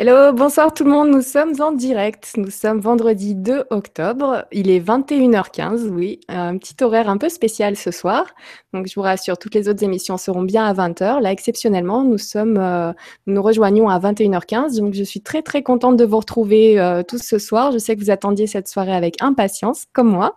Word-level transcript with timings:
Hello, 0.00 0.32
bonsoir 0.32 0.72
tout 0.72 0.84
le 0.84 0.90
monde. 0.90 1.10
Nous 1.10 1.22
sommes 1.22 1.60
en 1.60 1.72
direct. 1.72 2.34
Nous 2.36 2.50
sommes 2.50 2.78
vendredi 2.78 3.34
2 3.34 3.64
octobre. 3.70 4.44
Il 4.52 4.70
est 4.70 4.78
21h15, 4.78 5.88
oui. 5.88 6.20
Un 6.28 6.56
petit 6.56 6.76
horaire 6.84 7.08
un 7.08 7.18
peu 7.18 7.28
spécial 7.28 7.74
ce 7.74 7.90
soir. 7.90 8.26
Donc, 8.72 8.86
je 8.86 8.94
vous 8.94 9.02
rassure, 9.02 9.38
toutes 9.38 9.56
les 9.56 9.68
autres 9.68 9.82
émissions 9.82 10.16
seront 10.16 10.42
bien 10.42 10.64
à 10.64 10.72
20h. 10.72 11.20
Là, 11.20 11.32
exceptionnellement, 11.32 12.04
nous 12.04 12.16
sommes, 12.16 12.58
euh, 12.58 12.92
nous 13.26 13.42
rejoignons 13.42 13.88
à 13.88 13.98
21h15. 13.98 14.78
Donc, 14.78 14.94
je 14.94 15.02
suis 15.02 15.20
très, 15.20 15.42
très 15.42 15.64
contente 15.64 15.96
de 15.96 16.04
vous 16.04 16.18
retrouver 16.18 16.78
euh, 16.78 17.02
tous 17.02 17.20
ce 17.20 17.40
soir. 17.40 17.72
Je 17.72 17.78
sais 17.78 17.96
que 17.96 18.00
vous 18.00 18.10
attendiez 18.10 18.46
cette 18.46 18.68
soirée 18.68 18.94
avec 18.94 19.20
impatience, 19.20 19.86
comme 19.92 20.12
moi. 20.12 20.36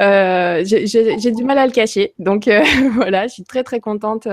Euh, 0.00 0.62
j'ai 0.64 1.32
du 1.32 1.42
mal 1.42 1.58
à 1.58 1.66
le 1.66 1.72
cacher. 1.72 2.14
Donc, 2.20 2.48
voilà, 2.94 3.26
je 3.26 3.32
suis 3.32 3.44
très, 3.44 3.64
très 3.64 3.80
contente 3.80 4.28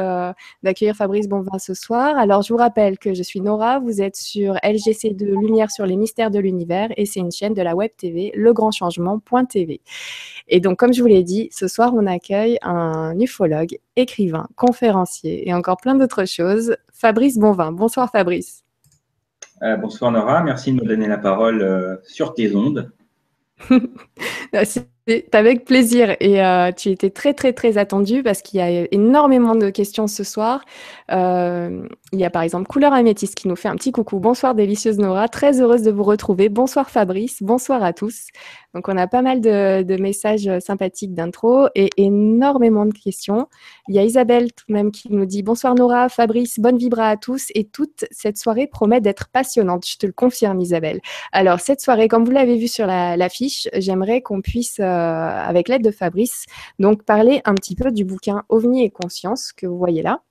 d'accueillir 0.61 0.95
Fabrice 0.95 1.27
Bonvin 1.27 1.57
ce 1.57 1.73
soir. 1.73 2.15
Alors, 2.15 2.43
je 2.43 2.53
vous 2.53 2.59
rappelle 2.59 2.99
que 2.99 3.15
je 3.15 3.23
suis 3.23 3.41
Nora. 3.41 3.79
Vous 3.79 4.03
êtes 4.03 4.17
sur 4.17 4.55
LGC 4.71 5.15
de 5.15 5.25
Lumière 5.25 5.71
sur 5.71 5.85
les 5.85 5.95
mystères 5.95 6.31
de 6.31 6.39
l'univers 6.39 6.89
et 6.97 7.05
c'est 7.05 7.19
une 7.19 7.31
chaîne 7.31 7.53
de 7.53 7.61
la 7.61 7.75
web 7.75 7.91
TV, 7.97 8.31
legrandchangement.tv. 8.35 9.81
Et 10.47 10.59
donc, 10.59 10.77
comme 10.77 10.93
je 10.93 11.01
vous 11.01 11.07
l'ai 11.07 11.23
dit, 11.23 11.49
ce 11.51 11.67
soir, 11.67 11.93
on 11.95 12.05
accueille 12.05 12.57
un 12.61 13.19
ufologue, 13.19 13.77
écrivain, 13.95 14.47
conférencier 14.55 15.47
et 15.47 15.53
encore 15.53 15.77
plein 15.77 15.95
d'autres 15.95 16.25
choses, 16.25 16.75
Fabrice 16.93 17.37
Bonvin. 17.37 17.71
Bonsoir 17.71 18.09
Fabrice. 18.11 18.63
Euh, 19.63 19.75
bonsoir 19.75 20.11
Nora, 20.11 20.43
merci 20.43 20.71
de 20.71 20.81
me 20.81 20.87
donner 20.87 21.07
la 21.07 21.17
parole 21.17 21.61
euh, 21.61 21.95
sur 22.03 22.33
tes 22.33 22.55
ondes. 22.55 22.91
C'est 24.53 25.33
avec 25.33 25.65
plaisir 25.65 26.15
et 26.19 26.43
euh, 26.43 26.71
tu 26.71 26.89
étais 26.89 27.09
très 27.09 27.33
très 27.33 27.53
très 27.53 27.77
attendu 27.77 28.23
parce 28.23 28.41
qu'il 28.41 28.59
y 28.59 28.63
a 28.63 28.87
énormément 28.91 29.55
de 29.55 29.69
questions 29.69 30.07
ce 30.07 30.23
soir. 30.23 30.63
Euh, 31.11 31.87
il 32.11 32.19
y 32.19 32.25
a 32.25 32.29
par 32.29 32.41
exemple 32.41 32.67
Couleur 32.67 32.93
Améthyste 32.93 33.35
qui 33.35 33.47
nous 33.47 33.55
fait 33.55 33.67
un 33.67 33.75
petit 33.75 33.91
coucou. 33.91 34.19
Bonsoir 34.19 34.55
délicieuse 34.55 34.97
Nora, 34.97 35.27
très 35.27 35.61
heureuse 35.61 35.81
de 35.81 35.91
vous 35.91 36.03
retrouver. 36.03 36.49
Bonsoir 36.49 36.89
Fabrice, 36.89 37.41
bonsoir 37.41 37.83
à 37.83 37.93
tous. 37.93 38.27
Donc 38.73 38.89
on 38.89 38.97
a 38.97 39.07
pas 39.07 39.21
mal 39.21 39.41
de, 39.41 39.97
messages 39.97 40.49
sympathiques 40.59 41.13
d'intro 41.13 41.67
et 41.75 41.89
énormément 41.97 42.85
de 42.85 42.93
questions. 42.93 43.47
Il 43.87 43.95
y 43.95 43.99
a 43.99 44.03
Isabelle 44.03 44.53
tout 44.53 44.65
même 44.69 44.91
qui 44.91 45.11
nous 45.11 45.25
dit 45.25 45.43
bonsoir 45.43 45.75
Nora, 45.75 46.09
Fabrice, 46.09 46.59
bonne 46.59 46.77
vibra 46.77 47.09
à 47.09 47.17
tous 47.17 47.47
et 47.55 47.65
toute 47.65 48.05
cette 48.11 48.37
soirée 48.37 48.67
promet 48.67 49.01
d'être 49.01 49.29
passionnante. 49.29 49.87
Je 49.87 49.97
te 49.97 50.05
le 50.05 50.13
confirme 50.13 50.59
Isabelle. 50.61 50.99
Alors 51.31 51.59
cette 51.59 51.81
soirée, 51.81 52.07
comme 52.07 52.25
vous 52.25 52.31
l'avez 52.31 52.57
vu 52.57 52.67
sur 52.67 52.85
l'affiche, 52.85 53.67
j'aimerais 53.73 54.21
qu'on 54.21 54.41
puisse 54.41 54.79
euh, 54.79 54.83
avec 54.83 55.69
l'aide 55.69 55.83
de 55.83 55.91
Fabrice 55.91 56.45
donc 56.79 57.03
parler 57.03 57.41
un 57.45 57.55
petit 57.55 57.75
peu 57.75 57.91
du 57.91 58.05
bouquin 58.05 58.43
OVNI 58.49 58.83
et 58.83 58.89
conscience 58.89 59.51
que 59.53 59.65
vous 59.65 59.77
voyez 59.77 60.01
là 60.01 60.21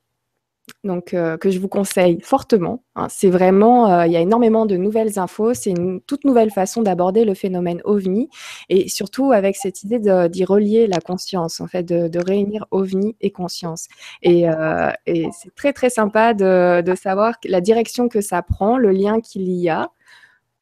donc 0.85 1.15
euh, 1.15 1.37
que 1.37 1.51
je 1.51 1.59
vous 1.59 1.69
conseille 1.69 2.21
fortement. 2.21 2.83
Hein. 2.95 3.07
C'est 3.11 3.31
vraiment, 3.31 3.91
euh, 3.91 4.07
il 4.07 4.13
y 4.13 4.17
a 4.17 4.21
énormément 4.21 4.67
de 4.67 4.77
nouvelles 4.77 5.19
infos, 5.19 5.55
c'est 5.55 5.71
une 5.71 6.01
toute 6.01 6.25
nouvelle 6.25 6.51
façon 6.51 6.83
d'aborder 6.83 7.25
le 7.25 7.35
phénomène 7.35 7.81
OVNI 7.85 8.29
et 8.69 8.89
surtout 8.89 9.33
avec 9.33 9.57
cette 9.57 9.83
idée 9.83 9.99
d'y 10.29 10.45
relier 10.45 10.87
la 10.87 11.01
conscience, 11.01 11.61
en 11.61 11.67
fait, 11.67 11.83
de, 11.85 12.19
réunir 12.19 12.67
OVNI 12.71 13.15
et 13.21 13.31
conscience. 13.31 13.89
Euh, 14.27 14.91
et, 15.07 15.29
c'est 15.33 15.55
très 15.55 15.73
très 15.73 15.91
sympa 15.91 16.35
de, 16.35 16.95
savoir 16.97 17.35
la 17.45 17.61
direction 17.61 18.09
que 18.09 18.21
ça 18.21 18.43
prend, 18.43 18.79
le 18.79 18.91
lien 18.91 19.21
qu'il 19.21 19.49
y 19.51 19.69
a 19.69 19.91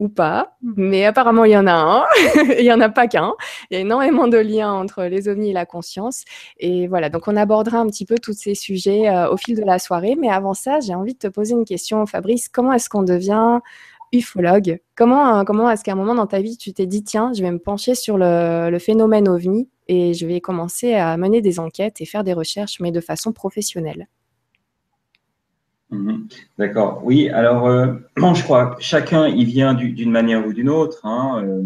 ou 0.00 0.08
pas, 0.08 0.56
mmh. 0.62 0.72
mais 0.76 1.04
apparemment 1.04 1.44
il 1.44 1.52
y 1.52 1.56
en 1.56 1.66
a 1.66 1.72
un, 1.72 2.04
il 2.58 2.64
n'y 2.64 2.72
en 2.72 2.80
a 2.80 2.88
pas 2.88 3.06
qu'un. 3.06 3.34
Il 3.70 3.74
y 3.74 3.76
a 3.76 3.80
énormément 3.80 4.26
de 4.26 4.38
liens 4.38 4.72
entre 4.72 5.04
les 5.04 5.28
ovnis 5.28 5.50
et 5.50 5.52
la 5.52 5.66
conscience. 5.66 6.24
Et 6.58 6.88
voilà, 6.88 7.10
donc 7.10 7.28
on 7.28 7.36
abordera 7.36 7.78
un 7.78 7.86
petit 7.86 8.04
peu 8.04 8.16
tous 8.18 8.32
ces 8.32 8.54
sujets 8.54 9.08
euh, 9.08 9.30
au 9.30 9.36
fil 9.36 9.56
de 9.56 9.62
la 9.64 9.78
soirée. 9.78 10.16
Mais 10.18 10.28
avant 10.28 10.54
ça, 10.54 10.80
j'ai 10.80 10.94
envie 10.94 11.14
de 11.14 11.18
te 11.18 11.28
poser 11.28 11.54
une 11.54 11.64
question, 11.64 12.04
Fabrice. 12.06 12.48
Comment 12.48 12.72
est-ce 12.72 12.88
qu'on 12.88 13.02
devient 13.02 13.60
ufologue? 14.12 14.80
Comment, 14.96 15.38
euh, 15.38 15.44
comment 15.44 15.70
est-ce 15.70 15.84
qu'à 15.84 15.92
un 15.92 15.96
moment 15.96 16.14
dans 16.14 16.26
ta 16.26 16.40
vie, 16.40 16.56
tu 16.56 16.72
t'es 16.72 16.86
dit, 16.86 17.04
tiens, 17.04 17.32
je 17.32 17.42
vais 17.42 17.50
me 17.52 17.58
pencher 17.58 17.94
sur 17.94 18.18
le, 18.18 18.70
le 18.70 18.78
phénomène 18.78 19.28
ovni 19.28 19.68
et 19.86 20.14
je 20.14 20.26
vais 20.26 20.40
commencer 20.40 20.94
à 20.94 21.16
mener 21.16 21.40
des 21.40 21.60
enquêtes 21.60 22.00
et 22.00 22.04
faire 22.06 22.24
des 22.24 22.32
recherches, 22.32 22.80
mais 22.80 22.90
de 22.90 23.00
façon 23.00 23.32
professionnelle? 23.32 24.08
Mhm. 25.94 26.28
D'accord. 26.58 27.00
Oui, 27.04 27.28
alors, 27.28 27.66
euh, 27.66 27.94
je 28.34 28.42
crois 28.42 28.74
que 28.74 28.82
chacun 28.82 29.28
y 29.28 29.44
vient 29.44 29.74
d'une 29.74 30.10
manière 30.10 30.46
ou 30.46 30.52
d'une 30.52 30.68
autre. 30.68 31.04
Hein, 31.04 31.42
euh, 31.44 31.62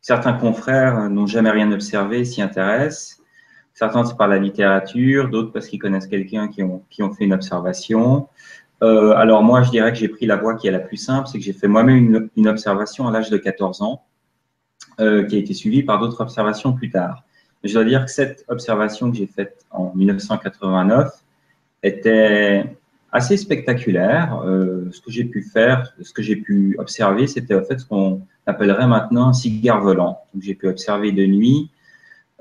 certains 0.00 0.34
confrères 0.34 1.08
n'ont 1.08 1.26
jamais 1.26 1.50
rien 1.50 1.70
observé, 1.72 2.24
s'y 2.24 2.42
intéressent. 2.42 3.20
Certains, 3.72 4.04
c'est 4.04 4.16
par 4.16 4.28
la 4.28 4.38
littérature, 4.38 5.28
d'autres 5.30 5.52
parce 5.52 5.66
qu'ils 5.66 5.80
connaissent 5.80 6.06
quelqu'un 6.06 6.48
qui 6.48 6.62
ont, 6.62 6.84
qui 6.90 7.02
ont 7.02 7.12
fait 7.12 7.24
une 7.24 7.32
observation. 7.32 8.28
Euh, 8.82 9.12
alors, 9.16 9.42
moi, 9.42 9.62
je 9.62 9.70
dirais 9.70 9.92
que 9.92 9.98
j'ai 9.98 10.08
pris 10.08 10.26
la 10.26 10.36
voie 10.36 10.54
qui 10.54 10.68
est 10.68 10.70
la 10.70 10.78
plus 10.78 10.96
simple, 10.96 11.26
c'est 11.28 11.38
que 11.38 11.44
j'ai 11.44 11.52
fait 11.52 11.68
moi-même 11.68 11.96
une, 11.96 12.30
une, 12.36 12.48
observation 12.48 13.08
à 13.08 13.10
l'âge 13.10 13.30
de 13.30 13.38
14 13.38 13.82
ans, 13.82 14.04
qui 14.98 15.02
a 15.02 15.38
été 15.38 15.54
suivie 15.54 15.82
par 15.82 15.98
d'autres 15.98 16.20
observations 16.20 16.72
plus 16.72 16.90
tard. 16.90 17.24
Je 17.64 17.72
dois 17.72 17.84
dire 17.84 18.04
que 18.04 18.10
cette 18.10 18.44
observation 18.46 19.10
que 19.10 19.16
j'ai 19.16 19.26
faite 19.26 19.64
en 19.70 19.92
1989 19.94 21.10
était 21.82 22.76
assez 23.14 23.36
spectaculaire. 23.36 24.42
Euh, 24.44 24.88
ce 24.90 25.00
que 25.00 25.10
j'ai 25.10 25.24
pu 25.24 25.40
faire, 25.42 25.94
ce 26.02 26.12
que 26.12 26.20
j'ai 26.20 26.36
pu 26.36 26.76
observer, 26.78 27.26
c'était 27.26 27.54
en 27.54 27.62
fait 27.62 27.78
ce 27.78 27.86
qu'on 27.86 28.20
appellerait 28.44 28.88
maintenant 28.88 29.28
un 29.28 29.32
cigare 29.32 29.80
volant. 29.80 30.18
Donc 30.34 30.42
j'ai 30.42 30.54
pu 30.54 30.68
observer 30.68 31.12
de 31.12 31.24
nuit 31.24 31.70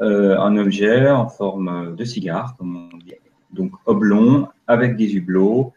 euh, 0.02 0.38
un 0.38 0.58
objet 0.58 1.10
en 1.10 1.30
forme 1.30 1.96
de 1.96 2.04
cigare, 2.04 2.58
comme 2.58 2.90
on 2.92 2.98
dit, 2.98 3.14
donc 3.52 3.72
oblong 3.86 4.48
avec 4.68 4.98
des 4.98 5.16
hublots. 5.16 5.74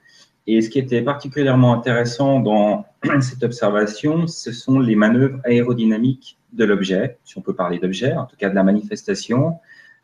Et 0.47 0.63
ce 0.63 0.71
qui 0.71 0.79
était 0.79 1.03
particulièrement 1.03 1.75
intéressant 1.75 2.41
dans 2.41 2.87
cette 3.21 3.45
observation, 3.45 4.27
ce 4.27 4.51
sont 4.51 4.81
les 4.81 4.97
manœuvres 4.97 5.41
aérodynamiques 5.45 6.39
de 6.55 6.65
l'objet, 6.65 7.19
si 7.23 7.37
on 7.37 7.43
peut 7.43 7.55
parler 7.55 7.79
d'objet, 7.79 8.15
en 8.15 8.25
tout 8.25 8.37
cas 8.37 8.49
de 8.49 8.55
la 8.55 8.63
manifestation, 8.63 9.57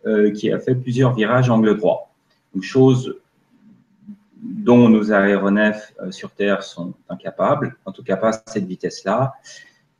euh, 0.04 0.30
qui 0.32 0.52
a 0.52 0.58
fait 0.58 0.74
plusieurs 0.74 1.14
virages 1.14 1.48
angle 1.48 1.78
droit. 1.78 2.12
Une 2.54 2.62
chose 2.62 3.21
dont 4.42 4.88
nos 4.88 5.12
aéronefs 5.12 5.94
euh, 6.00 6.10
sur 6.10 6.32
Terre 6.32 6.62
sont 6.62 6.94
incapables, 7.08 7.76
en 7.86 7.92
tout 7.92 8.02
cas 8.02 8.16
pas 8.16 8.30
à 8.30 8.42
cette 8.46 8.66
vitesse-là, 8.66 9.34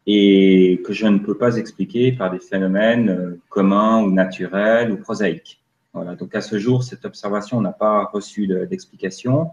et 0.07 0.83
que 0.85 0.93
je 0.93 1.07
ne 1.07 1.19
peux 1.19 1.39
pas 1.39 1.57
expliquer 1.57 2.13
par 2.13 2.31
des 2.31 2.41
phénomènes 2.41 3.09
euh, 3.09 3.41
communs 3.49 4.03
ou 4.03 4.11
naturels 4.11 4.91
ou 4.91 4.97
prosaïques. 4.97 5.63
Voilà, 5.95 6.17
donc 6.17 6.35
à 6.35 6.41
ce 6.41 6.59
jour, 6.59 6.83
cette 6.83 7.05
observation 7.05 7.61
n'a 7.61 7.73
pas 7.73 8.05
reçu 8.13 8.47
d'explication. 8.47 9.51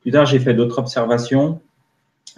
Plus 0.00 0.12
tard, 0.12 0.24
j'ai 0.24 0.38
fait 0.38 0.54
d'autres 0.54 0.78
observations, 0.78 1.60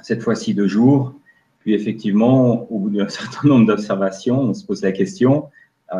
cette 0.02 0.22
fois-ci 0.22 0.54
de 0.54 0.66
jour. 0.66 1.14
Puis 1.60 1.74
effectivement, 1.74 2.66
au 2.72 2.78
bout 2.78 2.90
d'un 2.90 3.08
certain 3.10 3.48
nombre 3.48 3.66
d'observations, 3.66 4.40
on 4.40 4.54
se 4.54 4.64
pose 4.64 4.82
la 4.82 4.92
question, 4.92 5.48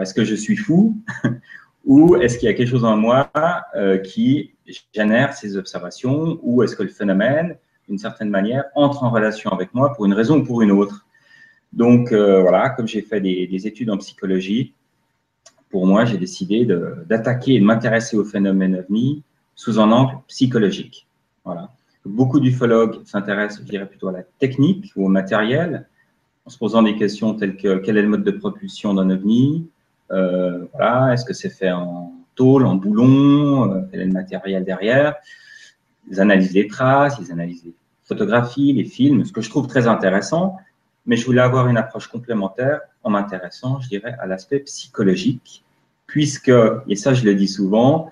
est-ce 0.00 0.14
que 0.14 0.24
je 0.24 0.34
suis 0.34 0.56
fou? 0.56 0.96
Ou 1.84 2.16
est-ce 2.16 2.38
qu'il 2.38 2.48
y 2.48 2.50
a 2.50 2.54
quelque 2.54 2.70
chose 2.70 2.84
en 2.84 2.96
moi 2.96 3.30
euh, 3.74 3.98
qui 3.98 4.52
génère 4.92 5.34
ces 5.34 5.56
observations 5.56 6.38
ou 6.42 6.62
est-ce 6.62 6.76
que 6.76 6.82
le 6.82 6.88
phénomène, 6.88 7.56
d'une 7.88 7.98
certaine 7.98 8.30
manière, 8.30 8.64
entre 8.74 9.04
en 9.04 9.10
relation 9.10 9.50
avec 9.50 9.74
moi 9.74 9.92
pour 9.94 10.06
une 10.06 10.14
raison 10.14 10.38
ou 10.38 10.44
pour 10.44 10.62
une 10.62 10.70
autre 10.70 11.06
Donc 11.72 12.12
euh, 12.12 12.40
voilà, 12.40 12.70
comme 12.70 12.86
j'ai 12.86 13.02
fait 13.02 13.20
des, 13.20 13.66
études 13.66 13.90
en 13.90 13.98
psychologie, 13.98 14.74
pour 15.70 15.86
moi, 15.86 16.04
j'ai 16.04 16.18
décidé 16.18 16.66
d'attaquer 17.06 17.54
et 17.54 17.60
de 17.60 17.64
m'intéresser 17.64 18.16
au 18.16 18.24
phénomène 18.24 18.76
ovni 18.76 19.22
sous 19.54 19.80
un 19.80 19.90
angle 19.90 20.18
psychologique. 20.28 21.08
Voilà. 21.44 21.70
Beaucoup 22.04 22.40
d'ufologues 22.40 23.04
s'intéressent, 23.04 23.62
je 23.62 23.70
dirais 23.70 23.88
plutôt 23.88 24.08
à 24.08 24.12
la 24.12 24.22
technique 24.22 24.92
ou 24.96 25.06
au 25.06 25.08
matériel, 25.08 25.88
en 26.44 26.50
se 26.50 26.58
posant 26.58 26.82
des 26.82 26.96
questions 26.96 27.34
telles 27.34 27.56
que 27.56 27.78
quel 27.78 27.96
est 27.96 28.02
le 28.02 28.08
mode 28.08 28.24
de 28.24 28.32
propulsion 28.32 28.92
d'un 28.92 29.08
ovni, 29.10 29.70
euh, 30.10 30.66
voilà, 30.72 31.12
est-ce 31.12 31.24
que 31.24 31.32
c'est 31.32 31.50
fait 31.50 31.72
en 31.72 32.12
tôle, 32.34 32.66
en 32.66 32.74
boulon, 32.74 33.72
euh, 33.72 33.80
quel 33.90 34.00
est 34.00 34.06
le 34.06 34.12
matériel 34.12 34.64
derrière. 34.64 35.14
Ils 36.10 36.20
analysent 36.20 36.54
les 36.54 36.66
traces, 36.66 37.16
ils 37.20 37.30
analysent 37.32 37.64
les 37.64 37.74
photographies, 38.04 38.72
les 38.72 38.84
films, 38.84 39.24
ce 39.24 39.32
que 39.32 39.40
je 39.40 39.50
trouve 39.50 39.66
très 39.66 39.86
intéressant, 39.86 40.56
mais 41.06 41.16
je 41.16 41.24
voulais 41.24 41.40
avoir 41.40 41.68
une 41.68 41.76
approche 41.76 42.08
complémentaire 42.08 42.80
en 43.04 43.10
m'intéressant, 43.10 43.80
je 43.80 43.88
dirais, 43.88 44.14
à 44.20 44.26
l'aspect 44.26 44.60
psychologique, 44.60 45.64
puisque, 46.06 46.52
et 46.88 46.96
ça 46.96 47.14
je 47.14 47.24
le 47.24 47.34
dis 47.34 47.48
souvent, 47.48 48.10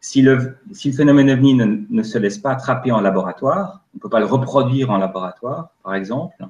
si 0.00 0.22
le, 0.22 0.56
si 0.72 0.90
le 0.90 0.96
phénomène 0.96 1.30
ovni 1.30 1.54
ne, 1.54 1.84
ne, 1.88 2.02
se 2.02 2.18
laisse 2.18 2.38
pas 2.38 2.50
attraper 2.52 2.90
en 2.90 3.00
laboratoire, 3.00 3.82
on 3.94 3.98
ne 3.98 4.00
peut 4.00 4.08
pas 4.08 4.20
le 4.20 4.26
reproduire 4.26 4.90
en 4.90 4.98
laboratoire, 4.98 5.70
par 5.84 5.94
exemple, 5.94 6.44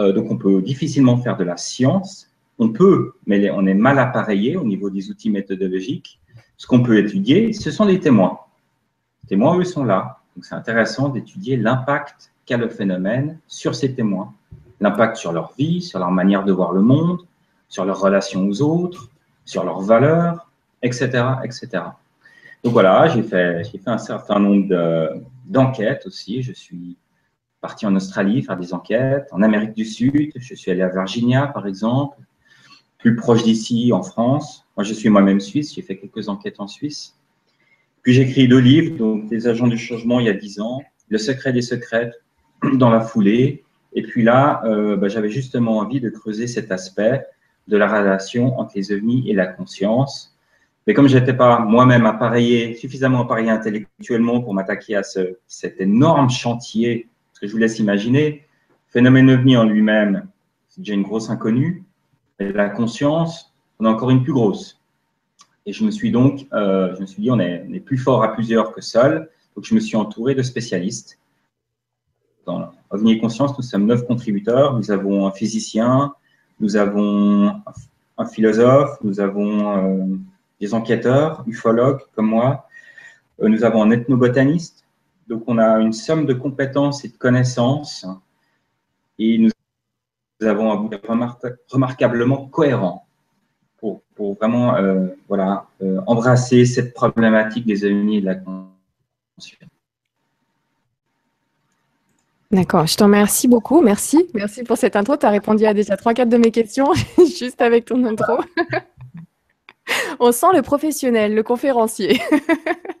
euh, 0.00 0.12
donc 0.12 0.30
on 0.30 0.38
peut 0.38 0.62
difficilement 0.62 1.16
faire 1.18 1.36
de 1.36 1.44
la 1.44 1.56
science, 1.56 2.30
on 2.58 2.70
peut, 2.70 3.12
mais 3.26 3.50
on 3.50 3.66
est 3.66 3.74
mal 3.74 3.98
appareillé 3.98 4.56
au 4.56 4.64
niveau 4.64 4.88
des 4.90 5.10
outils 5.10 5.30
méthodologiques. 5.30 6.18
Ce 6.56 6.66
qu'on 6.66 6.82
peut 6.82 6.98
étudier, 6.98 7.52
ce 7.52 7.70
sont 7.70 7.84
les 7.84 8.00
témoins. 8.00 8.38
Les 9.22 9.28
témoins, 9.30 9.58
eux, 9.58 9.64
sont 9.64 9.84
là. 9.84 10.20
Donc, 10.36 10.44
c'est 10.44 10.54
intéressant 10.54 11.08
d'étudier 11.08 11.56
l'impact 11.56 12.32
qu'a 12.46 12.56
le 12.56 12.68
phénomène 12.68 13.38
sur 13.46 13.74
ces 13.74 13.94
témoins. 13.94 14.32
L'impact 14.80 15.16
sur 15.16 15.32
leur 15.32 15.52
vie, 15.58 15.82
sur 15.82 15.98
leur 15.98 16.10
manière 16.10 16.44
de 16.44 16.52
voir 16.52 16.72
le 16.72 16.82
monde, 16.82 17.20
sur 17.68 17.84
leur 17.84 18.00
relation 18.00 18.46
aux 18.46 18.62
autres, 18.62 19.08
sur 19.44 19.64
leurs 19.64 19.80
valeurs, 19.80 20.50
etc., 20.82 21.24
etc. 21.44 21.84
Donc 22.62 22.72
voilà, 22.72 23.08
j'ai 23.08 23.22
fait, 23.22 23.64
fait 23.64 23.80
un 23.86 23.98
certain 23.98 24.38
nombre 24.38 25.22
d'enquêtes 25.46 26.06
aussi. 26.06 26.42
Je 26.42 26.52
suis 26.52 26.96
parti 27.62 27.86
en 27.86 27.94
Australie 27.94 28.42
faire 28.42 28.56
des 28.56 28.74
enquêtes, 28.74 29.28
en 29.30 29.40
Amérique 29.40 29.72
du 29.72 29.84
Sud, 29.84 30.32
je 30.34 30.54
suis 30.54 30.70
allé 30.70 30.82
à 30.82 30.88
Virginia 30.88 31.46
par 31.46 31.66
exemple, 31.66 32.18
plus 32.98 33.16
proche 33.16 33.44
d'ici 33.44 33.92
en 33.92 34.02
France. 34.02 34.61
Moi, 34.76 34.84
je 34.84 34.94
suis 34.94 35.08
moi-même 35.08 35.40
suisse, 35.40 35.74
j'ai 35.74 35.82
fait 35.82 35.96
quelques 35.96 36.28
enquêtes 36.28 36.60
en 36.60 36.66
Suisse. 36.66 37.18
Puis 38.02 38.14
j'ai 38.14 38.22
écrit 38.22 38.48
deux 38.48 38.58
livres, 38.58 38.96
donc 38.96 39.30
Les 39.30 39.46
agents 39.46 39.68
du 39.68 39.78
changement 39.78 40.18
il 40.18 40.26
y 40.26 40.28
a 40.28 40.32
dix 40.32 40.60
ans, 40.60 40.82
Le 41.08 41.18
secret 41.18 41.52
des 41.52 41.62
secrets 41.62 42.10
dans 42.74 42.90
la 42.90 43.00
foulée. 43.00 43.64
Et 43.92 44.02
puis 44.02 44.22
là, 44.22 44.62
euh, 44.64 44.96
bah, 44.96 45.08
j'avais 45.08 45.28
justement 45.28 45.78
envie 45.78 46.00
de 46.00 46.08
creuser 46.08 46.46
cet 46.46 46.72
aspect 46.72 47.24
de 47.68 47.76
la 47.76 47.86
relation 47.86 48.58
entre 48.58 48.72
les 48.76 48.92
ovnis 48.92 49.28
et 49.28 49.34
la 49.34 49.46
conscience. 49.46 50.36
Mais 50.86 50.94
comme 50.94 51.06
je 51.06 51.16
n'étais 51.16 51.34
pas 51.34 51.60
moi-même 51.60 52.06
appareillé, 52.06 52.74
suffisamment 52.74 53.20
appareillé 53.20 53.50
intellectuellement 53.50 54.40
pour 54.40 54.52
m'attaquer 54.54 54.96
à 54.96 55.02
ce, 55.02 55.36
cet 55.46 55.80
énorme 55.80 56.28
chantier, 56.28 57.08
ce 57.34 57.40
que 57.40 57.46
je 57.46 57.52
vous 57.52 57.58
laisse 57.58 57.78
imaginer, 57.78 58.46
phénomène 58.88 59.30
ovni 59.30 59.56
en 59.56 59.64
lui-même, 59.64 60.26
c'est 60.68 60.80
déjà 60.80 60.94
une 60.94 61.02
grosse 61.02 61.30
inconnue. 61.30 61.84
Et 62.40 62.52
la 62.52 62.68
conscience, 62.68 63.51
on 63.82 63.86
a 63.86 63.90
encore 63.90 64.10
une 64.10 64.22
plus 64.22 64.32
grosse. 64.32 64.80
Et 65.66 65.72
je 65.72 65.84
me 65.84 65.90
suis 65.90 66.12
donc, 66.12 66.46
euh, 66.52 66.94
je 66.94 67.00
me 67.00 67.06
suis 67.06 67.20
dit, 67.20 67.30
on 67.32 67.40
est, 67.40 67.80
plus 67.80 67.98
fort 67.98 68.22
à 68.22 68.32
plusieurs 68.32 68.72
que 68.72 68.80
seul. 68.80 69.28
Donc, 69.56 69.64
je 69.64 69.74
me 69.74 69.80
suis 69.80 69.96
entouré 69.96 70.36
de 70.36 70.42
spécialistes. 70.42 71.18
Dans 72.46 72.70
et 73.06 73.18
Conscience, 73.18 73.56
nous 73.58 73.64
sommes 73.64 73.86
neuf 73.86 74.06
contributeurs. 74.06 74.76
Nous 74.76 74.92
avons 74.92 75.26
un 75.26 75.32
physicien, 75.32 76.14
nous 76.60 76.76
avons 76.76 77.60
un 78.18 78.26
philosophe, 78.26 78.98
nous 79.02 79.18
avons 79.18 80.02
euh, 80.02 80.16
des 80.60 80.74
enquêteurs, 80.74 81.42
ufologues 81.48 82.02
comme 82.14 82.26
moi, 82.26 82.68
euh, 83.40 83.48
nous 83.48 83.64
avons 83.64 83.82
un 83.82 83.90
ethnobotaniste. 83.90 84.84
Donc, 85.26 85.42
on 85.48 85.58
a 85.58 85.80
une 85.80 85.92
somme 85.92 86.26
de 86.26 86.34
compétences 86.34 87.04
et 87.04 87.08
de 87.08 87.16
connaissances. 87.16 88.06
Et 89.18 89.38
nous 89.38 89.50
avons 90.40 90.70
un 90.70 90.76
bout 90.76 90.90
remarquablement 91.72 92.46
cohérent 92.46 93.06
pour, 93.82 94.34
vraiment 94.36 94.76
euh, 94.76 95.08
euh, 95.82 96.00
embrasser 96.06 96.64
cette 96.64 96.94
problématique 96.94 97.66
des 97.66 97.84
amis 97.84 98.20
de 98.20 98.26
la 98.26 98.36
conscience. 98.36 98.68
D'accord, 102.52 102.86
je 102.86 102.96
t'en 102.96 103.06
remercie 103.06 103.48
beaucoup. 103.48 103.80
Merci. 103.80 104.28
Merci 104.34 104.62
pour 104.62 104.76
cette 104.76 104.94
intro. 104.94 105.16
Tu 105.16 105.26
as 105.26 105.30
répondu 105.30 105.64
à 105.64 105.74
déjà 105.74 105.96
3-4 105.96 106.28
de 106.28 106.36
mes 106.36 106.50
questions 106.50 106.92
juste 107.18 107.62
avec 107.62 107.86
ton 107.86 108.04
intro. 108.04 108.34
On 110.20 110.32
sent 110.32 110.52
le 110.54 110.62
professionnel, 110.62 111.34
le 111.34 111.42
conférencier. 111.42 112.20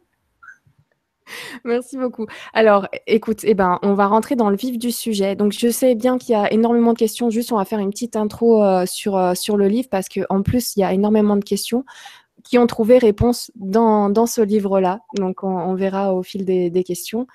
Merci 1.64 1.96
beaucoup. 1.96 2.26
Alors, 2.54 2.88
écoute, 3.06 3.40
eh 3.44 3.54
ben, 3.54 3.78
on 3.82 3.94
va 3.94 4.06
rentrer 4.06 4.34
dans 4.34 4.50
le 4.50 4.56
vif 4.56 4.78
du 4.78 4.90
sujet. 4.90 5.36
Donc, 5.36 5.52
je 5.52 5.68
sais 5.68 5.94
bien 5.94 6.18
qu'il 6.18 6.32
y 6.32 6.34
a 6.34 6.52
énormément 6.52 6.92
de 6.92 6.98
questions. 6.98 7.30
Juste, 7.30 7.52
on 7.52 7.56
va 7.56 7.64
faire 7.64 7.78
une 7.78 7.90
petite 7.90 8.16
intro 8.16 8.64
euh, 8.64 8.84
sur, 8.84 9.16
euh, 9.16 9.34
sur 9.34 9.56
le 9.56 9.68
livre 9.68 9.88
parce 9.88 10.08
qu'en 10.08 10.42
plus, 10.42 10.76
il 10.76 10.80
y 10.80 10.84
a 10.84 10.92
énormément 10.92 11.36
de 11.36 11.44
questions 11.44 11.84
qui 12.42 12.58
ont 12.58 12.66
trouvé 12.66 12.98
réponse 12.98 13.52
dans, 13.54 14.10
dans 14.10 14.26
ce 14.26 14.40
livre-là. 14.40 14.98
Donc, 15.14 15.44
on, 15.44 15.74
verra 15.76 16.12
au 16.12 16.24
fil 16.24 16.44
des, 16.44 16.84
questions. 16.84 17.28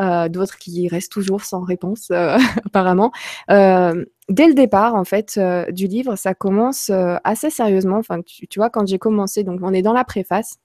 Euh, 0.00 0.28
d'autres 0.28 0.58
qui 0.58 0.88
restent 0.88 1.12
toujours 1.12 1.44
sans 1.44 1.60
réponse, 1.62 2.10
apparemment. 2.66 3.12
dès 3.48 4.46
le 4.48 4.54
départ, 4.54 4.96
en 4.96 5.04
fait, 5.04 5.38
du 5.70 5.86
livre, 5.86 6.16
ça 6.16 6.34
commence 6.34 6.90
assez 7.22 7.50
sérieusement. 7.50 7.98
Enfin, 7.98 8.20
tu, 8.22 8.48
tu 8.48 8.58
vois, 8.58 8.70
quand 8.70 8.84
j'ai 8.88 8.98
commencé, 8.98 9.44
donc 9.44 9.60
on 9.62 9.72
est 9.72 9.82
dans 9.82 9.92
la 9.92 10.02
préface. 10.02 10.58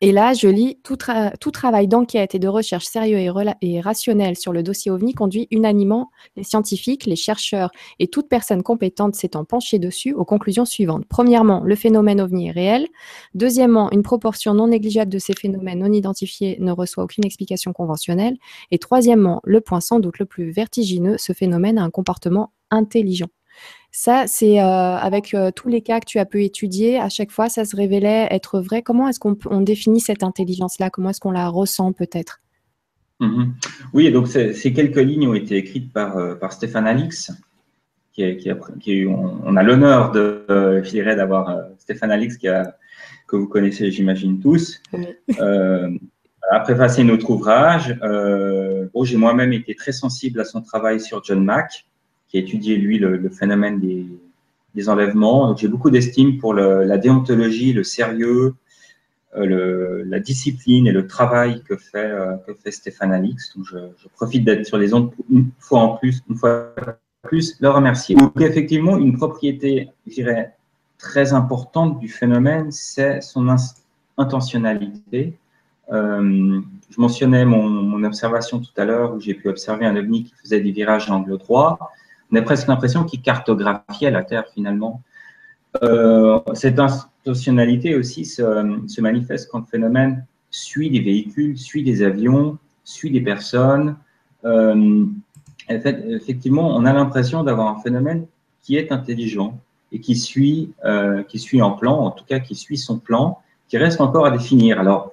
Et 0.00 0.12
là, 0.12 0.32
je 0.32 0.46
lis 0.48 0.78
tout, 0.84 0.96
travail 0.96 1.88
d'enquête 1.88 2.34
et 2.34 2.38
de 2.38 2.46
recherche 2.46 2.84
sérieux 2.84 3.18
et, 3.18 3.80
rationnel 3.80 4.36
sur 4.36 4.52
le 4.52 4.62
dossier 4.62 4.90
OVNI 4.90 5.14
conduit 5.14 5.48
unanimement 5.50 6.10
les 6.36 6.44
scientifiques, 6.44 7.06
les 7.06 7.16
chercheurs 7.16 7.70
et 7.98 8.06
toute 8.06 8.28
personne 8.28 8.62
compétente 8.62 9.14
s'étant 9.16 9.44
penchée 9.44 9.78
dessus 9.78 10.12
aux 10.12 10.24
conclusions 10.24 10.64
suivantes. 10.64 11.04
Premièrement, 11.08 11.62
le 11.64 11.74
phénomène 11.74 12.20
OVNI 12.20 12.48
est 12.48 12.52
réel. 12.52 12.86
Deuxièmement, 13.34 13.90
une 13.90 14.02
proportion 14.02 14.54
non 14.54 14.68
négligeable 14.68 15.10
de 15.10 15.18
ces 15.18 15.34
phénomènes 15.34 15.80
non 15.80 15.92
identifiés 15.92 16.58
ne 16.60 16.70
reçoit 16.70 17.04
aucune 17.04 17.24
explication 17.24 17.72
conventionnelle. 17.72 18.36
Et 18.70 18.78
troisièmement, 18.78 19.40
le 19.44 19.60
point 19.60 19.80
sans 19.80 19.98
doute 19.98 20.18
le 20.18 20.26
plus 20.26 20.50
vertigineux, 20.50 21.16
ce 21.18 21.32
phénomène 21.32 21.78
a 21.78 21.82
un 21.82 21.90
comportement 21.90 22.52
intelligent. 22.70 23.28
Ça, 23.90 24.26
c'est 24.26 24.60
euh, 24.60 24.62
avec 24.62 25.34
euh, 25.34 25.50
tous 25.50 25.68
les 25.68 25.80
cas 25.80 26.00
que 26.00 26.04
tu 26.04 26.18
as 26.18 26.26
pu 26.26 26.44
étudier, 26.44 26.98
à 26.98 27.08
chaque 27.08 27.30
fois, 27.30 27.48
ça 27.48 27.64
se 27.64 27.74
révélait 27.74 28.28
être 28.30 28.60
vrai. 28.60 28.82
Comment 28.82 29.08
est-ce 29.08 29.18
qu'on 29.18 29.60
définit 29.60 30.00
cette 30.00 30.22
intelligence-là? 30.22 30.90
Comment 30.90 31.10
est-ce 31.10 31.20
qu'on 31.20 31.30
la 31.30 31.48
ressent 31.48 31.92
peut-être? 31.92 32.40
Mm-hmm. 33.20 33.48
Oui, 33.94 34.12
donc 34.12 34.28
ces 34.28 34.72
quelques 34.72 34.98
lignes 34.98 35.26
ont 35.28 35.34
été 35.34 35.56
écrites 35.56 35.92
par, 35.92 36.16
euh, 36.16 36.34
par 36.34 36.52
Stéphane 36.52 36.86
Alix, 36.86 37.32
qui, 38.12 39.06
on, 39.06 39.56
a 39.56 39.62
l'honneur 39.62 40.10
de 40.10 40.44
euh, 40.50 41.14
d'avoir 41.14 41.56
Stéphane 41.78 42.10
Alix 42.10 42.36
qui 42.36 42.48
a, 42.48 42.76
que 43.26 43.36
vous 43.36 43.46
connaissez, 43.46 43.90
j'imagine 43.90 44.40
tous. 44.40 44.82
a 46.50 46.60
préfacé 46.60 47.04
notre 47.04 47.30
ouvrage. 47.30 47.96
bon, 48.92 49.04
j'ai 49.04 49.16
moi-même 49.16 49.52
été 49.52 49.74
très 49.74 49.92
sensible 49.92 50.40
à 50.40 50.44
son 50.44 50.62
travail 50.62 51.00
sur 51.00 51.22
John 51.24 51.44
Mack 51.44 51.86
qui 52.28 52.36
a 52.36 52.40
étudié, 52.40 52.76
lui, 52.76 52.98
le, 52.98 53.28
phénomène 53.30 53.80
des, 53.80 54.06
des 54.74 54.88
enlèvements. 54.88 55.56
J'ai 55.56 55.68
beaucoup 55.68 55.90
d'estime 55.90 56.38
pour 56.38 56.54
la 56.54 56.98
déontologie, 56.98 57.72
le 57.72 57.84
sérieux, 57.84 58.54
euh, 59.36 59.44
le, 59.44 60.02
la 60.04 60.20
discipline 60.20 60.86
et 60.86 60.92
le 60.92 61.06
travail 61.06 61.62
que 61.62 61.76
fait, 61.76 61.98
euh, 61.98 62.36
que 62.46 62.54
fait 62.54 62.70
Stéphane 62.70 63.12
Alix. 63.12 63.54
Donc, 63.54 63.66
je, 63.66 64.08
profite 64.14 64.42
d'être 64.42 64.64
sur 64.64 64.78
les 64.78 64.94
ondes 64.94 65.10
une 65.30 65.50
fois 65.58 65.80
en 65.80 65.96
plus, 65.96 66.22
une 66.30 66.36
fois 66.36 66.74
plus, 67.22 67.56
le 67.60 67.68
remercier. 67.68 68.16
Effectivement, 68.40 68.96
une 68.96 69.18
propriété, 69.18 69.90
je 70.06 70.14
dirais, 70.14 70.54
très 70.96 71.34
importante 71.34 72.00
du 72.00 72.08
phénomène, 72.08 72.72
c'est 72.72 73.20
son 73.20 73.46
intentionnalité. 74.16 75.34
Euh, 75.92 76.60
je 76.90 77.00
mentionnais 77.00 77.44
mon, 77.44 78.02
observation 78.04 78.60
tout 78.60 78.72
à 78.78 78.86
l'heure 78.86 79.14
où 79.14 79.20
j'ai 79.20 79.34
pu 79.34 79.48
observer 79.48 79.84
un 79.84 79.94
ovni 79.96 80.24
qui 80.24 80.34
faisait 80.42 80.60
des 80.60 80.70
virages 80.70 81.10
à 81.10 81.14
angle 81.14 81.36
droit 81.36 81.78
on 82.30 82.36
a 82.36 82.42
presque 82.42 82.68
l'impression 82.68 83.04
qu'il 83.04 83.22
cartographiait 83.22 84.10
la 84.10 84.22
Terre 84.22 84.44
finalement. 84.52 85.02
Euh, 85.82 86.40
cette 86.54 86.78
intentionnalité 86.78 87.94
aussi 87.94 88.24
se, 88.24 89.00
manifeste 89.00 89.48
quand 89.50 89.60
le 89.60 89.66
phénomène 89.66 90.24
suit 90.50 90.90
des 90.90 91.00
véhicules, 91.00 91.58
suit 91.58 91.82
des 91.82 92.02
avions, 92.02 92.58
suit 92.84 93.10
des 93.10 93.20
personnes. 93.20 93.96
Euh, 94.44 95.04
effectivement, 95.68 96.74
on 96.74 96.84
a 96.84 96.92
l'impression 96.92 97.44
d'avoir 97.44 97.68
un 97.68 97.80
phénomène 97.80 98.26
qui 98.62 98.76
est 98.76 98.92
intelligent 98.92 99.58
et 99.92 100.00
qui 100.00 100.16
suit, 100.16 100.72
euh, 100.84 101.22
qui 101.22 101.38
suit 101.38 101.60
plan, 101.78 101.98
en 101.98 102.10
tout 102.10 102.24
cas 102.24 102.38
qui 102.38 102.54
suit 102.54 102.78
son 102.78 102.98
plan, 102.98 103.38
qui 103.68 103.78
reste 103.78 104.00
encore 104.00 104.26
à 104.26 104.30
définir. 104.30 104.80
Alors, 104.80 105.12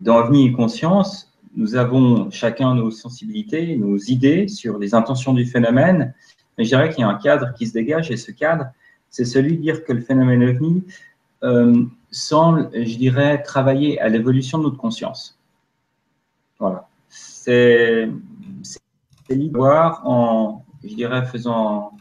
dans 0.00 0.18
OVNI 0.18 0.48
et 0.48 0.52
conscience, 0.52 1.32
nous 1.56 1.74
avons 1.74 2.30
chacun 2.30 2.74
nos 2.74 2.90
sensibilités, 2.90 3.76
nos 3.76 3.96
idées 3.96 4.46
sur 4.46 4.78
les 4.78 4.94
intentions 4.94 5.32
du 5.32 5.46
phénomène, 5.46 6.12
mais 6.56 6.64
je 6.64 6.70
dirais 6.70 6.90
qu'il 6.90 7.00
y 7.00 7.04
a 7.04 7.08
un 7.08 7.18
cadre 7.18 7.52
qui 7.54 7.66
se 7.66 7.72
dégage 7.72 8.10
et 8.10 8.16
ce 8.16 8.32
cadre, 8.32 8.66
c'est 9.10 9.24
celui 9.24 9.56
de 9.56 9.62
dire 9.62 9.84
que 9.84 9.92
le 9.92 10.00
phénomène 10.00 10.42
OVNI 10.42 10.84
euh, 11.42 11.84
semble, 12.10 12.70
je 12.72 12.96
dirais, 12.96 13.42
travailler 13.42 14.00
à 14.00 14.08
l'évolution 14.08 14.58
de 14.58 14.64
notre 14.64 14.78
conscience. 14.78 15.38
Voilà. 16.58 16.88
C'est 17.08 18.08
voir 19.52 20.06
en, 20.06 20.64
je 20.84 20.94
dirais, 20.94 21.24
faisant 21.26 21.92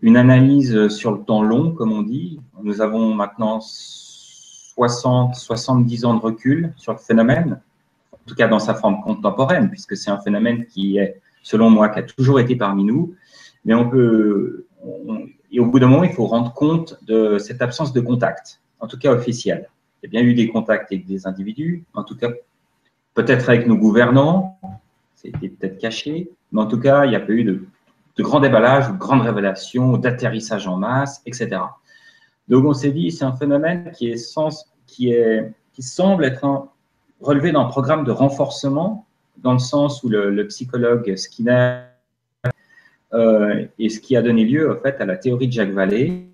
une 0.00 0.16
analyse 0.16 0.88
sur 0.88 1.12
le 1.12 1.24
temps 1.24 1.42
long, 1.42 1.72
comme 1.72 1.92
on 1.92 2.02
dit. 2.02 2.40
Nous 2.62 2.80
avons 2.80 3.14
maintenant 3.14 3.60
60, 3.60 5.34
70 5.34 6.04
ans 6.04 6.14
de 6.14 6.20
recul 6.20 6.72
sur 6.76 6.92
le 6.92 6.98
phénomène, 6.98 7.60
en 8.12 8.18
tout 8.26 8.34
cas 8.34 8.48
dans 8.48 8.58
sa 8.58 8.74
forme 8.74 9.00
contemporaine, 9.02 9.70
puisque 9.70 9.96
c'est 9.96 10.10
un 10.10 10.20
phénomène 10.20 10.66
qui 10.66 10.98
est, 10.98 11.20
selon 11.42 11.70
moi, 11.70 11.88
qui 11.88 11.98
a 12.00 12.02
toujours 12.02 12.40
été 12.40 12.56
parmi 12.56 12.84
nous, 12.84 13.14
mais 13.64 13.74
on 13.74 13.88
peut, 13.88 14.66
et 15.50 15.60
au 15.60 15.66
bout 15.66 15.78
d'un 15.78 15.86
moment, 15.86 16.04
il 16.04 16.12
faut 16.12 16.26
rendre 16.26 16.52
compte 16.52 16.98
de 17.02 17.38
cette 17.38 17.62
absence 17.62 17.92
de 17.92 18.00
contact, 18.00 18.60
en 18.80 18.86
tout 18.86 18.98
cas 18.98 19.12
officiel. 19.12 19.70
Il 20.02 20.06
y 20.06 20.08
a 20.08 20.20
bien 20.20 20.28
eu 20.28 20.34
des 20.34 20.48
contacts 20.48 20.92
avec 20.92 21.06
des 21.06 21.26
individus, 21.26 21.84
en 21.94 22.02
tout 22.02 22.16
cas 22.16 22.28
peut-être 23.14 23.48
avec 23.48 23.66
nos 23.66 23.76
gouvernants, 23.76 24.58
c'était 25.14 25.48
peut-être 25.48 25.78
caché, 25.78 26.28
mais 26.52 26.60
en 26.60 26.66
tout 26.66 26.80
cas, 26.80 27.04
il 27.04 27.10
n'y 27.10 27.16
a 27.16 27.20
pas 27.20 27.32
eu 27.32 27.44
de, 27.44 27.64
de 28.16 28.22
grands 28.22 28.40
déballages, 28.40 28.90
de 28.90 28.96
grandes 28.96 29.22
révélations, 29.22 29.96
d'atterrissage 29.96 30.66
en 30.66 30.76
masse, 30.76 31.22
etc. 31.24 31.60
Donc 32.48 32.64
on 32.64 32.74
s'est 32.74 32.90
dit, 32.90 33.12
c'est 33.12 33.24
un 33.24 33.36
phénomène 33.36 33.92
qui, 33.92 34.10
est 34.10 34.16
sens, 34.16 34.68
qui, 34.86 35.12
est, 35.12 35.52
qui 35.72 35.82
semble 35.82 36.24
être 36.24 36.44
un, 36.44 36.68
relevé 37.20 37.52
d'un 37.52 37.64
programme 37.64 38.04
de 38.04 38.10
renforcement, 38.10 39.06
dans 39.38 39.52
le 39.52 39.58
sens 39.60 40.02
où 40.02 40.08
le 40.08 40.46
psychologue 40.48 41.16
Skinner 41.16 41.93
euh, 43.14 43.64
et 43.78 43.88
ce 43.88 44.00
qui 44.00 44.16
a 44.16 44.22
donné 44.22 44.44
lieu 44.44 44.70
en 44.70 44.80
fait 44.80 45.00
à 45.00 45.06
la 45.06 45.16
théorie 45.16 45.46
de 45.46 45.52
Jacques 45.52 45.72
Vallée 45.72 46.26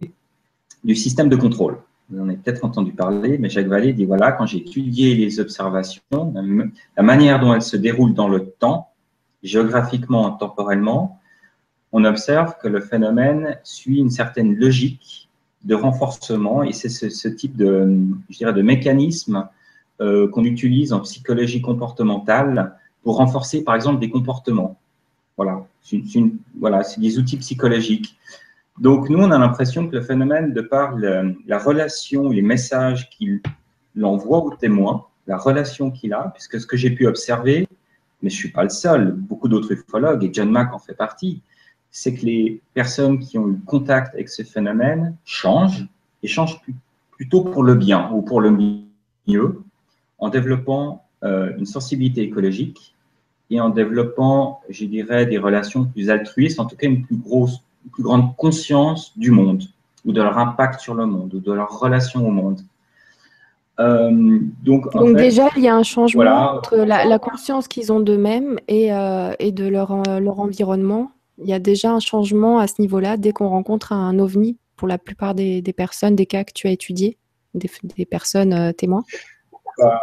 du 0.83 0.95
système 0.95 1.29
de 1.29 1.37
contrôle. 1.37 1.79
Vous 2.09 2.21
en 2.21 2.29
avez 2.29 2.39
peut-être 2.39 2.65
entendu 2.65 2.93
parler, 2.93 3.39
mais 3.39 3.49
Jacques 3.49 3.69
Vallée 3.69 3.93
dit 3.93 4.07
voilà, 4.07 4.33
quand 4.33 4.47
j'ai 4.47 4.59
étudié 4.59 5.15
les 5.15 5.39
observations, 5.39 6.01
la 6.97 7.03
manière 7.03 7.39
dont 7.39 7.55
elles 7.55 7.63
se 7.63 7.77
déroulent 7.77 8.15
dans 8.15 8.29
le 8.29 8.47
temps, 8.47 8.89
géographiquement, 9.43 10.31
temporellement, 10.33 11.21
on 11.93 12.05
observe 12.05 12.57
que 12.61 12.69
le 12.69 12.81
phénomène 12.81 13.59
suit 13.63 13.99
une 13.99 14.11
certaine 14.11 14.57
logique 14.57 15.29
de 15.65 15.75
renforcement 15.75 16.63
et 16.63 16.73
c'est 16.73 16.89
ce, 16.89 17.29
type 17.29 17.57
de, 17.57 17.99
je 18.31 18.39
dirais, 18.39 18.55
de 18.55 18.63
mécanisme 18.63 19.49
euh, 20.01 20.29
qu'on 20.31 20.45
utilise 20.45 20.93
en 20.93 21.01
psychologie 21.01 21.61
comportementale 21.61 22.77
pour 23.03 23.17
renforcer, 23.17 23.63
par 23.63 23.75
exemple, 23.75 24.01
des 24.01 24.09
comportements. 24.09 24.80
Voilà, 25.37 25.65
c'est 25.83 27.01
des 27.01 27.19
outils 27.19 27.39
psychologiques. 27.39 28.17
Donc, 28.79 29.09
nous, 29.09 29.19
on 29.19 29.31
a 29.31 29.39
l'impression 29.39 29.89
que 29.89 29.97
le 29.97 30.03
phénomène, 30.03 30.53
de 30.53 30.61
par 30.61 30.97
la 30.97 31.59
relation, 31.59 32.31
les 32.31 32.43
messages 32.43 33.09
qu'il 33.11 33.41
envoie 34.03 34.39
au 34.39 34.55
témoin, 34.55 35.07
la 35.27 35.37
relation 35.37 35.91
qu'il 35.91 36.13
a, 36.13 36.31
puisque 36.35 36.61
ce 36.61 36.67
que 36.67 36.77
j'ai 36.77 36.91
pu 36.91 37.07
observer, 37.07 37.69
mais 38.23 38.31
je 38.31 38.35
ne 38.35 38.39
suis 38.39 38.51
pas 38.51 38.63
le 38.63 38.69
seul, 38.69 39.13
beaucoup 39.13 39.49
d'autres 39.49 39.73
ufologues, 39.73 40.25
et 40.25 40.31
John 40.33 40.51
Mack 40.51 40.75
en 40.75 40.79
fait 40.79 40.95
partie, 40.95 41.43
c'est 41.91 42.15
que 42.15 42.25
les 42.25 42.61
personnes 42.75 43.19
qui 43.19 43.39
ont 43.39 43.49
eu 43.49 43.59
contact 43.67 44.15
avec 44.15 44.29
ce 44.29 44.43
phénomène 44.43 45.17
changent, 45.25 45.87
et 46.23 46.29
changent 46.29 46.61
plutôt 47.13 47.43
pour 47.43 47.63
le 47.63 47.75
bien 47.75 48.11
ou 48.13 48.23
pour 48.23 48.41
le 48.41 48.51
mieux, 49.27 49.63
en 50.19 50.29
développant 50.29 51.05
euh, 51.23 51.53
une 51.59 51.67
sensibilité 51.67 52.23
écologique 52.23 52.95
et 53.51 53.61
en 53.61 53.69
développant, 53.69 54.61
je 54.69 54.85
dirais, 54.85 55.27
des 55.27 55.39
relations 55.39 55.85
plus 55.85 56.11
altruistes, 56.11 56.61
en 56.61 56.67
tout 56.67 56.77
cas 56.77 56.87
une 56.87 57.05
plus 57.05 57.17
grosse, 57.17 57.63
une 57.85 57.91
plus 57.91 58.03
grande 58.03 58.37
conscience 58.37 59.17
du 59.19 59.31
monde, 59.31 59.65
ou 60.05 60.13
de 60.13 60.23
leur 60.23 60.39
impact 60.39 60.81
sur 60.81 60.95
le 60.95 61.07
monde, 61.07 61.35
ou 61.35 61.41
de 61.41 61.53
leur 61.53 61.79
relation 61.79 62.27
au 62.27 62.31
monde. 62.31 62.61
Euh, 63.81 64.41
donc, 64.63 64.95
déjà, 65.17 65.49
il 65.57 65.63
y 65.63 65.69
a 65.69 65.75
un 65.75 65.83
changement 65.83 66.53
entre 66.53 66.77
la, 66.77 67.19
conscience 67.19 67.67
qu'ils 67.67 67.93
ont 67.93 68.01
d'eux-mêmes 68.01 68.59
et, 68.69 68.93
euh, 68.93 69.33
et, 69.39 69.53
de 69.53 69.67
leur, 69.67 70.03
leur 70.21 70.39
environnement. 70.39 71.11
Il 71.39 71.49
y 71.49 71.55
a 71.55 71.59
déjà 71.59 71.91
un 71.91 72.01
changement 72.01 72.59
à 72.59 72.67
ce 72.67 72.75
niveau-là 72.79 73.17
dès 73.17 73.33
qu'on 73.33 73.49
rencontre 73.49 73.93
un 73.93 74.19
ovni 74.19 74.59
pour 74.77 74.87
la 74.87 74.99
plupart 74.99 75.35
des, 75.35 75.63
personnes, 75.75 76.15
des 76.15 76.27
cas 76.27 76.45
que 76.45 76.53
tu 76.53 76.67
as 76.67 76.71
étudiés, 76.71 77.17
des, 77.55 77.71
personnes 78.07 78.53
euh, 78.53 78.73
témoins. 78.73 79.05
Bah, 79.79 80.01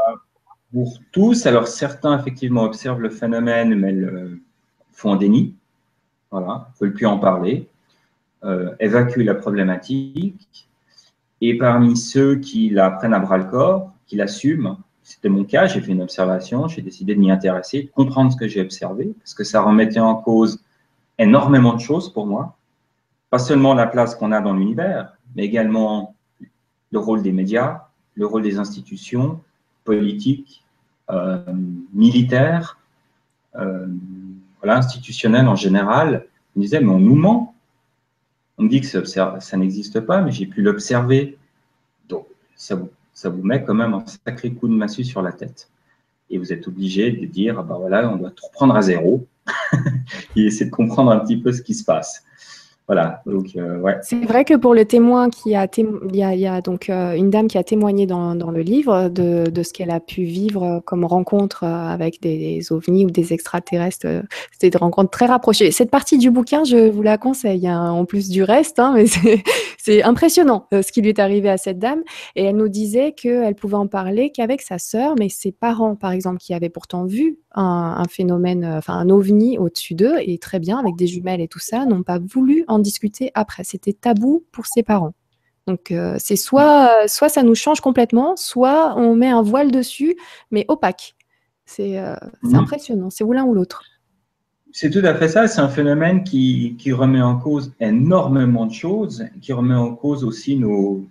Pour 0.74 0.98
tous, 1.12 1.46
alors 1.46 1.68
certains 1.68 2.20
effectivement 2.20 2.64
observent 2.64 3.00
le 3.00 3.10
phénomène 3.10 3.76
mais 3.76 3.96
font 4.92 5.14
un 5.14 5.16
déni, 5.16 5.56
voilà, 6.32 6.70
ne 6.74 6.86
veulent 6.86 6.94
plus 6.94 7.06
en 7.06 7.20
parler, 7.20 7.70
euh, 8.44 8.76
évacuent 8.80 9.24
la 9.24 9.36
problématique, 9.36 10.68
et 11.40 11.58
parmi 11.58 11.96
ceux 11.96 12.36
qui 12.36 12.70
la 12.70 12.90
prennent 12.90 13.14
à 13.14 13.20
bras 13.20 13.38
le 13.38 13.46
corps, 13.46 13.94
qui 14.08 14.16
l'assument, 14.16 14.80
c'était 15.04 15.30
mon 15.30 15.46
cas, 15.46 15.68
j'ai 15.68 15.80
fait 15.80 15.94
une 15.94 16.02
observation, 16.02 16.68
j'ai 16.68 16.82
décidé 16.82 17.16
de 17.16 17.20
m'y 17.20 17.32
intéresser, 17.32 17.84
de 17.84 17.90
comprendre 17.90 18.30
ce 18.32 18.36
que 18.36 18.48
j'ai 18.48 18.60
observé, 18.60 19.14
parce 19.20 19.34
que 19.34 19.46
ça 19.46 19.62
remettait 19.62 20.02
en 20.02 20.16
cause 20.16 20.60
énormément 21.18 21.74
de 21.74 21.80
choses 21.80 22.12
pour 22.12 22.28
moi. 22.28 22.58
Pas 23.30 23.40
seulement 23.40 23.74
la 23.74 23.88
place 23.88 24.16
qu'on 24.16 24.34
a 24.34 24.42
dans 24.42 24.54
l'univers, 24.54 25.14
mais 25.34 25.46
également 25.46 26.14
le 26.92 27.00
rôle 27.00 27.22
des 27.22 27.32
médias, 27.32 27.88
le 28.16 28.26
rôle 28.26 28.42
des 28.42 28.60
institutions 28.60 29.40
politiques, 29.88 30.64
euh, 31.10 31.40
militaires, 31.94 32.78
euh, 33.56 33.88
voilà, 34.62 34.78
institutionnelles 34.80 35.48
en 35.48 35.56
général. 35.56 36.26
On 36.56 36.60
disait, 36.60 36.82
mais 36.82 36.92
on 36.92 37.00
nous 37.00 37.16
ment. 37.16 37.56
On 38.58 38.64
me 38.64 38.70
dit 38.70 38.82
que 38.82 38.88
ça, 39.06 39.58
n'existe 39.58 40.02
pas, 40.02 40.22
mais 40.22 40.32
j'ai 40.32 40.46
pu 40.46 40.62
l'observer. 40.62 41.38
Donc, 42.10 42.26
ça 42.56 42.76
vous, 42.76 43.44
met 43.44 43.64
quand 43.64 43.76
même 43.76 43.94
un 43.94 44.04
sacré 44.06 44.52
coup 44.52 44.68
de 44.68 44.74
massue 44.74 45.06
sur 45.06 45.22
la 45.22 45.32
tête. 45.32 45.70
Et 46.30 46.38
vous 46.38 46.52
êtes 46.52 46.68
obligé 46.68 47.12
de 47.12 47.26
dire, 47.26 47.58
ah 47.60 47.64
ben 47.64 47.78
voilà, 47.78 48.10
on 48.12 48.18
doit 48.18 48.32
tout 48.32 48.46
reprendre 48.48 48.76
à 48.76 48.82
zéro 48.82 49.26
et 50.36 50.46
essayer 50.48 50.66
de 50.66 50.76
comprendre 50.76 51.12
un 51.12 51.20
petit 51.20 51.38
peu 51.38 51.54
ce 51.54 51.62
qui 51.62 51.74
se 51.74 51.86
passe. 51.86 52.26
Voilà, 52.88 53.22
donc 53.26 53.48
euh, 53.58 53.80
ouais. 53.80 53.98
C'est 54.02 54.24
vrai 54.24 54.46
que 54.46 54.54
pour 54.54 54.74
le 54.74 54.86
témoin 54.86 55.30
qui 55.30 55.56
a, 55.56 55.68
il, 55.76 56.16
y 56.16 56.48
a, 56.48 56.62
donc 56.62 56.90
euh, 56.90 57.16
une 57.16 57.30
dame 57.30 57.50
qui 57.50 57.58
a 57.58 57.64
témoigné 57.64 58.06
dans, 58.06 58.34
dans 58.34 58.50
le 58.50 58.62
livre 58.62 59.10
de, 59.10 59.50
de 59.50 59.64
ce 59.64 59.74
qu'elle 59.74 59.92
a 59.92 60.00
pu 60.00 60.24
vivre 60.24 60.82
comme 60.86 61.04
rencontre 61.04 61.66
euh, 61.66 61.68
avec 61.68 62.22
des, 62.22 62.72
ovnis 62.72 63.06
ou 63.06 63.12
des 63.12 63.34
extraterrestres. 63.34 64.08
C'était 64.54 64.70
des 64.70 64.78
rencontres 64.78 65.10
très 65.10 65.26
rapprochées. 65.26 65.72
Cette 65.72 65.92
partie 65.92 66.18
du 66.18 66.32
bouquin, 66.32 66.64
je 66.64 66.90
vous 66.90 67.02
la 67.02 67.18
conseille, 67.18 67.68
hein, 67.68 67.92
en 67.92 68.06
plus 68.06 68.30
du 68.30 68.42
reste, 68.42 68.80
hein, 68.80 68.94
mais 68.96 69.06
c'est 69.78 70.04
impressionnant 70.04 70.68
ce 70.72 70.90
qui 70.90 71.02
lui 71.02 71.10
est 71.10 71.20
arrivé 71.20 71.50
à 71.50 71.58
cette 71.58 71.80
dame. 71.80 72.04
Et 72.38 72.46
elle 72.46 72.56
nous 72.56 72.70
disait 72.70 73.12
qu'elle 73.12 73.56
pouvait 73.56 73.76
en 73.76 73.88
parler 73.88 74.32
qu'avec 74.32 74.62
sa 74.62 74.78
sœur, 74.78 75.16
mais 75.20 75.28
ses 75.28 75.52
parents, 75.52 75.98
par 75.98 76.12
exemple, 76.12 76.38
qui 76.38 76.54
avaient 76.54 76.70
pourtant 76.70 77.04
vu 77.04 77.38
un, 77.58 78.04
phénomène, 78.10 78.64
euh, 78.64 78.78
enfin 78.78 78.94
un 78.94 79.10
ovni 79.10 79.58
au-dessus 79.58 79.96
d'eux, 79.96 80.16
et 80.22 80.38
très 80.38 80.60
bien, 80.60 80.78
avec 80.78 80.96
des 80.96 81.08
jumelles 81.08 81.42
et 81.42 81.48
tout 81.48 81.60
ça, 81.60 81.86
n'ont 81.86 82.04
pas 82.04 82.20
voulu 82.20 82.64
en 82.68 82.77
discuter 82.80 83.32
après. 83.34 83.64
C'était 83.64 83.94
tabou 83.94 84.46
pour 84.52 84.66
ses 84.66 84.84
parents. 84.84 85.14
Donc 85.68 85.92
euh, 85.92 86.16
c'est 86.18 86.38
soit, 86.38 87.08
soit 87.08 87.30
ça 87.30 87.44
nous 87.44 87.56
change 87.56 87.82
complètement, 87.82 88.36
soit 88.38 88.96
on 88.98 89.16
met 89.16 89.30
un 89.30 89.42
voile 89.42 89.72
dessus, 89.72 90.16
mais 90.50 90.66
opaque. 90.70 91.16
C'est 91.66 92.00
euh, 92.00 92.16
mhm. 92.44 92.56
impressionnant, 92.56 93.10
c'est 93.10 93.26
ou 93.26 93.34
l'un 93.34 93.44
ou 93.44 93.54
l'autre. 93.54 93.84
C'est 94.72 94.90
tout 94.90 95.02
à 95.04 95.14
fait 95.16 95.28
ça, 95.28 95.48
c'est 95.48 95.60
un 95.60 95.70
phénomène 95.70 96.24
qui, 96.24 96.76
qui, 96.78 96.94
remet 96.94 97.22
en 97.22 97.38
cause 97.38 97.74
énormément 97.80 98.66
de 98.66 98.74
choses, 98.74 99.26
qui 99.42 99.52
remet 99.52 99.76
en 99.76 99.96
cause 99.96 100.24
aussi 100.24 100.58
nos, 100.58 101.06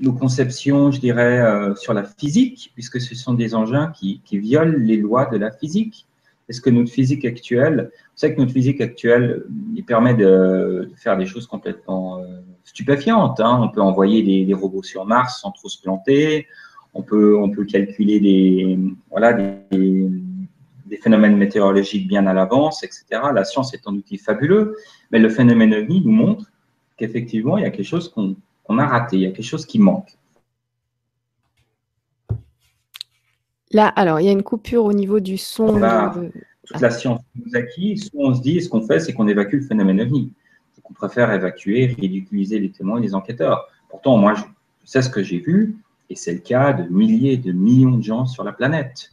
nos 0.00 0.12
conceptions, 0.12 0.90
je 0.90 1.00
dirais, 1.00 1.40
euh, 1.40 1.74
sur 1.76 1.94
la 1.94 2.04
physique, 2.04 2.72
puisque 2.74 3.00
ce 3.00 3.14
sont 3.14 3.34
des 3.34 3.54
engins 3.54 3.92
qui, 3.92 4.20
qui 4.24 4.38
violent 4.38 4.76
les 4.78 4.96
lois 4.96 5.26
de 5.26 5.36
la 5.36 5.50
physique. 5.50 6.06
Est-ce 6.50 6.60
que 6.60 6.68
notre 6.68 6.90
physique 6.90 7.24
actuelle, 7.24 7.92
vous 7.92 8.16
savez 8.16 8.34
que 8.34 8.40
notre 8.40 8.52
physique 8.52 8.80
actuelle, 8.80 9.44
il 9.76 9.84
permet 9.84 10.14
de, 10.14 10.90
faire 10.96 11.16
des 11.16 11.24
choses 11.24 11.46
complètement 11.46 12.18
euh, 12.18 12.40
stupéfiantes. 12.64 13.38
Hein. 13.38 13.60
On 13.62 13.68
peut 13.68 13.80
envoyer 13.80 14.44
des, 14.44 14.52
robots 14.52 14.82
sur 14.82 15.06
Mars 15.06 15.40
sans 15.42 15.52
trop 15.52 15.68
se 15.68 15.80
planter. 15.80 16.48
On 16.92 17.02
peut, 17.02 17.38
on 17.38 17.50
calculer 17.66 18.18
des, 18.18 18.76
phénomènes 21.00 21.36
météorologiques 21.36 22.08
bien 22.08 22.26
à 22.26 22.32
l'avance, 22.32 22.82
etc. 22.82 23.04
La 23.32 23.44
science 23.44 23.72
est 23.72 23.86
un 23.86 23.94
outil 23.94 24.18
fabuleux, 24.18 24.76
mais 25.12 25.20
le 25.20 25.28
phénomène 25.28 25.72
OVNI 25.72 26.02
nous 26.04 26.10
montre 26.10 26.50
qu'effectivement, 26.96 27.58
il 27.58 27.62
y 27.62 27.66
a 27.66 27.70
quelque 27.70 27.86
chose 27.86 28.08
qu'on 28.08 28.34
on 28.66 28.78
a 28.78 28.86
raté, 28.86 29.18
il 29.18 29.22
y 29.22 29.26
a 29.26 29.30
quelque 29.30 29.46
chose 29.46 29.66
qui 29.66 29.78
manque. 29.78 30.18
Là, 33.72 33.88
alors, 33.88 34.20
il 34.20 34.26
y 34.26 34.28
a 34.28 34.32
une 34.32 34.42
coupure 34.42 34.84
au 34.84 34.92
niveau 34.92 35.20
du 35.20 35.38
son. 35.38 35.80
toute 36.66 36.80
la 36.80 36.90
science 36.90 37.20
nous 37.36 37.56
acquis, 37.56 37.98
soit 37.98 38.28
on 38.28 38.34
se 38.34 38.40
dit, 38.40 38.60
ce 38.60 38.68
qu'on 38.68 38.82
fait, 38.82 39.00
c'est 39.00 39.12
qu'on 39.12 39.28
évacue 39.28 39.56
le 39.56 39.62
phénomène 39.62 40.00
ovni. 40.00 40.32
On 40.84 40.92
préfère 40.92 41.32
évacuer, 41.32 41.86
ridiculiser 41.86 42.58
les 42.58 42.70
témoins 42.70 42.98
et 42.98 43.02
les 43.02 43.14
enquêteurs. 43.14 43.68
Pourtant, 43.88 44.16
moi, 44.16 44.34
je 44.34 44.42
sais 44.84 45.02
ce 45.02 45.08
que 45.08 45.22
j'ai 45.22 45.38
vu, 45.38 45.76
et 46.08 46.16
c'est 46.16 46.32
le 46.32 46.40
cas 46.40 46.72
de 46.72 46.92
milliers, 46.92 47.36
de 47.36 47.52
millions 47.52 47.96
de 47.96 48.02
gens 48.02 48.26
sur 48.26 48.42
la 48.42 48.52
planète. 48.52 49.12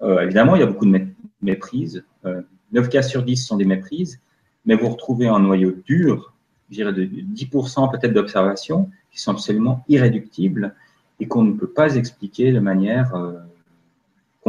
Euh, 0.00 0.20
évidemment, 0.20 0.54
il 0.54 0.60
y 0.60 0.62
a 0.62 0.66
beaucoup 0.66 0.86
de 0.86 1.06
méprises. 1.42 2.04
9 2.24 2.44
euh, 2.72 2.82
cas 2.88 3.02
sur 3.02 3.24
10 3.24 3.36
sont 3.36 3.56
des 3.56 3.64
méprises, 3.64 4.20
mais 4.64 4.76
vous 4.76 4.88
retrouvez 4.88 5.26
un 5.26 5.40
noyau 5.40 5.72
dur 5.84 6.32
je 6.70 6.74
dirais, 6.74 6.92
de 6.92 7.04
10% 7.04 7.90
peut-être 7.90 8.12
d'observations 8.12 8.90
qui 9.10 9.20
sont 9.20 9.32
absolument 9.32 9.84
irréductibles 9.88 10.74
et 11.20 11.26
qu'on 11.26 11.42
ne 11.42 11.52
peut 11.52 11.68
pas 11.68 11.96
expliquer 11.96 12.52
de 12.52 12.60
manière 12.60 13.14
euh, 13.14 13.32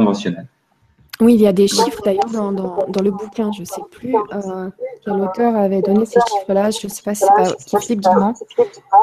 conventionnelle. 0.04 0.46
Oui, 1.20 1.34
il 1.34 1.40
y 1.40 1.46
a 1.46 1.52
des 1.52 1.68
chiffres 1.68 2.02
d'ailleurs 2.04 2.30
dans, 2.30 2.50
dans, 2.52 3.02
le 3.02 3.10
bouquin, 3.10 3.52
je 3.52 3.60
ne 3.60 3.66
sais 3.66 3.82
plus 3.90 4.14
euh, 4.14 4.70
quel 5.04 5.14
auteur 5.14 5.56
avait 5.56 5.82
donné 5.82 6.04
ces 6.04 6.20
chiffres-là, 6.20 6.70
je 6.70 6.86
ne 6.86 6.90
sais 6.90 7.02
pas 7.02 7.14
si 7.14 7.24
c'est 7.58 7.80
Philippe 7.80 8.00
Guimand 8.00 8.34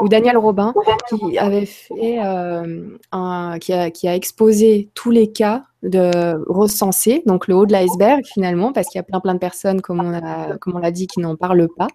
ou 0.00 0.08
Daniel 0.08 0.36
Robin, 0.38 0.72
qui 1.08 1.38
avait 1.38 1.66
fait 1.66 2.20
euh, 2.24 2.96
un, 3.12 3.58
qui, 3.58 3.72
a, 3.72 3.90
qui 3.90 4.08
a 4.08 4.14
exposé 4.14 4.90
tous 4.94 5.10
les 5.10 5.30
cas 5.30 5.64
de 5.82 6.42
recenser, 6.48 7.22
donc 7.24 7.46
le 7.46 7.54
haut 7.54 7.64
de 7.64 7.72
l'iceberg 7.72 8.24
finalement, 8.26 8.72
parce 8.72 8.88
qu'il 8.88 8.98
y 8.98 9.00
a 9.00 9.04
plein 9.04 9.20
plein 9.20 9.34
de 9.34 9.38
personnes, 9.38 9.80
comme 9.80 10.00
on 10.00 10.10
l'a, 10.10 10.56
comme 10.60 10.74
on 10.74 10.78
l'a 10.78 10.90
dit, 10.90 11.06
qui 11.06 11.20
n'en 11.20 11.36
parlent 11.36 11.68
pas. 11.76 11.86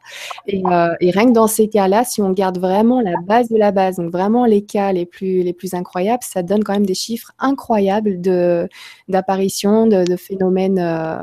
Et, 0.47 0.63
euh, 0.65 0.93
et, 1.01 1.11
rien 1.11 1.25
que 1.25 1.33
dans 1.33 1.47
ces 1.47 1.67
cas-là, 1.67 2.05
si 2.05 2.21
on 2.21 2.31
garde 2.31 2.59
vraiment 2.59 3.01
la 3.01 3.15
base 3.25 3.49
de 3.49 3.57
la 3.57 3.71
base, 3.71 3.97
donc 3.97 4.09
vraiment 4.11 4.45
les 4.45 4.63
cas 4.63 4.93
les 4.93 5.05
plus, 5.05 5.43
les 5.43 5.51
plus 5.51 5.73
incroyables, 5.73 6.23
ça 6.23 6.43
donne 6.43 6.63
quand 6.63 6.73
même 6.73 6.85
des 6.85 6.93
chiffres 6.93 7.33
incroyables 7.39 8.21
de, 8.21 8.69
d'apparitions, 9.09 9.85
de, 9.85 10.05
de 10.05 10.15
phénomènes 10.15 10.79
euh, 10.79 11.17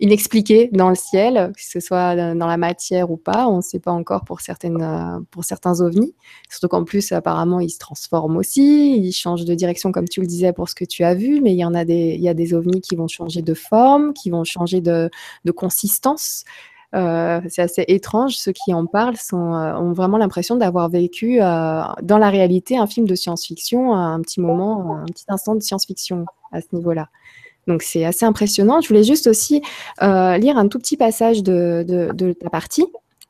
inexpliqué 0.00 0.70
dans 0.72 0.88
le 0.88 0.94
ciel, 0.94 1.52
que 1.54 1.62
ce 1.62 1.78
soit 1.78 2.16
dans 2.34 2.46
la 2.46 2.56
matière 2.56 3.10
ou 3.10 3.16
pas. 3.16 3.46
On 3.46 3.58
ne 3.58 3.62
sait 3.62 3.78
pas 3.78 3.92
encore 3.92 4.24
pour, 4.24 4.40
certaines, 4.40 4.82
euh, 4.82 5.20
pour 5.30 5.44
certains 5.44 5.80
ovnis. 5.80 6.14
Surtout 6.48 6.68
qu'en 6.68 6.84
plus, 6.84 7.12
apparemment, 7.12 7.60
ils 7.60 7.70
se 7.70 7.78
transforment 7.78 8.38
aussi. 8.38 8.96
Ils 8.96 9.12
changent 9.12 9.44
de 9.44 9.54
direction, 9.54 9.92
comme 9.92 10.08
tu 10.08 10.20
le 10.20 10.26
disais, 10.26 10.52
pour 10.52 10.68
ce 10.68 10.74
que 10.74 10.84
tu 10.84 11.04
as 11.04 11.14
vu. 11.14 11.40
Mais 11.42 11.52
il 11.52 11.58
y 11.58 11.64
en 11.64 11.74
a 11.74 11.84
des, 11.84 12.14
il 12.14 12.22
y 12.22 12.28
a 12.28 12.34
des 12.34 12.54
ovnis 12.54 12.80
qui 12.80 12.96
vont 12.96 13.08
changer 13.08 13.42
de 13.42 13.54
forme, 13.54 14.14
qui 14.14 14.30
vont 14.30 14.44
changer 14.44 14.80
de, 14.80 15.10
de 15.44 15.52
consistance. 15.52 16.44
Euh, 16.94 17.40
c'est 17.48 17.62
assez 17.62 17.84
étrange. 17.86 18.36
Ceux 18.36 18.52
qui 18.52 18.72
en 18.74 18.86
parlent 18.86 19.16
euh, 19.32 19.36
ont 19.36 19.92
vraiment 19.92 20.16
l'impression 20.16 20.56
d'avoir 20.56 20.88
vécu 20.88 21.38
dans 21.38 22.18
la 22.18 22.30
réalité 22.30 22.78
un 22.78 22.86
film 22.86 23.06
de 23.06 23.14
science-fiction, 23.14 23.94
un 23.94 24.20
petit 24.22 24.40
moment, 24.40 24.96
un 24.96 25.06
petit 25.06 25.26
instant 25.28 25.54
de 25.54 25.60
science-fiction 25.60 26.24
à 26.52 26.60
ce 26.60 26.66
niveau-là. 26.72 27.08
Donc 27.66 27.82
c'est 27.82 28.04
assez 28.04 28.24
impressionnant. 28.24 28.80
Je 28.80 28.88
voulais 28.88 29.04
juste 29.04 29.26
aussi 29.26 29.62
euh, 30.02 30.36
lire 30.38 30.56
un 30.56 30.68
tout 30.68 30.78
petit 30.78 30.96
passage 30.96 31.42
de, 31.42 32.12
ta 32.40 32.50
partie 32.50 32.86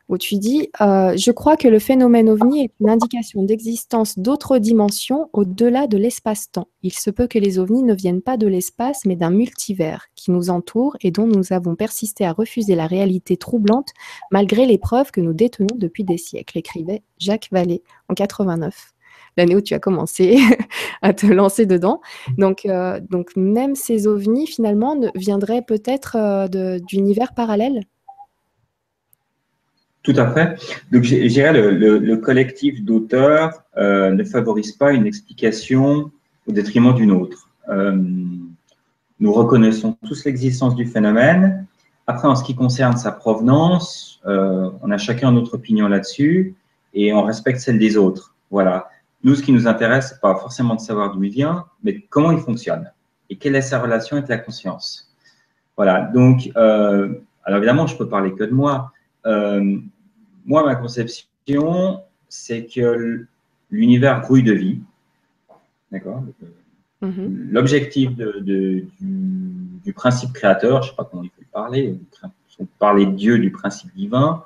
où 0.08 0.18
tu 0.18 0.36
dis 0.36 0.70
euh, 0.80 1.16
Je 1.16 1.30
crois 1.30 1.56
que 1.56 1.68
le 1.68 1.78
phénomène 1.78 2.28
ovni 2.28 2.64
est 2.64 2.72
une 2.80 2.90
indication 2.90 3.44
d'existence 3.44 4.18
d'autres 4.18 4.58
dimensions 4.58 5.28
au-delà 5.32 5.86
de 5.86 5.96
l'espace-temps. 5.96 6.68
Il 6.82 6.92
se 6.92 7.10
peut 7.10 7.28
que 7.28 7.38
les 7.38 7.58
ovnis 7.58 7.84
ne 7.84 7.94
viennent 7.94 8.22
pas 8.22 8.36
de 8.36 8.48
l'espace, 8.48 9.04
mais 9.04 9.14
d'un 9.14 9.30
multivers 9.30 10.06
qui 10.16 10.32
nous 10.32 10.50
entoure 10.50 10.96
et 11.00 11.10
dont 11.10 11.26
nous 11.26 11.52
avons 11.52 11.76
persisté 11.76 12.24
à 12.24 12.32
refuser 12.32 12.74
la 12.74 12.86
réalité 12.86 13.36
troublante 13.36 13.90
malgré 14.32 14.66
les 14.66 14.78
preuves 14.78 15.12
que 15.12 15.20
nous 15.20 15.32
détenons 15.32 15.76
depuis 15.76 16.02
des 16.02 16.18
siècles, 16.18 16.58
écrivait 16.58 17.02
Jacques 17.18 17.48
Vallée 17.52 17.82
en 18.08 18.14
89 18.14 18.94
l'année 19.36 19.56
où 19.56 19.60
tu 19.60 19.74
as 19.74 19.78
commencé 19.78 20.38
à 21.02 21.12
te 21.12 21.26
lancer 21.26 21.66
dedans. 21.66 22.00
Donc, 22.38 22.66
euh, 22.66 23.00
donc 23.10 23.30
même 23.36 23.74
ces 23.74 24.06
ovnis, 24.06 24.46
finalement, 24.46 25.00
viendraient 25.14 25.62
peut-être 25.62 26.16
euh, 26.16 26.78
d'univers 26.78 27.34
parallèles? 27.34 27.82
Tout 30.02 30.14
à 30.16 30.30
fait. 30.30 30.56
Donc, 30.90 31.04
je 31.04 31.26
dirais 31.26 31.52
le, 31.52 31.98
le, 31.98 32.16
collectif 32.16 32.82
d'auteurs 32.82 33.62
euh, 33.76 34.10
ne 34.10 34.24
favorise 34.24 34.72
pas 34.72 34.92
une 34.92 35.06
explication 35.06 36.10
au 36.46 36.52
détriment 36.52 36.94
d'une 36.94 37.12
autre. 37.12 37.48
nous 37.68 39.32
reconnaissons 39.32 39.96
tous 40.06 40.24
l'existence 40.24 40.74
du 40.74 40.86
phénomène. 40.86 41.66
Après, 42.06 42.26
en 42.26 42.34
ce 42.34 42.42
qui 42.42 42.54
concerne 42.54 42.96
sa 42.96 43.12
provenance, 43.12 44.20
on 44.24 44.90
a 44.90 44.96
chacun 44.96 45.32
notre 45.32 45.54
opinion 45.54 45.86
là-dessus 45.86 46.54
et 46.94 47.12
on 47.12 47.22
respecte 47.22 47.60
celle 47.60 47.78
des 47.78 47.98
autres. 47.98 48.34
Voilà. 48.50 48.88
Nous, 49.22 49.34
ce 49.34 49.42
qui 49.42 49.52
nous 49.52 49.66
intéresse, 49.66 50.12
n'est 50.12 50.18
pas 50.20 50.34
forcément 50.34 50.74
de 50.74 50.80
savoir 50.80 51.14
d'où 51.14 51.22
il 51.22 51.30
vient, 51.30 51.66
mais 51.82 52.00
comment 52.08 52.32
il 52.32 52.40
fonctionne 52.40 52.90
et 53.30 53.36
quelle 53.36 53.54
est 53.54 53.62
sa 53.62 53.80
relation 53.80 54.16
avec 54.16 54.28
la 54.28 54.38
conscience. 54.38 55.10
Voilà, 55.76 56.02
donc, 56.02 56.50
euh, 56.56 57.14
alors 57.44 57.58
évidemment, 57.58 57.86
je 57.86 57.96
peux 57.96 58.08
parler 58.08 58.34
que 58.34 58.44
de 58.44 58.52
moi. 58.52 58.92
Euh, 59.24 59.78
moi, 60.44 60.64
ma 60.64 60.74
conception, 60.74 62.00
c'est 62.28 62.66
que 62.66 63.26
l'univers 63.70 64.20
grouille 64.20 64.42
de 64.42 64.52
vie. 64.52 64.80
D'accord? 65.92 66.22
Mm-hmm. 67.02 67.50
L'objectif 67.50 68.14
de, 68.14 68.40
du, 69.00 69.92
principe 69.94 70.32
créateur, 70.32 70.82
je 70.82 70.88
ne 70.88 70.90
sais 70.90 70.96
pas 70.96 71.04
comment 71.04 71.22
il 71.22 71.30
faut 71.30 71.42
parler, 71.52 71.98
parler 72.78 73.06
de 73.06 73.12
Dieu, 73.12 73.38
du 73.38 73.50
principe 73.50 73.94
divin, 73.94 74.44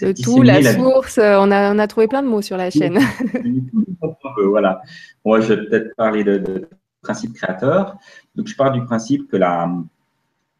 le 0.00 0.14
tout, 0.14 0.42
la, 0.42 0.74
source, 0.74 1.18
euh, 1.18 1.36
on 1.38 1.50
a, 1.50 1.74
on 1.74 1.78
a 1.78 1.86
trouvé 1.86 2.08
plein 2.08 2.22
de 2.22 2.28
mots 2.28 2.42
sur 2.42 2.56
la 2.56 2.70
chaîne. 2.70 2.98
voilà. 4.48 4.82
Moi, 5.24 5.40
je 5.40 5.54
vais 5.54 5.66
peut-être 5.66 5.96
parler 5.96 6.24
de, 6.24 6.68
principe 7.02 7.34
créateur. 7.34 7.96
Donc, 8.34 8.48
je 8.48 8.56
parle 8.56 8.72
du 8.72 8.84
principe 8.84 9.30
que 9.30 9.36
la, 9.36 9.70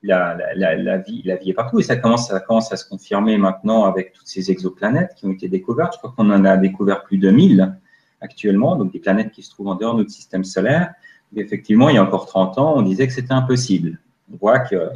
la, 0.02 0.36
la, 0.54 0.98
vie, 0.98 1.22
la 1.24 1.36
vie 1.36 1.50
est 1.50 1.54
partout 1.54 1.80
et 1.80 1.82
ça 1.82 1.96
commence, 1.96 2.28
ça 2.28 2.40
commence 2.40 2.72
à 2.72 2.76
se 2.76 2.88
confirmer 2.88 3.36
maintenant 3.36 3.84
avec 3.84 4.12
toutes 4.12 4.28
ces 4.28 4.50
exoplanètes 4.50 5.14
qui 5.16 5.26
ont 5.26 5.32
été 5.32 5.48
découvertes. 5.48 5.94
Je 5.94 5.98
crois 5.98 6.14
qu'on 6.16 6.30
en 6.30 6.44
a 6.44 6.56
découvert 6.56 7.02
plus 7.02 7.18
de 7.18 7.30
1000 7.30 7.76
actuellement, 8.20 8.76
donc 8.76 8.92
des 8.92 9.00
planètes 9.00 9.32
qui 9.32 9.42
se 9.42 9.50
trouvent 9.50 9.68
en 9.68 9.74
dehors 9.74 9.94
de 9.94 10.00
notre 10.00 10.10
système 10.10 10.44
solaire. 10.44 10.94
effectivement, 11.34 11.88
il 11.88 11.96
y 11.96 11.98
a 11.98 12.02
encore 12.02 12.26
30 12.26 12.58
ans, 12.58 12.74
on 12.76 12.82
disait 12.82 13.06
que 13.06 13.12
c'était 13.12 13.34
impossible. 13.34 13.98
On 14.32 14.36
voit 14.36 14.60
que 14.60 14.90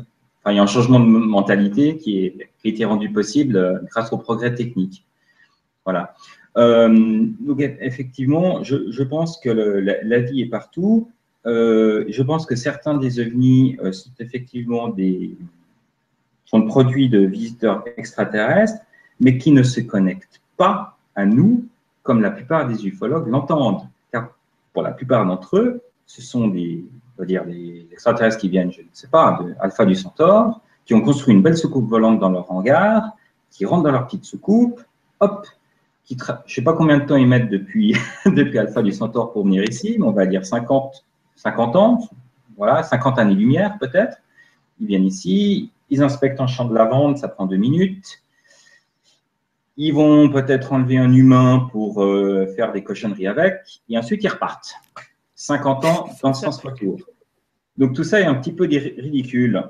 il 0.48 0.56
y 0.56 0.58
a 0.58 0.62
un 0.62 0.66
changement 0.66 1.00
de 1.00 1.04
mentalité 1.04 1.96
qui, 1.96 2.32
a 2.64 2.68
été 2.68 2.84
rendu 2.84 3.10
possible 3.10 3.56
euh, 3.56 3.78
grâce 3.90 4.12
au 4.12 4.18
progrès 4.18 4.54
technique. 4.54 5.04
Voilà. 5.84 6.14
Euh, 6.56 7.26
donc 7.40 7.60
effectivement, 7.60 8.62
je, 8.62 9.02
pense 9.02 9.38
que 9.38 9.50
le, 9.50 9.80
la, 9.80 10.18
vie 10.18 10.42
est 10.42 10.48
partout. 10.48 11.10
Euh, 11.46 12.04
je 12.08 12.22
pense 12.22 12.46
que 12.46 12.56
certains 12.56 12.96
des 12.96 13.20
ovnis 13.20 13.76
sont 13.92 14.10
effectivement 14.18 14.88
des 14.88 15.36
sont 16.44 16.66
produits 16.66 17.08
de 17.08 17.20
visiteurs 17.20 17.84
extraterrestres, 17.96 18.82
mais 19.20 19.38
qui 19.38 19.52
ne 19.52 19.62
se 19.62 19.80
connectent 19.80 20.40
pas 20.56 20.98
à 21.14 21.24
nous 21.24 21.64
comme 22.02 22.20
la 22.20 22.30
plupart 22.30 22.66
des 22.66 22.86
ufologues 22.86 23.28
l'entendent. 23.28 23.82
Car 24.10 24.34
pour 24.72 24.82
la 24.82 24.90
plupart 24.90 25.24
d'entre 25.24 25.58
eux, 25.58 25.82
ce 26.06 26.22
sont 26.22 26.48
des, 26.48 26.84
dire 27.26 27.44
des 27.44 27.86
extraterrestres 27.92 28.38
qui 28.38 28.48
viennent, 28.48 28.72
je 28.72 28.82
ne 28.82 28.86
sais 28.92 29.08
pas, 29.08 29.40
de 29.42 29.54
Alpha 29.60 29.84
du 29.84 29.94
Centaure, 29.94 30.60
qui 30.84 30.94
ont 30.94 31.00
construit 31.00 31.34
une 31.34 31.42
belle 31.42 31.56
soucoupe 31.56 31.88
volante 31.88 32.18
dans 32.18 32.30
leur 32.30 32.50
hangar, 32.50 33.12
qui 33.50 33.64
rentrent 33.64 33.84
dans 33.84 33.92
leur 33.92 34.06
petite 34.06 34.24
soucoupe, 34.24 34.80
hop, 35.20 35.46
qui 36.04 36.16
je 36.18 36.32
ne 36.32 36.38
sais 36.46 36.62
pas 36.62 36.72
combien 36.72 36.98
de 36.98 37.04
temps 37.04 37.16
ils 37.16 37.26
mettent 37.26 37.50
depuis, 37.50 37.94
Alpha 38.58 38.82
du 38.82 38.92
Centaure 38.92 39.32
pour 39.32 39.44
venir 39.44 39.62
ici, 39.64 39.96
mais 39.98 40.04
on 40.04 40.12
va 40.12 40.26
dire 40.26 40.44
50, 40.44 41.04
50 41.36 41.76
ans, 41.76 42.00
voilà, 42.56 42.82
50 42.82 43.18
années-lumière 43.18 43.78
peut-être. 43.78 44.18
Ils 44.80 44.86
viennent 44.86 45.06
ici, 45.06 45.70
ils 45.88 46.02
inspectent 46.02 46.40
un 46.40 46.46
champ 46.46 46.64
de 46.64 46.74
lavande, 46.74 47.18
ça 47.18 47.28
prend 47.28 47.46
deux 47.46 47.56
minutes. 47.56 48.22
Ils 49.76 49.92
vont 49.92 50.28
peut-être 50.28 50.72
enlever 50.72 50.98
un 50.98 51.12
humain 51.12 51.68
pour 51.70 52.02
euh, 52.02 52.46
faire 52.56 52.72
des 52.72 52.82
cochonneries 52.82 53.28
avec, 53.28 53.80
et 53.88 53.96
ensuite 53.96 54.22
ils 54.24 54.28
repartent. 54.28 54.74
50 55.40 55.84
ans 55.86 56.10
dans 56.22 56.28
le 56.28 56.34
sens 56.34 56.60
retour. 56.62 57.00
Donc 57.78 57.94
tout 57.94 58.04
ça 58.04 58.20
est 58.20 58.26
un 58.26 58.34
petit 58.34 58.52
peu 58.52 58.64
ridicule. 58.64 59.64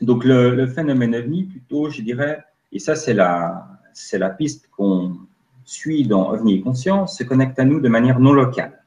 Donc 0.00 0.24
le, 0.24 0.66
phénomène 0.66 1.14
OVNI, 1.14 1.44
plutôt, 1.44 1.88
je 1.88 2.02
dirais, 2.02 2.44
et 2.72 2.80
ça 2.80 2.96
c'est 2.96 3.14
la, 3.14 3.78
c'est 3.92 4.18
la 4.18 4.28
piste 4.28 4.68
qu'on 4.70 5.16
suit 5.64 6.04
dans 6.04 6.32
OVNI 6.32 6.56
et 6.56 6.60
conscience, 6.60 7.16
se 7.16 7.22
connecte 7.22 7.60
à 7.60 7.64
nous 7.64 7.78
de 7.78 7.88
manière 7.88 8.18
non 8.18 8.32
locale. 8.32 8.82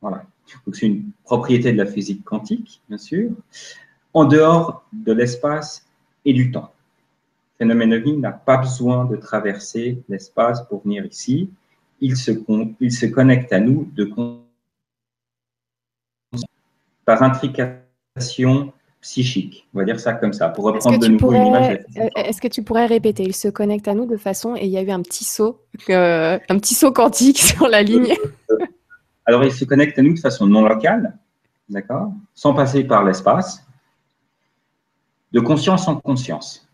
Voilà. 0.00 0.24
Donc 0.66 0.74
c'est 0.74 0.86
une 0.86 1.12
propriété 1.22 1.72
de 1.72 1.78
la 1.78 1.86
physique 1.86 2.24
quantique, 2.24 2.82
bien 2.88 2.98
sûr, 2.98 3.30
en 4.14 4.24
dehors 4.24 4.84
de 4.92 5.12
l'espace 5.12 5.86
et 6.24 6.32
du 6.32 6.50
temps. 6.50 6.72
Le 7.60 7.66
phénomène 7.66 7.94
OVNI 7.94 8.16
n'a 8.16 8.32
pas 8.32 8.56
besoin 8.56 9.04
de 9.04 9.14
traverser 9.14 10.02
l'espace 10.08 10.66
pour 10.66 10.82
venir 10.82 11.06
ici. 11.06 11.50
Il 12.00 12.16
se, 12.16 12.32
il 12.80 12.90
se 12.90 13.06
connecte 13.06 13.52
à 13.52 13.60
nous 13.60 13.88
de 13.94 14.06
par 17.04 17.22
intrication 17.22 18.72
psychique. 19.04 19.68
On 19.74 19.78
va 19.78 19.84
dire 19.84 20.00
ça 20.00 20.14
comme 20.14 20.32
ça, 20.32 20.48
pour 20.48 20.64
reprendre 20.64 20.98
de 20.98 21.06
nouveau 21.08 21.32
une 21.32 21.46
image. 21.46 21.78
Euh, 21.98 22.08
est-ce 22.16 22.40
que 22.40 22.48
tu 22.48 22.62
pourrais 22.62 22.86
répéter? 22.86 23.22
Il 23.24 23.34
se 23.34 23.48
connecte 23.48 23.86
à 23.86 23.94
nous 23.94 24.06
de 24.06 24.16
façon, 24.16 24.56
et 24.56 24.64
il 24.64 24.70
y 24.70 24.78
a 24.78 24.82
eu 24.82 24.90
un 24.90 25.02
petit 25.02 25.24
saut, 25.24 25.60
euh, 25.90 26.38
un 26.48 26.58
petit 26.58 26.74
saut 26.74 26.90
quantique 26.90 27.38
sur 27.52 27.68
la 27.68 27.82
ligne. 27.82 28.14
Alors, 29.26 29.44
il 29.44 29.52
se 29.52 29.64
connecte 29.66 29.98
à 29.98 30.02
nous 30.02 30.14
de 30.14 30.18
façon 30.18 30.46
non 30.46 30.66
locale, 30.66 31.16
d'accord? 31.68 32.12
Sans 32.34 32.54
passer 32.54 32.84
par 32.84 33.04
l'espace, 33.04 33.66
de 35.32 35.40
conscience 35.40 35.86
en 35.86 35.96
conscience. 35.96 36.66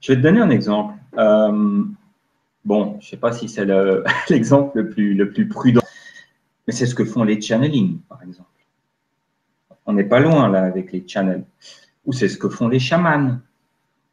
Je 0.00 0.12
vais 0.12 0.16
te 0.16 0.22
donner 0.22 0.40
un 0.40 0.50
exemple. 0.50 0.94
Euh, 1.18 1.84
bon, 2.64 2.96
je 3.00 3.06
ne 3.06 3.10
sais 3.10 3.16
pas 3.16 3.32
si 3.32 3.48
c'est 3.48 3.66
l'exemple 4.28 4.78
le, 4.78 4.90
plus, 4.90 5.14
le 5.14 5.30
plus 5.30 5.48
prudent, 5.48 5.82
mais 6.68 6.74
c'est 6.74 6.84
ce 6.84 6.94
que 6.94 7.06
font 7.06 7.24
les 7.24 7.40
channeling, 7.40 7.98
par 8.10 8.22
exemple. 8.22 8.50
On 9.86 9.94
n'est 9.94 10.04
pas 10.04 10.20
loin 10.20 10.50
là 10.50 10.64
avec 10.64 10.92
les 10.92 11.02
channels. 11.08 11.46
Ou 12.04 12.12
c'est 12.12 12.28
ce 12.28 12.36
que 12.36 12.50
font 12.50 12.68
les 12.68 12.78
chamans. 12.78 13.38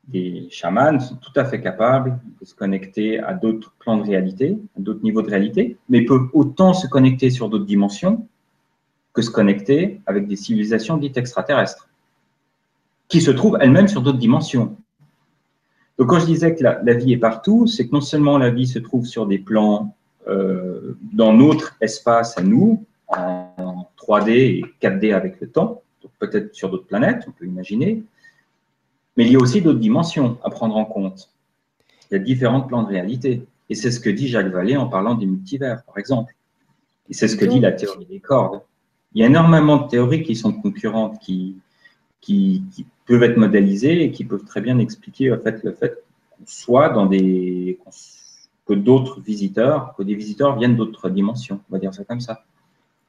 Les 0.09 0.47
chamans 0.49 0.97
sont 1.01 1.17
tout 1.17 1.33
à 1.35 1.43
fait 1.43 1.59
capables 1.59 2.17
de 2.39 2.45
se 2.45 2.55
connecter 2.55 3.19
à 3.19 3.33
d'autres 3.33 3.73
plans 3.77 3.97
de 3.97 4.03
réalité, 4.03 4.57
à 4.77 4.79
d'autres 4.79 5.03
niveaux 5.03 5.21
de 5.21 5.29
réalité, 5.29 5.77
mais 5.89 6.05
peuvent 6.05 6.29
autant 6.31 6.73
se 6.73 6.87
connecter 6.87 7.29
sur 7.29 7.49
d'autres 7.49 7.65
dimensions 7.65 8.25
que 9.11 9.21
se 9.21 9.31
connecter 9.31 9.99
avec 10.05 10.25
des 10.25 10.37
civilisations 10.37 10.95
dites 10.95 11.17
extraterrestres, 11.17 11.89
qui 13.09 13.19
se 13.19 13.31
trouvent 13.31 13.57
elles-mêmes 13.59 13.89
sur 13.89 14.01
d'autres 14.01 14.17
dimensions. 14.17 14.77
Donc 15.97 16.07
quand 16.07 16.19
je 16.19 16.25
disais 16.25 16.55
que 16.55 16.63
la 16.63 16.93
vie 16.93 17.11
est 17.11 17.17
partout, 17.17 17.67
c'est 17.67 17.87
que 17.87 17.91
non 17.91 18.01
seulement 18.01 18.37
la 18.37 18.49
vie 18.49 18.67
se 18.67 18.79
trouve 18.79 19.05
sur 19.05 19.25
des 19.27 19.39
plans 19.39 19.93
euh, 20.27 20.97
dans 21.13 21.33
notre 21.33 21.75
espace 21.81 22.38
à 22.38 22.41
nous, 22.43 22.85
en 23.07 23.89
3D 23.97 24.29
et 24.29 24.65
4D 24.81 25.13
avec 25.13 25.39
le 25.39 25.49
temps, 25.49 25.83
peut-être 26.19 26.53
sur 26.53 26.69
d'autres 26.69 26.88
planètes, 26.88 27.23
on 27.27 27.31
peut 27.31 27.45
imaginer, 27.45 28.03
mais 29.17 29.25
il 29.25 29.31
y 29.31 29.35
a 29.35 29.39
aussi 29.39 29.61
d'autres 29.61 29.79
dimensions 29.79 30.38
à 30.43 30.49
prendre 30.49 30.75
en 30.75 30.85
compte. 30.85 31.29
Il 32.09 32.15
y 32.15 32.17
a 32.17 32.19
différents 32.19 32.61
plans 32.61 32.83
de 32.83 32.89
réalité. 32.89 33.45
Et 33.69 33.75
c'est 33.75 33.91
ce 33.91 33.99
que 33.99 34.09
dit 34.09 34.27
Jacques 34.27 34.51
Vallée 34.51 34.77
en 34.77 34.88
parlant 34.88 35.15
des 35.15 35.25
multivers, 35.25 35.83
par 35.85 35.97
exemple. 35.97 36.35
Et 37.09 37.13
c'est 37.13 37.27
ce 37.27 37.35
que 37.35 37.45
dit 37.45 37.59
la 37.59 37.71
théorie 37.71 38.05
des 38.05 38.19
cordes. 38.19 38.61
Il 39.13 39.21
y 39.21 39.23
a 39.23 39.27
énormément 39.27 39.77
de 39.77 39.88
théories 39.88 40.23
qui 40.23 40.35
sont 40.35 40.51
concurrentes, 40.53 41.19
qui, 41.19 41.55
qui, 42.21 42.63
qui 42.73 42.85
peuvent 43.05 43.23
être 43.23 43.38
modélisées 43.38 44.03
et 44.03 44.11
qui 44.11 44.25
peuvent 44.25 44.43
très 44.43 44.61
bien 44.61 44.77
expliquer 44.79 45.31
en 45.31 45.39
fait, 45.39 45.63
le 45.63 45.71
fait 45.71 46.03
qu'on 46.31 46.43
soit 46.45 46.89
dans 46.89 47.05
des, 47.05 47.79
que 48.65 48.73
d'autres 48.73 49.19
visiteurs, 49.21 49.93
que 49.97 50.04
des 50.04 50.15
visiteurs 50.15 50.58
viennent 50.58 50.75
d'autres 50.75 51.10
dimensions. 51.10 51.60
On 51.69 51.73
va 51.73 51.80
dire 51.80 51.93
ça 51.93 52.04
comme 52.04 52.19
ça. 52.19 52.43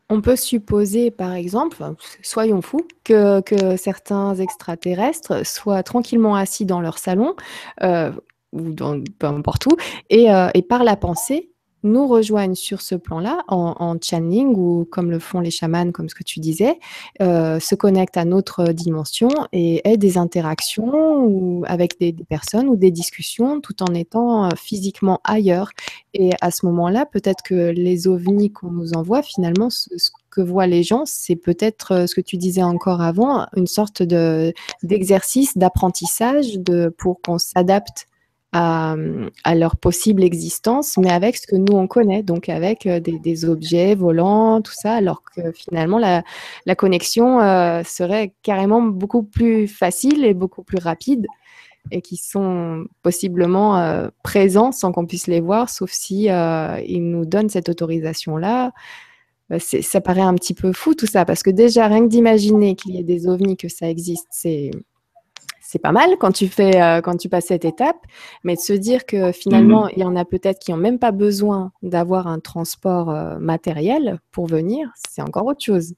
On 0.09 0.21
peut 0.21 0.37
supposer, 0.37 1.11
par 1.11 1.33
exemple, 1.33 1.83
soyons 2.23 2.63
fous, 2.63 2.87
que, 3.03 3.43
certains 3.77 4.37
extraterrestres 4.37 5.45
soient 5.45 5.83
tranquillement 5.83 6.37
assis 6.37 6.65
dans 6.65 6.81
leur 6.81 6.99
salon, 6.99 7.35
euh, 7.83 8.13
ou 8.53 8.71
dans 8.71 9.03
peu 9.19 9.27
importe 9.27 9.67
où, 9.67 9.77
et, 10.11 10.33
euh, 10.33 10.49
et, 10.55 10.63
par 10.63 10.85
la 10.85 10.97
pensée, 10.97 11.51
nous 11.87 12.07
rejoignent 12.07 12.55
sur 12.55 12.83
ce 12.83 12.95
plan-là 12.95 13.43
en, 13.49 13.97
channeling 14.03 14.55
ou 14.57 14.87
comme 14.91 15.11
le 15.11 15.19
font 15.19 15.41
les 15.41 15.51
chamans, 15.51 15.91
comme 15.93 16.09
ce 16.09 16.15
que 16.15 16.25
tu 16.25 16.41
disais, 16.41 16.79
euh, 17.23 17.59
se 17.61 17.75
connectent 17.75 18.17
à 18.17 18.25
notre 18.25 18.73
dimension 18.73 19.29
et 19.53 19.87
aient 19.89 19.97
des 19.97 20.19
interactions 20.19 21.25
ou 21.25 21.65
avec 21.67 21.99
des, 21.99 22.13
personnes 22.13 22.69
ou 22.69 22.77
des 22.77 22.91
discussions 22.91 23.61
tout 23.61 23.83
en 23.83 23.95
étant 23.95 24.47
euh, 24.47 24.49
physiquement 24.57 25.21
ailleurs. 25.25 25.71
Et 26.15 26.31
à 26.41 26.51
ce 26.51 26.67
moment-là, 26.67 27.07
peut-être 27.07 27.43
que 27.43 27.71
les 27.71 28.09
ovnis 28.09 28.53
qu'on 28.53 28.71
nous 28.71 28.93
envoie, 28.93 29.23
finalement, 29.23 29.71
ce, 29.71 29.89
que 30.31 30.43
voient 30.43 30.67
les 30.67 30.83
gens, 30.83 31.05
c'est 31.07 31.37
peut-être 31.37 31.93
euh, 31.93 32.07
ce 32.07 32.15
que 32.15 32.21
tu 32.21 32.37
disais 32.37 32.63
encore 32.63 33.01
avant, 33.01 33.47
une 33.57 33.67
sorte 33.67 34.03
de 34.03 34.53
d'exercice, 34.83 35.57
d'apprentissage 35.57 36.59
de, 36.59 36.95
pour 36.99 37.21
qu'on 37.23 37.39
s'adapte 37.39 38.07
à, 38.53 39.55
leur 39.55 39.77
possible 39.77 40.25
existence, 40.25 40.97
mais 40.97 41.11
avec 41.11 41.37
ce 41.37 41.47
que 41.47 41.57
nous 41.57 41.77
on 41.77 41.87
connaît, 41.87 42.23
donc 42.23 42.49
avec 42.49 42.87
euh, 42.87 43.01
des, 43.01 43.45
objets 43.45 43.95
volants, 43.95 44.63
tout 44.63 44.73
ça, 44.75 44.95
alors 44.95 45.23
que 45.23 45.53
finalement 45.53 45.99
la, 45.99 46.75
connexion 46.75 47.41
euh, 47.41 47.83
serait 47.85 48.33
carrément 48.43 48.83
beaucoup 48.83 49.23
plus 49.23 49.69
facile 49.69 50.25
et 50.25 50.35
beaucoup 50.35 50.63
plus 50.63 50.79
rapide 50.79 51.27
et 51.93 52.01
qui 52.01 52.17
sont 52.17 52.87
possiblement 53.03 53.79
euh, 53.79 54.09
présents 54.23 54.73
sans 54.73 54.91
qu'on 54.91 55.07
puisse 55.07 55.29
les 55.29 55.41
voir, 55.41 55.71
sauf 55.71 55.91
si 55.91 56.25
ils 56.25 57.11
nous 57.11 57.27
donnent 57.27 57.51
cette 57.51 57.69
autorisation-là. 57.69 58.73
Ça 59.61 60.01
paraît 60.01 60.23
un 60.23 60.35
petit 60.35 60.55
peu 60.55 60.73
fou 60.73 60.95
tout 60.95 61.07
ça, 61.07 61.25
parce 61.25 61.45
que 61.45 61.51
déjà, 61.51 61.87
rien 61.87 62.01
que 62.01 62.09
d'imaginer 62.09 62.75
qu'il 62.75 62.97
y 62.97 62.99
ait 62.99 63.05
des 63.05 63.29
ovnis, 63.29 63.57
que 63.57 63.69
ça 63.69 63.89
existe, 63.89 64.27
c'est 64.31 64.73
c'est 65.67 65.81
pas 65.81 65.93
mal 65.93 66.17
quand 66.19 66.33
tu 66.33 66.49
fais 66.49 66.81
euh, 66.81 67.01
quand 67.01 67.17
tu 67.17 67.29
passes 67.29 67.47
cette 67.47 67.65
étape, 67.65 67.99
mais 68.45 68.55
de 68.55 68.61
se 68.61 68.73
dire 68.73 69.05
que 69.05 69.33
finalement 69.33 69.85
mhm. 69.87 69.91
il 69.97 70.03
y 70.03 70.05
en 70.05 70.17
a 70.17 70.25
peut-être 70.25 70.61
qui 70.61 70.71
n'ont 70.71 70.77
même 70.77 70.99
pas 70.99 71.11
besoin 71.11 71.73
d'avoir 71.83 72.29
un 72.29 72.39
transport 72.39 73.11
euh, 73.11 73.39
matériel 73.39 74.21
pour 74.31 74.47
venir, 74.47 74.91
c'est 75.09 75.23
encore 75.23 75.47
autre 75.47 75.63
chose. 75.65 75.95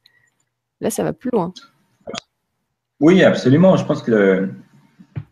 Là, 0.80 0.90
ça 0.90 1.02
va 1.02 1.12
plus 1.12 1.30
loin. 1.32 1.52
Oui, 3.00 3.22
absolument. 3.22 3.76
Je 3.76 3.84
pense 3.84 4.02
que 4.02 4.48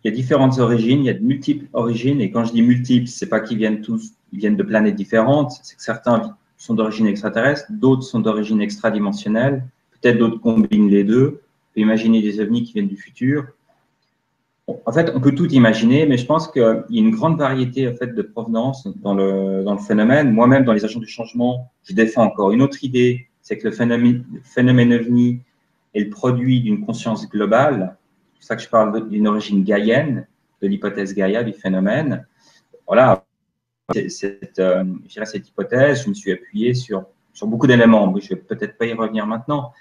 il 0.04 0.10
y 0.10 0.12
a 0.12 0.14
différentes 0.14 0.58
origines, 0.58 1.00
il 1.00 1.06
y 1.06 1.10
a 1.10 1.14
de 1.14 1.22
multiples 1.22 1.66
origines, 1.72 2.20
et 2.20 2.30
quand 2.30 2.44
je 2.44 2.52
dis 2.52 2.62
multiples, 2.62 3.08
c'est 3.08 3.28
pas 3.28 3.40
qu'ils 3.40 3.58
viennent 3.58 3.80
tous, 3.80 4.12
ils 4.32 4.38
viennent 4.38 4.56
de 4.56 4.62
planètes 4.62 4.94
différentes. 4.94 5.52
C'est 5.62 5.76
que 5.76 5.82
certains 5.82 6.36
sont 6.58 6.74
d'origine 6.74 7.06
extraterrestre, 7.06 7.66
d'autres 7.70 8.02
sont 8.02 8.20
d'origine 8.20 8.60
extradimensionnelle, 8.60 9.64
peut-être 10.00 10.18
d'autres 10.18 10.40
combinent 10.40 10.90
les 10.90 11.04
deux. 11.04 11.40
On 11.40 11.74
peut 11.74 11.80
imaginer 11.80 12.22
des 12.22 12.40
ovnis 12.40 12.62
qui 12.62 12.74
viennent 12.74 12.88
du 12.88 12.96
futur, 12.96 13.46
en 14.68 14.92
fait, 14.92 15.12
on 15.14 15.20
peut 15.20 15.34
tout 15.34 15.48
imaginer, 15.52 16.06
mais 16.06 16.16
je 16.16 16.26
pense 16.26 16.48
qu'il 16.48 16.62
y 16.90 16.98
a 16.98 17.00
une 17.00 17.12
grande 17.12 17.38
variété 17.38 17.88
en 17.88 17.94
fait, 17.94 18.08
de 18.08 18.22
provenance 18.22 18.88
dans 18.96 19.14
le, 19.14 19.62
dans 19.62 19.74
le 19.74 19.78
phénomène. 19.80 20.32
Moi-même, 20.32 20.64
dans 20.64 20.72
les 20.72 20.84
agents 20.84 20.98
du 20.98 21.06
changement, 21.06 21.70
je 21.84 21.94
défends 21.94 22.24
encore 22.24 22.50
une 22.50 22.62
autre 22.62 22.82
idée, 22.82 23.28
c'est 23.42 23.58
que 23.58 23.68
le 23.68 23.72
phénomène, 23.72 24.24
phénomène 24.42 24.92
ovni 24.92 25.40
est 25.94 26.00
le 26.00 26.10
produit 26.10 26.60
d'une 26.60 26.84
conscience 26.84 27.28
globale. 27.28 27.96
C'est 28.34 28.38
pour 28.38 28.44
ça 28.44 28.56
que 28.56 28.62
je 28.62 28.68
parle 28.68 29.08
d'une 29.08 29.28
origine 29.28 29.62
gaïenne, 29.62 30.26
de 30.60 30.66
l'hypothèse 30.66 31.14
Gaïa 31.14 31.44
du 31.44 31.52
phénomène. 31.52 32.26
Voilà, 32.88 33.24
cette, 34.08 34.58
euh, 34.58 34.84
cette 35.08 35.48
hypothèse, 35.48 36.02
je 36.04 36.08
me 36.08 36.14
suis 36.14 36.32
appuyé 36.32 36.74
sur, 36.74 37.04
sur 37.32 37.46
beaucoup 37.46 37.68
d'éléments. 37.68 38.12
Je 38.18 38.24
ne 38.24 38.28
vais 38.30 38.42
peut-être 38.42 38.76
pas 38.76 38.86
y 38.86 38.92
revenir 38.92 39.26
maintenant, 39.26 39.72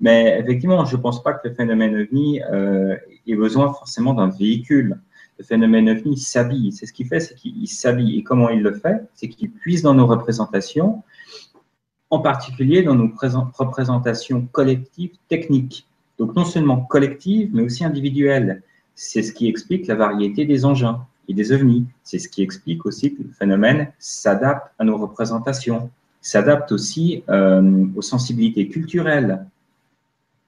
mais 0.00 0.38
effectivement, 0.40 0.84
je 0.86 0.96
ne 0.96 1.02
pense 1.02 1.22
pas 1.22 1.34
que 1.34 1.46
le 1.46 1.54
phénomène 1.54 1.94
ovni 1.94 2.42
euh, 2.42 2.96
ait 3.26 3.36
besoin 3.36 3.72
forcément 3.72 4.14
d'un 4.14 4.28
véhicule. 4.28 5.00
Le 5.38 5.44
phénomène 5.44 5.88
ovni 5.88 6.18
s'habille. 6.18 6.72
C'est 6.72 6.86
ce 6.86 6.92
qu'il 6.92 7.06
fait, 7.06 7.20
c'est 7.20 7.34
qu'il 7.34 7.66
s'habille. 7.68 8.18
Et 8.18 8.22
comment 8.22 8.50
il 8.50 8.62
le 8.62 8.74
fait? 8.74 9.08
C'est 9.14 9.28
qu'il 9.28 9.50
puise 9.50 9.82
dans 9.82 9.94
nos 9.94 10.06
représentations, 10.06 11.02
en 12.10 12.20
particulier 12.20 12.82
dans 12.82 12.94
nos 12.94 13.10
représentations 13.54 14.46
collectives 14.52 15.12
techniques. 15.28 15.86
Donc 16.18 16.36
non 16.36 16.44
seulement 16.44 16.82
collectives, 16.82 17.50
mais 17.54 17.62
aussi 17.62 17.84
individuelles. 17.84 18.62
C'est 18.94 19.22
ce 19.22 19.32
qui 19.32 19.48
explique 19.48 19.86
la 19.86 19.94
variété 19.94 20.44
des 20.44 20.64
engins 20.66 21.06
et 21.28 21.34
des 21.34 21.52
ovnis. 21.52 21.86
C'est 22.02 22.18
ce 22.18 22.28
qui 22.28 22.42
explique 22.42 22.84
aussi 22.84 23.14
que 23.14 23.22
le 23.22 23.30
phénomène 23.30 23.92
s'adapte 23.98 24.72
à 24.78 24.84
nos 24.84 24.98
représentations, 24.98 25.90
s'adapte 26.20 26.72
aussi 26.72 27.24
euh, 27.30 27.86
aux 27.96 28.02
sensibilités 28.02 28.68
culturelles 28.68 29.46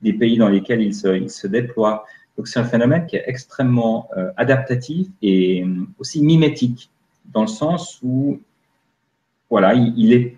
des 0.03 0.13
pays 0.13 0.37
dans 0.37 0.49
lesquels 0.49 0.93
se, 0.93 1.17
il 1.17 1.31
se 1.31 1.47
déploie. 1.47 2.05
Donc 2.37 2.49
c'est 2.49 2.59
un 2.59 2.65
phénomène 2.65 3.07
qui 3.07 3.17
est 3.17 3.25
extrêmement 3.27 4.09
euh, 4.17 4.31
adaptatif 4.37 5.09
et 5.21 5.63
euh, 5.63 5.87
aussi 5.99 6.23
mimétique, 6.23 6.91
dans 7.27 7.43
le 7.43 7.49
sens 7.49 7.99
où 8.03 8.41
voilà, 9.51 9.75
il, 9.75 10.33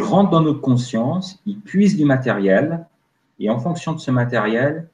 rentre 0.00 0.30
dans 0.30 0.40
notre 0.40 0.60
conscience, 0.60 1.40
il 1.46 1.60
puise 1.60 1.96
du 1.96 2.04
matériel, 2.04 2.86
et 3.38 3.48
en 3.50 3.60
fonction 3.60 3.92
de 3.92 4.00
ce 4.00 4.10
matériel, 4.10 4.88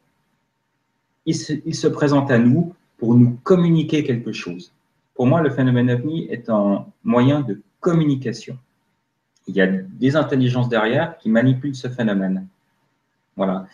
il 1.24 1.34
se, 1.34 1.54
il 1.64 1.74
se 1.74 1.88
présente 1.88 2.30
à 2.30 2.38
nous 2.38 2.74
pour 2.98 3.14
nous 3.14 3.38
communiquer 3.42 4.04
quelque 4.04 4.32
chose. 4.32 4.72
Pour 5.14 5.26
moi, 5.26 5.40
le 5.40 5.50
phénomène 5.50 5.90
OVNI 5.90 6.26
est 6.30 6.50
un 6.50 6.86
moyen 7.04 7.40
de 7.40 7.62
communication. 7.80 8.58
Il 9.46 9.56
y 9.56 9.62
a 9.62 9.66
des 9.66 10.16
intelligences 10.16 10.68
derrière 10.68 11.16
qui 11.18 11.30
manipulent 11.30 11.74
ce 11.74 11.88
phénomène. 11.88 12.46
Voilà. 13.36 13.66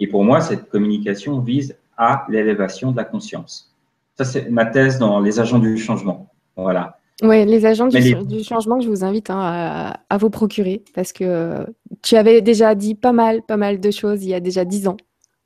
Et 0.00 0.06
pour 0.06 0.24
moi, 0.24 0.40
cette 0.40 0.68
communication 0.68 1.40
vise 1.40 1.76
à 1.96 2.26
l'élévation 2.28 2.92
de 2.92 2.96
la 2.96 3.04
conscience. 3.04 3.74
Ça, 4.16 4.24
c'est 4.24 4.50
ma 4.50 4.66
thèse 4.66 4.98
dans 4.98 5.20
les 5.20 5.40
agents 5.40 5.58
du 5.58 5.76
changement. 5.78 6.28
Voilà. 6.56 6.98
Oui, 7.22 7.44
les 7.44 7.64
agents 7.64 7.86
du, 7.86 8.42
changement 8.42 8.78
que 8.78 8.84
je 8.84 8.88
vous 8.88 9.04
invite 9.04 9.30
hein, 9.30 9.94
à, 10.08 10.18
vous 10.18 10.30
procurer 10.30 10.82
parce 10.94 11.12
que 11.12 11.64
tu 12.02 12.16
avais 12.16 12.42
déjà 12.42 12.74
dit 12.74 12.96
pas 12.96 13.12
mal, 13.12 13.42
pas 13.42 13.56
mal 13.56 13.78
de 13.78 13.90
choses 13.92 14.24
il 14.24 14.30
y 14.30 14.34
a 14.34 14.40
déjà 14.40 14.64
dix 14.64 14.88
ans 14.88 14.96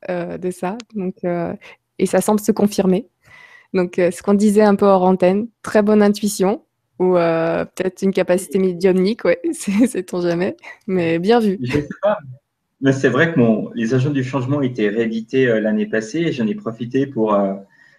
euh, 0.09 0.37
de 0.37 0.49
ça. 0.49 0.77
Donc, 0.95 1.15
euh, 1.25 1.53
et 1.99 2.07
ça 2.07 2.21
semble 2.21 2.39
se 2.39 2.51
confirmer. 2.51 3.07
Donc, 3.73 3.99
euh, 3.99 4.09
ce 4.09 4.23
qu'on 4.23 4.33
disait 4.33 4.63
un 4.63 4.75
peu 4.75 4.87
hors 4.87 5.03
antenne, 5.03 5.47
très 5.61 5.83
bonne 5.83 6.01
intuition 6.01 6.63
ou 6.97 7.13
peut-être 7.13 8.01
une 8.01 8.11
capacité 8.11 8.59
médiumnique, 8.59 9.23
ouais, 9.23 9.39
c'est 9.53 10.03
ton 10.03 10.21
jamais, 10.21 10.57
mais 10.85 11.17
bien 11.17 11.39
vu. 11.39 11.57
Je 11.61 11.71
sais 11.71 11.87
pas. 12.01 12.17
Mais 12.81 12.93
c'est 12.93 13.09
vrai 13.09 13.33
que 13.33 13.39
les 13.75 13.93
agents 13.93 14.09
du 14.09 14.23
changement 14.23 14.61
été 14.61 14.89
réédités 14.89 15.47
euh, 15.47 15.59
l'année 15.59 15.85
passée 15.85 16.19
et 16.19 16.31
j'en 16.31 16.47
ai 16.47 16.55
profité 16.55 17.05
pour 17.05 17.33
euh, 17.33 17.53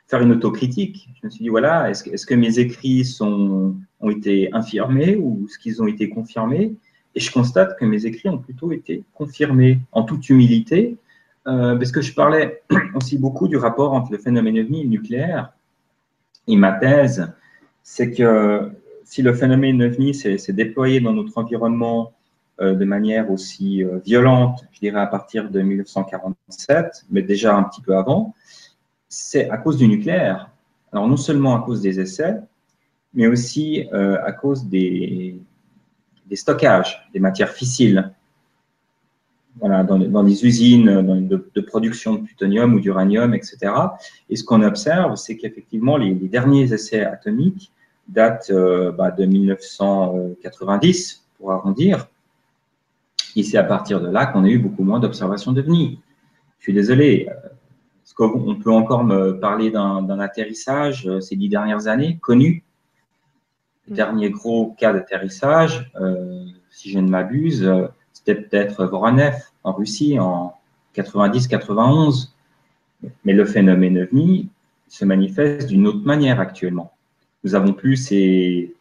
faire 0.07 0.23
une 0.23 0.33
autocritique. 0.33 1.11
Je 1.21 1.27
me 1.27 1.31
suis 1.31 1.43
dit, 1.43 1.51
voilà, 1.51 1.91
est-ce, 1.91 2.09
est 2.09 2.27
que 2.27 2.35
mes 2.35 2.59
écrits 2.59 3.07
ont 3.21 3.75
été 4.11 4.49
infirmés 4.53 5.17
ou 5.17 5.47
est-ce 5.47 5.59
qu'ils 5.59 5.83
ont 5.83 5.87
été 5.87 6.09
confirmés? 6.09 6.75
Et 7.15 7.21
je 7.21 7.31
constate 7.31 7.79
que 7.79 7.85
mes 7.85 8.07
écrits 8.07 8.29
ont 8.29 8.39
plutôt 8.39 8.73
été 8.73 9.05
confirmés 9.15 9.81
en 9.93 10.05
toute 10.05 10.29
humilité, 10.31 10.97
euh, 11.47 11.77
parce 11.77 11.93
que 11.93 12.01
je 12.01 12.15
parlais 12.15 12.63
aussi 12.95 13.19
beaucoup 13.19 13.49
du 13.49 13.57
rapport 13.57 13.93
entre 13.93 14.13
le 14.13 14.19
phénomène 14.19 14.59
ovni 14.59 14.81
et 14.81 14.85
le 14.85 14.91
nucléaire. 14.91 15.53
Et 16.47 16.57
ma 16.57 16.73
thèse, 16.73 17.33
c'est 17.83 18.13
que 18.13 18.71
si 19.05 19.23
le 19.23 19.35
phénomène 19.35 19.83
ovni 19.83 20.15
s'est 20.15 20.53
déployé 20.53 21.01
dans 21.01 21.13
notre 21.13 21.37
environnement 21.37 22.13
de 22.61 22.85
manière 22.85 23.31
aussi 23.31 23.83
euh, 23.83 24.01
violente, 24.05 24.67
je 24.73 24.81
dirais 24.81 25.01
à 25.01 25.07
partir 25.07 25.51
de 25.51 25.61
1947, 25.61 27.07
mais 27.11 27.23
déjà 27.23 27.57
un 27.57 27.63
petit 27.63 27.81
peu 27.81 27.97
avant, 27.97 28.35
c'est 29.09 29.49
à 29.49 29.57
cause 29.57 29.79
du 29.79 29.89
nucléaire. 29.89 30.51
Alors 30.93 31.09
non 31.09 31.17
seulement 31.17 31.57
à 31.57 31.65
cause 31.65 31.81
des 31.81 32.01
essais, 32.01 32.37
mais 33.15 33.27
aussi 33.27 33.89
euh, 33.95 34.19
à 34.25 34.33
cause 34.33 34.67
des, 34.67 35.41
stockages, 36.35 37.09
des 37.15 37.21
matières 37.21 37.51
fissiles. 37.51 38.13
Voilà, 39.59 39.83
dans, 39.83 39.99
dans 39.99 40.23
des 40.23 40.45
usines 40.45 41.27
de, 41.27 41.61
production 41.61 42.15
de 42.15 42.21
plutonium 42.21 42.75
ou 42.75 42.81
d'uranium, 42.81 43.35
etc. 43.35 43.73
Et 44.29 44.37
ce 44.37 44.45
qu'on 44.45 44.63
observe, 44.63 45.17
c'est 45.17 45.37
qu'effectivement, 45.37 45.97
les, 45.97 46.15
derniers 46.15 46.73
essais 46.73 47.05
atomiques 47.05 47.73
datent 48.07 48.53
bah, 48.97 49.11
de 49.11 49.25
1990, 49.25 51.27
pour 51.37 51.51
arrondir, 51.53 52.09
et 53.37 53.43
c'est 53.43 53.59
à 53.59 53.65
partir 53.65 54.01
de 54.01 54.09
là 54.09 54.27
qu'on 54.27 54.45
a 54.45 54.49
eu 54.49 54.59
beaucoup 54.59 54.83
moins 54.83 55.01
d'observations 55.01 55.53
de 55.53 55.63
Je 55.63 55.97
suis 56.59 56.73
désolé. 56.73 57.29
Est-ce 58.05 58.15
qu'on 58.15 58.57
peut 58.57 58.73
encore 58.73 59.05
me 59.05 59.39
parler 59.39 59.71
d'un 59.71 60.19
atterrissage 60.19 61.07
euh, 61.07 61.21
ces 61.21 61.37
dix 61.37 61.49
dernières 61.49 61.87
années 61.87 62.19
connu 62.21 62.65
Le 63.89 63.95
dernier 63.95 64.31
gros 64.31 64.75
cas 64.77 64.93
d'atterrissage, 64.93 65.93
euh, 66.01 66.45
si 66.71 66.91
je 66.91 66.99
ne 66.99 67.09
m'abuse, 67.09 67.63
euh, 67.63 67.87
c'était 68.13 68.35
peut-être 68.35 68.85
Voronev 68.85 69.37
en 69.63 69.73
Russie 69.73 70.19
en 70.19 70.55
90-91. 70.97 72.33
Mais 73.25 73.33
le 73.33 73.45
phénomène 73.45 74.03
OVNI 74.03 74.49
se 74.89 75.05
manifeste 75.05 75.69
d'une 75.69 75.87
autre 75.87 76.05
manière 76.05 76.41
actuellement. 76.41 76.93
Nous 77.45 77.55
avons 77.55 77.73
plus 77.73 77.97
ces, 77.97 78.75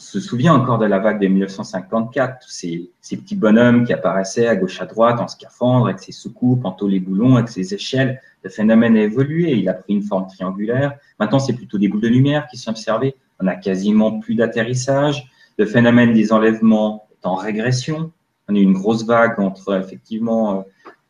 se 0.00 0.18
souvient 0.18 0.54
encore 0.54 0.78
de 0.78 0.86
la 0.86 0.98
vague 0.98 1.20
de 1.20 1.26
1954, 1.26 2.44
tous 2.44 2.50
ces, 2.50 2.90
petits 3.02 3.36
bonhommes 3.36 3.84
qui 3.84 3.92
apparaissaient 3.92 4.46
à 4.46 4.56
gauche 4.56 4.80
à 4.80 4.86
droite 4.86 5.20
en 5.20 5.28
scaphandre, 5.28 5.88
avec 5.88 6.00
ses 6.00 6.12
soucoupes, 6.12 6.64
en 6.64 6.76
les 6.86 7.00
boulons, 7.00 7.36
avec 7.36 7.48
ses 7.48 7.74
échelles. 7.74 8.20
Le 8.42 8.50
phénomène 8.50 8.96
a 8.96 9.02
évolué, 9.02 9.52
il 9.52 9.68
a 9.68 9.74
pris 9.74 9.92
une 9.92 10.02
forme 10.02 10.26
triangulaire. 10.26 10.94
Maintenant, 11.18 11.38
c'est 11.38 11.52
plutôt 11.52 11.76
des 11.76 11.88
boules 11.88 12.00
de 12.00 12.08
lumière 12.08 12.46
qui 12.50 12.56
sont 12.56 12.70
observées. 12.70 13.14
On 13.40 13.46
a 13.46 13.56
quasiment 13.56 14.18
plus 14.18 14.34
d'atterrissage. 14.34 15.30
Le 15.58 15.66
phénomène 15.66 16.14
des 16.14 16.32
enlèvements 16.32 17.06
est 17.12 17.26
en 17.26 17.34
régression. 17.34 18.10
On 18.48 18.54
a 18.54 18.58
eu 18.58 18.62
une 18.62 18.72
grosse 18.72 19.04
vague 19.04 19.38
entre, 19.38 19.78
effectivement, 19.78 20.64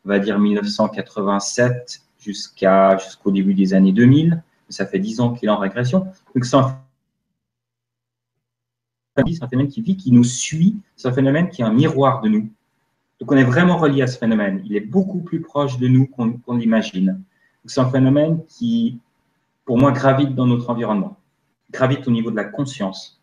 on 0.05 0.09
va 0.09 0.19
dire 0.19 0.37
1987 0.37 2.01
jusqu'à 2.19 2.97
jusqu'au 2.97 3.31
début 3.31 3.53
des 3.53 3.73
années 3.73 3.93
2000. 3.93 4.43
Ça 4.69 4.85
fait 4.85 4.99
10 4.99 5.21
ans 5.21 5.33
qu'il 5.33 5.47
est 5.49 5.51
en 5.51 5.57
régression. 5.57 6.07
Phénomène 9.15 9.67
qui 9.67 9.81
vit, 9.81 9.97
qui 9.97 10.11
nous 10.11 10.23
suit. 10.23 10.77
C'est 10.95 11.07
un 11.07 11.13
phénomène 11.13 11.49
qui 11.49 11.61
est 11.61 11.65
un 11.65 11.73
miroir 11.73 12.21
de 12.21 12.29
nous. 12.29 12.49
Donc, 13.19 13.31
on 13.31 13.37
est 13.37 13.43
vraiment 13.43 13.77
relié 13.77 14.01
à 14.01 14.07
ce 14.07 14.17
phénomène. 14.17 14.61
Il 14.65 14.75
est 14.75 14.81
beaucoup 14.81 15.19
plus 15.19 15.41
proche 15.41 15.77
de 15.77 15.87
nous 15.87 16.07
qu'on 16.07 16.55
l'imagine. 16.55 17.21
C'est 17.65 17.79
un 17.79 17.89
phénomène 17.89 18.43
qui, 18.47 18.99
pour 19.65 19.77
moi, 19.77 19.91
gravite 19.91 20.33
dans 20.33 20.47
notre 20.47 20.69
environnement, 20.69 21.17
gravite 21.69 22.07
au 22.07 22.11
niveau 22.11 22.31
de 22.31 22.35
la 22.35 22.45
conscience. 22.45 23.20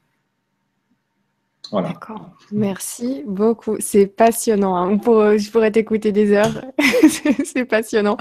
D'accord. 1.73 2.31
Merci 2.51 3.23
beaucoup. 3.27 3.77
C'est 3.81 4.07
passionnant. 4.07 4.77
Hein. 4.77 4.99
je 5.37 5.51
pourrais 5.51 5.71
t'écouter 5.71 6.13
des 6.13 6.33
heures. 6.33 6.65
c'est 7.45 7.65
passionnant. 7.65 8.17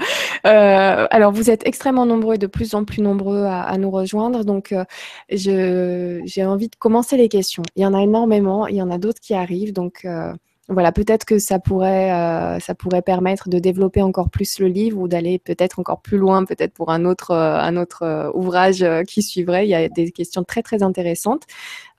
Euh, 0.46 1.06
alors, 1.10 1.32
vous 1.32 1.50
êtes 1.50 1.66
extrêmement 1.66 2.06
nombreux 2.06 2.34
et 2.34 2.38
de 2.38 2.46
plus 2.46 2.74
en 2.74 2.84
plus 2.84 3.00
nombreux 3.00 3.44
à, 3.44 3.76
nous 3.78 3.90
rejoindre. 3.90 4.44
Donc, 4.44 4.72
euh, 4.72 4.84
j'ai 5.30 6.44
envie 6.44 6.68
de 6.68 6.76
commencer 6.76 7.16
les 7.16 7.28
questions. 7.28 7.62
Il 7.76 7.82
y 7.82 7.86
en 7.86 7.94
a 7.94 8.02
énormément. 8.02 8.66
Il 8.66 8.76
y 8.76 8.82
en 8.82 8.90
a 8.90 8.98
d'autres 8.98 9.20
qui 9.20 9.34
arrivent. 9.34 9.72
Donc, 9.72 10.04
euh, 10.04 10.32
voilà, 10.68 10.92
peut-être 10.92 11.24
que 11.24 11.38
ça 11.38 11.58
pourrait, 11.58 12.12
euh, 12.12 12.60
ça 12.60 12.74
pourrait 12.74 13.00
permettre 13.00 13.48
de 13.48 13.58
développer 13.58 14.02
encore 14.02 14.28
plus 14.28 14.58
le 14.58 14.66
livre 14.66 14.98
ou 14.98 15.08
d'aller 15.08 15.38
peut-être 15.38 15.78
encore 15.78 16.02
plus 16.02 16.18
loin, 16.18 16.44
peut-être 16.44 16.74
pour 16.74 16.90
un 16.90 17.06
autre, 17.06 17.30
euh, 17.30 17.58
un 17.58 17.76
autre 17.78 18.02
euh, 18.02 18.30
ouvrage 18.34 18.84
qui 19.06 19.22
suivrait. 19.22 19.66
Il 19.66 19.70
y 19.70 19.74
a 19.74 19.88
des 19.88 20.10
questions 20.10 20.44
très 20.44 20.62
très 20.62 20.82
intéressantes. 20.82 21.44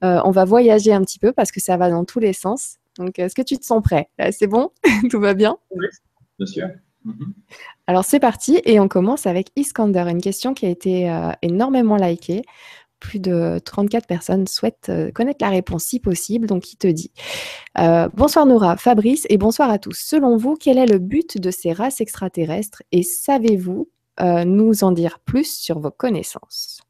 on 0.02 0.32
va 0.32 0.46
voyager 0.46 0.94
un 0.94 1.02
petit 1.02 1.18
peu 1.18 1.32
parce 1.32 1.52
que 1.52 1.60
ça 1.60 1.78
va 1.78 1.90
dans 1.90 2.06
tous 2.06 2.20
les 2.20 2.34
sens. 2.34 2.78
Donc, 2.98 3.18
est-ce 3.18 3.34
que 3.34 3.42
tu 3.42 3.58
te 3.58 3.66
sens 3.66 3.82
prêt? 3.82 4.10
C'est 4.32 4.48
bon? 4.48 4.72
Tout 5.10 5.20
va 5.20 5.34
bien? 5.34 5.58
Oui, 5.72 5.88
bien 6.38 6.46
sûr. 6.46 6.68
Mhm. 7.06 7.34
Alors 7.88 8.04
c'est 8.04 8.20
parti 8.20 8.62
et 8.66 8.80
on 8.80 8.88
commence 8.88 9.26
avec 9.26 9.48
Iskander, 9.56 10.06
une 10.10 10.22
question 10.22 10.54
qui 10.54 10.66
a 10.66 10.70
été 10.70 11.12
énormément 11.42 11.96
likée 11.96 12.44
plus 13.00 13.20
de 13.20 13.60
34 13.64 14.08
personnes 14.08 14.48
souhaitent 14.48 14.90
euh, 14.90 15.12
connaître 15.12 15.44
la 15.44 15.50
réponse 15.50 15.84
si 15.84 16.00
possible. 16.00 16.48
Donc, 16.48 16.72
il 16.74 16.78
te 16.78 16.88
dit 16.88 17.12
euh, 17.80 18.10
Bonsoir 18.14 18.46
Nora, 18.46 18.78
Fabrice 18.78 19.26
et 19.30 19.38
bonsoir 19.38 19.70
à 19.70 19.80
tous. 19.80 19.98
Selon 19.98 20.38
vous, 20.38 20.56
quel 20.56 20.78
est 20.78 20.86
le 20.86 21.00
but 21.00 21.40
de 21.40 21.52
ces 21.52 21.74
races 21.74 22.02
extraterrestres 22.02 22.84
et 22.92 23.04
savez-vous 23.04 23.90
euh, 24.22 24.44
nous 24.44 24.84
en 24.84 24.92
dire 24.92 25.20
plus 25.20 25.52
sur 25.52 25.80
vos 25.80 25.92
connaissances? 25.92 26.82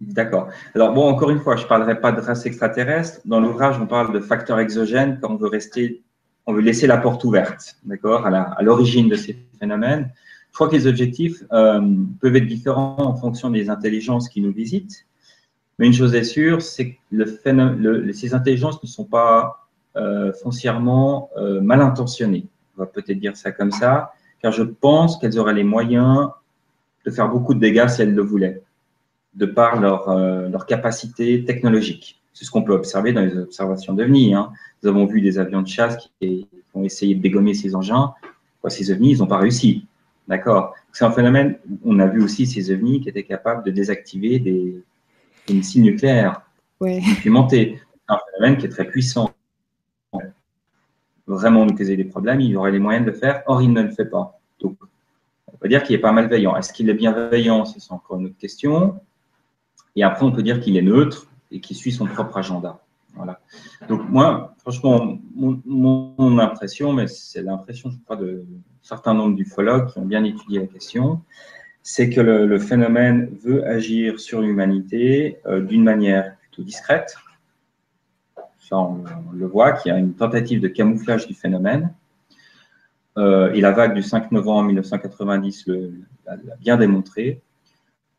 D'accord. 0.00 0.48
Alors, 0.74 0.92
bon, 0.92 1.08
encore 1.08 1.30
une 1.30 1.40
fois, 1.40 1.56
je 1.56 1.62
ne 1.62 1.68
parlerai 1.68 2.00
pas 2.00 2.12
de 2.12 2.20
races 2.20 2.44
extraterrestres. 2.44 3.20
Dans 3.24 3.40
l'ouvrage, 3.40 3.76
on 3.80 3.86
parle 3.86 4.12
de 4.12 4.20
facteurs 4.20 4.58
exogènes 4.58 5.18
quand 5.22 5.30
on 5.30 5.36
veut 5.36 5.48
rester, 5.48 6.02
on 6.46 6.52
veut 6.52 6.60
laisser 6.60 6.88
la 6.88 6.98
porte 6.98 7.22
ouverte, 7.24 7.76
d'accord, 7.84 8.26
à 8.26 8.62
l'origine 8.62 9.08
de 9.08 9.14
ces 9.14 9.36
phénomènes. 9.60 10.10
Je 10.50 10.54
crois 10.54 10.68
que 10.68 10.74
les 10.74 10.88
objectifs 10.88 11.44
peuvent 11.48 12.36
être 12.36 12.46
différents 12.46 12.96
en 12.98 13.14
fonction 13.14 13.48
des 13.48 13.70
intelligences 13.70 14.28
qui 14.28 14.40
nous 14.40 14.52
visitent. 14.52 15.06
Mais 15.82 15.88
une 15.88 15.94
chose 15.94 16.14
est 16.14 16.22
sûre, 16.22 16.62
c'est 16.62 16.92
que 16.92 18.12
ces 18.12 18.34
intelligences 18.34 18.80
ne 18.80 18.86
sont 18.86 19.04
pas 19.04 19.66
euh, 19.96 20.32
foncièrement 20.32 21.28
euh, 21.36 21.60
mal 21.60 21.80
intentionnées. 21.80 22.46
On 22.76 22.82
va 22.82 22.86
peut-être 22.86 23.18
dire 23.18 23.36
ça 23.36 23.50
comme 23.50 23.72
ça, 23.72 24.12
car 24.40 24.52
je 24.52 24.62
pense 24.62 25.16
qu'elles 25.18 25.40
auraient 25.40 25.54
les 25.54 25.64
moyens 25.64 26.28
de 27.04 27.10
faire 27.10 27.28
beaucoup 27.28 27.52
de 27.52 27.58
dégâts 27.58 27.88
si 27.88 28.00
elles 28.00 28.14
le 28.14 28.22
voulaient, 28.22 28.62
de 29.34 29.44
par 29.44 29.80
leur, 29.80 30.08
euh, 30.08 30.48
capacité 30.68 31.44
technologique. 31.44 32.22
C'est 32.32 32.44
ce 32.44 32.52
qu'on 32.52 32.62
peut 32.62 32.74
observer 32.74 33.12
dans 33.12 33.22
les 33.22 33.36
observations 33.36 33.92
d'OVNI. 33.92 34.34
Hein. 34.34 34.52
Nous 34.84 34.88
avons 34.88 35.06
vu 35.06 35.20
des 35.20 35.40
avions 35.40 35.62
de 35.62 35.66
chasse 35.66 35.96
qui 36.20 36.46
ont 36.74 36.84
essayé 36.84 37.16
de 37.16 37.20
dégommer 37.20 37.54
ces 37.54 37.74
engins. 37.74 38.12
ces 38.68 38.92
ovnis, 38.92 39.14
ils 39.14 39.18
n'ont 39.18 39.26
pas 39.26 39.38
réussi. 39.38 39.84
D'accord? 40.28 40.76
C'est 40.92 41.04
un 41.04 41.10
phénomène, 41.10 41.58
on 41.84 41.98
a 41.98 42.06
vu 42.06 42.22
aussi 42.22 42.46
ces 42.46 42.70
ovnis 42.70 43.00
qui 43.00 43.08
étaient 43.08 43.24
capables 43.24 43.64
de 43.64 43.72
désactiver 43.72 44.38
des, 44.38 44.80
des 45.46 45.54
missiles 45.54 45.82
nucléaires 45.82 46.42
ouais. 46.80 47.00
C'est 47.20 47.28
un 48.08 48.18
phénomène 48.34 48.58
qui 48.58 48.66
est 48.66 48.70
très 48.70 48.84
puissant. 48.84 49.32
Vraiment 51.26 51.64
nous 51.64 51.74
causer 51.74 51.96
des 51.96 52.04
problèmes, 52.04 52.40
il 52.40 52.56
aurait 52.56 52.72
les 52.72 52.78
moyens 52.78 53.06
de 53.06 53.12
le 53.12 53.16
faire, 53.16 53.42
or 53.46 53.62
il 53.62 53.72
ne 53.72 53.80
le 53.80 53.90
fait 53.90 54.04
pas. 54.04 54.38
Donc, 54.60 54.76
on 55.46 55.56
peut 55.56 55.68
dire 55.68 55.82
qu'il 55.82 55.94
est 55.94 56.00
pas 56.00 56.12
malveillant. 56.12 56.56
Est-ce 56.56 56.72
qu'il 56.72 56.90
est 56.90 56.94
bienveillant? 56.94 57.64
C'est 57.64 57.92
encore 57.92 58.18
une 58.18 58.26
autre 58.26 58.36
question. 58.38 59.00
Et 59.94 60.02
après, 60.02 60.24
on 60.24 60.32
peut 60.32 60.42
dire 60.42 60.60
qu'il 60.60 60.76
est 60.76 60.82
neutre 60.82 61.28
et 61.50 61.60
qu'il 61.60 61.76
suit 61.76 61.92
son 61.92 62.06
propre 62.06 62.36
agenda. 62.38 62.80
Voilà. 63.14 63.40
Donc 63.88 64.08
moi, 64.08 64.54
franchement, 64.58 65.18
mon, 65.34 66.38
impression, 66.38 66.92
mais 66.92 67.06
c'est 67.06 67.42
l'impression, 67.42 67.90
je 67.90 67.98
crois, 68.04 68.16
de 68.16 68.44
certains 68.80 69.14
nombre 69.14 69.36
d'ufologues 69.36 69.92
qui 69.92 69.98
ont 69.98 70.06
bien 70.06 70.24
étudié 70.24 70.60
la 70.60 70.66
question, 70.66 71.20
c'est 71.82 72.10
que 72.10 72.20
le, 72.20 72.58
phénomène 72.58 73.36
veut 73.42 73.66
agir 73.66 74.20
sur 74.20 74.40
l'humanité 74.40 75.38
euh, 75.46 75.60
d'une 75.60 75.82
manière 75.82 76.36
plutôt 76.38 76.62
discrète. 76.62 77.16
On, 78.74 79.04
le 79.34 79.46
voit, 79.46 79.72
qu'il 79.72 79.92
y 79.92 79.94
a 79.94 79.98
une 79.98 80.14
tentative 80.14 80.58
de 80.58 80.68
camouflage 80.68 81.26
du 81.26 81.34
phénomène. 81.34 81.92
Euh, 83.18 83.52
et 83.52 83.60
la 83.60 83.70
vague 83.70 83.92
du 83.92 84.02
5 84.02 84.32
novembre 84.32 84.68
1990 84.68 85.66
l'a 86.24 86.36
bien 86.58 86.78
démontré. 86.78 87.42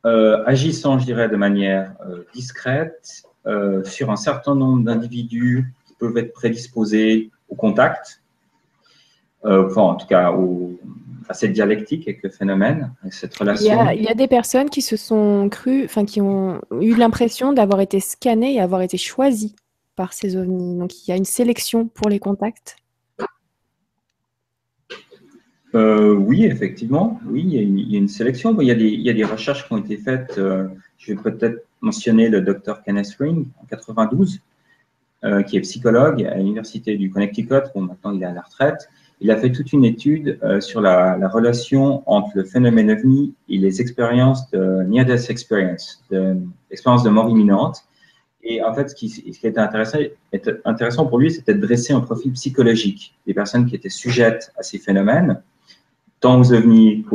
Euh, 0.06 0.44
agissant, 0.46 1.00
je 1.00 1.06
dirais, 1.06 1.28
de 1.28 1.36
manière 1.36 1.96
discrète 2.36 3.24
sur 3.84 4.12
un 4.12 4.16
certain 4.16 4.54
nombre 4.54 4.84
d'individus 4.84 5.74
qui 5.88 5.96
peuvent 5.96 6.18
être 6.18 6.34
prédisposés 6.34 7.32
au 7.50 7.56
contact, 7.56 8.22
enfin, 9.44 9.82
en 9.82 9.96
tout 9.96 10.08
cas, 10.08 10.32
au, 10.34 10.80
cette 11.32 11.54
dialectique 11.54 12.08
avec 12.08 12.24
le 12.24 12.30
phénomène, 12.30 12.94
cette 13.10 13.36
relation. 13.36 13.92
Il 13.92 14.04
y, 14.04 14.08
a, 14.08 14.14
des 14.14 14.28
personnes 14.28 14.70
qui 14.70 14.82
se 14.82 14.98
sont 14.98 15.48
crues, 15.50 15.86
enfin 15.86 16.06
qui 16.06 16.22
ont 16.22 16.62
eu 16.82 16.96
l'impression 16.96 17.54
d'avoir 17.54 17.82
été 17.82 18.00
scannées 18.00 18.56
et 18.56 18.60
avoir 18.60 18.82
été 18.82 18.98
choisies 18.98 19.56
par 19.96 20.14
ces 20.14 20.36
ovnis. 20.36 20.78
Donc 20.78 20.92
il 21.08 21.12
y 21.12 21.14
a 21.14 21.18
une 21.18 21.26
sélection 21.26 21.88
pour 21.88 22.10
les 22.10 22.20
contacts. 22.20 22.78
Euh, 25.76 26.14
oui, 26.14 26.46
effectivement, 26.46 27.20
oui, 27.26 27.42
il 27.44 27.92
y, 27.92 27.96
a 27.96 27.98
une, 27.98 28.08
sélection. 28.08 28.60
Il 28.62 28.68
y 28.68 28.72
a, 28.72 28.76
des, 28.76 28.90
il 28.90 29.02
y 29.02 29.10
a, 29.10 29.14
des, 29.14 29.24
recherches 29.24 29.68
qui 29.68 29.74
ont 29.74 29.78
été 29.78 29.98
faites. 29.98 30.38
Euh, 30.38 30.68
je 31.00 31.14
vais 31.14 31.22
peut-être 31.22 31.66
mentionner 31.82 32.30
le 32.30 32.42
docteur 32.42 32.84
Kenneth 32.84 33.16
Ring 33.20 33.48
en 33.62 33.66
92, 33.66 34.40
euh, 35.24 35.42
qui 35.42 35.58
est 35.58 35.62
psychologue 35.62 36.24
à 36.26 36.36
l'université 36.36 36.96
du 36.96 37.10
Connecticut. 37.10 37.72
Bon, 37.74 37.82
maintenant 37.82 38.12
il 38.12 38.22
est 38.22 38.28
à 38.28 38.34
la 38.34 38.42
retraite 38.42 38.88
il 39.24 39.32
a 39.32 39.38
fait 39.38 39.54
toute 39.54 39.72
une 39.72 39.86
étude 39.86 40.38
euh, 40.44 40.60
sur 40.60 40.82
la, 40.82 41.16
relation 41.30 42.04
entre 42.08 42.32
le 42.36 42.44
phénomène 42.44 42.92
OVNI 42.92 43.34
et 43.48 43.58
les 43.58 43.80
expériences 43.80 44.52
de 44.52 44.84
near-death 44.84 45.30
experience, 45.30 46.04
l'expérience 46.70 47.04
de, 47.04 47.10
mort 47.10 47.30
imminente. 47.30 47.86
Et 48.44 48.62
en 48.62 48.74
fait, 48.74 48.90
ce 48.90 48.96
qui, 48.96 49.24
était 49.26 49.58
intéressant, 49.58 50.00
intéressant 50.66 51.06
pour 51.06 51.20
lui, 51.20 51.32
c'était 51.32 51.54
de 51.54 51.66
dresser 51.66 51.94
un 51.94 52.02
profil 52.02 52.34
psychologique 52.34 53.16
des 53.26 53.34
personnes 53.34 53.66
qui 53.66 53.76
étaient 53.76 53.88
sujettes 53.88 54.52
à 54.58 54.64
ces 54.64 54.78
phénomènes, 54.78 55.42
tant 56.20 56.38
aux 56.38 56.52
OVNI 56.52 57.06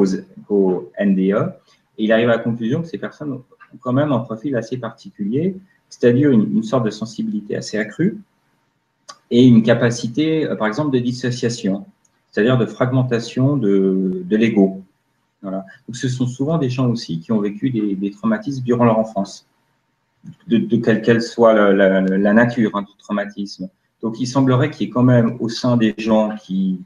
qu'aux 0.47 0.91
NDE. 0.99 1.53
Et 1.99 2.05
il 2.05 2.13
arrive 2.13 2.31
à 2.31 2.37
la 2.37 2.39
conclusion 2.39 2.81
que 2.81 2.89
ces 2.89 2.97
personnes 2.97 3.33
ont 3.33 3.45
quand 3.81 3.93
même 3.93 4.13
un 4.13 4.21
profil 4.21 4.57
assez 4.57 4.79
particulier, 4.79 5.57
c'est-à-dire 5.91 6.31
une, 6.31 6.57
une 6.57 6.63
sorte 6.63 6.87
de 6.87 6.91
sensibilité 6.91 7.55
assez 7.55 7.77
accrue 7.77 8.19
et 9.31 9.45
une 9.45 9.63
capacité, 9.63 10.47
euh, 10.47 10.57
par 10.57 10.69
exemple, 10.69 10.91
de 10.91 11.01
dissociation 11.01 11.85
c'est-à-dire 12.31 12.59
de 12.59 12.67
fragmentation 12.67 13.57
de, 13.57 14.25
l'ego. 14.31 14.83
Donc, 15.43 15.63
ce 15.93 16.09
sont 16.09 16.27
souvent 16.27 16.59
des 16.59 16.71
gens 16.71 16.89
aussi 16.89 17.21
qui 17.21 17.33
ont 17.33 17.41
vécu 17.41 17.71
des, 17.71 18.11
traumatismes 18.11 18.63
durant 18.63 18.85
leur 18.85 18.99
enfance, 18.99 19.47
de, 20.47 20.59
de 20.59 20.77
quelle 20.77 21.03
qu'elle 21.03 21.23
soit 21.23 21.55
la, 21.73 22.33
nature 22.33 22.73
hein, 22.75 22.83
du 22.83 22.95
traumatisme. 22.99 23.69
Donc, 24.03 24.21
il 24.21 24.27
semblerait 24.27 24.71
qu'il 24.71 24.87
y 24.87 24.91
ait 24.91 24.93
quand 24.93 25.03
même 25.03 25.37
au 25.41 25.49
sein 25.49 25.77
des 25.77 25.95
gens 25.99 26.37
qui 26.37 26.81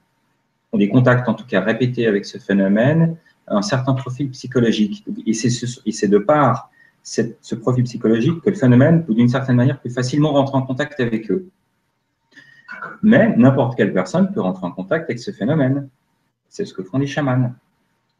ont 0.72 0.78
des 0.78 0.88
contacts, 0.88 1.28
en 1.28 1.34
tout 1.34 1.46
cas 1.46 1.60
répétés 1.60 2.06
avec 2.06 2.24
ce 2.24 2.38
phénomène, 2.38 3.16
un 3.46 3.62
certain 3.62 3.94
profil 3.94 4.30
psychologique. 4.30 5.04
Et 5.26 5.34
c'est 5.34 6.08
de 6.08 6.18
par 6.18 6.70
ce 7.02 7.54
profil 7.54 7.84
psychologique 7.84 8.40
que 8.40 8.50
le 8.50 8.56
phénomène 8.56 9.04
peut 9.04 9.14
d'une 9.14 9.28
certaine 9.28 9.56
manière 9.56 9.80
plus 9.80 9.90
facilement 9.90 10.32
rentrer 10.32 10.56
en 10.56 10.62
contact 10.62 11.00
avec 11.00 11.30
eux. 11.30 11.48
Mais 13.02 13.34
n'importe 13.36 13.76
quelle 13.76 13.92
personne 13.92 14.32
peut 14.32 14.40
rentrer 14.40 14.66
en 14.66 14.72
contact 14.72 15.04
avec 15.04 15.18
ce 15.18 15.30
phénomène. 15.30 15.88
C'est 16.48 16.64
ce 16.64 16.74
que 16.74 16.82
font 16.82 16.98
les 16.98 17.06
chamans. 17.06 17.52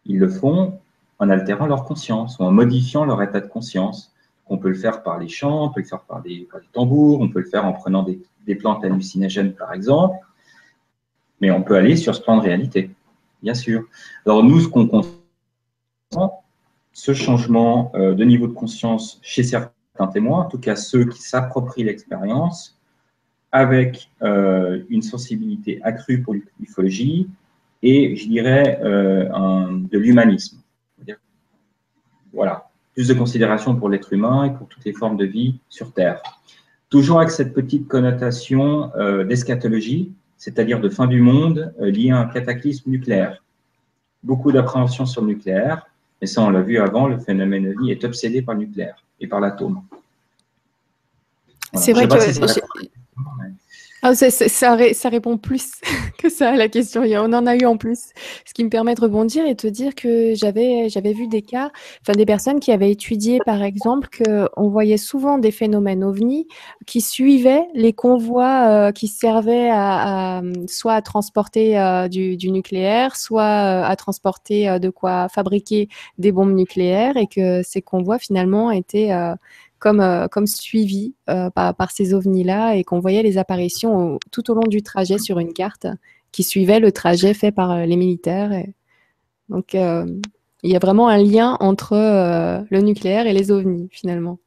Ils 0.06 0.18
le 0.18 0.28
font 0.28 0.78
en 1.18 1.30
altérant 1.30 1.66
leur 1.66 1.84
conscience 1.84 2.38
ou 2.38 2.42
en 2.42 2.50
modifiant 2.50 3.04
leur 3.04 3.22
état 3.22 3.40
de 3.40 3.46
conscience. 3.46 4.12
On 4.48 4.58
peut 4.58 4.68
le 4.68 4.74
faire 4.74 5.02
par 5.02 5.18
les 5.18 5.28
chants, 5.28 5.66
on 5.66 5.70
peut 5.70 5.80
le 5.80 5.86
faire 5.86 6.00
par 6.00 6.20
des, 6.20 6.48
tambours, 6.72 7.20
on 7.20 7.28
peut 7.28 7.40
le 7.40 7.48
faire 7.48 7.64
en 7.64 7.72
prenant 7.72 8.02
des, 8.02 8.54
plantes 8.56 8.84
hallucinogènes, 8.84 9.54
par 9.54 9.72
exemple. 9.72 10.16
Mais 11.40 11.50
on 11.50 11.62
peut 11.62 11.76
aller 11.76 11.96
sur 11.96 12.14
ce 12.14 12.20
plan 12.20 12.36
de 12.36 12.42
réalité, 12.42 12.90
bien 13.42 13.54
sûr. 13.54 13.84
Alors 14.26 14.42
nous, 14.42 14.60
ce 14.60 14.68
qu'on 14.68 14.88
constate, 14.88 16.32
ce 16.92 17.14
changement 17.14 17.92
euh, 17.94 18.14
de 18.14 18.24
niveau 18.24 18.46
de 18.46 18.52
conscience 18.52 19.18
chez 19.22 19.42
certains 19.42 20.06
témoins, 20.12 20.40
en 20.40 20.48
tout 20.48 20.58
cas 20.58 20.76
ceux 20.76 21.04
qui 21.04 21.22
s'approprient 21.22 21.84
l'expérience, 21.84 22.78
avec 23.52 24.10
une 24.20 25.02
sensibilité 25.02 25.80
accrue 25.82 26.22
pour 26.22 26.34
l'ufologie 26.58 27.28
et, 27.82 28.16
je 28.16 28.26
dirais, 28.26 28.80
de 28.82 29.98
l'humanisme. 29.98 30.58
Voilà, 32.32 32.70
plus 32.94 33.06
de 33.08 33.14
considération 33.14 33.76
pour 33.76 33.90
l'être 33.90 34.12
humain 34.12 34.44
et 34.44 34.50
pour 34.52 34.66
toutes 34.66 34.84
les 34.86 34.94
formes 34.94 35.18
de 35.18 35.26
vie 35.26 35.58
sur 35.68 35.92
Terre. 35.92 36.22
Toujours 36.88 37.18
avec 37.18 37.30
cette 37.30 37.52
petite 37.52 37.88
connotation 37.88 38.90
d'eschatologie, 39.28 40.12
c'est-à-dire 40.38 40.80
de 40.80 40.88
fin 40.88 41.06
du 41.06 41.20
monde 41.20 41.74
liée 41.78 42.10
à 42.10 42.18
un 42.18 42.26
cataclysme 42.26 42.90
nucléaire. 42.90 43.44
Beaucoup 44.22 44.50
d'appréhension 44.50 45.04
sur 45.04 45.20
le 45.20 45.28
nucléaire, 45.28 45.86
mais 46.20 46.26
ça 46.26 46.42
on 46.42 46.50
l'a 46.50 46.62
vu 46.62 46.78
avant, 46.78 47.06
le 47.06 47.18
phénomène 47.18 47.64
de 47.64 47.74
vie 47.80 47.90
est 47.90 48.02
obsédé 48.04 48.40
par 48.40 48.54
le 48.54 48.62
nucléaire 48.62 49.04
et 49.20 49.26
par 49.26 49.40
l'atome. 49.40 49.82
C'est 51.74 51.92
vrai 51.92 52.06
que 52.06 52.14
ah, 54.04 54.16
ça, 54.16 54.30
ça, 54.30 55.08
répond 55.08 55.38
plus 55.38 55.74
que 56.18 56.28
ça 56.28 56.50
à 56.50 56.56
la 56.56 56.68
question. 56.68 57.02
On 57.02 57.32
en 57.32 57.46
a 57.46 57.54
eu 57.54 57.64
en 57.66 57.76
plus. 57.76 58.10
Ce 58.44 58.52
qui 58.52 58.64
me 58.64 58.68
permet 58.68 58.96
de 58.96 59.00
rebondir 59.00 59.46
et 59.46 59.54
de 59.54 59.60
te 59.60 59.68
dire 59.68 59.94
que 59.94 60.34
j'avais, 60.34 60.88
vu 61.12 61.28
des 61.28 61.42
cas, 61.42 61.70
enfin 62.00 62.14
des 62.14 62.26
personnes 62.26 62.58
qui 62.58 62.72
avaient 62.72 62.90
étudié, 62.90 63.38
par 63.46 63.62
exemple, 63.62 64.08
qu'on 64.10 64.68
voyait 64.68 64.96
souvent 64.96 65.38
des 65.38 65.52
phénomènes 65.52 66.02
ovnis 66.02 66.48
qui 66.84 67.00
suivaient 67.00 67.68
les 67.74 67.92
convois 67.92 68.88
euh, 68.88 68.90
qui 68.90 69.06
servaient 69.06 69.70
à, 69.70 70.42
soit 70.66 70.94
à 70.94 71.02
transporter 71.02 71.78
euh, 71.78 72.08
du, 72.08 72.50
nucléaire, 72.50 73.14
soit 73.14 73.42
euh, 73.42 73.84
à 73.84 73.94
transporter 73.94 74.80
de 74.80 74.90
quoi 74.90 75.28
fabriquer 75.28 75.88
des 76.18 76.32
bombes 76.32 76.54
nucléaires 76.54 77.16
et 77.16 77.28
que 77.28 77.62
ces 77.62 77.82
convois 77.82 78.18
finalement 78.18 78.72
étaient 78.72 79.12
comme, 79.82 80.00
euh, 80.00 80.28
comme 80.28 80.46
suivi 80.46 81.16
euh, 81.28 81.50
par, 81.50 81.90
ces 81.90 82.14
ovnis-là 82.14 82.76
et 82.76 82.84
qu'on 82.84 83.00
voyait 83.00 83.24
les 83.24 83.36
apparitions 83.36 84.20
tout 84.30 84.48
au 84.48 84.54
long 84.54 84.68
du 84.68 84.80
trajet 84.80 85.18
sur 85.18 85.40
une 85.40 85.52
carte 85.52 85.88
qui 86.30 86.44
suivait 86.44 86.78
le 86.78 86.92
trajet 86.92 87.34
fait 87.34 87.50
par 87.50 87.72
euh, 87.72 87.84
les 87.84 87.96
militaires. 87.96 88.52
Donc, 89.48 89.74
il 89.74 90.70
y 90.70 90.76
a 90.76 90.78
vraiment 90.78 91.08
un 91.08 91.18
lien 91.18 91.56
entre 91.58 91.96
le 91.96 92.80
nucléaire 92.80 93.26
et 93.26 93.32
les 93.32 93.50
ovnis, 93.50 93.88
finalement. 93.90 94.38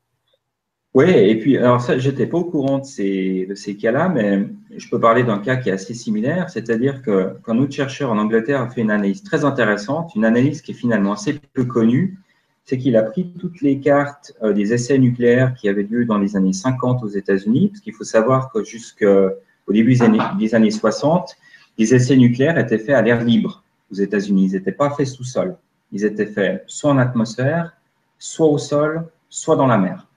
Oui, 0.93 1.09
et 1.09 1.37
puis, 1.37 1.57
alors 1.57 1.81
ça, 1.81 1.97
j'étais 1.97 2.25
pas 2.25 2.37
au 2.37 2.45
courant 2.45 2.79
de 2.79 2.85
ces, 2.85 3.77
cas-là, 3.79 4.07
mais 4.07 4.47
je 4.75 4.89
peux 4.89 4.99
parler 4.99 5.23
d'un 5.23 5.39
cas 5.39 5.57
qui 5.57 5.67
est 5.67 5.73
assez 5.73 5.93
similaire, 5.93 6.49
c'est-à-dire 6.49 7.03
qu'un 7.03 7.57
autre 7.59 7.73
chercheur 7.73 8.09
en 8.09 8.17
Angleterre 8.17 8.61
a 8.61 8.69
fait 8.69 8.81
une 8.81 8.91
analyse 8.91 9.21
très 9.21 9.43
intéressante, 9.43 10.15
une 10.15 10.25
analyse 10.25 10.61
qui 10.61 10.71
est 10.71 10.75
finalement 10.75 11.11
assez 11.11 11.37
peu 11.53 11.65
connue, 11.65 12.17
c'est 12.65 12.79
qu'il 12.79 12.97
a 12.97 13.03
pris 13.03 13.31
toutes 13.39 13.61
les 13.61 13.79
cartes 13.79 14.33
euh, 14.41 14.51
des 14.51 14.73
essais 14.73 14.97
nucléaires 14.97 15.53
qui 15.53 15.69
avaient 15.69 15.83
lieu 15.83 16.05
dans 16.05 16.17
les 16.17 16.35
années 16.35 16.53
50 16.53 17.03
aux 17.03 17.07
États-Unis, 17.07 17.69
parce 17.69 17.79
qu'il 17.79 17.93
faut 17.93 18.03
savoir 18.03 18.51
que 18.51 18.63
jusqu'au 18.63 19.29
début 19.69 19.93
des 19.93 20.01
années, 20.01 20.19
des 20.39 20.55
années 20.55 20.71
60, 20.71 21.35
les 21.77 21.93
essais 21.93 22.17
nucléaires 22.17 22.57
étaient 22.57 22.79
faits 22.79 22.95
à 22.95 23.01
l'air 23.03 23.23
libre 23.23 23.63
aux 23.91 23.95
États-Unis. 23.95 24.45
Ils 24.45 24.53
n'étaient 24.53 24.71
pas 24.71 24.89
faits 24.89 25.07
sous 25.07 25.23
sol. 25.23 25.55
Ils 25.91 26.05
étaient 26.05 26.25
faits 26.25 26.63
soit 26.65 26.91
en 26.91 26.97
atmosphère, 26.97 27.77
soit 28.17 28.47
au 28.47 28.57
sol, 28.57 29.07
soit 29.29 29.55
dans 29.55 29.67
la 29.67 29.77
mer. 29.77 30.07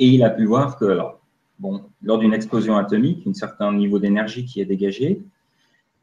Et 0.00 0.08
il 0.08 0.24
a 0.24 0.30
pu 0.30 0.46
voir 0.46 0.76
que, 0.76 0.98
lors 2.02 2.18
d'une 2.18 2.34
explosion 2.34 2.76
atomique, 2.76 3.24
un 3.28 3.34
certain 3.34 3.72
niveau 3.72 4.00
d'énergie 4.00 4.44
qui 4.44 4.60
est 4.60 4.64
dégagé, 4.64 5.22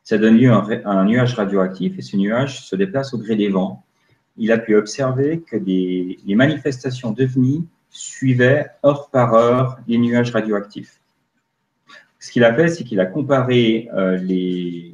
ça 0.03 0.17
donne 0.17 0.37
lieu 0.37 0.53
à 0.53 0.63
un 0.85 1.03
nuage 1.03 1.33
radioactif 1.33 1.97
et 1.97 2.01
ce 2.01 2.15
nuage 2.15 2.65
se 2.65 2.77
déplace 2.77 3.13
au 3.13 3.17
gré 3.17 3.35
des 3.35 3.49
vents 3.49 3.83
il 4.37 4.51
a 4.51 4.57
pu 4.57 4.75
observer 4.75 5.41
que 5.41 5.57
les, 5.57 6.17
manifestations 6.35 7.11
d'OVNI 7.11 7.65
suivaient 7.89 8.67
heure 8.85 9.09
par 9.09 9.33
heure 9.33 9.77
les 9.87 9.97
nuages 9.97 10.31
radioactifs. 10.31 10.99
Ce 12.19 12.31
qu'il 12.31 12.43
a 12.43 12.53
fait, 12.53 12.67
c'est 12.67 12.83
qu'il 12.83 12.99
a 12.99 13.05
comparé 13.05 13.89
euh, 13.93 14.17
les, 14.17 14.91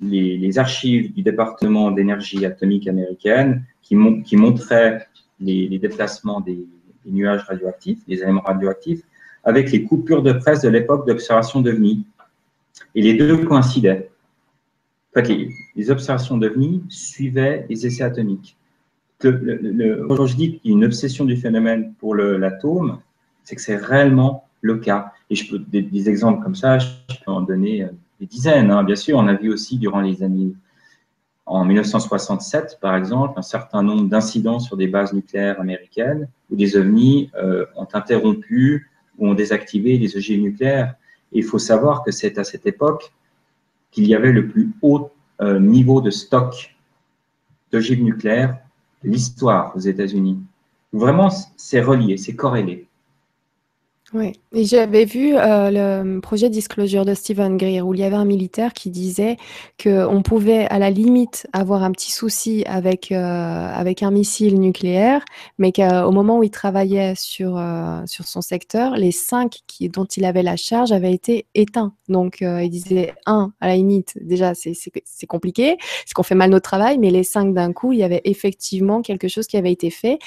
les, 0.00 0.58
archives 0.58 1.12
du 1.14 1.22
département 1.22 1.90
d'énergie 1.90 2.44
atomique 2.44 2.86
américaine 2.86 3.64
qui, 3.82 3.96
montraient 3.96 5.06
les, 5.40 5.78
déplacements 5.78 6.40
des, 6.40 6.66
nuages 7.06 7.42
radioactifs, 7.44 8.06
des 8.06 8.22
éléments 8.22 8.42
radioactifs, 8.42 9.02
avec 9.44 9.70
les 9.72 9.84
coupures 9.84 10.22
de 10.22 10.32
presse 10.32 10.62
de 10.62 10.68
l'époque 10.68 11.06
d'observation 11.06 11.60
d'OVNI. 11.60 12.04
Et 12.94 13.02
les 13.02 13.14
deux 13.14 13.44
coïncidaient. 13.44 14.10
En 15.10 15.20
fait, 15.20 15.28
les, 15.28 15.48
les 15.74 15.90
observations 15.90 16.36
d'OVNI 16.36 16.84
suivaient 16.88 17.66
les 17.68 17.86
essais 17.86 18.04
atomiques 18.04 18.58
quand 19.20 20.26
je 20.26 20.36
dis 20.36 20.58
qu'il 20.58 20.70
y 20.70 20.74
a 20.74 20.76
une 20.76 20.84
obsession 20.84 21.24
du 21.24 21.36
phénomène 21.36 21.94
pour 21.98 22.14
l'atome, 22.14 23.00
c'est 23.42 23.56
que 23.56 23.62
c'est 23.62 23.76
réellement 23.76 24.44
le 24.60 24.76
cas. 24.76 25.12
Et 25.30 25.34
je 25.34 25.50
peux 25.50 25.58
des, 25.58 26.08
exemples 26.08 26.42
comme 26.42 26.54
ça, 26.54 26.78
je 26.78 26.88
peux 27.24 27.30
en 27.30 27.42
donner 27.42 27.84
euh, 27.84 27.88
des 28.20 28.26
dizaines. 28.26 28.70
Hein. 28.70 28.82
Bien 28.82 28.96
sûr, 28.96 29.18
on 29.18 29.26
a 29.26 29.34
vu 29.34 29.52
aussi 29.52 29.78
durant 29.78 30.00
les 30.00 30.22
années 30.22 30.52
en 31.46 31.64
1967, 31.64 32.78
par 32.80 32.94
exemple, 32.94 33.38
un 33.38 33.42
certain 33.42 33.82
nombre 33.82 34.06
d'incidents 34.08 34.60
sur 34.60 34.76
des 34.76 34.86
bases 34.86 35.14
nucléaires 35.14 35.58
américaines 35.60 36.28
où 36.50 36.56
des 36.56 36.76
ovnis 36.76 37.30
euh, 37.36 37.64
ont 37.74 37.88
interrompu 37.94 38.90
ou 39.18 39.28
ont 39.28 39.34
désactivé 39.34 39.96
les 39.96 40.16
ogives 40.16 40.42
nucléaires. 40.42 40.94
Et 41.32 41.38
il 41.38 41.44
faut 41.44 41.58
savoir 41.58 42.04
que 42.04 42.10
c'est 42.10 42.38
à 42.38 42.44
cette 42.44 42.66
époque 42.66 43.12
qu'il 43.90 44.06
y 44.06 44.14
avait 44.14 44.32
le 44.32 44.46
plus 44.48 44.70
haut 44.82 45.10
euh, 45.40 45.58
niveau 45.58 46.02
de 46.02 46.10
stock 46.10 46.76
d'ogives 47.72 48.02
nucléaires 48.02 48.58
l'histoire 49.02 49.74
aux 49.76 49.80
États-Unis. 49.80 50.38
Vraiment, 50.92 51.30
c'est 51.56 51.80
relié, 51.80 52.16
c'est 52.16 52.34
corrélé. 52.34 52.87
Oui, 54.14 54.32
et 54.54 54.64
j'avais 54.64 55.04
vu 55.04 55.36
euh, 55.36 55.70
le 55.70 56.20
projet 56.20 56.48
Disclosure 56.48 57.04
de 57.04 57.12
Stephen 57.12 57.58
Greer 57.58 57.82
où 57.82 57.92
il 57.92 58.00
y 58.00 58.04
avait 58.04 58.16
un 58.16 58.24
militaire 58.24 58.72
qui 58.72 58.88
disait 58.88 59.36
qu'on 59.82 60.22
pouvait 60.22 60.66
à 60.68 60.78
la 60.78 60.88
limite 60.88 61.46
avoir 61.52 61.82
un 61.82 61.92
petit 61.92 62.10
souci 62.10 62.64
avec, 62.66 63.12
euh, 63.12 63.16
avec 63.16 64.02
un 64.02 64.10
missile 64.10 64.58
nucléaire, 64.58 65.22
mais 65.58 65.72
qu'au 65.72 66.10
moment 66.10 66.38
où 66.38 66.42
il 66.42 66.50
travaillait 66.50 67.12
sur, 67.16 67.58
euh, 67.58 68.00
sur 68.06 68.26
son 68.26 68.40
secteur, 68.40 68.96
les 68.96 69.12
cinq 69.12 69.58
qui, 69.66 69.90
dont 69.90 70.06
il 70.06 70.24
avait 70.24 70.42
la 70.42 70.56
charge 70.56 70.90
avaient 70.90 71.12
été 71.12 71.44
éteints. 71.54 71.92
Donc 72.08 72.38
il 72.40 72.70
disait, 72.70 73.12
un, 73.26 73.52
à 73.60 73.68
la 73.68 73.76
limite, 73.76 74.16
déjà 74.22 74.54
c'est 74.54 75.26
compliqué, 75.26 75.76
c'est 76.06 76.14
qu'on 76.14 76.22
fait 76.22 76.34
mal 76.34 76.48
notre 76.48 76.70
travail, 76.70 76.96
mais 76.96 77.10
les 77.10 77.24
cinq 77.24 77.52
d'un 77.52 77.74
coup, 77.74 77.92
il 77.92 77.98
y 77.98 78.02
avait 78.02 78.22
effectivement 78.24 79.02
quelque 79.02 79.28
chose 79.28 79.46
qui 79.46 79.58
avait 79.58 79.72
été 79.72 79.90
fait 79.90 80.18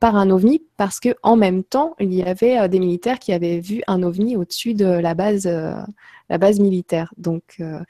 par 0.00 0.16
un 0.16 0.30
ovni 0.30 0.62
parce 0.76 1.00
que 1.00 1.16
en 1.24 1.36
même 1.36 1.64
temps, 1.64 1.94
il 1.98 2.14
y 2.14 2.22
avait 2.22 2.68
des 2.68 2.78
militaires 2.84 3.18
qui 3.18 3.32
avaient 3.32 3.60
vu 3.60 3.82
un 3.86 4.02
ovni 4.02 4.36
au-dessus 4.36 4.74
de 4.74 4.86
la 4.86 5.14
base, 5.14 5.46
euh, 5.46 5.74
la 6.28 6.38
base 6.38 6.60
militaire. 6.60 7.12
Donc, 7.16 7.42
euh, 7.60 7.80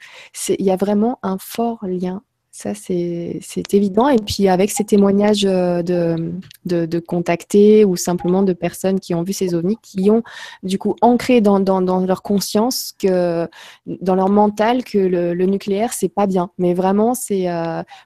il 0.47 0.65
y 0.65 0.71
a 0.71 0.75
vraiment 0.75 1.19
un 1.23 1.37
fort 1.37 1.79
lien. 1.83 2.21
Ça, 2.51 2.73
c'est 2.73 3.41
évident. 3.73 4.07
Et 4.07 4.17
puis, 4.17 4.47
avec 4.47 4.71
ces 4.71 4.85
témoignages 4.85 5.43
euh, 5.45 5.81
de, 5.83 6.85
de, 6.85 6.99
contactés 6.99 7.83
ou 7.83 7.97
simplement 7.97 8.43
de 8.43 8.53
personnes 8.53 9.01
qui 9.01 9.13
ont 9.13 9.23
vu 9.23 9.33
ces 9.33 9.53
ovnis, 9.53 9.77
qui 9.81 10.09
ont 10.09 10.23
du 10.63 10.77
coup 10.77 10.95
ancré 11.01 11.41
dans, 11.41 11.59
dans, 11.59 11.99
leur 12.05 12.21
conscience, 12.21 12.93
que, 12.97 13.45
dans 13.85 14.15
leur 14.15 14.29
mental, 14.29 14.85
que 14.85 14.97
le, 14.97 15.33
le 15.33 15.45
nucléaire, 15.47 15.91
c'est 15.91 16.07
pas 16.07 16.27
bien. 16.27 16.49
Mais 16.57 16.73
vraiment, 16.73 17.13
c'est 17.13 17.47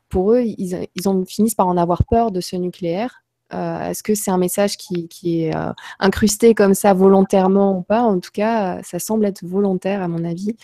pour 0.10 0.34
eux, 0.34 0.42
ils, 0.42 0.88
ils 0.96 1.08
ont, 1.08 1.24
finissent 1.26 1.54
par 1.54 1.68
en 1.68 1.78
avoir 1.78 2.04
peur 2.06 2.32
de 2.32 2.42
ce 2.42 2.56
nucléaire 2.56 3.22
euh, 3.54 3.90
est-ce 3.90 4.04
que 4.04 4.16
c'est 4.16 4.32
un 4.32 4.38
message 4.38 4.78
qui, 4.78 5.10
est 5.24 5.56
euh, 5.56 5.72
incrusté 6.00 6.54
comme 6.54 6.74
ça 6.74 6.94
volontairement 6.94 7.78
ou 7.78 7.82
pas? 7.82 8.02
En 8.02 8.20
tout 8.20 8.32
cas, 8.32 8.82
ça 8.84 9.00
semble 9.00 9.26
être 9.26 9.44
volontaire 9.44 10.02
à 10.02 10.08
mon 10.08 10.24
avis. 10.24 10.56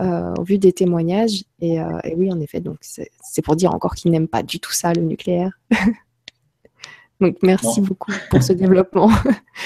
Euh, 0.00 0.32
au 0.38 0.44
vu 0.44 0.58
des 0.58 0.72
témoignages. 0.72 1.42
Et, 1.60 1.80
oui, 2.16 2.32
en 2.32 2.38
effet, 2.38 2.60
donc 2.60 2.76
c'est 2.80 3.42
pour 3.42 3.56
dire 3.56 3.74
encore 3.74 3.96
qu'ils 3.96 4.12
n'aiment 4.12 4.28
pas 4.28 4.44
du 4.44 4.60
tout 4.60 4.70
ça, 4.70 4.92
le 4.92 5.02
nucléaire. 5.02 5.50
donc 7.20 7.36
merci 7.42 7.80
beaucoup 7.80 8.12
pour 8.30 8.40
ce 8.40 8.52
développement. 8.52 9.10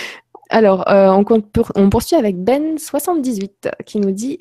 Alors, 0.48 0.84
on, 0.88 1.22
on, 1.74 1.90
poursuit 1.90 2.16
avec 2.16 2.36
Ben78 2.36 3.72
qui 3.84 4.00
nous 4.00 4.10
dit 4.10 4.38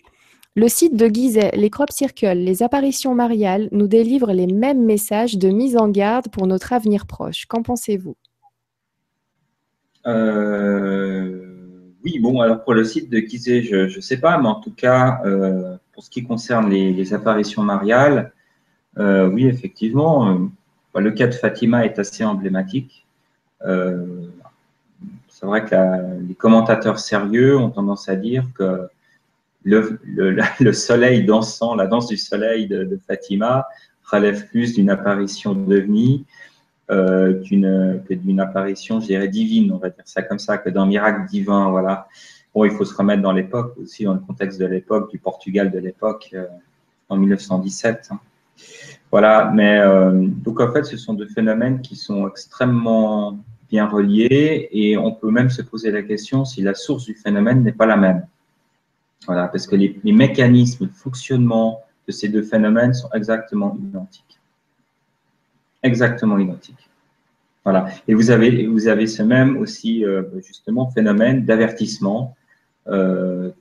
le 0.55 0.67
site 0.67 0.97
de 0.97 1.07
Gizeh, 1.07 1.51
les 1.53 1.69
crop 1.69 1.91
circles, 1.91 2.33
les 2.33 2.61
apparitions 2.61 3.15
mariales 3.15 3.69
nous 3.71 3.87
délivrent 3.87 4.33
les 4.33 4.47
mêmes 4.47 4.83
messages 4.83 5.37
de 5.37 5.47
mise 5.49 5.77
en 5.77 5.87
garde 5.87 6.27
pour 6.29 6.45
notre 6.45 6.73
avenir 6.73 7.05
proche. 7.05 7.45
Qu'en 7.45 7.63
pensez-vous? 7.63 8.11
euh, 8.11 8.20
Oui, 12.03 12.19
bon, 12.19 12.41
alors 12.41 12.63
pour 12.63 12.73
le 12.73 12.83
site 12.83 13.09
de 13.09 13.19
Gizeh, 13.19 13.61
je 13.63 13.95
ne 13.95 14.01
sais 14.01 14.17
pas, 14.17 14.37
mais 14.39 14.47
en 14.47 14.55
tout 14.55 14.71
cas, 14.71 15.21
euh, 15.25 15.75
pour 15.93 16.03
ce 16.03 16.09
qui 16.09 16.23
concerne 16.23 16.69
les, 16.69 17.13
apparitions 17.13 17.61
mariales, 17.61 18.31
euh, 18.97 19.27
oui, 19.27 19.45
effectivement, 19.47 20.49
bah, 20.93 21.01
le 21.01 21.11
cas 21.11 21.27
de 21.27 21.33
Fatima 21.33 21.85
est 21.85 21.99
assez 21.99 22.23
emblématique. 22.23 23.05
C'est 23.63 25.47
vrai 25.47 25.65
que 25.65 25.75
les 26.27 26.35
commentateurs 26.35 26.99
sérieux 26.99 27.57
ont 27.57 27.69
tendance 27.69 28.09
à 28.09 28.15
dire 28.15 28.45
que 28.55 28.87
le, 29.63 29.99
le, 30.05 30.73
soleil 30.73 31.23
dansant, 31.25 31.75
la 31.75 31.87
danse 31.87 32.07
du 32.07 32.17
soleil 32.17 32.67
de, 32.67 32.99
Fatima 33.07 33.65
relève 34.03 34.47
plus 34.49 34.73
d'une 34.73 34.89
apparition 34.89 35.53
d'OVNI 36.91 37.65
euh, 37.65 37.97
qu'une 37.99 38.39
apparition, 38.39 38.99
je 38.99 39.07
dirais, 39.07 39.27
divine, 39.27 39.71
on 39.71 39.77
va 39.77 39.89
dire 39.89 40.03
ça 40.05 40.21
comme 40.21 40.39
ça, 40.39 40.57
que 40.57 40.69
d'un 40.69 40.85
miracle 40.85 41.27
divin, 41.29 41.69
voilà. 41.69 42.07
Bon, 42.53 42.65
il 42.65 42.71
faut 42.71 42.85
se 42.85 42.93
remettre 42.93 43.21
dans 43.21 43.31
l'époque, 43.31 43.75
aussi 43.81 44.03
dans 44.03 44.13
le 44.13 44.19
contexte 44.19 44.59
de 44.59 44.65
l'époque, 44.65 45.09
du 45.09 45.17
Portugal 45.17 45.71
de 45.71 45.79
l'époque, 45.79 46.35
en 47.07 47.17
1917. 47.17 48.09
Hein. 48.11 48.19
Voilà, 49.09 49.51
mais 49.53 49.81
donc 50.43 50.59
en 50.59 50.71
fait, 50.73 50.83
ce 50.83 50.97
sont 50.97 51.13
deux 51.13 51.27
phénomènes 51.27 51.81
qui 51.81 51.95
sont 51.95 52.27
extrêmement 52.27 53.39
bien 53.71 53.87
reliés 53.87 54.67
et 54.71 54.97
on 54.97 55.13
peut 55.13 55.31
même 55.31 55.49
se 55.49 55.61
poser 55.61 55.91
la 55.91 56.03
question 56.03 56.43
si 56.43 56.61
la 56.61 56.75
source 56.75 57.05
du 57.05 57.15
phénomène 57.15 57.63
n'est 57.63 57.71
pas 57.71 57.85
la 57.85 57.95
même. 57.95 58.27
Voilà, 59.25 59.47
parce 59.47 59.65
que 59.65 59.75
les, 59.75 59.99
mécanismes 60.03 60.87
de 60.87 60.91
fonctionnement 60.91 61.81
de 62.07 62.11
ces 62.11 62.27
deux 62.27 62.43
phénomènes 62.43 62.93
sont 62.93 63.09
exactement 63.13 63.77
identiques. 63.79 64.30
Exactement 65.83 66.37
identiques. 66.37 66.89
Voilà. 67.63 67.87
Et 68.07 68.13
vous 68.13 68.31
avez, 68.31 68.65
vous 68.67 68.87
avez 68.87 69.07
ce 69.07 69.21
même 69.21 69.57
aussi, 69.57 70.03
euh, 70.03 70.23
justement, 70.45 70.89
phénomène 70.89 71.45
d'avertissement, 71.45 72.35
euh, 72.87 73.51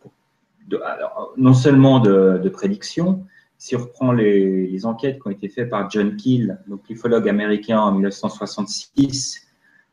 non 1.36 1.54
seulement 1.54 2.00
de, 2.00 2.48
prédiction, 2.48 3.24
si 3.58 3.76
on 3.76 3.80
reprend 3.80 4.12
les, 4.12 4.86
enquêtes 4.86 5.20
qui 5.20 5.28
ont 5.28 5.30
été 5.30 5.48
faites 5.48 5.68
par 5.68 5.90
John 5.90 6.16
Keel, 6.16 6.58
donc 6.66 6.80
l'ufologue 6.88 7.28
américain 7.28 7.78
en 7.78 7.92
1966, 7.92 9.46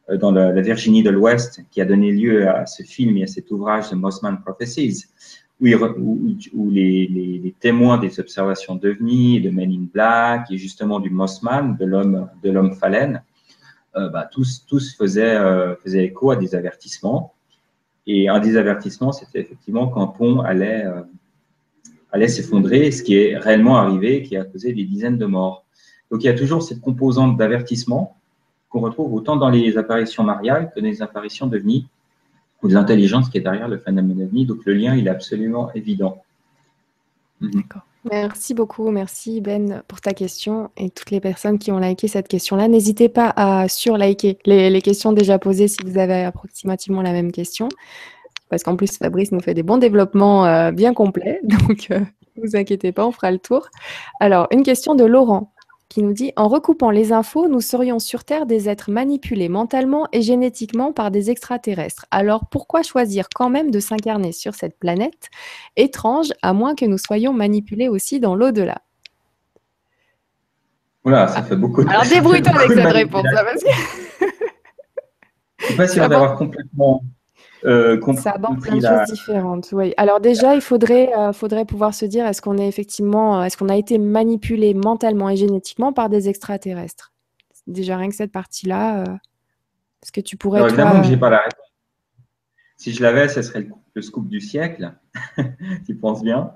euh, 0.09 0.17
dans 0.17 0.32
la, 0.32 0.61
Virginie 0.61 1.03
de 1.03 1.09
l'Ouest, 1.09 1.61
qui 1.71 1.82
a 1.82 1.86
donné 1.86 2.11
lieu 2.11 2.47
à 2.47 2.65
ce 2.65 2.84
film 2.84 3.17
et 3.17 3.23
à 3.23 3.28
cet 3.28 3.51
ouvrage 3.51 3.89
de 3.89 3.95
Mossman 3.95 4.41
Prophecies, 4.41 5.05
où, 5.60 6.70
les, 6.70 7.55
témoins 7.60 7.97
des 7.97 8.20
observations 8.20 8.76
d'OVNI, 8.76 9.41
de 9.41 9.49
Men 9.49 9.72
in 9.72 9.88
Black 9.91 10.51
et 10.51 10.58
justement 10.58 10.99
du 10.99 11.10
Mossman, 11.10 11.76
de 11.78 11.86
l'homme 11.86 12.30
de 12.43 12.76
phalène, 12.76 13.24
euh, 13.95 14.10
bah, 14.10 14.30
tous, 14.32 14.66
tous 14.68 14.95
faisaient, 14.95 15.36
euh, 15.36 15.76
faisaient 15.78 16.05
écho 16.05 16.32
à 16.32 16.36
des 16.36 16.53
avertissements. 16.53 17.34
Et 18.05 18.30
un 18.30 18.39
des 18.39 18.55
avertissements, 18.55 19.12
c'était 19.12 19.41
effectivement 19.41 19.89
qu'un 19.89 20.08
pont 20.08 20.39
allait, 20.41 20.86
allait 22.12 22.30
s'effondrer, 22.30 22.91
ce 22.91 23.03
qui 23.03 23.18
est 23.18 23.38
réellement 23.38 23.78
arrivé, 23.78 24.24
qui 24.24 24.38
a 24.38 24.45
causé 24.45 24.72
des 24.72 24.86
dizaines 24.86 25.18
de 25.18 25.26
morts. 25.26 25.66
Donc 26.10 26.24
il 26.24 26.28
y 26.28 26.30
a 26.30 26.34
toujours 26.34 26.64
cette 26.64 26.80
composante 26.80 27.38
d'avertissement 27.38 28.16
qu'on 28.70 28.80
retrouve 28.82 29.14
autant 29.14 29.36
dans 29.36 29.49
les 29.49 29.78
apparitions 29.78 30.24
mariales 30.24 30.72
que 30.74 30.80
dans 30.80 30.86
les 30.86 31.01
apparitions 31.01 31.47
d'OVNI 31.47 31.88
ou 32.68 32.70
de 32.70 32.74
l'intelligence 32.74 33.30
qui 33.30 33.38
est 33.38 33.41
derrière 33.41 33.68
le 33.68 33.78
phénomène 33.78 34.24
OVNI. 34.24 34.45
Donc 34.45 34.65
le 34.65 34.74
lien, 34.74 34.95
il 34.95 35.07
est 35.07 35.11
absolument 35.11 35.72
évident. 35.74 36.22
Mhm. 37.41 37.51
D'accord. 37.51 37.82
Merci 38.09 38.53
beaucoup, 38.53 38.89
merci 38.89 39.41
Ben 39.41 39.84
pour 39.88 39.99
ta 39.99 40.13
question 40.13 40.70
et 40.78 40.89
toutes 40.89 41.11
les 41.11 41.20
personnes 41.20 41.59
qui 41.59 41.72
ont 41.72 41.80
liké 41.80 42.07
cette 42.07 42.30
question-là. 42.30 42.70
N'hésitez 42.70 43.09
pas 43.09 43.34
à 43.36 43.68
sur-liker 43.68 44.38
les, 44.45 44.82
questions 44.82 45.11
déjà 45.11 45.39
posées 45.39 45.68
si 45.68 45.80
vous 45.86 45.97
avez 45.97 46.24
approximativement 46.24 47.01
la 47.01 47.11
même 47.11 47.32
question. 47.34 47.68
Parce 48.49 48.63
qu'en 48.63 48.78
plus, 48.78 48.97
Fabrice 48.97 49.34
nous 49.34 49.41
fait 49.41 49.53
des 49.53 49.63
bons 49.63 49.78
développements 49.78 50.45
euh, 50.45 50.72
bien 50.72 50.93
complets. 50.93 51.41
Donc, 51.43 51.88
euh, 51.91 51.99
ne 52.38 52.47
vous 52.47 52.55
inquiétez 52.55 52.93
pas, 52.93 53.05
on 53.05 53.11
fera 53.11 53.30
le 53.30 53.39
tour. 53.39 53.68
Alors, 54.22 54.47
une 54.51 54.63
question 54.63 54.95
de 54.95 55.03
Laurent 55.03 55.51
qui 55.90 56.04
nous 56.04 56.14
dit 56.14 56.32
En 56.36 56.48
recoupant 56.48 56.90
les 56.90 57.12
infos, 57.12 57.48
nous 57.48 57.62
serions 57.62 58.00
sur 58.00 58.24
Terre 58.24 58.46
des 58.46 58.70
êtres 58.70 58.92
manipulés 58.92 59.50
mentalement 59.50 60.08
et 60.12 60.22
génétiquement 60.22 60.92
par 60.92 61.12
des 61.12 61.30
extraterrestres. 61.30 62.06
Alors 62.12 62.48
pourquoi 62.50 62.84
choisir 62.84 63.28
quand 63.34 63.50
même 63.50 63.72
de 63.72 63.80
s'incarner 63.80 64.32
sur 64.32 64.56
cette 64.56 64.78
planète? 64.78 65.30
Étrange, 65.76 66.30
à 66.42 66.54
moins 66.54 66.76
que 66.76 66.86
nous 66.86 66.98
soyons 66.98 67.34
manipulés 67.34 67.90
aussi 67.90 68.20
dans 68.20 68.36
l'au-delà 68.36 68.82
Voilà, 71.04 71.28
ça 71.28 71.44
fait 71.44 71.56
beaucoup 71.56 71.84
de 71.84 71.90
Alors 71.90 72.04
débrouille-toi 72.10 72.54
avec 72.54 72.72
cette 72.72 72.94
réponse. 72.94 73.26
Je 75.60 75.66
ne 75.66 75.70
sais 75.70 75.76
pas 75.76 75.88
si 75.88 76.00
on 76.00 76.08
va 76.08 76.16
avoir 76.16 76.36
complètement 76.38 77.04
euh, 77.66 77.99
ça 78.16 78.32
aborde 78.32 78.62
plein 78.62 78.78
de 78.78 78.82
choses 78.82 79.12
différentes. 79.12 79.70
Oui. 79.72 79.93
Alors 79.97 80.20
déjà, 80.20 80.55
il 80.55 80.62
faudrait, 80.62 81.12
euh, 81.18 81.34
faudrait 81.34 81.66
pouvoir 81.66 81.93
se 81.93 82.05
dire 82.05 82.26
est-ce 82.26 82.41
qu'on 82.41 82.58
est 82.58 82.68
effectivement, 82.68 83.43
est-ce 83.43 83.58
qu'on 83.58 83.70
a 83.70 83.76
été 83.76 83.97
manipulé 83.97 84.74
mentalement 84.74 85.30
et 85.30 85.36
génétiquement 85.36 85.93
par 85.93 86.10
des 86.10 86.30
extraterrestres? 86.30 87.14
Déjà 87.66 87.97
rien 87.97 88.10
que 88.10 88.16
cette 88.16 88.32
partie-là, 88.32 89.01
euh, 89.01 89.16
est-ce 90.03 90.12
que 90.12 90.22
tu 90.22 90.38
pourrais. 90.38 90.62
évidemment 90.62 91.01
que 91.01 91.08
j'ai 91.08 91.18
pas 91.18 91.30
la 91.30 91.39
réponse. 91.39 91.66
Si 92.78 92.93
je 92.93 93.01
l'avais, 93.01 93.28
ce 93.28 93.41
serait 93.41 93.68
le, 93.95 94.01
scoop 94.01 94.30
du 94.30 94.39
siècle. 94.39 94.93
tu 95.86 95.95
penses 95.95 96.24
bien. 96.24 96.51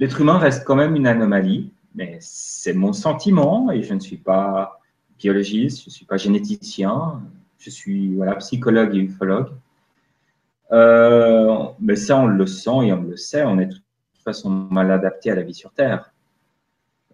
L'être 0.00 0.20
humain 0.20 0.38
reste 0.38 0.64
quand 0.64 0.74
même 0.74 0.96
une 0.96 1.06
anomalie, 1.06 1.72
mais 1.94 2.16
c'est 2.20 2.72
mon 2.72 2.92
sentiment 2.92 3.70
et 3.70 3.82
je 3.82 3.94
ne 3.94 4.00
suis 4.00 4.16
pas 4.16 4.80
biologiste, 5.18 5.82
je 5.82 5.90
ne 5.90 5.92
suis 5.92 6.06
pas 6.06 6.16
généticien 6.16 7.22
je 7.64 7.70
suis 7.70 8.14
voilà, 8.14 8.34
psychologue 8.36 8.94
et 8.94 9.00
ufologue. 9.00 9.48
Euh, 10.72 11.56
mais 11.80 11.96
ça, 11.96 12.18
on 12.18 12.26
le 12.26 12.46
sent 12.46 12.86
et 12.86 12.92
on 12.92 13.02
le 13.02 13.16
sait, 13.16 13.44
on 13.44 13.58
est 13.58 13.66
de 13.66 13.72
toute 13.72 14.22
façon 14.22 14.50
mal 14.50 14.90
adapté 14.90 15.30
à 15.30 15.34
la 15.34 15.42
vie 15.42 15.54
sur 15.54 15.70
Terre. 15.72 16.12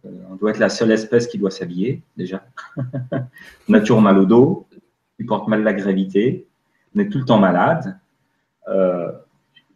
Euh, 0.04 0.08
on 0.30 0.36
doit 0.36 0.50
être 0.50 0.58
la 0.58 0.68
seule 0.68 0.90
espèce 0.90 1.26
qui 1.26 1.38
doit 1.38 1.50
s'habiller, 1.50 2.02
déjà. 2.16 2.44
on 3.68 3.74
a 3.74 3.80
toujours 3.80 4.00
mal 4.00 4.18
au 4.18 4.24
dos, 4.24 4.66
on 5.20 5.24
porte 5.24 5.48
mal 5.48 5.62
la 5.62 5.72
gravité, 5.72 6.46
on 6.96 7.00
est 7.00 7.08
tout 7.08 7.18
le 7.18 7.24
temps 7.24 7.38
malade. 7.38 7.98
Euh, 8.68 9.12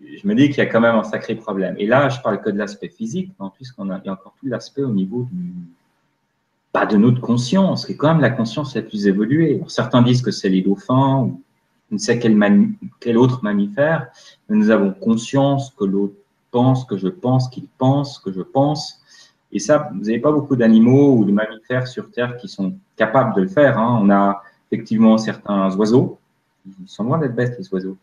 je 0.00 0.26
me 0.26 0.34
dis 0.34 0.48
qu'il 0.48 0.58
y 0.58 0.60
a 0.60 0.66
quand 0.66 0.80
même 0.80 0.96
un 0.96 1.04
sacré 1.04 1.34
problème. 1.36 1.76
Et 1.78 1.86
là, 1.86 2.08
je 2.08 2.20
parle 2.20 2.40
que 2.40 2.50
de 2.50 2.58
l'aspect 2.58 2.88
physique, 2.88 3.32
il 3.38 3.42
y 4.04 4.08
a 4.08 4.12
encore 4.12 4.34
tout 4.40 4.46
l'aspect 4.46 4.82
au 4.82 4.92
niveau 4.92 5.28
du, 5.30 5.52
pas 6.74 6.86
de 6.86 6.96
notre 6.96 7.20
conscience, 7.20 7.86
qui 7.86 7.92
est 7.92 7.96
quand 7.96 8.08
même 8.08 8.20
la 8.20 8.30
conscience 8.30 8.74
la 8.74 8.82
plus 8.82 9.06
évoluée. 9.06 9.62
certains 9.68 10.02
disent 10.02 10.22
que 10.22 10.32
c'est 10.32 10.48
les 10.48 10.60
dauphins 10.60 11.20
ou 11.20 11.40
ne 11.92 11.98
sait 11.98 12.18
quel, 12.18 13.16
autre 13.16 13.44
mammifère, 13.44 14.08
mais 14.48 14.56
nous 14.56 14.70
avons 14.70 14.90
conscience 14.90 15.72
que 15.78 15.84
l'autre 15.84 16.16
pense, 16.50 16.84
que 16.84 16.96
je 16.96 17.06
pense, 17.06 17.48
qu'il 17.48 17.68
pense, 17.78 18.18
que 18.18 18.32
je 18.32 18.40
pense. 18.40 19.00
Et 19.52 19.60
ça, 19.60 19.88
vous 19.94 20.06
n'avez 20.06 20.18
pas 20.18 20.32
beaucoup 20.32 20.56
d'animaux 20.56 21.16
ou 21.16 21.24
de 21.24 21.30
mammifères 21.30 21.86
sur 21.86 22.10
Terre 22.10 22.36
qui 22.38 22.48
sont 22.48 22.74
capables 22.96 23.36
de 23.36 23.42
le 23.42 23.48
faire. 23.48 23.78
Hein. 23.78 24.00
On 24.02 24.10
a 24.10 24.42
effectivement 24.68 25.16
certains 25.16 25.72
oiseaux, 25.76 26.18
ils 26.66 26.88
sont 26.88 27.04
loin 27.04 27.18
d'être 27.18 27.36
bêtes 27.36 27.54
les 27.56 27.72
oiseaux. 27.72 27.96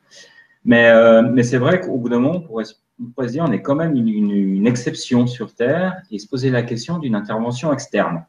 Mais, 0.64 0.90
euh, 0.92 1.44
c'est 1.44 1.58
vrai 1.58 1.82
qu'au 1.82 1.98
bout 1.98 2.08
d'un 2.08 2.20
moment, 2.20 2.38
on 2.38 2.42
pourrait, 2.42 2.64
on 3.18 3.24
se 3.24 3.32
dire 3.32 3.44
on 3.46 3.52
est 3.52 3.62
quand 3.62 3.76
même 3.76 3.98
une, 3.98 4.32
une 4.32 4.68
exception 4.68 5.28
sur 5.28 5.54
Terre 5.54 5.98
et 6.10 6.20
se 6.20 6.28
poser 6.30 6.50
la 6.50 6.64
question 6.64 7.00
d'une 7.00 7.16
intervention 7.16 7.74
externe 7.74 8.24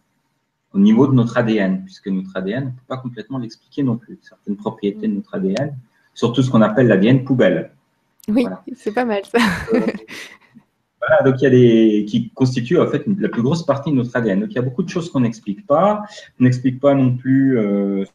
au 0.74 0.78
niveau 0.78 1.06
de 1.06 1.12
notre 1.12 1.36
ADN, 1.36 1.84
puisque 1.84 2.08
notre 2.08 2.36
ADN, 2.36 2.64
on 2.64 2.66
ne 2.66 2.70
peut 2.70 2.86
pas 2.88 2.96
complètement 2.96 3.38
l'expliquer 3.38 3.82
non 3.82 3.96
plus. 3.96 4.18
Certaines 4.22 4.56
propriétés 4.56 5.06
de 5.08 5.14
notre 5.14 5.34
ADN, 5.34 5.76
surtout 6.14 6.42
ce 6.42 6.50
qu'on 6.50 6.62
appelle 6.62 6.86
l'ADN 6.86 7.24
poubelle. 7.24 7.72
Oui, 8.28 8.46
c'est 8.74 8.92
pas 8.92 9.04
mal 9.04 9.22
ça. 9.24 9.38
Euh, 9.74 9.80
voilà, 11.00 11.22
donc 11.24 11.40
il 11.40 11.44
y 11.44 11.46
a 11.46 11.50
des 11.50 12.04
qui 12.06 12.30
constituent 12.30 12.78
en 12.78 12.86
fait 12.86 13.04
la 13.18 13.28
plus 13.28 13.42
grosse 13.42 13.66
partie 13.66 13.90
de 13.90 13.96
notre 13.96 14.16
ADN. 14.16 14.40
Donc 14.40 14.50
il 14.50 14.54
y 14.54 14.58
a 14.58 14.62
beaucoup 14.62 14.82
de 14.82 14.88
choses 14.88 15.10
qu'on 15.10 15.20
n'explique 15.20 15.66
pas. 15.66 16.02
On 16.40 16.44
n'explique 16.44 16.80
pas 16.80 16.94
non 16.94 17.16
plus 17.16 17.58
euh, 17.58 18.04
ce 18.04 18.10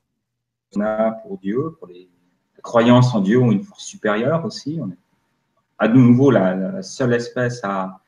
qu'on 0.74 0.82
a 0.82 1.12
pour 1.12 1.38
Dieu, 1.38 1.76
pour 1.78 1.88
les, 1.88 2.10
croyances 2.64 3.16
en 3.16 3.22
Dieu 3.22 3.40
ou 3.40 3.52
une 3.54 3.64
force 3.64 3.86
supérieure 3.86 4.44
aussi. 4.44 4.78
On 4.82 4.90
est 4.90 4.98
à 5.78 5.88
nouveau 5.88 6.32
la, 6.32 6.82
seule 6.82 7.14
espèce 7.14 7.64
à, 7.64 8.02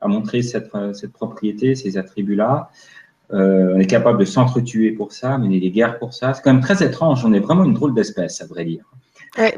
à 0.00 0.08
montrer 0.08 0.42
cette, 0.42 0.68
cette 0.94 1.12
propriété, 1.12 1.76
ces 1.76 1.96
attributs-là. 1.96 2.70
Euh, 3.32 3.74
on 3.74 3.78
est 3.78 3.86
capable 3.86 4.18
de 4.18 4.24
s'entretuer 4.24 4.92
pour 4.92 5.12
ça, 5.12 5.38
mener 5.38 5.60
des 5.60 5.70
guerres 5.70 5.98
pour 5.98 6.14
ça. 6.14 6.34
C'est 6.34 6.42
quand 6.42 6.52
même 6.52 6.62
très 6.62 6.84
étrange. 6.84 7.24
On 7.24 7.32
est 7.32 7.40
vraiment 7.40 7.64
une 7.64 7.74
drôle 7.74 7.94
d'espèce, 7.94 8.40
à 8.40 8.46
vrai 8.46 8.64
dire. 8.64 8.84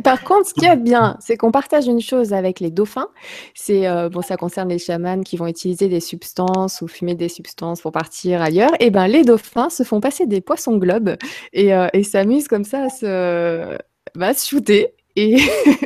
par 0.04 0.22
contre, 0.22 0.48
ce 0.48 0.54
qui 0.54 0.66
est 0.66 0.76
bien, 0.76 1.16
c'est 1.20 1.36
qu'on 1.36 1.50
partage 1.50 1.86
une 1.86 2.00
chose 2.00 2.32
avec 2.34 2.60
les 2.60 2.70
dauphins. 2.70 3.08
C'est 3.54 3.86
euh, 3.86 4.10
bon, 4.10 4.20
ça 4.20 4.36
concerne 4.36 4.68
les 4.68 4.78
chamans 4.78 5.22
qui 5.22 5.36
vont 5.36 5.46
utiliser 5.46 5.88
des 5.88 6.00
substances 6.00 6.82
ou 6.82 6.88
fumer 6.88 7.14
des 7.14 7.28
substances 7.28 7.80
pour 7.80 7.92
partir 7.92 8.42
ailleurs. 8.42 8.74
Et 8.74 8.86
eh 8.86 8.90
ben, 8.90 9.06
les 9.06 9.24
dauphins 9.24 9.70
se 9.70 9.82
font 9.84 10.00
passer 10.00 10.26
des 10.26 10.40
poissons 10.40 10.76
globes 10.76 11.16
et, 11.52 11.74
euh, 11.74 11.88
s'amusent 12.02 12.48
comme 12.48 12.64
ça 12.64 12.84
à 12.84 12.88
se, 12.90 13.78
bah, 14.14 14.34
se 14.34 14.48
shooter. 14.48 14.94
Et 15.16 15.38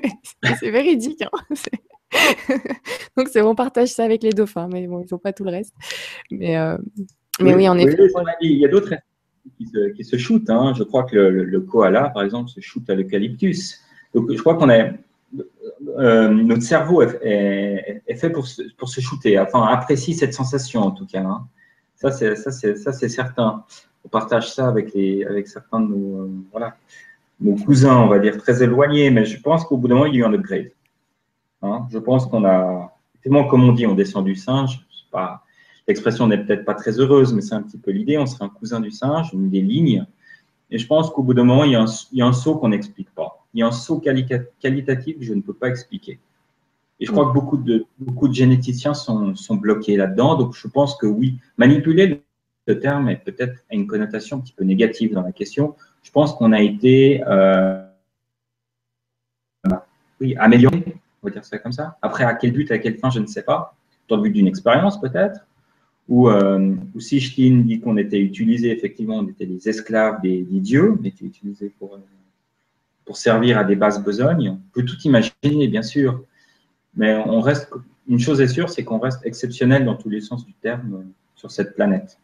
c'est 0.61 0.70
véridique. 0.70 1.22
Hein. 1.22 1.55
Donc, 3.16 3.28
c'est 3.28 3.43
on 3.43 3.55
partage 3.55 3.89
ça 3.89 4.05
avec 4.05 4.22
les 4.22 4.30
dauphins, 4.30 4.68
mais 4.72 4.87
bon, 4.87 5.01
ils 5.01 5.12
n'ont 5.12 5.18
pas 5.18 5.32
tout 5.32 5.45
le 5.45 5.51
reste. 5.51 5.74
Mais 6.30 6.57
mais 7.41 7.55
oui, 7.55 7.68
en 7.68 7.76
effet. 7.78 7.97
il 8.41 8.59
y 8.59 8.64
a 8.64 8.68
d'autres 8.68 8.95
qui 9.59 9.66
se, 9.66 9.89
qui 9.91 10.05
se 10.05 10.16
shootent. 10.16 10.51
Hein. 10.51 10.74
Je 10.76 10.82
crois 10.82 11.05
que 11.05 11.16
le, 11.16 11.61
koala, 11.61 12.11
par 12.11 12.22
exemple, 12.22 12.51
se 12.51 12.61
shoot 12.61 12.89
à 12.89 12.95
l'eucalyptus. 12.95 13.80
Donc, 14.14 14.32
je 14.32 14.39
crois 14.39 14.55
qu'on 14.55 14.70
a. 14.70 14.91
Euh, 15.99 16.28
notre 16.28 16.62
cerveau 16.62 17.03
est, 17.03 18.03
fait 18.16 18.30
pour 18.30 18.47
se, 18.47 18.62
pour 18.78 18.89
se 18.89 19.01
shooter, 19.01 19.39
enfin, 19.39 19.64
apprécie 19.64 20.14
cette 20.14 20.32
sensation 20.32 20.82
en 20.82 20.93
tout 20.93 21.05
cas. 21.05 21.22
Hein. 21.22 21.47
Ça, 21.97 22.11
c'est 22.12 23.09
certain. 23.09 23.64
On 24.05 24.09
partage 24.09 24.53
ça 24.53 24.68
avec, 24.68 24.95
les, 24.95 25.24
avec 25.24 25.49
certains 25.49 25.80
de 25.80 25.89
nos, 25.89 26.22
euh, 26.22 26.30
voilà, 26.53 26.76
nos 27.41 27.57
cousins, 27.57 27.97
on 27.97 28.07
va 28.07 28.18
dire, 28.20 28.39
très 28.39 28.62
éloignés, 28.62 29.11
mais 29.11 29.24
je 29.24 29.41
pense 29.41 29.64
qu'au 29.64 29.76
bout 29.76 29.89
d'un 29.89 29.95
moment, 29.95 30.07
il 30.07 30.14
y 30.14 30.18
a 30.18 30.20
eu 30.20 30.24
un 30.24 30.32
upgrade. 30.32 30.70
Hein. 31.62 31.87
Je 31.91 31.99
pense 31.99 32.26
qu'on 32.26 32.45
a, 32.45 32.95
effectivement, 33.14 33.49
comme 33.49 33.64
on 33.64 33.72
dit, 33.72 33.87
on 33.87 33.95
descend 33.95 34.24
du 34.24 34.37
singe. 34.37 34.87
Je 34.91 34.97
sais 34.99 35.11
pas, 35.11 35.43
L'expression 35.89 36.26
n'est 36.26 36.39
peut-être 36.39 36.64
pas 36.64 36.74
très 36.74 36.99
heureuse, 36.99 37.32
mais 37.32 37.41
c'est 37.41 37.55
un 37.55 37.62
petit 37.62 37.78
peu 37.78 37.91
l'idée. 37.91 38.18
On 38.18 38.26
serait 38.26 38.45
un 38.45 38.49
cousin 38.49 38.80
du 38.80 38.91
singe, 38.91 39.32
une 39.32 39.51
des 39.51 39.62
lignes. 39.62 40.07
Et 40.70 40.78
je 40.78 40.87
pense 40.87 41.11
qu'au 41.11 41.22
bout 41.22 41.34
d'un 41.34 41.45
moment, 41.45 41.64
il 41.64 41.72
y, 41.72 41.76
a 41.76 42.26
un, 42.26 42.32
saut 42.32 42.57
qu'on 42.57 42.70
n'explique 42.70 43.11
pas. 43.14 43.47
il 43.55 43.61
y 43.61 43.62
a 43.62 43.66
un 43.66 43.72
saut 43.72 44.01
qualitatif 44.01 45.18
que 45.18 45.24
je 45.24 45.34
ne 45.34 45.41
peux 45.41 45.55
pas 45.55 45.68
expliquer. 45.68 46.18
Et 46.99 47.07
je 47.07 47.12
crois 47.12 47.26
que 47.26 47.34
beaucoup 47.34 47.57
de, 47.57 47.87
généticiens 48.32 48.95
sont, 48.95 49.37
sont 49.37 49.57
bloqués 49.57 49.97
là-dedans. 49.97 50.37
Donc, 50.37 50.57
je 50.57 50.66
pense 50.66 50.97
que 50.97 51.07
oui, 51.07 51.39
manipuler 51.57 52.22
le 52.66 52.80
terme 52.80 53.09
est 53.09 53.16
peut-être 53.16 53.62
une 53.70 53.87
connotation 53.87 54.39
un 54.39 54.41
petit 54.41 54.55
peu 54.55 54.64
négative 54.64 55.12
dans 55.12 55.22
la 55.22 55.32
question. 55.32 55.76
Je 56.03 56.11
pense 56.11 56.34
qu'on 56.34 56.53
a 56.53 56.61
été 56.61 57.22
euh, 57.28 57.82
oui, 60.20 60.34
amélioré, 60.39 60.97
on 61.22 61.28
va 61.28 61.32
dire 61.32 61.45
ça 61.45 61.59
comme 61.59 61.72
ça. 61.72 61.97
Après, 62.03 62.24
à 62.24 62.34
quel 62.34 62.53
but, 62.53 62.70
à 62.70 62.78
quelle 62.78 62.99
fin, 62.99 63.11
je 63.11 63.20
ne 63.20 63.26
sais 63.26 63.43
pas. 63.43 63.76
Dans 64.09 64.16
le 64.16 64.22
but 64.22 64.30
d'une 64.30 64.49
expérience, 64.49 65.01
peut-être. 65.01 65.47
Ou, 66.09 66.28
euh, 66.28 66.74
dit 66.94 67.80
qu'on 67.80 67.96
était 67.96 68.20
utilisé, 68.20 68.70
effectivement, 68.70 69.16
on 69.16 69.28
était 69.28 69.46
des 69.46 69.68
esclaves 69.68 70.20
des, 70.22 70.42
dieux, 70.42 70.96
on 71.00 71.04
était 71.04 71.24
utilisés 71.24 71.72
pour, 71.78 71.94
euh, 71.94 71.98
pour 73.04 73.16
servir 73.16 73.59
à 73.59 73.64
des 73.64 73.74
basses 73.74 74.02
besognes. 74.02 74.50
On 74.50 74.61
peut 74.72 74.84
tout 74.84 74.98
imaginer, 75.04 75.66
bien 75.68 75.82
sûr. 75.82 76.22
Mais 76.94 77.14
on 77.26 77.40
reste, 77.40 77.70
une 78.09 78.20
chose 78.20 78.40
est 78.40 78.48
sûre, 78.48 78.70
c'est 78.70 78.84
qu'on 78.84 78.98
reste 78.98 79.26
exceptionnel 79.26 79.84
dans 79.84 79.96
tous 79.96 80.09
les 80.09 80.20
sens 80.20 80.46
du 80.46 80.54
terme 80.54 80.94
euh, 80.94 81.04
sur 81.34 81.50
cette 81.50 81.74
planète. 81.74 82.18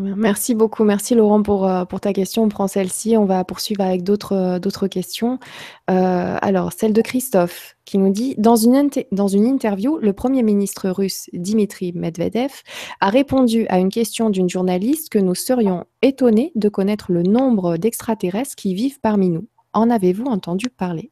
Merci 0.00 0.54
beaucoup. 0.54 0.84
Merci 0.84 1.14
Laurent 1.14 1.42
pour, 1.42 1.66
euh, 1.66 1.84
pour 1.84 2.00
ta 2.00 2.12
question. 2.12 2.44
On 2.44 2.48
prend 2.48 2.66
celle-ci. 2.66 3.16
On 3.16 3.24
va 3.24 3.44
poursuivre 3.44 3.82
avec 3.82 4.02
d'autres 4.02 4.34
euh, 4.34 4.88
questions. 4.88 5.38
alors, 5.86 6.72
celle 6.72 6.92
de 6.92 7.02
Christophe 7.02 7.76
qui 7.84 7.98
nous 7.98 8.10
dit 8.10 8.34
dans 8.38 8.56
une, 8.56 8.88
dans 9.12 9.28
une 9.28 9.46
interview, 9.46 9.98
le 9.98 10.12
Premier 10.12 10.42
ministre 10.42 10.88
russe 10.90 11.28
Dimitri 11.32 11.92
Medvedev 11.92 12.52
a 13.00 13.10
répondu 13.10 13.66
à 13.68 13.78
une 13.78 13.90
question 13.90 14.30
d'une 14.30 14.48
journaliste 14.48 15.08
que 15.10 15.18
nous 15.18 15.34
serions 15.34 15.84
étonnés 16.02 16.52
de 16.54 16.68
connaître 16.68 17.12
le 17.12 17.22
nombre 17.22 17.76
d'extraterrestres 17.76 18.54
qui 18.54 18.74
vivent 18.74 19.00
parmi 19.00 19.28
nous. 19.28 19.48
En 19.72 19.90
avez-vous 19.90 20.26
entendu 20.26 20.68
parler? 20.68 21.10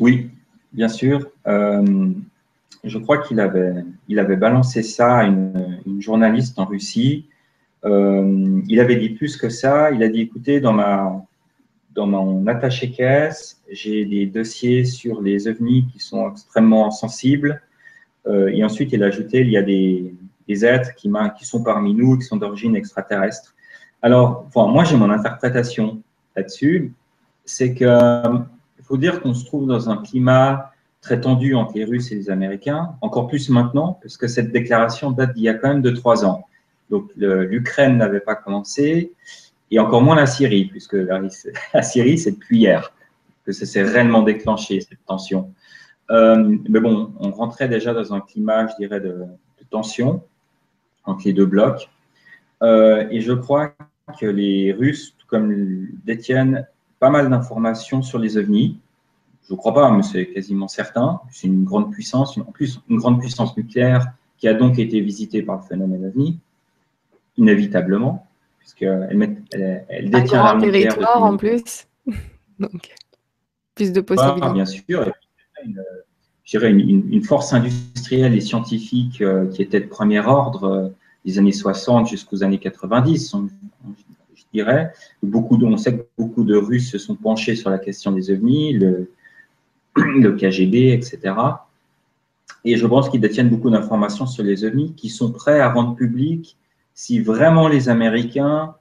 Oui, 0.00 0.30
bien 0.72 0.88
sûr. 0.88 1.28
Euh, 1.46 2.10
je 2.82 2.98
crois 2.98 3.18
qu'il 3.18 3.40
avait, 3.40 3.84
il 4.08 4.18
avait 4.18 4.36
balancé 4.36 4.82
ça 4.82 5.18
à 5.18 5.24
une, 5.24 6.00
journaliste 6.00 6.58
en 6.58 6.64
Russie. 6.64 7.26
Euh, 7.84 8.60
il 8.68 8.80
avait 8.80 8.96
dit 8.96 9.10
plus 9.10 9.36
que 9.36 9.48
ça. 9.48 9.90
Il 9.90 10.02
a 10.02 10.08
dit, 10.08 10.20
écoutez, 10.20 10.60
dans, 10.60 10.72
ma, 10.72 11.24
dans 11.94 12.06
mon 12.06 12.46
attaché-caisse, 12.46 13.62
j'ai 13.70 14.04
des 14.04 14.26
dossiers 14.26 14.84
sur 14.84 15.22
les 15.22 15.48
ovnis 15.48 15.86
qui 15.92 16.00
sont 16.00 16.30
extrêmement 16.30 16.90
sensibles. 16.90 17.62
Euh, 18.26 18.48
et 18.48 18.64
ensuite, 18.64 18.92
il 18.92 19.02
a 19.02 19.06
ajouté, 19.06 19.40
il 19.40 19.50
y 19.50 19.56
a 19.56 19.62
des, 19.62 20.14
des 20.48 20.64
êtres 20.64 20.94
qui, 20.94 21.10
qui, 21.38 21.44
sont 21.44 21.62
parmi 21.62 21.94
nous, 21.94 22.18
qui 22.18 22.24
sont 22.24 22.36
d'origine 22.36 22.76
extraterrestre. 22.76 23.54
Alors, 24.02 24.48
moi, 24.54 24.84
j'ai 24.84 24.96
mon 24.96 25.10
interprétation 25.10 26.02
là-dessus. 26.36 26.92
C'est 27.44 27.74
que 27.74 28.24
il 28.78 28.84
faut 28.84 28.98
dire 28.98 29.22
qu'on 29.22 29.32
se 29.32 29.46
trouve 29.46 29.66
dans 29.66 29.88
un 29.88 29.96
climat 29.96 30.73
très 31.04 31.20
tendu 31.20 31.54
entre 31.54 31.74
les 31.74 31.84
Russes 31.84 32.10
et 32.12 32.14
les 32.14 32.30
Américains, 32.30 32.96
encore 33.02 33.28
plus 33.28 33.50
maintenant, 33.50 33.98
parce 34.00 34.16
que 34.16 34.26
cette 34.26 34.50
déclaration 34.50 35.10
date 35.10 35.34
d'il 35.34 35.44
y 35.44 35.48
a 35.50 35.54
quand 35.54 35.68
même 35.68 35.82
de 35.82 35.90
trois 35.90 36.24
ans. 36.24 36.46
Donc 36.88 37.10
l'Ukraine 37.16 37.98
n'avait 37.98 38.20
pas 38.20 38.34
commencé, 38.34 39.12
et 39.70 39.78
encore 39.78 40.00
moins 40.00 40.16
la 40.16 40.26
Syrie, 40.26 40.64
puisque 40.64 40.94
la, 40.94 41.20
Syrie, 41.82 42.18
c'est 42.18 42.32
depuis 42.32 42.58
hier 42.58 42.92
que 43.44 43.52
ça 43.52 43.66
s'est 43.66 43.82
réellement 43.82 44.22
déclenché, 44.22 44.80
cette 44.80 45.04
tension. 45.04 45.52
Euh, 46.10 46.56
mais 46.68 46.80
bon, 46.80 47.12
on 47.20 47.30
rentrait 47.30 47.68
déjà 47.68 47.92
dans 47.92 48.14
un 48.14 48.20
climat, 48.20 48.66
je 48.68 48.76
dirais, 48.76 49.00
de, 49.00 49.24
tension 49.70 50.22
entre 51.04 51.22
les 51.24 51.32
deux 51.32 51.46
blocs. 51.46 51.90
Euh, 52.62 53.06
et 53.10 53.20
je 53.20 53.32
crois 53.32 53.74
que 54.20 54.26
les 54.26 54.72
Russes, 54.72 55.14
tout 55.18 55.26
comme 55.26 55.88
détiennent 56.04 56.66
pas 57.00 57.10
mal 57.10 57.28
d'informations 57.28 58.02
sur 58.02 58.18
les 58.18 58.38
ovnis. 58.38 58.78
Je 59.48 59.52
ne 59.52 59.58
crois 59.58 59.74
pas, 59.74 59.90
mais 59.90 60.02
c'est 60.02 60.26
quasiment 60.26 60.68
certain. 60.68 61.20
C'est 61.30 61.46
une 61.46 61.64
grande 61.64 61.92
puissance, 61.92 62.38
en 62.38 62.44
plus 62.44 62.80
une 62.88 62.96
grande 62.96 63.20
puissance 63.20 63.56
nucléaire 63.56 64.06
qui 64.38 64.48
a 64.48 64.54
donc 64.54 64.78
été 64.78 65.00
visitée 65.00 65.42
par 65.42 65.56
le 65.56 65.62
phénomène 65.62 66.06
ovni, 66.06 66.38
inévitablement, 67.36 68.26
puisqu'elle 68.58 69.08
elle, 69.52 69.84
elle 69.88 70.10
détient 70.10 70.44
un 70.44 70.60
territoire 70.60 71.22
en 71.22 71.36
plus. 71.36 71.86
donc, 72.58 72.94
plus 73.74 73.92
de 73.92 74.00
possibilités. 74.00 74.52
bien 74.52 74.66
sûr. 74.66 75.12
Une, 75.64 75.82
je 76.44 76.58
dirais 76.58 76.70
une, 76.70 77.10
une, 77.10 77.24
force 77.24 77.52
industrielle 77.54 78.34
et 78.34 78.40
scientifique 78.40 79.22
euh, 79.22 79.46
qui 79.48 79.62
était 79.62 79.80
de 79.80 79.86
premier 79.86 80.20
ordre 80.20 80.64
euh, 80.64 80.88
des 81.24 81.38
années 81.38 81.52
60 81.52 82.06
jusqu'aux 82.06 82.44
années 82.44 82.58
90 82.58 83.34
dirais. 84.54 84.92
Beaucoup 85.22 85.56
de, 85.56 85.66
on 85.66 85.76
sait 85.76 85.98
que 85.98 86.04
beaucoup 86.16 86.44
de 86.44 86.56
Russes 86.56 86.90
se 86.90 86.98
sont 86.98 87.16
penchés 87.16 87.56
sur 87.56 87.70
la 87.70 87.78
question 87.78 88.12
des 88.12 88.30
ovnis, 88.30 88.72
le, 88.72 89.10
le 89.96 90.32
KGB, 90.32 90.92
etc. 90.92 91.34
Et 92.64 92.76
je 92.76 92.86
pense 92.86 93.08
qu'ils 93.08 93.20
détiennent 93.20 93.50
beaucoup 93.50 93.70
d'informations 93.70 94.26
sur 94.26 94.42
les 94.42 94.64
ovnis 94.64 94.94
qui 94.94 95.08
sont 95.08 95.32
prêts 95.32 95.60
à 95.60 95.70
rendre 95.70 95.94
public 95.94 96.56
si 96.94 97.20
vraiment 97.20 97.68
les 97.68 97.88
Américains 97.88 98.74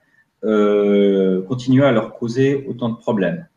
euh, 0.43 1.41
continuaient 1.43 1.85
à 1.85 1.91
leur 1.91 2.13
causer 2.13 2.65
autant 2.67 2.89
de 2.89 2.95
problèmes. 2.95 3.47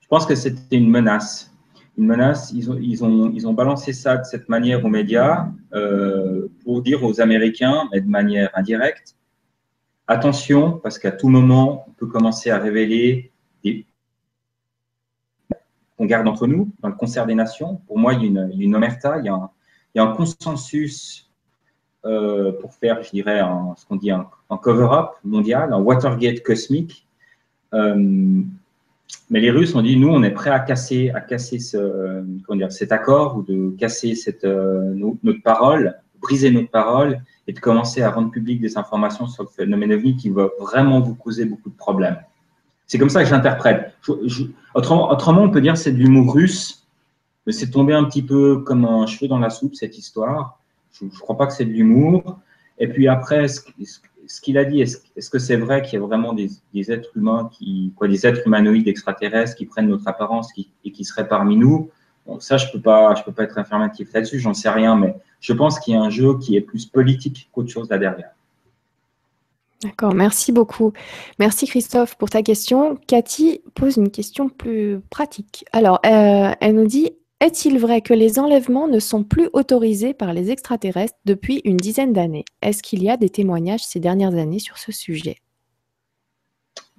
Je 0.00 0.08
pense 0.08 0.26
que 0.26 0.34
c'était 0.34 0.76
une 0.76 0.90
menace. 0.90 1.54
Une 1.98 2.06
menace, 2.06 2.52
ils 2.54 2.70
ont, 2.70 2.78
ils, 2.80 3.04
ont, 3.04 3.30
ils 3.34 3.46
ont 3.46 3.52
balancé 3.52 3.92
ça 3.92 4.16
de 4.16 4.24
cette 4.24 4.48
manière 4.48 4.84
aux 4.84 4.88
médias 4.88 5.48
euh, 5.74 6.48
pour 6.64 6.82
dire 6.82 7.04
aux 7.04 7.20
Américains, 7.20 7.88
mais 7.92 8.00
de 8.00 8.08
manière 8.08 8.50
indirecte, 8.54 9.14
Attention, 10.08 10.72
parce 10.72 10.98
qu'à 10.98 11.12
tout 11.12 11.28
moment, 11.28 11.86
on 11.88 11.92
peut 11.92 12.06
commencer 12.06 12.50
à 12.50 12.58
révéler 12.58 13.32
des 13.64 13.86
qu'on 16.02 16.06
garde 16.06 16.26
entre 16.26 16.48
nous 16.48 16.68
dans 16.80 16.88
le 16.88 16.96
concert 16.96 17.26
des 17.26 17.36
nations. 17.36 17.80
Pour 17.86 17.96
moi, 17.96 18.14
il 18.14 18.24
y 18.24 18.36
a 18.36 18.48
une, 18.58 18.74
omerta, 18.74 19.18
il 19.18 19.26
y 19.26 19.28
a 19.28 20.02
un, 20.02 20.12
consensus 20.14 21.30
euh, 22.04 22.50
pour 22.60 22.74
faire, 22.74 23.04
je 23.04 23.10
dirais, 23.10 23.40
ce 23.76 23.86
qu'on 23.86 23.94
dit 23.94 24.10
un, 24.10 24.26
cover-up 24.60 25.10
mondial, 25.22 25.72
un 25.72 25.78
Watergate 25.78 26.42
cosmique. 26.42 27.06
Euh, 27.72 28.42
mais 29.30 29.38
les 29.38 29.52
Russes 29.52 29.76
ont 29.76 29.82
dit, 29.82 29.96
nous, 29.96 30.08
on 30.08 30.24
est 30.24 30.32
prêts 30.32 30.50
à 30.50 30.58
casser, 30.58 31.10
à 31.10 31.20
casser 31.20 31.60
cet 31.60 32.90
accord 32.90 33.36
ou 33.36 33.42
de 33.42 33.70
casser 33.78 34.16
cette, 34.16 34.44
euh, 34.44 34.94
notre 35.22 35.42
parole, 35.42 36.00
briser 36.20 36.50
notre 36.50 36.70
parole 36.70 37.20
et 37.46 37.52
de 37.52 37.60
commencer 37.60 38.02
à 38.02 38.10
rendre 38.10 38.32
public 38.32 38.60
des 38.60 38.76
informations 38.76 39.28
sur 39.28 39.44
le 39.44 39.48
phénomène 39.48 39.92
OVNI 39.92 40.16
qui 40.16 40.30
va 40.30 40.48
vraiment 40.58 40.98
vous 40.98 41.14
causer 41.14 41.44
beaucoup 41.44 41.70
de 41.70 41.76
problèmes. 41.76 42.18
C'est 42.92 42.98
comme 42.98 43.08
ça 43.08 43.22
que 43.22 43.30
j'interprète. 43.30 43.94
Autrement, 44.74 45.42
on 45.42 45.48
peut 45.48 45.62
dire 45.62 45.72
que 45.72 45.78
c'est 45.78 45.92
de 45.92 45.96
l'humour 45.96 46.34
russe, 46.34 46.86
mais 47.46 47.52
c'est 47.54 47.70
tombé 47.70 47.94
un 47.94 48.04
petit 48.04 48.20
peu 48.20 48.58
comme 48.58 48.84
un 48.84 49.06
cheveu 49.06 49.28
dans 49.28 49.38
la 49.38 49.48
soupe, 49.48 49.74
cette 49.74 49.96
histoire. 49.96 50.60
Je 50.92 51.06
ne 51.06 51.10
crois 51.10 51.38
pas 51.38 51.46
que 51.46 51.54
c'est 51.54 51.64
de 51.64 51.70
l'humour. 51.70 52.38
Et 52.76 52.88
puis 52.88 53.08
après, 53.08 53.48
ce, 53.48 53.62
qu'il 54.42 54.58
a 54.58 54.66
dit, 54.66 54.82
est-ce 54.82 55.30
que 55.30 55.38
c'est 55.38 55.56
vrai 55.56 55.80
qu'il 55.80 55.94
y 55.94 56.02
a 56.02 56.04
vraiment 56.04 56.34
des, 56.34 56.50
êtres 56.92 57.16
humains, 57.16 57.48
qui, 57.50 57.94
quoi, 57.96 58.08
des 58.08 58.26
êtres 58.26 58.46
humanoïdes 58.46 58.88
extraterrestres 58.88 59.56
qui 59.56 59.64
prennent 59.64 59.88
notre 59.88 60.06
apparence 60.06 60.50
et 60.84 60.90
qui 60.90 61.04
seraient 61.06 61.28
parmi 61.28 61.56
nous? 61.56 61.88
Ça, 62.40 62.58
je 62.58 62.66
ne 62.66 62.72
peux, 62.72 62.82
peux 63.24 63.32
pas 63.32 63.44
être 63.44 63.56
informatif 63.56 64.12
là-dessus, 64.12 64.38
j'en 64.38 64.52
sais 64.52 64.68
rien, 64.68 64.96
mais 64.96 65.16
je 65.40 65.54
pense 65.54 65.80
qu'il 65.80 65.94
y 65.94 65.96
a 65.96 66.02
un 66.02 66.10
jeu 66.10 66.36
qui 66.36 66.56
est 66.56 66.60
plus 66.60 66.84
politique 66.84 67.48
qu'autre 67.52 67.70
chose 67.70 67.88
là 67.88 67.96
derrière. 67.96 68.32
D'accord, 69.82 70.14
merci 70.14 70.52
beaucoup. 70.52 70.92
Merci 71.38 71.66
Christophe 71.66 72.16
pour 72.16 72.30
ta 72.30 72.42
question. 72.42 72.96
Cathy 73.08 73.62
pose 73.74 73.96
une 73.96 74.10
question 74.10 74.48
plus 74.48 75.00
pratique. 75.10 75.64
Alors, 75.72 75.98
euh, 76.06 76.52
elle 76.60 76.76
nous 76.76 76.86
dit 76.86 77.10
Est-il 77.40 77.78
vrai 77.78 78.00
que 78.00 78.14
les 78.14 78.38
enlèvements 78.38 78.86
ne 78.86 79.00
sont 79.00 79.24
plus 79.24 79.48
autorisés 79.52 80.14
par 80.14 80.32
les 80.32 80.50
extraterrestres 80.52 81.18
depuis 81.24 81.60
une 81.64 81.78
dizaine 81.78 82.12
d'années? 82.12 82.44
Est-ce 82.62 82.82
qu'il 82.82 83.02
y 83.02 83.10
a 83.10 83.16
des 83.16 83.30
témoignages 83.30 83.84
ces 83.84 83.98
dernières 83.98 84.34
années 84.34 84.60
sur 84.60 84.78
ce 84.78 84.92
sujet? 84.92 85.36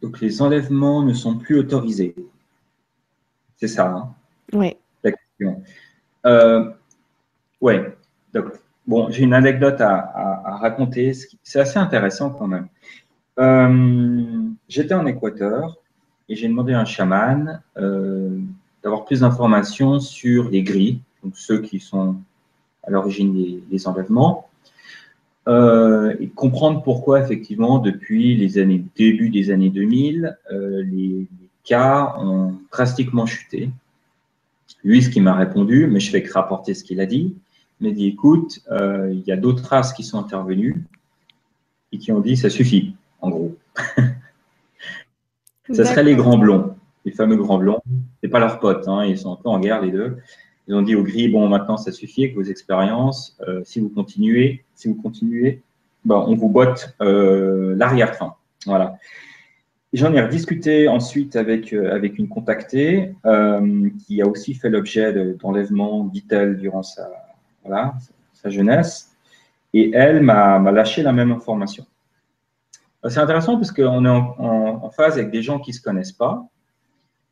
Donc, 0.02 0.20
les 0.20 0.42
enlèvements 0.42 1.04
ne 1.04 1.14
sont 1.14 1.38
plus 1.38 1.58
autorisés. 1.60 2.14
C'est 3.56 3.70
ça, 3.70 3.88
hein? 3.88 4.14
Oui. 4.52 4.76
Euh, 6.26 6.70
ouais, 7.62 7.96
donc, 8.34 8.46
bon, 8.88 9.10
j'ai 9.10 9.24
une 9.24 9.34
anecdote 9.34 9.80
à, 9.82 10.58
raconter. 10.60 11.14
C'est 11.44 11.60
assez 11.60 11.78
intéressant 11.78 12.30
quand 12.30 12.48
même. 12.48 12.68
Euh, 13.40 14.44
j'étais 14.70 14.94
en 14.94 15.06
Équateur 15.06 15.78
et 16.30 16.36
j'ai 16.36 16.48
demandé 16.48 16.74
à 16.74 16.80
un 16.80 16.86
chaman 16.86 17.62
euh, 17.78 18.38
d'avoir 18.84 19.06
plus 19.06 19.22
d'informations 19.22 20.00
sur 20.00 20.50
les 20.50 20.62
gris, 20.62 21.02
donc 21.24 21.34
ceux 21.36 21.62
qui 21.62 21.80
sont 21.80 22.16
à 22.84 22.92
l'origine 22.92 23.62
des, 23.70 23.88
enlèvements, 23.88 24.50
et 25.48 26.30
comprendre 26.36 26.84
pourquoi 26.84 27.22
effectivement 27.22 27.80
depuis 27.80 28.36
les 28.36 28.58
années 28.58 28.84
début 28.96 29.30
des 29.30 29.52
années 29.52 29.70
2000, 29.70 30.38
les, 30.52 31.28
cas 31.64 32.16
ont 32.20 32.56
drastiquement 32.72 33.26
chuté. 33.26 33.70
Lui, 34.84 35.02
ce 35.02 35.10
qu'il 35.10 35.24
m'a 35.24 35.34
répondu, 35.34 35.88
mais 35.88 36.00
je 36.00 36.12
fais 36.12 36.22
que 36.22 36.32
rapporter 36.34 36.74
ce 36.74 36.84
qu'il 36.84 37.00
a 37.00 37.06
dit, 37.06 37.36
m'a 37.84 37.92
dit, 37.92 38.08
écoute, 38.08 38.62
euh, 38.72 39.10
il 39.12 39.24
y 39.28 39.32
a 39.32 39.38
d'autres 39.38 39.66
races 39.66 39.94
qui 39.94 40.04
sont 40.04 40.18
intervenues 40.18 40.84
et 41.92 41.98
qui 41.98 42.12
ont 42.12 42.20
dit, 42.20 42.38
ça 42.38 42.50
suffit, 42.50 42.96
en 43.22 43.30
gros. 43.30 43.56
Ce 45.72 45.84
serait 45.84 46.04
les 46.04 46.16
grands 46.16 46.38
blonds, 46.38 46.76
les 47.06 47.12
fameux 47.12 47.38
grands 47.38 47.58
blonds. 47.58 47.82
C'est 48.22 48.30
pas 48.30 48.40
leurs 48.40 48.60
potes, 48.60 48.88
hein, 48.88 49.06
ils 49.06 49.18
sont 49.18 49.34
un 49.34 49.38
peu 49.38 49.50
en 49.50 49.60
guerre 49.60 49.82
les 49.82 49.92
deux. 49.92 50.18
Ils 50.68 50.76
ont 50.76 50.82
dit 50.82 50.96
au 50.96 51.04
gris, 51.04 51.30
bon, 51.30 51.48
maintenant 51.48 51.78
ça 51.78 51.92
suffit 51.92 52.24
avec 52.24 52.36
vos 52.36 52.44
expériences. 52.44 53.38
Euh, 53.48 53.62
si 53.64 53.80
vous 53.80 53.90
continuez, 53.90 54.64
si 54.76 54.88
vous 54.88 54.96
continuez, 54.96 55.62
ben, 56.06 56.24
on 56.28 56.36
vous 56.36 56.50
botte 56.50 56.96
euh, 57.02 57.76
l'arrière-fin. 57.78 58.36
Voilà. 58.66 58.98
J'en 59.94 60.14
ai 60.14 60.22
rediscuté 60.22 60.88
ensuite 60.88 61.36
avec, 61.36 61.72
avec 61.72 62.18
une 62.18 62.28
contactée 62.28 63.14
qui 64.06 64.22
a 64.22 64.28
aussi 64.28 64.56
fait 64.56 64.70
l'objet 64.70 65.36
d'enlèvement, 65.36 66.06
dit-elle, 66.06 66.58
durant 66.58 66.82
sa, 66.82 67.23
voilà, 67.66 67.96
sa 68.34 68.50
jeunesse. 68.50 69.12
Et 69.74 69.92
elle 69.94 70.22
m'a 70.22 70.60
lâché 70.72 71.02
la 71.02 71.12
même 71.12 71.32
information. 71.32 71.86
C'est 73.10 73.20
intéressant 73.20 73.56
parce 73.58 73.72
qu'on 73.72 74.06
est 74.06 74.10
en, 74.10 74.90
phase 74.92 75.18
avec 75.18 75.32
des 75.32 75.42
gens 75.42 75.60
qui 75.60 75.72
ne 75.72 75.76
se 75.76 75.82
connaissent 75.82 76.12
pas, 76.12 76.48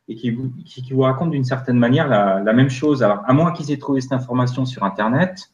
et 0.08 0.16
qui 0.16 0.30
vous, 0.30 0.50
qui, 0.64 0.94
racontent 0.94 1.30
d'une 1.30 1.44
certaine 1.44 1.78
manière 1.78 2.08
la, 2.08 2.52
même 2.52 2.68
chose. 2.68 3.02
Alors, 3.02 3.22
à 3.26 3.32
moins 3.32 3.52
qu'ils 3.52 3.70
aient 3.70 3.78
trouvé 3.78 4.00
cette 4.00 4.12
information 4.12 4.64
sur 4.64 4.82
Internet, 4.82 5.52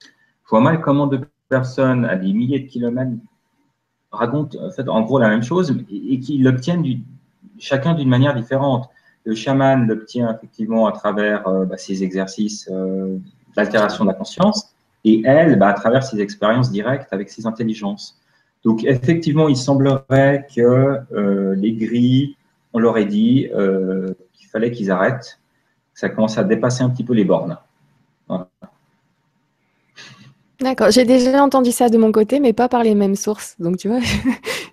je 0.00 0.50
vois 0.50 0.60
mal 0.60 0.80
comment 0.80 1.06
deux 1.06 1.20
personnes 1.48 2.04
à 2.04 2.16
des 2.16 2.32
milliers 2.32 2.60
de 2.60 2.68
kilomètres 2.68 3.12
racontent 4.10 4.58
en, 4.58 4.70
fait, 4.70 4.88
en 4.88 5.02
gros 5.02 5.18
la 5.18 5.28
même 5.28 5.42
chose 5.42 5.76
et, 5.90 6.18
qu'ils 6.20 6.42
l'obtiennent 6.42 6.84
chacun 7.58 7.94
d'une 7.94 8.08
manière 8.08 8.34
différente. 8.34 8.88
Le 9.24 9.34
chaman 9.34 9.86
l'obtient 9.86 10.34
effectivement 10.34 10.86
à 10.86 10.92
travers 10.92 11.46
euh, 11.46 11.64
bah, 11.64 11.76
ses 11.76 12.02
exercices 12.02 12.68
euh, 12.72 13.18
d'altération 13.56 14.04
de 14.04 14.10
la 14.10 14.14
conscience 14.14 14.74
et 15.04 15.22
elle 15.24 15.58
bah, 15.58 15.68
à 15.68 15.72
travers 15.74 16.04
ses 16.04 16.20
expériences 16.20 16.70
directes 16.70 17.12
avec 17.12 17.30
ses 17.30 17.46
intelligences. 17.46 18.18
Donc 18.64 18.84
effectivement, 18.84 19.48
il 19.48 19.56
semblerait 19.56 20.46
que 20.54 20.98
euh, 21.12 21.54
les 21.56 21.72
grilles 21.72 22.36
on 22.72 22.78
leur 22.78 22.96
a 22.96 23.04
dit 23.04 23.48
euh, 23.54 24.14
qu'il 24.32 24.48
fallait 24.48 24.70
qu'ils 24.70 24.90
arrêtent. 24.90 25.38
Ça 25.94 26.08
commence 26.08 26.38
à 26.38 26.44
dépasser 26.44 26.82
un 26.82 26.90
petit 26.90 27.04
peu 27.04 27.12
les 27.12 27.24
bornes. 27.24 27.58
D'accord, 30.60 30.90
j'ai 30.90 31.04
déjà 31.04 31.42
entendu 31.42 31.72
ça 31.72 31.88
de 31.88 31.98
mon 31.98 32.12
côté, 32.12 32.38
mais 32.40 32.52
pas 32.52 32.68
par 32.68 32.82
les 32.84 32.94
mêmes 32.94 33.16
sources. 33.16 33.56
Donc, 33.58 33.78
tu 33.78 33.88
vois, 33.88 33.98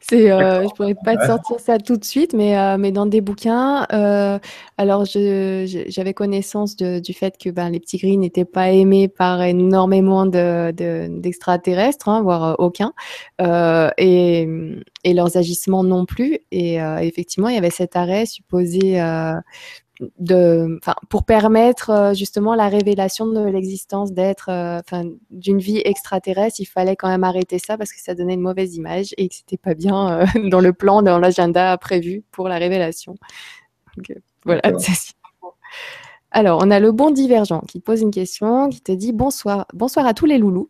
c'est, 0.10 0.32
euh, 0.32 0.64
je 0.64 0.74
pourrais 0.74 0.96
pas 0.96 1.16
te 1.18 1.26
sortir 1.26 1.60
ça 1.60 1.78
tout 1.78 1.96
de 1.96 2.04
suite, 2.04 2.34
mais, 2.34 2.58
euh, 2.58 2.78
mais 2.80 2.92
dans 2.92 3.06
des 3.06 3.22
bouquins. 3.22 3.86
Euh, 3.94 4.40
alors, 4.78 5.06
j'avais 5.06 6.14
connaissance 6.16 6.76
du 6.76 7.14
fait 7.14 7.38
que 7.38 7.52
ben, 7.52 7.70
les 7.70 7.80
petits 7.80 7.98
gris 7.98 8.18
n'étaient 8.18 8.46
pas 8.46 8.72
aimés 8.72 9.08
par 9.08 9.44
énormément 9.44 10.26
de, 10.26 10.72
d'extraterrestres, 10.72 12.10
hein, 12.10 12.24
voire 12.24 12.56
aucun, 12.60 12.94
et, 13.40 14.48
et, 15.04 15.14
leurs 15.14 15.38
agissements 15.38 15.84
non 15.84 16.06
plus. 16.06 16.40
Et 16.52 16.78
effectivement, 17.02 17.50
il 17.50 17.56
y 17.56 17.60
avait 17.60 17.70
cet 17.70 17.96
arrêt 17.96 18.26
supposé 18.26 19.00
de, 20.20 20.80
pour 21.10 21.26
permettre 21.26 21.90
euh, 21.90 22.14
justement 22.14 22.56
la 22.56 22.70
révélation 22.70 23.28
de 23.28 23.42
l'existence 23.42 24.14
d'être, 24.14 24.50
euh, 24.50 24.80
d'une 25.30 25.60
vie 25.60 25.82
extraterrestre, 25.84 26.60
il 26.60 26.66
fallait 26.66 26.96
quand 26.96 27.10
même 27.10 27.24
arrêter 27.24 27.60
ça 27.60 27.78
parce 27.78 27.92
que 27.92 28.00
ça 28.00 28.16
donnait 28.16 28.36
une 28.36 28.42
mauvaise 28.42 28.76
image 28.76 29.14
et 29.18 29.28
que 29.28 29.36
c'était 29.36 29.58
pas 29.58 29.74
bien 29.74 30.22
euh, 30.22 30.26
dans 30.50 30.62
le 30.62 30.74
plan, 30.74 31.02
dans 31.02 31.20
l'agenda 31.20 31.78
prévu 31.78 32.24
pour 32.32 32.48
la 32.48 32.58
révélation. 32.58 33.16
voilà. 34.46 34.62
Alors, 36.32 36.62
on 36.64 36.70
a 36.72 36.80
le 36.80 36.92
bon 36.92 37.10
divergent 37.10 37.62
qui 37.68 37.80
pose 37.80 38.02
une 38.02 38.12
question, 38.12 38.70
qui 38.70 38.82
te 38.82 38.92
dit 38.92 39.14
bonsoir, 39.14 39.66
bonsoir 39.74 40.06
à 40.06 40.14
tous 40.14 40.26
les 40.26 40.38
loulous. 40.38 40.70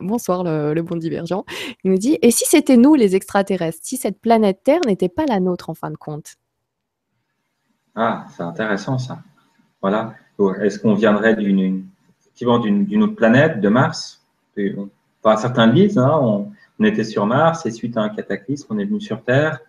Bonsoir 0.00 0.42
le, 0.42 0.74
le, 0.74 0.82
bon 0.82 0.96
divergent. 0.96 1.44
Il 1.84 1.92
nous 1.92 1.96
dit 1.96 2.18
Et 2.20 2.32
si 2.32 2.44
c'était 2.44 2.76
nous 2.76 2.96
les 2.96 3.14
extraterrestres 3.14 3.78
Si 3.82 3.96
cette 3.96 4.20
planète 4.20 4.64
Terre 4.64 4.80
n'était 4.84 5.08
pas 5.08 5.26
la 5.26 5.38
nôtre 5.38 5.70
en 5.70 5.74
fin 5.74 5.92
de 5.92 5.96
compte? 5.96 6.34
Ah, 7.96 8.26
c'est 8.36 8.42
intéressant 8.42 8.98
ça. 8.98 9.20
Voilà. 9.80 10.12
Est-ce 10.60 10.78
qu'on 10.78 10.92
viendrait 10.92 11.34
d'une 11.34 11.86
autre 12.42 13.14
planète, 13.14 13.62
de 13.62 13.70
Mars? 13.70 14.22
Enfin, 15.22 15.38
certains 15.38 15.68
disent, 15.68 15.96
hein, 15.96 16.46
on, 16.78 16.84
était 16.84 17.04
sur 17.04 17.24
Mars 17.24 17.64
et 17.64 17.70
suite 17.70 17.96
à 17.96 18.02
un 18.02 18.10
cataclysme, 18.10 18.66
on 18.70 18.78
est 18.78 18.84
venu 18.84 19.00
sur 19.00 19.22
Terre. 19.22 19.60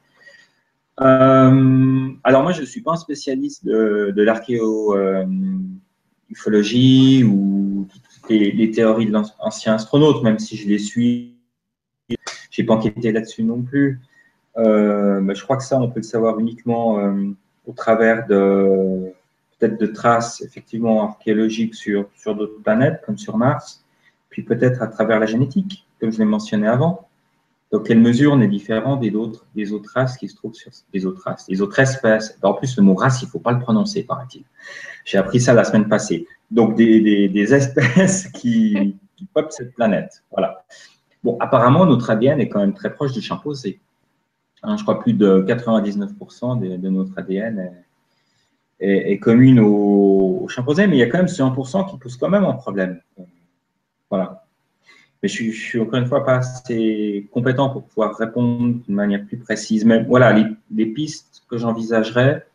Euh, 0.99 2.09
alors 2.23 2.41
moi, 2.43 2.51
je 2.51 2.59
ne 2.61 2.65
suis 2.65 2.82
pas 2.82 2.91
un 2.91 2.97
spécialiste 2.97 3.65
de, 3.65 4.11
de 4.13 4.23
l'archéo-ufologie 4.23 7.23
euh, 7.23 7.28
ou 7.28 7.88
les, 8.30 8.71
théories 8.71 9.05
de 9.05 9.13
l'ancien 9.13 9.75
astronaute, 9.75 10.21
même 10.23 10.39
si 10.39 10.57
je 10.57 10.67
les 10.67 10.80
suis. 10.80 11.38
Je 12.09 12.17
n'ai 12.61 12.65
pas 12.65 12.73
enquêté 12.73 13.13
là-dessus 13.13 13.43
non 13.43 13.61
plus. 13.61 14.01
Euh, 14.57 15.21
mais 15.21 15.34
je 15.34 15.43
crois 15.43 15.55
que 15.55 15.63
ça, 15.63 15.80
on 15.80 15.89
peut 15.89 15.99
le 15.99 16.03
savoir 16.03 16.38
uniquement 16.39 16.99
au 17.68 17.74
travers 17.74 18.26
de 18.26 19.13
peut-être 19.59 19.80
de 19.80 19.88
traces 19.88 20.41
effectivement 20.41 21.03
archéologiques 21.03 21.76
sur, 21.76 22.09
sur 22.15 22.36
d'autres 22.36 22.61
planètes 22.61 23.01
comme 23.05 23.18
sur 23.18 23.38
Mars, 23.38 23.84
puis 24.30 24.43
peut-être 24.43 24.82
à 24.82 24.88
travers 24.88 25.20
la 25.20 25.26
génétique, 25.26 25.86
comme 25.99 26.11
je 26.11 26.20
l'ai 26.20 26.26
mentionné 26.26 26.68
avant. 26.68 27.07
Donc, 27.72 27.88
quelle 27.88 27.99
mesure 27.99 28.38
n'est 28.38 28.47
différente 28.47 29.01
des 29.01 29.13
autres, 29.13 29.45
des 29.53 29.74
autres 29.74 29.91
races 29.93 30.15
qui 30.15 30.30
se 30.30 30.36
trouvent 30.36 30.53
sur 30.53 30.72
des 30.93 31.05
autres 31.05 31.24
races, 31.24 31.47
des 31.47 31.61
autres 31.61 31.80
espèces? 31.80 32.38
En 32.41 32.53
plus, 32.53 32.78
le 32.78 32.84
mot 32.84 32.93
race, 32.93 33.22
il 33.22 33.26
ne 33.26 33.32
faut 33.32 33.39
pas 33.39 33.51
le 33.51 33.59
prononcer, 33.59 34.03
paraît-il. 34.03 34.43
J'ai 35.03 35.18
appris 35.18 35.41
ça 35.41 35.53
la 35.53 35.65
semaine 35.65 35.89
passée. 35.89 36.28
Donc, 36.49 36.76
des, 36.76 37.01
des, 37.01 37.28
des 37.28 37.53
espèces 37.53 38.28
qui, 38.34 38.95
qui 39.18 39.26
peuplent 39.26 39.51
cette 39.51 39.74
planète. 39.74 40.24
Voilà. 40.32 40.63
Bon, 41.24 41.36
apparemment, 41.41 41.86
notre 41.86 42.09
ADN 42.09 42.39
est 42.39 42.47
quand 42.47 42.61
même 42.61 42.74
très 42.74 42.93
proche 42.93 43.11
du 43.11 43.22
chimpanzé. 43.22 43.82
Hein, 44.63 44.75
je 44.77 44.83
crois 44.83 44.99
plus 44.99 45.13
de 45.13 45.45
99% 45.47 46.59
de, 46.59 46.89
notre 46.89 47.17
ADN 47.17 47.71
est, 48.79 49.19
commune 49.19 49.59
aux, 49.59 50.47
chimpanzés, 50.49 50.87
mais 50.87 50.95
il 50.97 50.99
y 50.99 51.03
a 51.03 51.07
quand 51.07 51.19
même 51.19 51.27
ce 51.27 51.43
1% 51.43 51.89
qui 51.89 51.97
pose 51.97 52.17
quand 52.17 52.29
même 52.29 52.45
un 52.45 52.53
problème. 52.53 52.99
Voilà. 54.09 54.45
Mais 55.21 55.29
je, 55.29 55.51
suis 55.51 55.79
encore 55.79 55.99
une 55.99 56.05
fois 56.05 56.23
pas 56.23 56.37
assez 56.37 57.27
compétent 57.31 57.69
pour 57.69 57.83
pouvoir 57.83 58.15
répondre 58.15 58.79
d'une 58.83 58.95
manière 58.95 59.25
plus 59.25 59.37
précise. 59.37 59.83
Mais 59.85 60.03
voilà, 60.03 60.33
les, 60.71 60.85
pistes 60.85 61.43
que 61.49 61.57
j'envisagerais, 61.57 62.45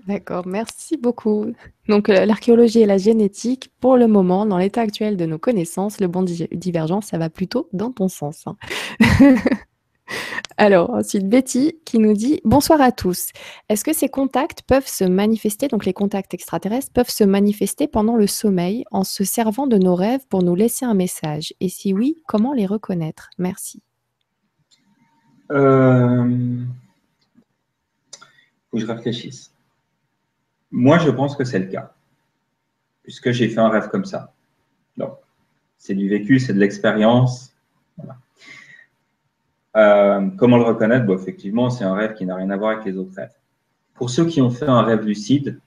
D'accord, 0.05 0.45
merci 0.45 0.95
beaucoup. 0.95 1.47
Donc, 1.87 2.09
euh, 2.09 2.25
l'archéologie 2.25 2.81
et 2.81 2.85
la 2.85 2.97
génétique, 2.97 3.71
pour 3.79 3.97
le 3.97 4.07
moment, 4.07 4.45
dans 4.45 4.57
l'état 4.57 4.81
actuel 4.81 5.17
de 5.17 5.25
nos 5.25 5.39
connaissances, 5.39 5.99
le 5.99 6.07
bon 6.07 6.23
divergent, 6.23 7.01
ça 7.01 7.17
va 7.17 7.29
plutôt 7.29 7.67
dans 7.73 7.91
ton 7.91 8.07
sens. 8.07 8.45
Hein. 8.45 8.57
Alors, 10.57 10.91
ensuite, 10.91 11.27
Betty 11.27 11.79
qui 11.85 11.99
nous 11.99 12.13
dit 12.13 12.41
Bonsoir 12.43 12.79
à 12.81 12.91
tous. 12.91 13.29
Est-ce 13.69 13.83
que 13.83 13.93
ces 13.93 14.07
contacts 14.07 14.61
peuvent 14.61 14.87
se 14.87 15.03
manifester, 15.03 15.67
donc 15.67 15.85
les 15.85 15.93
contacts 15.93 16.33
extraterrestres, 16.33 16.91
peuvent 16.93 17.09
se 17.09 17.23
manifester 17.23 17.87
pendant 17.87 18.15
le 18.15 18.27
sommeil 18.27 18.85
en 18.91 19.03
se 19.03 19.23
servant 19.23 19.67
de 19.67 19.77
nos 19.77 19.95
rêves 19.95 20.25
pour 20.29 20.43
nous 20.43 20.55
laisser 20.55 20.85
un 20.85 20.93
message 20.93 21.53
Et 21.59 21.69
si 21.69 21.93
oui, 21.93 22.21
comment 22.27 22.53
les 22.53 22.65
reconnaître? 22.65 23.29
Merci. 23.37 23.81
Euh... 25.51 26.59
Faut 28.69 28.77
que 28.77 28.79
je 28.79 28.85
réfléchisse. 28.85 29.51
Moi, 30.71 30.97
je 30.99 31.09
pense 31.09 31.35
que 31.35 31.43
c'est 31.43 31.59
le 31.59 31.67
cas, 31.67 31.93
puisque 33.03 33.31
j'ai 33.31 33.49
fait 33.49 33.59
un 33.59 33.69
rêve 33.69 33.89
comme 33.89 34.05
ça. 34.05 34.33
Donc, 34.97 35.17
c'est 35.77 35.93
du 35.95 36.09
vécu, 36.09 36.39
c'est 36.39 36.53
de 36.53 36.59
l'expérience. 36.59 37.53
Euh, 39.75 40.27
comment 40.37 40.57
le 40.57 40.63
reconnaître? 40.63 41.05
Bon, 41.05 41.15
Effectivement, 41.15 41.69
c'est 41.69 41.83
un 41.83 41.93
rêve 41.93 42.13
qui 42.15 42.25
n'a 42.25 42.35
rien 42.35 42.49
à 42.49 42.57
voir 42.57 42.71
avec 42.71 42.85
les 42.85 42.97
autres 42.97 43.15
rêves. 43.15 43.33
Pour 43.93 44.09
ceux 44.09 44.25
qui 44.25 44.41
ont 44.41 44.49
fait 44.49 44.67
un 44.67 44.81
rêve 44.81 45.05
lucide, 45.05 45.59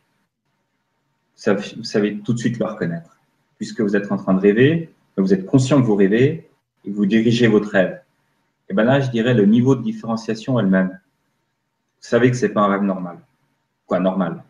vous 1.46 1.84
savez 1.84 2.18
tout 2.20 2.32
de 2.32 2.38
suite 2.38 2.59
le 2.59 2.66
reconnaître, 2.66 3.18
puisque 3.57 3.80
vous 3.80 3.96
êtes 3.96 4.11
en 4.12 4.16
train 4.16 4.34
de 4.34 4.40
rêver, 4.40 4.92
vous 5.16 5.32
êtes 5.32 5.46
conscient 5.46 5.80
que 5.80 5.86
vous 5.86 5.96
rêvez 5.96 6.51
et 6.84 6.90
vous 6.90 7.07
dirigez 7.07 7.46
votre 7.46 7.70
rêve. 7.70 8.01
Et 8.68 8.74
bien 8.74 8.84
là, 8.84 9.01
je 9.01 9.11
dirais 9.11 9.34
le 9.34 9.46
niveau 9.46 9.74
de 9.74 9.82
différenciation 9.82 10.59
elle-même. 10.59 10.88
Vous 10.88 12.09
savez 12.09 12.30
que 12.30 12.36
ce 12.36 12.46
n'est 12.46 12.53
pas 12.53 12.62
un 12.62 12.68
rêve 12.68 12.82
normal. 12.82 13.18
Quoi, 13.86 14.01
normal? 14.01 14.42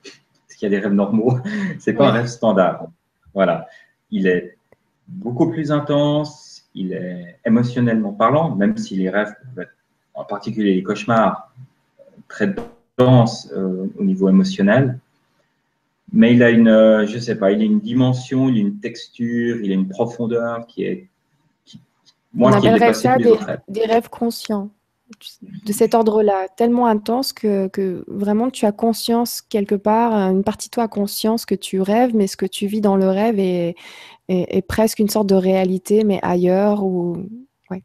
Qu'il 0.61 0.71
y 0.71 0.75
a 0.75 0.79
des 0.79 0.83
rêves 0.83 0.95
normaux. 0.95 1.39
c'est 1.79 1.95
pas 1.95 2.09
un 2.09 2.13
rêve 2.13 2.27
standard. 2.27 2.87
Voilà. 3.35 3.67
Il 4.11 4.27
est 4.27 4.57
beaucoup 5.09 5.51
plus 5.51 5.73
intense, 5.73 6.65
il 6.75 6.93
est 6.93 7.39
émotionnellement 7.45 8.13
parlant, 8.13 8.55
même 8.55 8.77
si 8.77 8.97
les 8.97 9.09
rêves 9.09 9.35
en 10.15 10.25
particulier 10.25 10.75
les 10.75 10.83
cauchemars, 10.83 11.53
très 12.29 12.55
denses 12.99 13.51
euh, 13.57 13.87
au 13.99 14.05
niveau 14.05 14.29
émotionnel. 14.29 14.99
Mais 16.13 16.35
il 16.35 16.43
a 16.43 16.51
une, 16.51 16.69
euh, 16.69 17.07
je 17.07 17.19
sais 17.19 17.37
pas, 17.37 17.53
il 17.53 17.63
a 17.63 17.65
une 17.65 17.81
dimension, 17.81 18.49
il 18.49 18.59
a 18.59 18.61
une 18.61 18.81
texture, 18.81 19.61
il 19.63 19.71
a 19.71 19.75
une 19.75 19.89
profondeur 19.89 20.67
qui 20.67 20.85
est, 20.85 21.09
moi, 22.33 22.51
On 22.51 22.55
appellerait 22.55 22.95
ça 22.95 23.17
des, 23.17 23.35
des, 23.69 23.87
rêves 23.87 24.09
conscients. 24.09 24.71
De 25.67 25.73
cet 25.73 25.95
ordre-là, 25.95 26.47
tellement 26.57 26.87
intense 26.87 27.33
que, 27.33 28.05
vraiment 28.07 28.51
tu 28.51 28.67
as 28.67 28.73
conscience 28.73 29.43
quelque 29.43 29.75
part, 29.75 30.13
une 30.15 30.45
partie 30.45 30.69
de 30.69 30.73
toi 30.73 30.85
a 30.85 30.89
conscience 30.89 31.45
que 31.45 31.55
tu 31.55 31.81
rêves, 31.81 32.15
mais 32.15 32.27
ce 32.27 32.37
que 32.37 32.47
tu 32.47 32.67
vis 32.67 32.81
dans 32.81 32.97
le 32.97 33.09
rêve 33.09 33.39
est, 33.39 33.75
est, 34.29 34.63
presque 34.67 34.99
une 34.99 35.09
sorte 35.09 35.29
de 35.29 35.35
réalité, 35.35 36.05
mais 36.05 36.21
ailleurs 36.23 36.85
ou 36.85 37.29
ouais, 37.71 37.83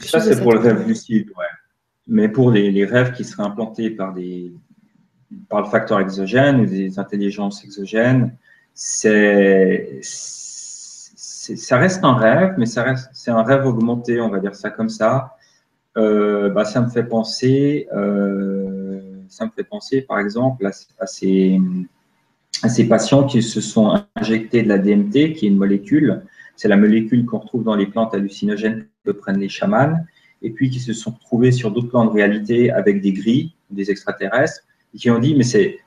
Ça, 0.00 0.20
c'est 0.20 0.40
pour 0.40 0.52
le 0.52 0.58
rêve 0.58 0.86
lucide, 0.86 1.28
ouais. 1.28 1.44
Mais 2.06 2.28
pour 2.28 2.50
les, 2.50 2.84
rêves 2.84 3.12
qui 3.12 3.24
seraient 3.24 3.44
implantés 3.44 3.88
par, 3.90 4.12
des, 4.12 4.52
par 5.48 5.62
le 5.62 5.68
facteur 5.68 6.00
exogène 6.00 6.60
ou 6.60 6.66
des 6.66 6.98
intelligences 6.98 7.64
exogènes, 7.64 8.36
c'est 8.74 10.00
ça 10.02 11.76
reste 11.76 12.02
un 12.04 12.14
rêve, 12.14 12.54
mais 12.56 12.66
ça 12.66 12.82
reste 12.82 13.10
c'est 13.12 13.30
un 13.30 13.42
rêve 13.42 13.66
augmenté, 13.66 14.20
on 14.20 14.30
va 14.30 14.38
dire 14.38 14.54
ça 14.54 14.70
comme 14.70 14.88
ça. 14.88 15.36
Euh, 15.96 16.50
bah, 16.50 16.64
ça 16.64 16.80
me 16.80 16.88
fait 16.88 17.04
penser, 17.04 17.86
euh, 17.94 19.00
ça 19.28 19.46
me 19.46 19.50
fait 19.50 19.64
penser 19.64 20.02
par 20.02 20.18
exemple 20.18 20.66
à, 20.66 21.06
ces, 21.06 21.60
patients 22.88 23.24
qui 23.24 23.42
se 23.42 23.60
sont 23.60 24.02
injectés 24.16 24.62
de 24.62 24.68
la 24.68 24.78
DMT, 24.78 25.34
qui 25.34 25.46
est 25.46 25.48
une 25.48 25.56
molécule. 25.56 26.22
C'est 26.56 26.68
la 26.68 26.76
molécule 26.76 27.24
qu'on 27.26 27.38
retrouve 27.38 27.64
dans 27.64 27.76
les 27.76 27.86
plantes 27.86 28.14
hallucinogènes 28.14 28.86
que 29.04 29.12
prennent 29.12 29.38
les 29.38 29.48
chamans, 29.48 29.94
et 30.42 30.50
puis 30.50 30.68
qui 30.68 30.80
se 30.80 30.92
sont 30.92 31.12
retrouvés 31.12 31.52
sur 31.52 31.70
d'autres 31.70 31.88
plans 31.88 32.04
de 32.04 32.10
réalité 32.10 32.70
avec 32.70 33.00
des 33.00 33.12
gris, 33.12 33.54
des 33.70 33.90
extraterrestres, 33.90 34.62
et 34.94 34.98
qui 34.98 35.10
ont 35.10 35.18
dit 35.18 35.34
mais 35.36 35.44
c'est 35.44 35.78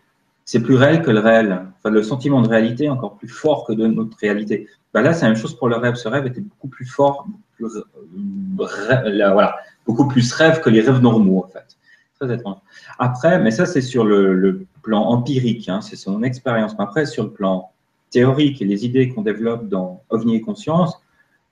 c'est 0.45 0.62
plus 0.62 0.76
réel 0.76 1.01
que 1.01 1.12
le 1.12 1.20
réel. 1.20 1.66
Enfin, 1.78 1.89
le 1.89 2.01
sentiment 2.01 2.41
de 2.41 2.47
réalité 2.47 2.86
est 2.86 2.89
encore 2.89 3.18
plus 3.18 3.28
fort 3.28 3.66
que 3.66 3.74
de 3.74 3.86
notre 3.86 4.18
réalité. 4.18 4.68
Ben 4.93 5.01
là, 5.01 5.12
c'est 5.12 5.24
la 5.24 5.32
même 5.32 5.38
chose 5.38 5.58
pour 5.58 5.68
le 5.68 5.76
rêve. 5.76 5.95
Ce 5.95 6.08
rêve 6.08 6.26
était 6.26 6.39
beaucoup 6.39 6.70
plus 6.70 6.86
fort, 6.86 7.28
euh, 7.62 9.47
beaucoup 9.86 10.08
plus 10.08 10.32
rêve 10.34 10.62
que 10.62 10.70
les 10.70 10.82
rêves 10.82 11.01
normaux, 11.01 11.43
en 11.45 11.47
fait. 11.47 11.78
Très 12.20 12.34
étrange. 12.34 12.58
Après, 12.99 13.39
mais 13.39 13.51
ça, 13.51 13.66
c'est 13.66 13.82
sur 13.82 14.03
le, 14.03 14.66
plan 14.82 15.03
empirique, 15.03 15.68
hein, 15.68 15.82
c'est 15.82 15.97
son 15.97 16.24
expérience. 16.24 16.74
Mais 16.78 16.86
après, 16.86 17.05
sur 17.05 17.26
le 17.26 17.32
plan 17.32 17.72
théorique 18.10 18.62
et 18.62 18.66
les 18.66 18.86
idées 18.86 19.10
qu'on 19.10 19.22
développe 19.22 19.68
dans 19.68 20.01
OVNI 20.10 20.38
et 20.38 20.41
conscience, 20.41 20.97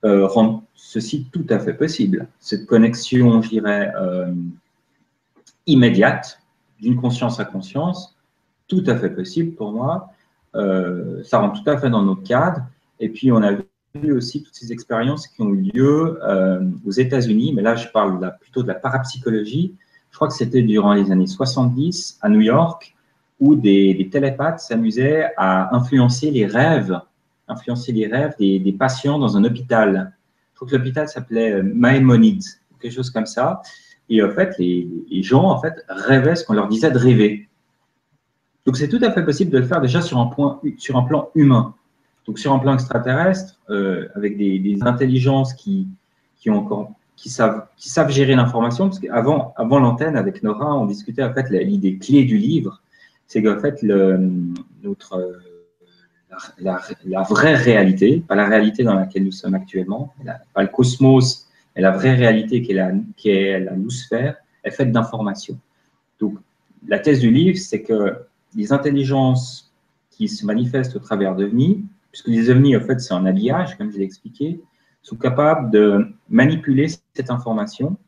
euh, 0.04 0.26
rendent 0.26 0.62
ceci 0.74 1.26
tout 1.32 1.44
à 1.50 1.58
fait 1.58 1.74
possible. 1.74 2.28
Cette 2.38 2.66
connexion, 2.66 3.42
je 3.42 3.48
dirais, 3.48 3.92
euh, 4.00 4.32
immédiate 5.66 6.40
d'une 6.80 6.96
conscience 6.96 7.40
à 7.40 7.44
conscience, 7.44 8.16
tout 8.68 8.84
à 8.86 8.96
fait 8.96 9.10
possible 9.10 9.54
pour 9.54 9.72
moi. 9.72 10.10
Euh, 10.54 11.22
ça 11.24 11.38
rentre 11.38 11.62
tout 11.62 11.70
à 11.70 11.76
fait 11.78 11.90
dans 11.90 12.02
notre 12.02 12.22
cadre. 12.22 12.62
Et 13.00 13.08
puis, 13.08 13.32
on 13.32 13.42
a 13.42 13.52
aussi 14.12 14.42
toutes 14.42 14.54
ces 14.54 14.72
expériences 14.72 15.26
qui 15.28 15.42
ont 15.42 15.50
eu 15.50 15.70
lieu 15.72 16.18
euh, 16.22 16.60
aux 16.86 16.90
États-Unis, 16.90 17.52
mais 17.54 17.62
là, 17.62 17.76
je 17.76 17.88
parle 17.88 18.36
plutôt 18.40 18.62
de 18.62 18.68
la 18.68 18.74
parapsychologie. 18.74 19.74
Je 20.10 20.16
crois 20.16 20.28
que 20.28 20.34
c'était 20.34 20.62
durant 20.62 20.94
les 20.94 21.10
années 21.10 21.26
70 21.26 22.18
à 22.22 22.28
New 22.28 22.40
York, 22.40 22.94
où 23.40 23.54
des, 23.54 24.08
télépathes 24.10 24.60
s'amusaient 24.60 25.28
à 25.36 25.74
influencer 25.74 26.30
les 26.30 26.46
rêves, 26.46 26.98
influencer 27.48 27.92
les 27.92 28.06
rêves 28.06 28.34
des, 28.38 28.76
patients 28.78 29.18
dans 29.18 29.36
un 29.36 29.44
hôpital. 29.44 30.12
Je 30.52 30.56
crois 30.56 30.68
que 30.68 30.76
l'hôpital 30.76 31.08
s'appelait 31.08 31.52
euh, 31.52 31.62
Maimonides, 31.62 32.44
quelque 32.80 32.94
chose 32.94 33.10
comme 33.10 33.26
ça. 33.26 33.60
Et 34.08 34.22
en 34.22 34.30
fait, 34.30 34.56
les, 34.58 34.88
les 35.10 35.22
gens 35.22 35.44
en 35.44 35.60
fait 35.60 35.74
rêvaient 35.88 36.36
ce 36.36 36.44
qu'on 36.44 36.54
leur 36.54 36.68
disait 36.68 36.90
de 36.90 36.98
rêver. 36.98 37.48
Donc 38.66 38.76
c'est 38.76 38.88
tout 38.88 39.00
à 39.02 39.12
fait 39.12 39.24
possible 39.24 39.50
de 39.52 39.58
le 39.58 39.64
faire 39.64 39.80
déjà 39.80 40.02
sur 40.02 40.18
un, 40.18 40.26
point, 40.26 40.60
sur 40.76 40.96
un 40.96 41.02
plan 41.02 41.30
humain. 41.34 41.74
Donc 42.26 42.38
sur 42.38 42.52
un 42.52 42.58
plan 42.58 42.74
extraterrestre, 42.74 43.58
euh, 43.70 44.08
avec 44.14 44.36
des, 44.36 44.78
intelligences 44.82 45.54
qui, 45.54 45.88
savent, 47.26 48.10
gérer 48.10 48.34
l'information, 48.34 48.88
parce 48.88 48.98
qu'avant 48.98 49.54
avant, 49.56 49.78
l'antenne, 49.78 50.16
avec 50.16 50.42
Nora, 50.42 50.74
on 50.76 50.86
discutait 50.86 51.22
en 51.22 51.32
fait 51.32 51.48
l'idée 51.50 51.98
clé 51.98 52.24
du 52.24 52.36
livre, 52.36 52.82
c'est 53.26 53.42
qu'en 53.42 53.58
fait 53.60 53.82
notre, 54.82 55.40
la, 56.58 56.80
la, 57.04 57.22
vraie 57.22 57.54
réalité, 57.54 58.22
pas 58.26 58.34
la 58.34 58.46
réalité 58.46 58.82
dans 58.82 58.94
laquelle 58.94 59.24
nous 59.24 59.32
sommes 59.32 59.54
actuellement, 59.54 60.12
pas 60.52 60.62
le 60.62 60.68
cosmos, 60.68 61.48
mais 61.74 61.82
la 61.82 61.92
vraie 61.92 62.14
réalité 62.14 62.62
qui 62.62 62.72
est 62.72 62.74
la, 62.74 62.90
qui 63.16 63.30
est 63.30 63.60
la 63.60 63.72
loosphère, 63.72 64.36
est 64.64 64.70
faite 64.70 64.90
d'informations. 64.90 65.58
Donc 66.18 66.34
la 66.88 66.98
thèse 66.98 67.20
du 67.20 67.30
livre, 67.30 67.58
c'est 67.58 67.82
que 67.82 68.16
les 68.54 68.72
intelligences 68.72 69.72
qui 70.10 70.28
se 70.28 70.44
manifestent 70.46 70.96
au 70.96 70.98
travers 70.98 71.36
d'OVNI, 71.36 71.84
puisque 72.16 72.28
les 72.28 72.48
OVNI, 72.48 72.78
en 72.78 72.80
fait, 72.80 72.98
c'est 72.98 73.12
un 73.12 73.26
habillage, 73.26 73.76
comme 73.76 73.92
je 73.92 73.98
l'ai 73.98 74.04
expliqué, 74.04 74.58
sont 75.02 75.16
capables 75.16 75.70
de 75.70 76.14
manipuler 76.30 76.88
cette 76.88 77.30
information 77.30 77.98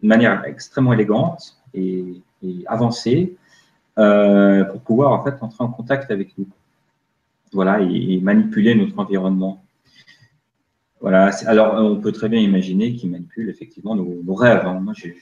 de 0.00 0.06
manière 0.06 0.44
extrêmement 0.44 0.92
élégante 0.92 1.58
et, 1.74 2.22
avancée 2.66 3.36
euh, 3.98 4.62
pour 4.62 4.80
pouvoir, 4.82 5.10
en 5.10 5.24
fait, 5.24 5.34
entrer 5.42 5.64
en 5.64 5.68
contact 5.68 6.12
avec 6.12 6.38
nous. 6.38 6.46
Voilà, 7.52 7.80
et, 7.80 8.20
manipuler 8.20 8.76
notre 8.76 8.96
environnement. 8.96 9.64
Voilà, 11.00 11.30
alors 11.46 11.74
on 11.74 11.96
peut 11.96 12.12
très 12.12 12.28
bien 12.28 12.40
imaginer 12.40 12.94
qu'ils 12.94 13.10
manipulent 13.10 13.50
effectivement 13.50 13.96
nos, 13.96 14.34
rêves. 14.34 14.64
Hein. 14.64 14.78
Moi, 14.78 14.92
j'ai 14.94 15.16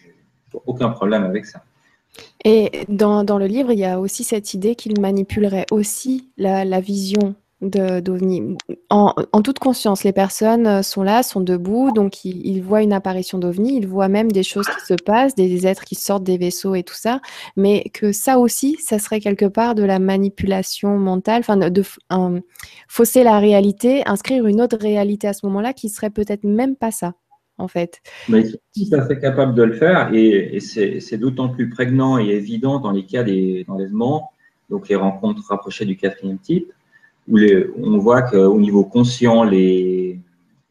aucun 0.66 0.90
problème 0.90 1.24
avec 1.24 1.46
ça. 1.46 1.64
Et 2.44 2.84
dans, 2.90 3.38
le 3.38 3.46
livre, 3.46 3.72
il 3.72 3.78
y 3.78 3.86
a 3.86 3.98
aussi 3.98 4.22
cette 4.22 4.52
idée 4.52 4.74
qu'il 4.74 5.00
manipulerait 5.00 5.66
aussi 5.70 6.28
la 6.36 6.80
vision 6.80 7.34
d'OVNI. 7.62 8.56
En, 8.90 9.14
toute 9.42 9.58
conscience, 9.58 10.04
les 10.04 10.12
personnes 10.12 10.66
euh, 10.66 10.82
sont 10.82 11.02
là, 11.02 11.22
sont 11.22 11.40
debout, 11.40 11.90
donc 11.90 12.24
ils, 12.24 12.60
voient 12.60 12.82
une 12.82 12.92
apparition 12.92 13.38
d'OVNI, 13.38 13.78
ils 13.78 13.86
voient 13.86 14.08
même 14.08 14.30
des 14.30 14.42
choses 14.42 14.66
qui 14.66 14.84
se 14.84 14.94
passent, 14.94 15.34
des, 15.34 15.66
êtres 15.66 15.84
qui 15.84 15.94
sortent 15.94 16.24
des 16.24 16.36
vaisseaux 16.36 16.74
et 16.74 16.82
tout 16.82 16.94
ça, 16.94 17.20
mais 17.56 17.84
que 17.94 18.12
ça 18.12 18.38
aussi, 18.38 18.76
ça 18.80 18.98
serait 18.98 19.20
quelque 19.20 19.46
part 19.46 19.74
de 19.74 19.84
la 19.84 19.98
manipulation 19.98 20.98
mentale, 20.98 21.40
enfin 21.40 21.56
de, 21.56 21.82
fausser 22.88 23.24
la 23.24 23.38
réalité, 23.38 24.06
inscrire 24.06 24.46
une 24.46 24.60
autre 24.60 24.76
réalité 24.78 25.26
à 25.26 25.32
ce 25.32 25.46
moment-là 25.46 25.72
qui 25.72 25.88
serait 25.88 26.10
peut-être 26.10 26.44
même 26.44 26.76
pas 26.76 26.90
ça 26.90 27.14
en 27.58 27.68
fait. 27.68 28.02
Mais 28.28 28.42
tout 28.42 28.92
à 28.94 29.06
fait 29.06 29.18
capables 29.18 29.54
de 29.54 29.62
le 29.62 29.72
faire 29.72 30.12
et, 30.12 30.60
c'est 30.60 31.16
d'autant 31.16 31.48
plus 31.48 31.70
prégnant 31.70 32.18
et 32.18 32.28
évident 32.28 32.80
dans 32.80 32.90
les 32.90 33.06
cas 33.06 33.24
d'enlèvement, 33.24 34.32
donc 34.68 34.88
les 34.88 34.96
rencontres 34.96 35.42
rapprochées 35.48 35.86
du 35.86 35.96
quatrième 35.96 36.38
type, 36.38 36.70
où 37.28 37.38
on 37.82 37.98
voit 37.98 38.22
qu'au 38.22 38.58
niveau 38.58 38.84
conscient, 38.84 39.44
les, 39.44 40.20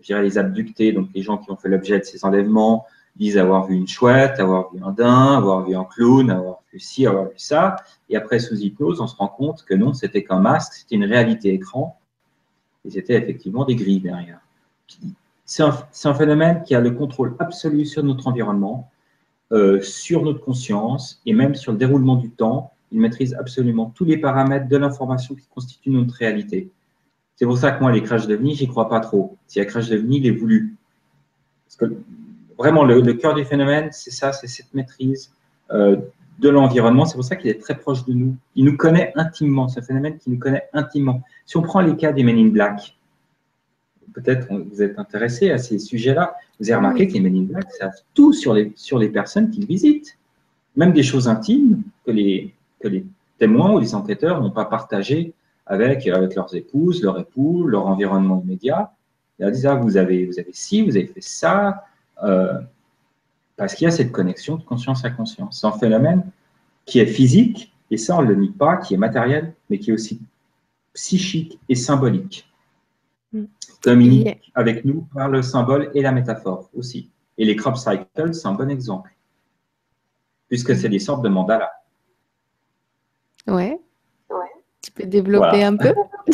les 0.10 0.38
abductés, 0.38 0.92
donc 0.92 1.10
les 1.14 1.22
gens 1.22 1.38
qui 1.38 1.52
ont 1.52 1.58
fait 1.58 1.70
l'objet 1.70 2.00
de 2.00 2.04
ces 2.04 2.24
enlèvements, 2.26 2.86
disent 3.16 3.38
avoir 3.38 3.66
vu 3.66 3.76
une 3.76 3.88
chouette, 3.88 4.40
avoir 4.40 4.74
vu 4.74 4.82
un 4.84 4.92
daim, 4.92 5.38
avoir 5.38 5.66
vu 5.66 5.76
un 5.76 5.86
clown, 5.86 6.30
avoir 6.30 6.60
vu 6.72 6.80
ci, 6.80 7.08
avoir 7.08 7.26
vu 7.26 7.38
ça. 7.38 7.78
Et 8.10 8.18
après, 8.18 8.40
sous 8.40 8.56
hypnose, 8.56 9.00
on 9.00 9.08
se 9.08 9.16
rend 9.16 9.30
compte 9.30 9.64
que 9.64 9.74
non, 9.74 9.94
c'était 9.94 10.24
qu'un 10.24 10.40
masque, 10.40 10.74
c'était 10.74 10.96
une 10.96 11.06
réalité 11.06 11.54
écran. 11.54 11.98
Et 12.84 12.92
c'était 12.92 13.16
effectivement 13.16 13.66
des 13.66 13.76
grilles 13.76 14.02
derrière. 14.02 14.40
C'est 15.46 15.64
un, 15.64 16.14
phénomène 16.14 16.64
qui 16.64 16.76
a 16.76 16.82
le 16.82 16.92
contrôle 16.92 17.36
absolu 17.40 17.86
sur 17.86 18.04
notre 18.04 18.28
environnement, 18.28 18.90
euh, 19.52 19.80
sur 19.82 20.24
notre 20.24 20.42
conscience 20.42 21.22
et 21.26 21.34
même 21.34 21.56
sur 21.56 21.72
le 21.72 21.78
déroulement 21.78 22.16
du 22.16 22.32
temps. 22.32 22.74
Il 22.92 23.00
maîtrise 23.00 23.34
absolument 23.34 23.92
tous 23.96 24.06
les 24.06 24.18
paramètres 24.18 24.68
de 24.68 24.78
l'information 24.78 25.36
qui 25.36 25.48
constitue 25.48 25.90
notre 25.90 26.14
réalité. 26.16 26.70
C'est 27.36 27.46
pour 27.46 27.58
ça 27.58 27.72
que 27.72 27.82
moi, 27.82 27.92
les 27.92 28.02
crashs 28.02 28.28
d'OVNI, 28.28 28.56
j'y 28.56 28.68
crois 28.68 28.88
pas 28.88 29.02
trop. 29.02 29.38
S'il 29.48 29.62
y 29.62 29.66
a 29.66 29.68
crash 29.68 29.90
d'OVNI, 29.90 30.18
il 30.18 30.28
est 30.28 30.32
voulu. 30.32 30.76
Parce 31.66 31.76
que 31.76 31.98
vraiment, 32.58 32.84
le, 32.86 33.14
cœur 33.14 33.34
du 33.34 33.44
phénomène, 33.44 33.90
c'est 33.92 34.12
ça, 34.12 34.32
c'est 34.32 34.48
cette 34.48 34.74
maîtrise 34.74 35.32
euh, 35.72 35.98
de 36.40 36.50
l'environnement. 36.50 37.06
C'est 37.06 37.16
pour 37.16 37.26
ça 37.26 37.36
qu'il 37.36 37.50
est 37.50 37.62
très 37.62 37.78
proche 37.78 38.06
de 38.06 38.14
nous. 38.14 38.38
Il 38.56 38.66
nous 38.66 38.78
connaît 38.78 39.12
intimement, 39.16 39.68
ce 39.68 39.82
phénomène 39.82 40.18
qui 40.18 40.30
nous 40.30 40.40
connaît 40.40 40.64
intimement. 40.72 41.22
Si 41.46 41.58
on 41.58 41.62
prend 41.62 41.82
les 41.82 41.98
cas 41.98 42.14
des 42.14 42.24
Men 42.24 42.38
in 42.38 42.48
Black, 42.48 42.98
peut-être 44.14 44.48
vous 44.50 44.82
êtes 44.82 44.98
intéressé 44.98 45.52
à 45.52 45.58
ces 45.58 45.78
sujets-là, 45.78 46.36
vous 46.60 46.70
avez 46.70 46.78
remarqué 46.78 47.08
que 47.08 47.14
les 47.14 47.20
Men 47.20 47.36
in 47.36 47.44
Black 47.44 47.70
savent 47.74 48.02
tout 48.14 48.32
sur 48.32 48.54
les, 48.54 48.72
sur 48.78 48.98
les 48.98 49.10
personnes 49.10 49.50
qu'ils 49.50 49.66
visitent, 49.66 50.18
même 50.78 50.94
des 50.94 51.04
choses 51.04 51.28
intimes 51.28 51.84
que 52.06 52.12
les, 52.12 52.55
que 52.86 52.94
les 52.94 53.06
témoins 53.38 53.72
ou 53.74 53.80
les 53.80 53.96
enquêteurs 53.96 54.42
n'ont 54.42 54.52
pas 54.52 54.66
partagées 54.66 55.34
avec, 55.66 56.08
avec 56.08 56.36
leurs 56.36 56.54
épouses, 56.56 57.02
leurs 57.04 57.20
époux, 57.20 57.66
leur 57.68 57.88
environnement 57.88 58.42
immédiat. 58.44 58.94
Ils 59.40 59.50
disent, 59.52 59.66
ah, 59.66 59.76
vous 59.76 59.98
avez, 59.98 60.26
vous 60.26 60.40
avez 60.40 60.54
ci, 60.54 60.82
vous 60.82 60.96
avez 60.96 61.08
fait 61.08 61.22
ça, 61.22 61.86
euh, 62.24 62.60
parce 63.58 63.74
qu'il 63.74 63.86
y 63.86 63.88
a 63.88 63.92
cette 63.92 64.12
connexion 64.12 64.56
de 64.56 64.64
conscience 64.64 65.04
à 65.04 65.10
conscience. 65.10 65.60
C'est 65.60 65.68
un 65.68 65.78
phénomène 65.78 66.24
qui 66.86 67.00
est 67.00 67.08
physique, 67.08 67.74
et 67.92 67.98
ça 67.98 68.18
on 68.18 68.22
ne 68.22 68.28
le 68.28 68.36
nie 68.36 68.52
pas, 68.52 68.78
qui 68.78 68.94
est 68.94 68.98
matériel, 68.98 69.54
mais 69.70 69.80
qui 69.80 69.90
est 69.90 69.94
aussi 69.94 70.22
psychique 70.94 71.60
et 71.68 71.76
symbolique. 71.76 72.48
Mm 73.34 73.46
communique 73.86 74.52
avec 74.56 74.84
nous 74.84 75.08
par 75.14 75.30
le 75.30 75.42
symbole 75.42 75.92
et 75.94 76.02
la 76.02 76.12
métaphore 76.12 76.70
aussi. 76.74 77.10
Et 77.38 77.46
les 77.46 77.56
crop 77.56 77.78
cycles, 77.78 78.34
c'est 78.34 78.48
un 78.48 78.54
bon 78.54 78.70
exemple, 78.70 79.14
puisque 80.48 80.76
c'est 80.76 80.90
des 80.90 81.00
sortes 81.00 81.24
de 81.24 81.30
mandalas. 81.30 81.72
Ouais. 83.48 83.80
ouais. 84.30 84.52
Tu 84.84 84.92
peux 84.92 85.06
développer 85.06 85.64
un 85.64 85.78
peu? 85.78 85.94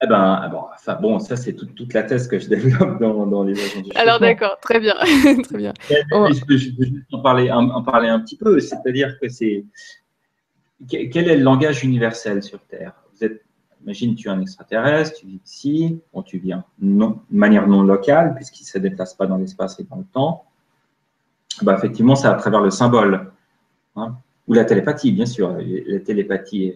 Eh 0.00 0.06
ben, 0.06 0.40
ah 0.40 0.94
bon, 0.94 1.18
ça 1.18 1.36
c'est 1.36 1.54
toute 1.54 1.92
la 1.92 2.04
thèse 2.04 2.28
que 2.28 2.38
je 2.38 2.48
développe 2.48 3.00
dans, 3.00 3.42
les 3.42 3.60
agents 3.60 3.80
du 3.80 3.90
Alors 3.96 4.20
d'accord, 4.20 4.56
très 4.60 4.78
bien, 4.78 4.94
très 5.42 5.58
bien. 5.58 5.74
Je, 5.90 6.44
peux, 6.44 6.56
juste 6.56 7.12
en 7.12 7.20
parler, 7.20 7.50
en, 7.50 7.82
parler 7.82 8.08
un 8.08 8.20
petit 8.20 8.36
peu, 8.36 8.60
c'est-à-dire 8.60 9.18
que 9.18 9.28
c'est 9.28 9.64
quel 10.88 11.28
est 11.28 11.36
le 11.36 11.42
langage 11.42 11.82
universel 11.82 12.44
sur 12.44 12.60
Terre? 12.60 12.92
Vous 13.12 13.24
êtes, 13.24 13.42
imagine, 13.82 14.14
tu 14.14 14.28
es 14.28 14.30
un 14.30 14.40
extraterrestre, 14.40 15.18
tu 15.18 15.26
vis 15.26 15.40
ici, 15.44 16.00
bon, 16.14 16.22
tu 16.22 16.38
viens 16.38 16.64
non, 16.80 17.20
de 17.28 17.36
manière 17.36 17.66
non 17.66 17.82
locale 17.82 18.36
puisqu'il 18.36 18.62
ne 18.62 18.68
se 18.68 18.78
déplace 18.78 19.14
pas 19.14 19.26
dans 19.26 19.36
l'espace 19.36 19.80
et 19.80 19.84
dans 19.84 19.96
le 19.96 20.04
temps. 20.04 20.44
Bah, 21.62 21.74
effectivement, 21.76 22.14
c'est 22.14 22.28
à 22.28 22.34
travers 22.34 22.60
le 22.60 22.70
symbole 22.70 23.32
hein, 23.96 24.16
ou 24.48 24.54
la 24.54 24.64
télépathie, 24.64 25.12
bien 25.12 25.26
sûr. 25.26 25.56
La 25.86 26.00
télépathie, 26.00 26.74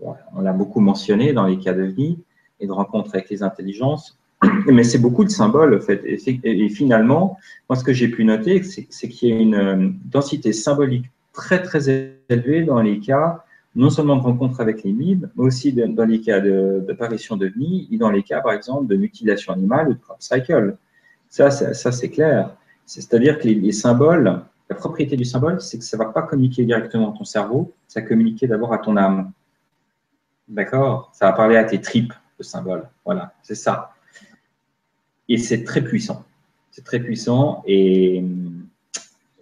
on 0.00 0.40
l'a 0.40 0.52
beaucoup 0.52 0.80
mentionné 0.80 1.32
dans 1.32 1.46
les 1.46 1.58
cas 1.58 1.74
de 1.74 1.82
vie 1.82 2.18
et 2.60 2.66
de 2.66 2.72
rencontres 2.72 3.10
avec 3.14 3.30
les 3.30 3.42
intelligences. 3.42 4.18
Mais 4.66 4.84
c'est 4.84 4.98
beaucoup 4.98 5.24
de 5.24 5.30
symboles, 5.30 5.76
en 5.76 5.80
fait. 5.80 6.02
Et, 6.04 6.68
finalement, 6.68 7.38
moi, 7.68 7.76
ce 7.76 7.84
que 7.84 7.92
j'ai 7.92 8.08
pu 8.08 8.24
noter, 8.24 8.62
c'est 8.62 9.08
qu'il 9.08 9.28
y 9.28 9.32
a 9.32 9.36
une 9.36 9.54
euh, 9.54 9.90
densité 10.06 10.52
symbolique 10.52 11.06
très, 11.32 11.62
très 11.62 11.88
élevée 12.28 12.64
dans 12.64 12.80
les 12.80 13.00
cas, 13.00 13.44
non 13.76 13.90
seulement 13.90 14.16
de 14.16 14.22
rencontres 14.22 14.60
avec 14.60 14.82
les 14.84 14.92
mibes, 14.92 15.26
mais 15.36 15.44
aussi 15.44 15.72
dans 15.72 16.04
les 16.04 16.20
cas 16.20 16.40
d'apparition 16.40 17.36
de, 17.36 17.48
de 17.48 17.52
vie, 17.52 17.88
et 17.90 17.96
dans 17.96 18.10
les 18.10 18.22
cas, 18.22 18.40
par 18.40 18.52
exemple, 18.52 18.86
de 18.86 18.96
mutilation 18.96 19.52
animale 19.52 19.88
ou 19.88 19.94
de 19.94 19.98
crop 19.98 20.16
cycle. 20.20 20.76
Ça, 21.28 21.50
ça, 21.50 21.92
c'est 21.92 22.10
clair. 22.10 22.56
C'est-à-dire 22.86 23.38
que 23.38 23.48
les, 23.48 23.72
symboles, 23.72 24.40
la 24.68 24.76
propriété 24.76 25.16
du 25.16 25.24
symbole, 25.24 25.60
c'est 25.60 25.78
que 25.78 25.84
ça 25.84 25.96
ne 25.96 26.04
va 26.04 26.10
pas 26.10 26.22
communiquer 26.22 26.64
directement 26.64 27.12
à 27.12 27.16
ton 27.16 27.24
cerveau, 27.24 27.74
ça 27.86 28.00
va 28.00 28.06
communiquer 28.06 28.46
d'abord 28.46 28.72
à 28.72 28.78
ton 28.78 28.96
âme. 28.96 29.32
D'accord? 30.48 31.10
Ça 31.12 31.26
va 31.26 31.32
parler 31.32 31.56
à 31.56 31.64
tes 31.64 31.80
tripes 31.80 32.12
le 32.38 32.44
symbole. 32.44 32.88
Voilà, 33.04 33.34
c'est 33.42 33.54
ça. 33.54 33.94
Et 35.28 35.38
c'est 35.38 35.64
très 35.64 35.82
puissant. 35.82 36.24
C'est 36.70 36.84
très 36.84 36.98
puissant 36.98 37.62
et 37.66 38.24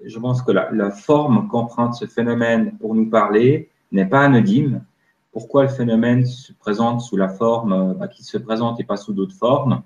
je 0.05 0.19
pense 0.19 0.43
que 0.43 0.51
la, 0.53 0.91
forme 0.91 1.49
qu'emprunte 1.49 1.95
ce 1.95 2.07
phénomène 2.07 2.77
pour 2.79 2.95
nous 2.95 3.09
parler 3.09 3.71
n'est 3.91 4.07
pas 4.07 4.21
anodine. 4.21 4.85
Pourquoi 5.33 5.63
le 5.63 5.69
phénomène 5.69 6.27
se 6.27 6.53
présente 6.53 7.01
sous 7.01 7.17
la 7.17 7.29
forme 7.29 7.95
bah, 7.95 8.09
qui 8.09 8.23
se 8.23 8.37
présente 8.37 8.81
et 8.81 8.85
pas 8.85 8.97
sous 8.97 9.13
d'autres 9.13 9.35
formes? 9.35 9.83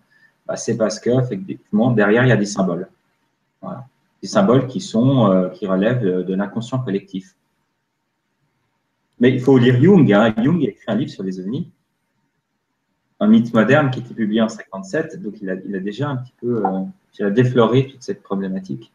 Bah, 0.46 0.56
C'est 0.56 0.76
parce 0.76 0.98
que 0.98 1.10
effectivement 1.22 1.92
derrière 1.92 2.24
il 2.24 2.28
y 2.30 2.32
a 2.32 2.36
des 2.36 2.46
symboles. 2.46 2.88
Des 4.22 4.28
symboles 4.28 4.66
qui 4.66 4.80
sont 4.80 5.30
euh, 5.30 5.48
qui 5.50 5.66
relèvent 5.66 6.02
de, 6.02 6.34
l'inconscient 6.34 6.78
collectif. 6.78 7.36
Mais 9.20 9.30
il 9.30 9.40
faut 9.40 9.58
lire 9.58 9.80
Jung. 9.80 10.10
Hein. 10.12 10.34
Jung 10.42 10.62
a 10.64 10.68
écrit 10.68 10.84
un 10.88 10.96
livre 10.96 11.10
sur 11.10 11.22
les 11.22 11.40
ovnis 11.40 11.70
un 13.20 13.28
mythe 13.28 13.54
moderne 13.54 13.90
qui 13.90 14.00
était 14.00 14.14
publié 14.14 14.42
en 14.42 14.48
57, 14.48 15.22
donc 15.22 15.40
il 15.40 15.50
a, 15.50 15.54
il 15.54 15.74
a 15.74 15.80
déjà 15.80 16.08
un 16.08 16.16
petit 16.16 16.34
peu 16.40 16.62
euh, 17.20 17.30
défloré 17.30 17.86
toute 17.86 18.02
cette 18.02 18.22
problématique. 18.22 18.92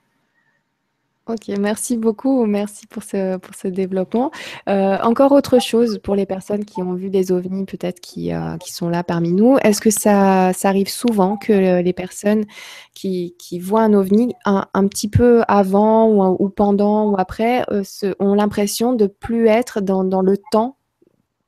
Ok, 1.27 1.49
merci 1.59 1.97
beaucoup, 1.97 2.45
merci 2.45 2.87
pour 2.87 3.03
ce, 3.03 3.37
pour 3.37 3.53
ce 3.53 3.67
développement. 3.67 4.31
Euh, 4.67 4.97
encore 5.03 5.31
autre 5.31 5.61
chose 5.61 5.99
pour 6.03 6.15
les 6.15 6.25
personnes 6.25 6.65
qui 6.65 6.81
ont 6.81 6.93
vu 6.93 7.09
des 7.11 7.31
ovnis, 7.31 7.65
peut-être 7.65 7.99
qui, 7.99 8.33
euh, 8.33 8.57
qui 8.57 8.73
sont 8.73 8.89
là 8.89 9.03
parmi 9.03 9.31
nous. 9.31 9.57
Est-ce 9.63 9.81
que 9.81 9.91
ça, 9.91 10.51
ça 10.53 10.69
arrive 10.69 10.89
souvent 10.89 11.37
que 11.37 11.81
les 11.81 11.93
personnes 11.93 12.45
qui, 12.95 13.35
qui 13.37 13.59
voient 13.59 13.83
un 13.83 13.93
ovni 13.93 14.33
un, 14.45 14.65
un, 14.73 14.87
petit 14.87 15.09
peu 15.09 15.43
avant 15.47 16.07
ou, 16.07 16.43
ou 16.43 16.49
pendant 16.49 17.11
ou 17.11 17.15
après 17.19 17.65
ont 18.19 18.33
l'impression 18.33 18.93
de 18.93 19.05
plus 19.05 19.47
être 19.47 19.79
dans, 19.79 20.03
dans 20.03 20.21
le 20.21 20.37
temps 20.51 20.77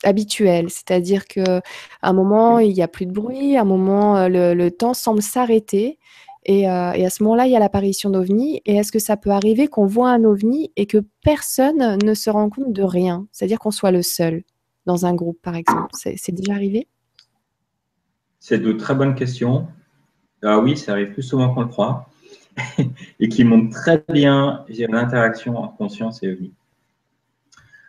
habituel, 0.03 0.69
c'est-à-dire 0.69 1.25
que 1.27 1.41
à 1.41 1.61
un 2.01 2.13
moment 2.13 2.59
il 2.59 2.73
n'y 2.73 2.83
a 2.83 2.87
plus 2.87 3.05
de 3.05 3.11
bruit, 3.11 3.57
à 3.57 3.61
un 3.61 3.65
moment 3.65 4.17
euh, 4.17 4.27
le, 4.53 4.71
temps 4.71 4.93
semble 4.93 5.21
s'arrêter, 5.21 5.97
et, 6.45 6.69
euh, 6.69 6.91
et, 6.93 7.05
à 7.05 7.09
ce 7.09 7.23
moment-là 7.23 7.45
il 7.45 7.51
y 7.51 7.55
a 7.55 7.59
l'apparition 7.59 8.09
d'ovnis. 8.09 8.61
Et 8.65 8.75
est-ce 8.75 8.91
que 8.91 8.99
ça 8.99 9.17
peut 9.17 9.31
arriver 9.31 9.67
qu'on 9.67 9.85
voit 9.85 10.09
un 10.09 10.23
ovni 10.23 10.71
et 10.75 10.85
que 10.85 10.99
personne 11.23 11.97
ne 12.03 12.13
se 12.13 12.29
rend 12.29 12.49
compte 12.49 12.73
de 12.73 12.83
rien, 12.83 13.27
c'est-à-dire 13.31 13.59
qu'on 13.59 13.71
soit 13.71 13.91
le 13.91 14.01
seul 14.01 14.43
dans 14.85 15.05
un 15.05 15.13
groupe 15.13 15.39
par 15.41 15.55
exemple 15.55 15.89
C'est 15.93 16.31
déjà 16.31 16.53
arrivé? 16.53 16.87
C'est 18.39 18.59
de 18.59 18.73
très 18.73 18.95
bonnes 18.95 19.15
questions. 19.15 19.67
Ah 20.41 20.59
oui, 20.59 20.75
ça 20.75 20.91
arrive 20.91 21.13
plus 21.13 21.23
souvent 21.23 21.53
qu'on 21.53 21.61
le 21.61 21.67
croit 21.67 22.09
et 23.19 23.29
qui 23.29 23.43
montre 23.45 23.71
très 23.71 24.03
bien 24.11 24.65
l'interaction 24.69 25.57
entre 25.57 25.77
conscience 25.77 26.21
et 26.23 26.33
ovni. 26.33 26.53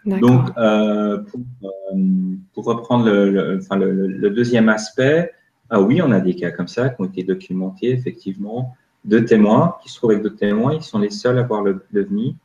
Donc, 0.07 0.51
euh, 0.59 1.23
euh, 1.63 2.37
pour, 2.53 2.65
reprendre 2.65 3.09
le, 3.09 4.31
deuxième 4.31 4.69
aspect, 4.69 5.33
ah 5.71 5.81
oui, 5.81 6.03
on 6.03 6.11
a 6.11 6.21
des 6.21 6.35
cas 6.35 6.51
comme 6.51 6.69
ça 6.69 6.89
qui 6.89 7.01
ont 7.01 7.07
été 7.07 7.23
documentés, 7.23 7.91
effectivement, 7.91 8.75
de 9.05 9.19
témoins 9.19 9.77
qui 9.83 9.89
se 9.89 9.97
trouvent 9.97 10.12
avec 10.12 10.23
d'autres 10.23 10.37
témoins, 10.37 10.75
ils 10.75 10.83
sont 10.83 10.99
les 10.99 11.11
seuls 11.11 11.39
à 11.39 11.43
voir 11.43 11.62
le, 11.62 11.85
l'OVNI. 11.93 12.37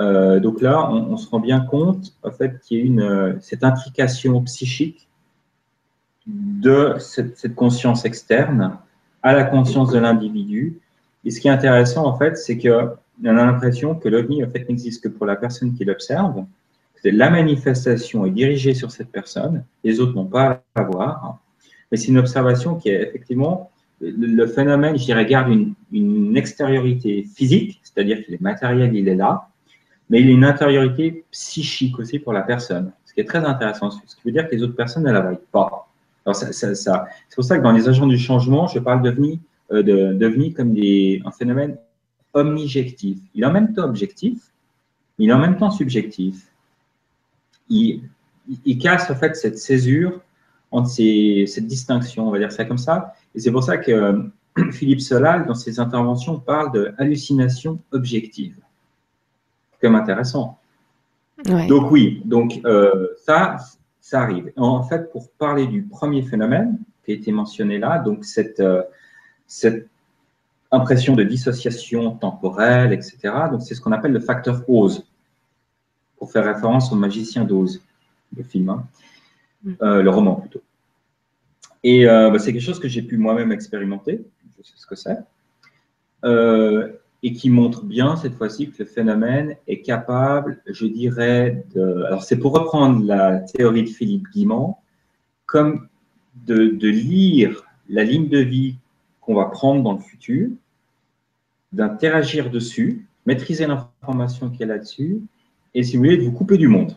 Euh, 0.00 0.40
donc 0.40 0.60
là, 0.60 0.90
on, 0.90 1.16
se 1.16 1.28
rend 1.28 1.40
bien 1.40 1.60
compte, 1.60 2.14
en 2.22 2.30
fait, 2.30 2.60
qu'il 2.60 2.78
y 2.78 2.82
a 2.82 2.84
une, 2.84 3.38
cette 3.40 3.62
intrication 3.62 4.42
psychique 4.42 5.08
de 6.26 6.96
cette, 6.98 7.54
conscience 7.54 8.04
externe 8.04 8.78
à 9.22 9.34
la 9.34 9.44
conscience 9.44 9.92
de 9.92 9.98
l'individu. 9.98 10.80
Et 11.24 11.30
ce 11.30 11.40
qui 11.40 11.48
est 11.48 11.52
intéressant, 11.52 12.06
en 12.06 12.16
fait, 12.18 12.36
c'est 12.36 12.58
qu'on 12.58 13.26
a 13.26 13.32
l'impression 13.32 13.94
que 13.94 14.08
l'OVNI, 14.08 14.44
en 14.44 14.50
fait, 14.50 14.68
n'existe 14.68 15.04
que 15.04 15.08
pour 15.08 15.26
la 15.26 15.36
personne 15.36 15.74
qui 15.74 15.84
l'observe, 15.84 16.44
la 17.04 17.30
manifestation 17.30 18.24
est 18.24 18.30
dirigée 18.30 18.74
sur 18.74 18.90
cette 18.90 19.10
personne, 19.10 19.64
les 19.84 20.00
autres 20.00 20.14
n'ont 20.14 20.24
pas 20.24 20.62
à 20.74 20.80
la 20.80 20.86
voir, 20.86 21.38
mais 21.90 21.98
c'est 21.98 22.08
une 22.08 22.18
observation 22.18 22.76
qui 22.76 22.88
est 22.88 23.02
effectivement, 23.02 23.70
le, 24.00 24.46
phénomène, 24.46 24.98
je 24.98 25.04
dirais, 25.04 25.24
garde 25.26 25.52
une, 25.92 26.36
extériorité 26.36 27.24
physique, 27.34 27.80
c'est-à-dire 27.82 28.24
qu'il 28.24 28.34
est 28.34 28.40
matériel, 28.40 28.94
il 28.94 29.08
est 29.08 29.14
là, 29.14 29.48
mais 30.10 30.20
il 30.20 30.28
a 30.28 30.32
une 30.32 30.44
intériorité 30.44 31.24
psychique 31.30 31.98
aussi 31.98 32.18
pour 32.18 32.32
la 32.32 32.42
personne, 32.42 32.92
ce 33.04 33.14
qui 33.14 33.20
est 33.20 33.24
très 33.24 33.44
intéressant, 33.44 33.90
ce 33.90 34.16
qui 34.16 34.22
veut 34.24 34.32
dire 34.32 34.48
que 34.48 34.54
les 34.54 34.62
autres 34.62 34.74
personnes 34.74 35.04
ne 35.04 35.12
la 35.12 35.20
voient 35.20 35.40
pas. 35.52 35.88
Alors 36.26 36.34
c'est 36.34 37.34
pour 37.34 37.44
ça 37.44 37.58
que 37.58 37.62
dans 37.62 37.72
les 37.72 37.88
agents 37.88 38.06
du 38.06 38.18
changement, 38.18 38.66
je 38.66 38.78
parle 38.78 39.02
de 39.02 39.14
euh, 39.72 39.82
de, 39.82 40.48
comme 40.54 40.74
un 40.76 41.30
phénomène 41.30 41.76
omnijectif. 42.32 43.18
Il 43.34 43.42
est 43.42 43.46
en 43.46 43.52
même 43.52 43.72
temps 43.74 43.84
objectif, 43.84 44.38
mais 45.18 45.26
il 45.26 45.30
est 45.30 45.34
en 45.34 45.38
même 45.38 45.56
temps 45.56 45.70
subjectif 45.70 46.50
il, 47.68 48.78
casse 48.80 49.10
en 49.10 49.14
fait 49.14 49.36
cette 49.36 49.58
césure 49.58 50.20
entre 50.74 50.90
cette 50.90 51.66
distinction, 51.68 52.26
on 52.26 52.32
va 52.32 52.38
dire 52.38 52.50
ça 52.50 52.64
comme 52.64 52.78
ça. 52.78 53.14
Et 53.34 53.38
c'est 53.38 53.52
pour 53.52 53.62
ça 53.62 53.78
que 53.78 53.92
euh, 53.92 54.22
Philippe 54.72 55.00
Solal, 55.00 55.46
dans 55.46 55.54
ses 55.54 55.78
interventions, 55.78 56.40
parle 56.40 56.72
de 56.72 56.92
hallucination 56.98 57.78
objective. 57.92 58.56
Comme 59.80 59.94
intéressant. 59.94 60.58
Donc 61.68 61.90
oui, 61.90 62.22
donc 62.24 62.60
euh, 62.64 63.08
ça, 63.24 63.56
ça 64.00 64.22
arrive. 64.22 64.52
En 64.56 64.82
fait, 64.82 65.12
pour 65.12 65.30
parler 65.30 65.66
du 65.66 65.82
premier 65.82 66.22
phénomène 66.22 66.78
qui 67.04 67.12
a 67.12 67.14
été 67.14 67.30
mentionné 67.30 67.78
là, 67.78 67.98
donc 67.98 68.24
cette, 68.24 68.60
euh, 68.60 68.82
cette 69.46 69.88
impression 70.72 71.14
de 71.14 71.22
dissociation 71.22 72.12
temporelle, 72.16 72.92
etc. 72.92 73.16
Donc 73.50 73.62
c'est 73.62 73.74
ce 73.74 73.80
qu'on 73.80 73.92
appelle 73.92 74.12
le 74.12 74.20
facteur 74.20 74.62
Ose 74.68 75.06
pour 76.18 76.32
faire 76.32 76.44
référence 76.44 76.90
au 76.90 76.96
magicien 76.96 77.44
d'Oz, 77.44 77.80
le 78.36 78.42
film, 78.42 78.70
hein. 78.70 78.84
Euh, 79.82 80.02
le 80.02 80.10
roman 80.10 80.34
plutôt. 80.36 80.62
Et 81.82 82.06
euh, 82.06 82.30
bah, 82.30 82.38
c'est 82.38 82.52
quelque 82.52 82.62
chose 82.62 82.80
que 82.80 82.88
j'ai 82.88 83.02
pu 83.02 83.16
moi-même 83.16 83.52
expérimenter, 83.52 84.24
je 84.58 84.62
sais 84.62 84.74
ce 84.76 84.86
que 84.86 84.94
c'est, 84.94 85.18
euh, 86.24 86.92
et 87.22 87.32
qui 87.32 87.50
montre 87.50 87.84
bien 87.84 88.16
cette 88.16 88.34
fois-ci 88.34 88.70
que 88.70 88.82
le 88.82 88.84
phénomène 88.84 89.56
est 89.66 89.82
capable, 89.82 90.62
je 90.66 90.86
dirais, 90.86 91.64
de. 91.74 92.04
Alors 92.04 92.22
c'est 92.22 92.38
pour 92.38 92.52
reprendre 92.52 93.04
la 93.04 93.40
théorie 93.40 93.84
de 93.84 93.88
Philippe 93.88 94.26
Guimand, 94.32 94.80
comme 95.46 95.88
de, 96.46 96.68
de 96.68 96.88
lire 96.88 97.64
la 97.88 98.04
ligne 98.04 98.28
de 98.28 98.38
vie 98.38 98.76
qu'on 99.20 99.34
va 99.34 99.46
prendre 99.46 99.82
dans 99.82 99.92
le 99.92 100.00
futur, 100.00 100.50
d'interagir 101.72 102.50
dessus, 102.50 103.06
maîtriser 103.26 103.66
l'information 103.66 104.50
qu'il 104.50 104.60
y 104.60 104.64
a 104.64 104.66
là-dessus, 104.66 105.22
et 105.74 105.82
si 105.82 105.96
vous 105.96 106.04
voulez, 106.04 106.16
de 106.16 106.22
vous 106.22 106.32
couper 106.32 106.56
du 106.56 106.68
monde. 106.68 106.96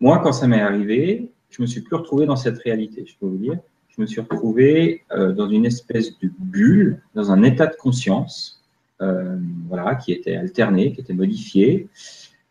Moi, 0.00 0.18
quand 0.22 0.32
ça 0.32 0.46
m'est 0.46 0.60
arrivé, 0.60 1.30
je 1.50 1.62
me 1.62 1.66
suis 1.66 1.80
plus 1.80 1.96
retrouvé 1.96 2.26
dans 2.26 2.36
cette 2.36 2.58
réalité, 2.58 3.04
je 3.06 3.14
peux 3.18 3.26
vous 3.26 3.38
dire. 3.38 3.58
Je 3.88 4.00
me 4.00 4.06
suis 4.06 4.20
retrouvé 4.20 5.04
euh, 5.12 5.32
dans 5.32 5.48
une 5.48 5.66
espèce 5.66 6.18
de 6.18 6.30
bulle, 6.38 7.00
dans 7.14 7.30
un 7.30 7.42
état 7.44 7.66
de 7.66 7.76
conscience, 7.76 8.60
euh, 9.00 9.38
voilà, 9.68 9.94
qui 9.94 10.12
était 10.12 10.34
alterné, 10.34 10.92
qui 10.92 11.00
était 11.00 11.12
modifié, 11.12 11.88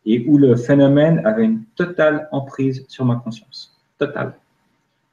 et 0.06 0.26
où 0.28 0.38
le 0.38 0.56
phénomène 0.56 1.26
avait 1.26 1.44
une 1.44 1.64
totale 1.76 2.30
emprise 2.32 2.86
sur 2.88 3.04
ma 3.04 3.18
conscience. 3.18 3.78
Totale. 3.98 4.36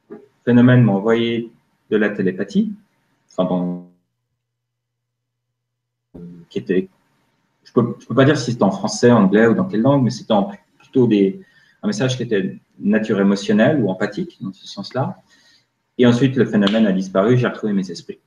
Le 0.08 0.18
phénomène 0.44 0.82
m'a 0.84 0.92
envoyé 0.92 1.50
de 1.90 1.96
la 1.96 2.10
télépathie, 2.10 2.72
enfin, 3.36 3.84
qui 6.48 6.58
était 6.58 6.88
je 7.62 7.80
ne 7.80 7.92
peux, 7.92 8.14
pas 8.14 8.24
dire 8.24 8.36
si 8.36 8.52
c'était 8.52 8.64
en 8.64 8.70
français, 8.70 9.10
anglais 9.10 9.46
ou 9.46 9.54
dans 9.54 9.64
quelle 9.64 9.82
langue, 9.82 10.02
mais 10.02 10.10
c'était 10.10 10.34
plutôt 10.78 11.06
des, 11.06 11.40
un 11.82 11.86
message 11.86 12.16
qui 12.16 12.22
était 12.22 12.58
nature 12.78 13.20
émotionnelle 13.20 13.80
ou 13.80 13.88
empathique, 13.88 14.38
dans 14.40 14.52
ce 14.52 14.66
sens-là. 14.66 15.16
Et 15.98 16.06
ensuite, 16.06 16.36
le 16.36 16.44
phénomène 16.44 16.86
a 16.86 16.92
disparu, 16.92 17.36
j'ai 17.36 17.46
retrouvé 17.46 17.72
mes 17.72 17.90
esprits. 17.90 18.18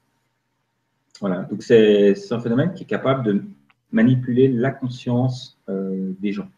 Voilà, 1.20 1.44
donc 1.44 1.64
c'est 1.64 2.16
un 2.32 2.40
phénomène 2.40 2.74
qui 2.74 2.84
est 2.84 2.88
capable 2.88 3.24
de 3.24 3.44
manipuler 3.92 4.48
la 4.48 4.72
conscience 4.72 5.58
euh, 5.70 6.12
des 6.20 6.34
gens. 6.34 6.50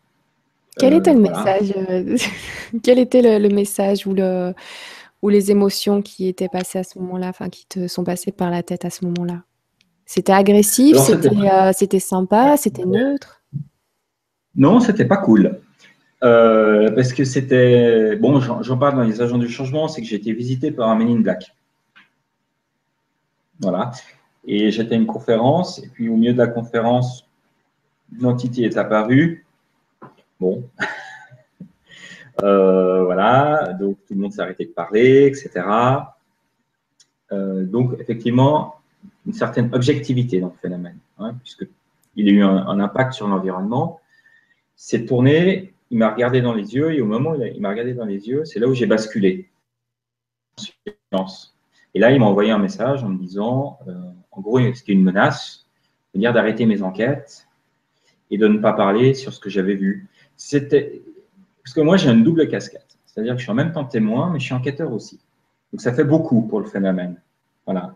Quel 0.77 0.93
était 0.93 1.13
le 1.13 1.19
message 1.19 1.73
Quel 2.83 2.99
était 2.99 3.39
le, 3.39 3.49
message 3.49 4.07
ou, 4.07 4.13
le, 4.13 4.53
ou 5.21 5.29
les 5.29 5.51
émotions 5.51 6.01
qui 6.01 6.27
étaient 6.27 6.49
passées 6.49 6.79
à 6.79 6.83
ce 6.83 6.99
moment-là, 6.99 7.29
enfin 7.29 7.49
qui 7.49 7.65
te 7.67 7.87
sont 7.87 8.03
passées 8.03 8.31
par 8.31 8.49
la 8.49 8.63
tête 8.63 8.85
à 8.85 8.89
ce 8.89 9.05
moment-là? 9.05 9.43
C'était 10.05 10.33
agressif, 10.33 10.97
c'était 11.73 11.99
sympa, 11.99 12.57
c'était 12.57 12.85
neutre? 12.85 13.43
Non, 14.55 14.79
c'était 14.79 15.05
pas 15.05 15.17
cool. 15.17 15.59
Euh, 16.25 16.89
parce 16.91 17.13
que 17.13 17.23
c'était. 17.23 18.15
Bon, 18.15 18.39
j'en 18.39 18.77
parle 18.77 18.95
dans 18.95 19.03
les 19.03 19.21
agents 19.21 19.37
du 19.37 19.47
changement, 19.47 19.87
c'est 19.87 20.01
que 20.01 20.07
j'ai 20.07 20.15
été 20.15 20.33
visité 20.33 20.71
par 20.71 20.89
un 20.89 21.15
Black. 21.21 21.55
Voilà. 23.59 23.91
Et 24.43 24.71
j'étais 24.71 24.95
à 24.95 24.97
une 24.97 25.05
conférence, 25.05 25.83
et 25.83 25.87
puis 25.87 26.09
au 26.09 26.15
milieu 26.15 26.33
de 26.33 26.37
la 26.39 26.47
conférence, 26.47 27.29
l'entité 28.19 28.63
est 28.63 28.77
apparue. 28.77 29.45
Bon. 30.39 30.67
Euh, 32.43 33.05
voilà. 33.05 33.71
Donc 33.79 33.95
tout 34.05 34.13
le 34.13 34.19
monde 34.19 34.33
s'est 34.33 34.41
arrêté 34.41 34.65
de 34.65 34.71
parler, 34.71 35.27
etc. 35.27 35.65
Euh, 37.31 37.63
donc, 37.63 37.95
effectivement, 37.97 38.75
une 39.25 39.31
certaine 39.31 39.73
objectivité 39.73 40.41
dans 40.41 40.47
le 40.47 40.59
phénomène, 40.61 40.97
hein, 41.17 41.33
puisqu'il 41.41 42.27
a 42.27 42.31
eu 42.31 42.43
un, 42.43 42.67
un 42.67 42.81
impact 42.81 43.13
sur 43.13 43.29
l'environnement. 43.29 44.01
C'est 44.75 45.05
tourné 45.05 45.74
il 45.91 45.97
m'a 45.97 46.11
regardé 46.11 46.41
dans 46.41 46.53
les 46.53 46.75
yeux 46.75 46.93
et 46.93 47.01
au 47.01 47.05
moment 47.05 47.31
où 47.31 47.43
il 47.43 47.61
m'a 47.61 47.69
regardé 47.69 47.93
dans 47.93 48.05
les 48.05 48.27
yeux, 48.27 48.45
c'est 48.45 48.59
là 48.59 48.67
où 48.67 48.73
j'ai 48.73 48.85
basculé. 48.85 49.49
Et 51.93 51.99
là, 51.99 52.11
il 52.11 52.19
m'a 52.19 52.25
envoyé 52.25 52.51
un 52.51 52.57
message 52.57 53.03
en 53.03 53.09
me 53.09 53.17
disant, 53.17 53.79
euh, 53.87 53.93
en 54.31 54.41
gros, 54.41 54.59
c'était 54.73 54.91
une 54.91 55.03
menace, 55.03 55.65
de 56.13 56.19
dire 56.19 56.33
d'arrêter 56.33 56.65
mes 56.65 56.81
enquêtes 56.81 57.47
et 58.31 58.37
de 58.37 58.47
ne 58.47 58.57
pas 58.57 58.73
parler 58.73 59.13
sur 59.13 59.33
ce 59.33 59.39
que 59.39 59.49
j'avais 59.49 59.75
vu. 59.75 60.07
C'était 60.35 61.01
parce 61.63 61.73
que 61.73 61.81
moi, 61.81 61.97
j'ai 61.97 62.09
une 62.09 62.23
double 62.23 62.47
casquette, 62.47 62.97
c'est-à-dire 63.05 63.33
que 63.33 63.39
je 63.39 63.43
suis 63.43 63.51
en 63.51 63.55
même 63.55 63.71
temps 63.71 63.85
témoin, 63.85 64.29
mais 64.31 64.39
je 64.39 64.45
suis 64.45 64.53
enquêteur 64.53 64.91
aussi. 64.91 65.19
Donc, 65.71 65.81
ça 65.81 65.93
fait 65.93 66.03
beaucoup 66.03 66.41
pour 66.43 66.59
le 66.59 66.67
phénomène. 66.67 67.21
Voilà. 67.65 67.95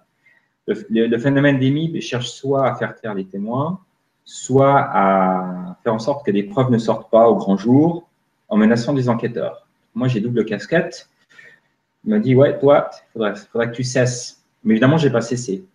Le, 0.68 1.18
phénomène 1.18 1.60
des 1.60 2.02
cherche 2.02 2.30
soit 2.30 2.68
à 2.70 2.76
faire 2.76 2.96
taire 2.96 3.16
les 3.16 3.26
témoins, 3.26 3.82
soit 4.30 4.78
à 4.94 5.76
faire 5.84 5.96
en 5.96 5.98
sorte 5.98 6.24
que 6.24 6.30
des 6.30 6.44
preuves 6.44 6.70
ne 6.70 6.78
sortent 6.78 7.10
pas 7.10 7.28
au 7.28 7.36
grand 7.36 7.58
jour 7.58 8.08
en 8.48 8.58
menaçant 8.58 8.94
des 8.94 9.10
enquêteurs. 9.10 9.66
Moi, 9.96 10.08
j'ai 10.08 10.20
double 10.20 10.46
casquette. 10.46 11.10
Il 12.06 12.12
m'a 12.12 12.20
dit, 12.20 12.36
ouais, 12.36 12.60
toi, 12.60 12.92
il 13.16 13.34
faudrait, 13.52 13.72
que 13.72 13.76
tu 13.76 13.84
cesses. 13.84 14.44
Mais 14.64 14.74
évidemment, 14.74 14.98
je 14.98 15.08
n'ai 15.08 15.12
pas 15.12 15.22
cessé. 15.22 15.66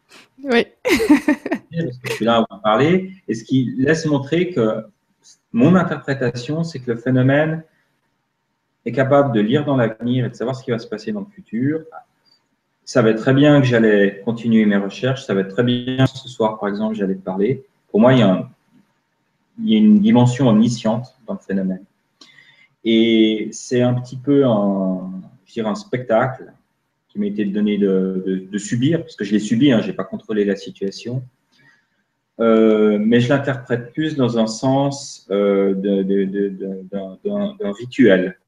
Oui. 0.45 0.69
je 1.73 2.13
suis 2.13 2.25
là 2.25 2.47
à 2.49 2.59
parler. 2.59 3.11
Et 3.27 3.35
ce 3.35 3.43
qui 3.43 3.75
laisse 3.77 4.07
montrer 4.07 4.51
que 4.51 4.85
mon 5.53 5.75
interprétation, 5.75 6.63
c'est 6.63 6.79
que 6.79 6.93
le 6.93 6.97
phénomène 6.97 7.65
est 8.87 8.93
capable 8.93 9.33
de 9.33 9.41
lire 9.41 9.65
dans 9.65 9.77
l'avenir 9.77 10.27
et 10.27 10.29
de 10.29 10.35
savoir 10.35 10.55
ce 10.55 10.63
qui 10.63 10.71
va 10.71 10.79
se 10.79 10.87
passer 10.87 11.11
dans 11.11 11.21
le 11.21 11.27
futur. 11.35 11.81
Ça 12.85 13.03
va 13.03 13.11
être 13.11 13.21
très 13.21 13.35
bien 13.35 13.61
que 13.61 13.67
j'allais 13.67 14.23
continuer 14.25 14.65
mes 14.65 14.77
recherches. 14.77 15.27
Ça 15.27 15.35
va 15.35 15.41
être 15.41 15.53
très 15.53 15.65
bien 15.65 16.07
ce 16.07 16.29
soir, 16.29 16.61
par 16.61 16.69
exemple, 16.69 16.95
j'allais 16.95 17.17
te 17.17 17.25
parler 17.25 17.67
pour 17.95 18.01
moi, 18.01 18.13
il 18.13 18.19
y, 18.19 19.75
a 19.77 19.79
une 19.79 20.01
dimension 20.01 20.49
omnisciente 20.49 21.17
dans 21.29 21.35
le 21.35 21.39
phénomène. 21.39 21.85
Et 22.83 23.51
c'est 23.53 23.83
un 23.83 23.95
petit 23.95 24.17
peu 24.17 24.45
un, 24.45 25.13
je 25.47 25.63
un 25.63 25.77
spectacle 25.77 26.53
qui 27.09 27.21
m'a 27.21 27.27
été 27.27 27.45
donné 27.45 27.79
de, 27.79 28.59
subir, 28.59 28.99
parce 29.03 29.15
que 29.15 29.23
je 29.23 29.31
l'ai 29.31 29.39
subi, 29.39 29.71
hein, 29.71 29.81
je 29.81 29.87
n'ai 29.87 29.93
pas 29.93 30.03
contrôlé 30.03 30.45
la 30.45 30.57
situation. 30.57 31.23
Euh, 32.41 32.99
mais 33.01 33.21
je 33.21 33.29
l'interprète 33.29 33.93
plus 33.93 34.17
dans 34.17 34.41
un 34.41 34.49
sens 34.49 35.29
euh, 35.31 35.75
d'un 35.75 37.73
rituel, 37.75 38.41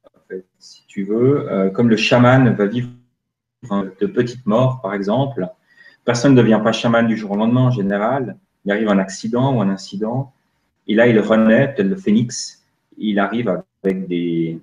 si 0.58 0.82
tu 0.88 1.04
veux. 1.04 1.48
Euh, 1.52 1.70
comme 1.70 1.88
le 1.88 1.96
chaman 1.96 2.52
va 2.52 2.66
vivre 2.66 2.88
de 4.00 4.06
petites 4.06 4.44
morts, 4.44 4.80
par 4.80 4.92
exemple. 4.92 5.46
Personne 6.04 6.34
ne 6.34 6.42
devient 6.42 6.60
pas 6.64 6.72
chaman 6.72 7.06
du 7.06 7.16
jour 7.16 7.30
au 7.30 7.36
lendemain 7.36 7.66
en 7.66 7.70
général 7.70 8.36
il 8.66 8.72
arrive 8.72 8.88
un 8.88 8.98
accident 8.98 9.56
ou 9.56 9.62
un 9.62 9.70
incident, 9.70 10.32
et 10.88 10.94
là, 10.94 11.06
il 11.06 11.18
renaît, 11.18 11.72
tel 11.74 11.88
le 11.88 11.96
phénix, 11.96 12.64
il 12.98 13.18
arrive 13.18 13.62
avec 13.84 14.06
des, 14.06 14.60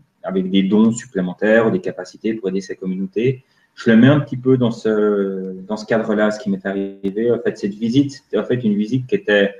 dons 0.64 0.92
supplémentaires 0.92 1.68
ou 1.68 1.72
des 1.72 1.80
capacités 1.80 2.34
pour 2.34 2.50
aider 2.50 2.62
sa 2.62 2.76
communauté. 2.76 3.44
Je 3.76 3.90
le 3.90 3.98
mets 3.98 4.08
un 4.08 4.20
petit 4.20 4.38
peu 4.38 4.58
dans 4.58 4.72
ce, 4.72 5.86
cadre-là, 5.88 6.32
ce 6.32 6.40
qui 6.40 6.50
m'est 6.50 6.66
arrivé. 6.66 7.32
En 7.32 7.40
fait, 7.40 7.58
cette 7.58 7.74
visite, 7.74 8.24
en 8.36 8.44
fait 8.44 8.64
une 8.64 8.76
visite 8.76 9.08
qui 9.08 9.16
était 9.16 9.56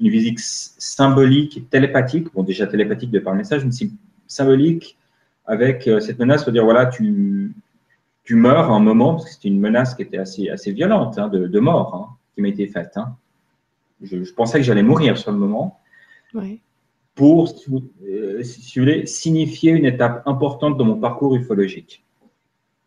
une 0.00 0.08
visite 0.08 0.38
symbolique 0.40 1.70
télépathique. 1.70 2.32
Bon, 2.34 2.42
déjà 2.42 2.66
télépathique 2.66 3.10
de 3.10 3.20
par 3.20 3.32
le 3.32 3.38
message, 3.38 3.64
mais 3.64 3.70
symbolique 4.26 4.98
avec 5.46 5.86
euh, 5.86 6.00
cette 6.00 6.18
menace 6.18 6.42
pour 6.42 6.52
dire 6.52 6.64
voilà, 6.64 6.86
tu, 6.86 7.54
meurs 8.30 8.72
un 8.72 8.80
moment, 8.80 9.14
parce 9.14 9.26
que 9.26 9.30
c'était 9.32 9.48
une 9.48 9.60
menace 9.60 9.94
qui 9.94 10.02
était 10.02 10.18
assez, 10.18 10.72
violente, 10.72 11.18
hein, 11.18 11.28
de, 11.28 11.46
de, 11.46 11.60
mort, 11.60 11.94
hein, 11.94 12.16
qui 12.34 12.42
m'a 12.42 12.48
été 12.48 12.66
faite. 12.66 12.92
Hein 12.96 13.16
je, 14.02 14.32
pensais 14.32 14.58
que 14.58 14.64
j'allais 14.64 14.82
mourir 14.82 15.16
sur 15.18 15.32
le 15.32 15.38
moment, 15.38 15.80
pour, 17.14 17.44
euh, 17.44 18.42
si 18.42 18.78
vous 18.78 18.84
voulez, 18.84 19.06
signifier 19.06 19.72
une 19.72 19.86
étape 19.86 20.26
importante 20.26 20.76
dans 20.76 20.84
mon 20.84 20.98
parcours 20.98 21.34
ufologique. 21.36 22.04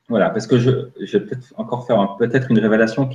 Voilà, 0.10 0.30
parce 0.30 0.48
que 0.48 0.58
je, 0.58 0.70
vais 0.70 1.26
peut-être 1.26 1.54
encore 1.58 1.86
faire 1.86 2.16
peut-être 2.18 2.52
une 2.52 2.60
révélation 2.60 3.10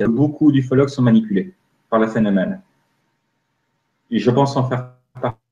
beaucoup 0.00 0.50
d'ufologues 0.50 0.88
sont 0.88 1.02
manipulés 1.02 1.54
par 1.88 2.00
le 2.00 2.08
phénomène. 2.08 2.60
Et 4.10 4.18
je 4.18 4.30
pense 4.30 4.56
en 4.56 4.68
faire 4.68 4.92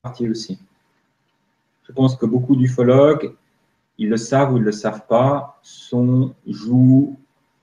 partie 0.01 0.29
aussi. 0.29 0.59
Je 1.87 1.91
pense 1.91 2.15
que 2.15 2.25
beaucoup 2.25 2.55
d'ufologues, 2.55 3.33
ils 3.97 4.09
le 4.09 4.17
savent 4.17 4.53
ou 4.53 4.57
ils 4.57 4.61
ne 4.61 4.65
le 4.65 4.71
savent 4.71 5.05
pas, 5.07 5.59
sont, 5.63 6.33
jouent 6.47 7.17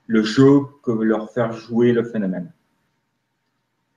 le 0.07 0.23
jeu 0.23 0.61
que 0.83 0.91
veut 0.91 1.05
leur 1.05 1.29
faire 1.31 1.53
jouer 1.53 1.93
le 1.93 2.03
phénomène 2.03 2.51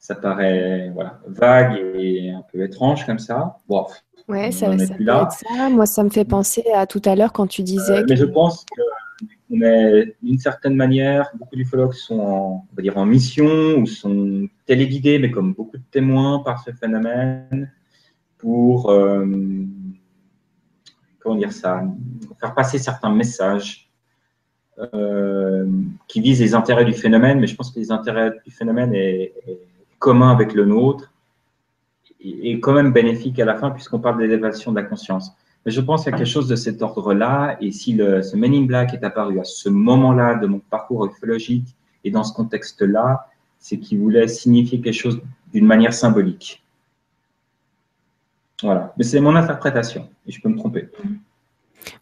ça 0.05 0.14
paraît 0.14 0.90
voilà, 0.92 1.18
vague 1.26 1.78
et 1.94 2.30
un 2.30 2.44
peu 2.52 2.62
étrange 2.62 3.07
comme 3.07 3.18
ça. 3.18 3.57
Bon, 3.66 3.86
ouais, 4.28 4.52
ça, 4.52 4.66
ça 4.76 4.94
peut 4.94 5.02
être 5.02 5.32
ça. 5.32 5.70
Moi, 5.70 5.86
ça 5.86 6.05
me 6.05 6.11
fait 6.11 6.26
penser 6.26 6.62
à 6.74 6.86
tout 6.86 7.00
à 7.07 7.16
l'heure 7.16 7.32
quand 7.32 7.46
tu 7.46 7.62
disais. 7.62 8.00
Euh, 8.00 8.07
mais 8.07 8.16
je 8.16 8.26
pense 8.26 8.66
que 8.66 8.82
d'une 10.22 10.38
certaine 10.38 10.74
manière, 10.74 11.30
beaucoup 11.38 11.57
d'ufologues 11.57 11.94
sont 11.94 12.18
en, 12.18 12.66
on 12.70 12.76
va 12.76 12.82
dire, 12.82 12.98
en 12.98 13.07
mission 13.07 13.78
ou 13.78 13.86
sont 13.86 14.46
téléguidés, 14.66 15.18
mais 15.18 15.30
comme 15.30 15.55
beaucoup 15.55 15.78
de 15.78 15.84
témoins 15.90 16.40
par 16.40 16.62
ce 16.62 16.70
phénomène, 16.72 17.72
pour 18.36 18.90
euh, 18.90 19.24
comment 21.18 21.36
dire 21.36 21.52
ça, 21.52 21.82
faire 22.40 22.55
passer 22.55 22.76
certains 22.76 23.14
messages 23.14 23.90
euh, 24.92 25.66
qui 26.09 26.20
visent 26.20 26.42
les 26.42 26.55
intérêts 26.55 26.84
du 26.84 26.92
phénomène, 26.92 27.40
mais 27.40 27.46
je 27.46 27.57
pense 27.57 27.70
que 27.70 27.80
les 27.80 27.90
intérêts 27.90 28.32
du 28.44 28.50
phénomène 28.50 28.92
est 28.92 29.32
commun 30.05 30.30
avec 30.30 30.52
le 30.52 30.66
nôtre 30.66 31.14
et 32.20 32.61
quand 32.61 32.74
même 32.74 32.92
bénéfique 32.92 33.38
à 33.40 33.46
la 33.46 33.55
fin 33.55 33.70
puisqu'on 33.70 34.00
parle 34.00 34.18
d'élévation 34.18 34.70
de 34.70 34.76
la 34.76 34.82
conscience. 34.82 35.32
Mais 35.64 35.72
je 35.72 35.80
pense 35.80 36.02
qu'il 36.02 36.12
y 36.12 36.14
a 36.14 36.18
quelque 36.18 36.34
chose 36.36 36.46
de 36.46 36.57
cet 36.57 36.82
ordre-là 36.82 37.57
et 37.62 37.72
si 37.72 37.96
ce 37.96 38.36
Men 38.36 38.66
Black 38.66 38.92
est 38.92 39.02
apparu 39.02 39.40
à 39.40 39.44
ce 39.44 39.70
moment-là 39.70 40.34
de 40.34 40.46
mon 40.46 40.59
parcours 40.59 41.07
ufologique 41.07 41.68
et 42.05 42.11
dans 42.11 42.22
ce 42.22 42.34
contexte-là, 42.34 43.30
c'est 43.59 43.78
qu'il 43.78 43.98
voulait 43.98 44.28
signifier 44.28 44.78
quelque 44.82 45.00
chose 45.05 45.22
d'une 45.55 45.64
manière 45.64 45.94
symbolique. 45.94 46.62
Voilà. 48.62 48.92
Mais 48.98 49.05
c'est 49.05 49.20
mon 49.20 49.34
interprétation 49.36 50.11
et 50.26 50.32
je 50.32 50.38
peux 50.42 50.50
me 50.50 50.59
tromper. 50.59 50.90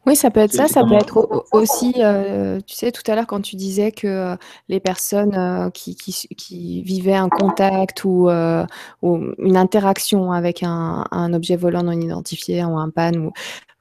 Oui, 0.07 0.17
ça 0.17 0.31
peut 0.31 0.41
être 0.41 0.53
ça, 0.53 0.69
ça 0.69 0.85
peut 0.85 0.95
être 0.95 1.45
aussi, 1.53 1.95
euh, 1.99 2.61
tu 2.67 2.75
sais, 2.75 2.93
tout 2.93 3.03
à 3.11 3.15
l'heure 3.15 3.27
quand 3.27 3.41
tu 3.41 3.57
disais 3.57 3.93
que 3.93 4.07
euh, 4.07 4.37
les 4.69 4.81
personnes 4.81 5.35
euh, 5.37 5.71
qui, 5.71 5.97
qui, 5.97 6.83
vivaient 6.83 7.15
un 7.15 7.29
contact 7.29 8.05
ou, 8.05 8.29
une 8.29 9.57
interaction 9.57 10.33
avec 10.33 10.63
un, 10.63 11.07
un, 11.11 11.33
objet 11.35 11.57
volant 11.57 11.83
non 11.83 11.93
identifié 11.93 12.65
ou 12.65 12.79
un 12.79 12.91
pan 12.91 13.13
ou 13.15 13.33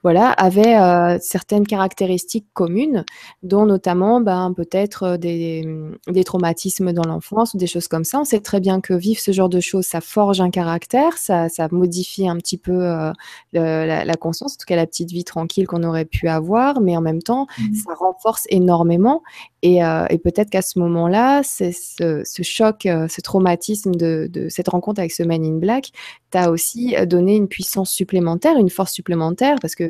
voilà, 0.02 0.30
avaient 0.30 0.76
euh, 0.76 1.18
certaines 1.20 1.66
caractéristiques 1.66 2.46
communes, 2.54 3.04
dont 3.42 3.66
notamment 3.66 4.20
ben, 4.20 4.52
peut-être 4.54 5.02
euh, 5.04 5.16
des, 5.16 5.64
des, 6.08 6.24
traumatismes 6.24 6.92
dans 6.92 7.04
l'enfance 7.04 7.54
ou 7.54 7.58
des 7.58 7.66
choses 7.66 7.88
comme 7.88 8.04
ça. 8.04 8.20
On 8.20 8.24
sait 8.24 8.40
très 8.40 8.60
bien 8.60 8.80
que 8.80 8.94
vivre 8.94 9.20
ce 9.20 9.32
genre 9.32 9.48
de 9.48 9.60
choses, 9.60 9.86
ça 9.86 10.00
forge 10.00 10.40
un 10.40 10.50
caractère, 10.50 11.16
ça, 11.18 11.48
ça 11.48 11.68
modifie 11.70 12.28
un 12.28 12.36
petit 12.36 12.58
peu 12.58 12.84
euh, 12.84 13.12
la, 13.52 14.04
la, 14.04 14.14
conscience, 14.14 14.54
en 14.54 14.56
tout 14.56 14.66
cas 14.66 14.76
la 14.76 14.86
petite 14.86 15.10
vie 15.10 15.24
tranquille 15.24 15.66
qu'on 15.66 15.84
aurait 15.84 16.04
pu 16.04 16.28
avoir, 16.28 16.80
mais 16.80 16.96
en 16.96 17.00
même 17.00 17.22
temps, 17.22 17.46
mmh. 17.58 17.74
ça 17.74 17.94
renforce 17.94 18.46
énormément. 18.50 19.22
Et, 19.62 19.84
euh, 19.84 20.06
et 20.10 20.18
peut-être 20.18 20.50
qu'à 20.50 20.62
ce 20.62 20.78
moment-là, 20.80 21.42
ce, 21.44 22.42
choc, 22.42 22.80
ce 22.82 23.20
traumatisme 23.20 23.94
de, 23.94 24.46
cette 24.48 24.68
rencontre 24.68 24.98
avec 24.98 25.12
ce 25.12 25.22
Man 25.22 25.44
in 25.44 25.58
Black 25.58 25.92
t'a 26.30 26.50
aussi 26.50 26.96
donné 27.06 27.36
une 27.36 27.48
puissance 27.48 27.90
supplémentaire, 27.90 28.56
une 28.58 28.70
force 28.70 28.92
supplémentaire, 28.92 29.56
parce 29.60 29.76
que 29.76 29.88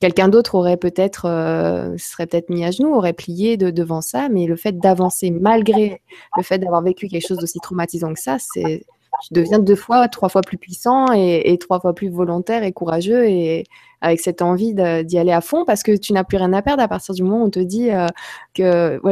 quelqu'un 0.00 0.28
d'autre 0.28 0.54
aurait 0.54 0.78
peut-être, 0.78 1.26
euh, 1.26 1.96
serait 1.98 2.26
peut-être 2.26 2.48
mis 2.48 2.64
à 2.64 2.70
genoux, 2.70 2.94
aurait 2.94 3.12
plié 3.12 3.56
de, 3.56 3.70
devant 3.70 4.00
ça, 4.00 4.28
mais 4.28 4.46
le 4.46 4.56
fait 4.56 4.78
d'avancer 4.78 5.30
malgré 5.30 6.00
le 6.36 6.42
fait 6.42 6.58
d'avoir 6.58 6.82
vécu 6.82 7.06
quelque 7.06 7.26
chose 7.26 7.38
d'aussi 7.38 7.58
traumatisant 7.60 8.14
que 8.14 8.20
ça, 8.20 8.38
c'est 8.38 8.84
tu 9.22 9.34
deviens 9.34 9.58
deux 9.58 9.76
fois, 9.76 10.08
trois 10.08 10.28
fois 10.28 10.42
plus 10.42 10.58
puissant 10.58 11.12
et, 11.12 11.56
trois 11.58 11.80
fois 11.80 11.94
plus 11.94 12.08
volontaire 12.08 12.62
et 12.62 12.72
courageux 12.72 13.28
et 13.28 13.64
avec 14.00 14.20
cette 14.20 14.42
envie 14.42 14.74
d'y 14.74 15.18
aller 15.18 15.32
à 15.32 15.40
fond 15.40 15.64
parce 15.64 15.82
que 15.82 15.96
tu 15.96 16.12
n'as 16.12 16.24
plus 16.24 16.38
rien 16.38 16.52
à 16.52 16.62
perdre 16.62 16.82
à 16.82 16.88
partir 16.88 17.14
du 17.14 17.22
moment 17.22 17.42
où 17.42 17.46
on 17.46 17.50
te 17.50 17.60
dit 17.60 17.90
euh, 17.90 18.06
qu'il 18.54 18.64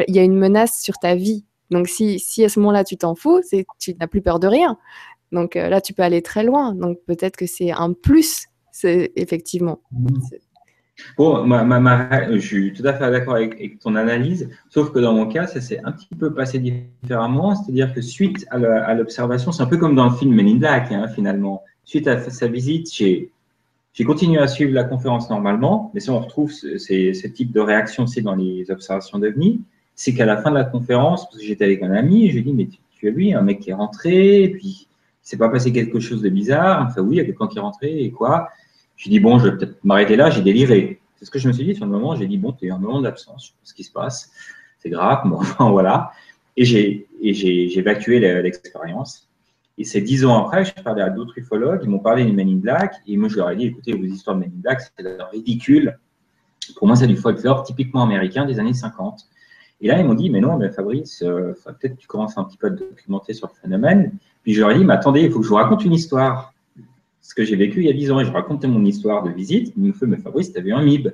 y 0.09 0.19
a 0.19 0.23
une 0.23 0.37
menace 0.37 0.81
sur 0.81 0.99
ta 0.99 1.15
vie. 1.15 1.45
Donc 1.71 1.89
si, 1.89 2.19
si 2.19 2.45
à 2.45 2.49
ce 2.49 2.59
moment-là 2.61 2.85
tu 2.85 2.97
t'en 2.97 3.15
fous, 3.15 3.41
c'est 3.45 3.67
tu 3.79 3.95
n'as 3.95 4.07
plus 4.07 4.23
peur 4.23 4.39
de 4.41 4.47
rien. 4.47 4.79
Donc 5.33 5.57
euh, 5.57 5.69
là 5.69 5.81
tu 5.81 5.93
peux 5.93 6.03
aller 6.03 6.23
très 6.23 6.43
loin. 6.43 6.75
Donc 6.75 6.99
peut-être 7.07 7.37
que 7.37 7.47
c'est 7.47 7.71
un 7.71 7.93
plus, 7.93 8.47
Bon, 11.17 11.45
je 11.47 12.39
suis 12.39 12.73
tout 12.73 12.87
à 12.87 12.93
fait 12.93 13.11
d'accord 13.11 13.35
avec, 13.35 13.79
ton 13.81 13.95
analyse, 13.95 14.49
sauf 14.69 14.93
que 14.93 14.99
dans 14.99 15.15
mon 15.15 15.27
cas, 15.27 15.47
ça 15.47 15.61
s'est 15.61 15.81
un 15.85 15.93
petit 15.93 16.15
peu 16.19 16.33
passé 16.33 16.59
différemment. 16.59 17.55
C'est-à-dire 17.55 17.93
que 17.93 18.01
suite 18.01 18.47
à 18.51 18.95
l'observation, 18.95 19.53
c'est 19.53 19.63
un 19.63 19.67
peu 19.67 19.77
comme 19.77 19.95
dans 19.95 20.09
le 20.09 20.17
film 20.17 20.35
Men 20.35 20.63
in 20.63 20.85
hein, 20.91 21.09
finalement. 21.09 21.63
Suite 21.85 22.07
à 22.07 22.19
sa 22.19 22.49
visite, 22.49 22.93
j'ai 22.95 23.31
continué 24.05 24.39
à 24.39 24.47
suivre 24.47 24.73
la 24.73 24.85
conférence 24.85 25.31
normalement, 25.31 25.91
mais 25.95 26.01
si 26.01 26.11
on 26.11 26.21
retrouve 26.21 26.53
ce, 26.53 26.79
ce 26.79 27.27
type 27.27 27.53
de 27.53 27.61
réaction 27.61 28.05
aussi 28.05 28.23
dans 28.23 28.35
les 28.35 28.71
observations 28.71 29.19
devenues, 29.19 29.61
c'est 29.95 30.15
qu'à 30.15 30.27
la 30.27 30.37
fin 30.37 30.51
de 30.51 30.57
la 30.57 30.65
conférence, 30.65 31.25
parce 31.25 31.39
que 31.39 31.45
j'étais 31.45 31.65
avec 31.65 31.83
un 31.83 31.91
ami, 31.91 32.29
je 32.29 32.35
lui 32.35 32.41
ai 32.41 32.43
dit, 32.43 32.53
mais 32.53 32.69
tu, 32.93 33.09
as 33.09 33.11
vu, 33.11 33.33
un 33.33 33.43
mec 33.43 33.59
qui 33.59 33.71
est 33.71 33.75
rentré, 33.75 34.45
et 34.45 34.49
puis 34.49 34.87
il 34.87 35.29
s'est 35.29 35.37
pas 35.37 35.49
passé 35.49 35.73
quelque 35.73 35.99
chose 35.99 36.23
de 36.23 36.29
bizarre. 36.29 36.87
Enfin, 36.87 37.03
oui, 37.03 37.17
il 37.17 37.19
y 37.19 37.21
a 37.21 37.25
quelqu'un 37.25 37.49
qui 37.49 37.59
est 37.59 37.61
rentré, 37.61 38.05
et 38.05 38.11
quoi 38.13 38.49
j'ai 38.99 39.11
dit, 39.11 39.21
bon, 39.21 39.39
je 39.39 39.49
vais 39.49 39.57
peut-être 39.57 39.83
m'arrêter 39.85 40.17
là, 40.17 40.29
j'ai 40.29 40.43
déliré. 40.43 41.01
C'est 41.17 41.25
ce 41.25 41.31
que 41.31 41.39
je 41.39 41.49
me 41.49 41.53
suis 41.53 41.65
dit 41.65 41.75
sur 41.75 41.87
le 41.87 41.93
moment. 41.93 42.17
J'ai 42.17 42.27
dit, 42.27 42.37
bon, 42.37 42.53
tu 42.53 42.71
un 42.71 42.79
moment 42.79 43.01
d'absence, 43.01 43.45
je 43.45 43.49
sais 43.49 43.53
pas 43.53 43.65
ce 43.65 43.75
qui 43.75 43.85
se 43.85 43.93
passe, 43.93 44.31
c'est 44.81 44.91
grave, 44.91 45.21
enfin, 45.33 45.71
voilà. 45.71 46.11
Et 46.57 46.65
j'ai 46.65 47.07
évacué 47.79 48.19
l'expérience. 48.19 49.29
Et 49.79 49.85
c'est 49.85 50.01
dix 50.01 50.25
ans 50.25 50.45
après, 50.45 50.65
je 50.65 50.75
parlais 50.75 51.03
à 51.03 51.11
d'autres 51.11 51.39
ufologues, 51.39 51.81
ils 51.85 51.89
m'ont 51.89 52.01
parlé 52.01 52.25
du 52.25 52.33
Men 52.33 52.59
Black, 52.59 52.97
et 53.07 53.17
moi, 53.17 53.29
je 53.29 53.37
leur 53.37 53.51
ai 53.51 53.57
dit, 53.57 53.67
écoutez, 53.67 53.93
vos 53.93 54.05
histoires 54.05 54.35
de 54.35 54.41
Men 54.41 54.51
Black, 54.51 54.81
c'est 54.81 55.23
ridicule. 55.31 55.97
Pour 56.77 56.89
moi, 56.89 56.97
c'est 56.97 57.07
du 57.07 57.17
folklore 57.17 57.63
typiquement 57.63 58.03
américain 58.03 58.45
des 58.45 58.59
années 58.59 58.75
50. 58.75 59.29
Et 59.81 59.87
là, 59.87 60.01
ils 60.01 60.05
m'ont 60.05 60.15
dit, 60.15 60.29
mais 60.31 60.41
non, 60.41 60.57
mais 60.57 60.71
Fabrice, 60.71 61.23
euh, 61.23 61.55
peut-être 61.65 61.97
tu 61.97 62.09
commences 62.09 62.37
un 62.37 62.43
petit 62.43 62.57
peu 62.57 62.67
à 62.67 62.71
te 62.71 62.81
documenter 62.81 63.33
sur 63.33 63.47
le 63.47 63.61
phénomène. 63.63 64.13
Puis 64.43 64.55
je 64.55 64.61
leur 64.61 64.73
ai 64.73 64.79
dit, 64.79 64.85
mais 64.85 64.95
attendez, 64.95 65.23
il 65.23 65.31
faut 65.31 65.39
que 65.39 65.45
je 65.45 65.51
vous 65.51 65.55
raconte 65.55 65.85
une 65.85 65.93
histoire 65.93 66.53
ce 67.29 67.35
que 67.35 67.45
j'ai 67.45 67.57
vécu 67.57 67.81
il 67.81 67.87
y 67.87 67.91
a 67.91 67.93
10 67.93 68.11
ans. 68.11 68.21
Et 68.21 68.25
je 68.25 68.33
racontais 68.33 68.69
mon 68.69 68.83
histoire 68.87 69.23
de 69.23 69.31
visite. 69.31 69.75
Il 69.77 69.83
me 69.83 69.93
fait, 69.93 70.07
mais 70.07 70.17
Fabrice, 70.17 70.51
tu 70.51 70.59
as 70.59 70.63
vu 70.63 70.73
un 70.73 70.83
MIB 70.83 71.09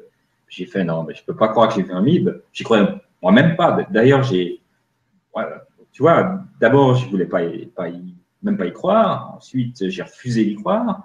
J'ai 0.49 0.65
fait, 0.65 0.85
non, 0.85 1.03
mais 1.03 1.13
je 1.13 1.23
ne 1.23 1.27
peux 1.27 1.35
pas 1.35 1.49
croire 1.49 1.69
que 1.69 1.75
j'ai 1.75 1.83
vu 1.83 1.93
un 1.93 2.03
MIB. 2.03 2.31
J'y 2.53 2.63
croyais 2.63 2.87
moi-même 3.21 3.57
pas. 3.57 3.85
D'ailleurs, 3.91 4.23
j'ai. 4.23 4.61
tu 5.91 6.03
vois, 6.03 6.41
d'abord, 6.61 6.95
je 6.95 7.07
ne 7.07 7.11
voulais 7.11 7.27
pas, 7.27 7.41
pas 7.75 7.89
même 8.45 8.57
pas 8.57 8.67
y 8.67 8.73
croire. 8.73 9.35
Ensuite, 9.37 9.91
j'ai 9.91 10.03
refusé 10.03 10.45
d'y 10.45 10.55
croire. 10.55 11.03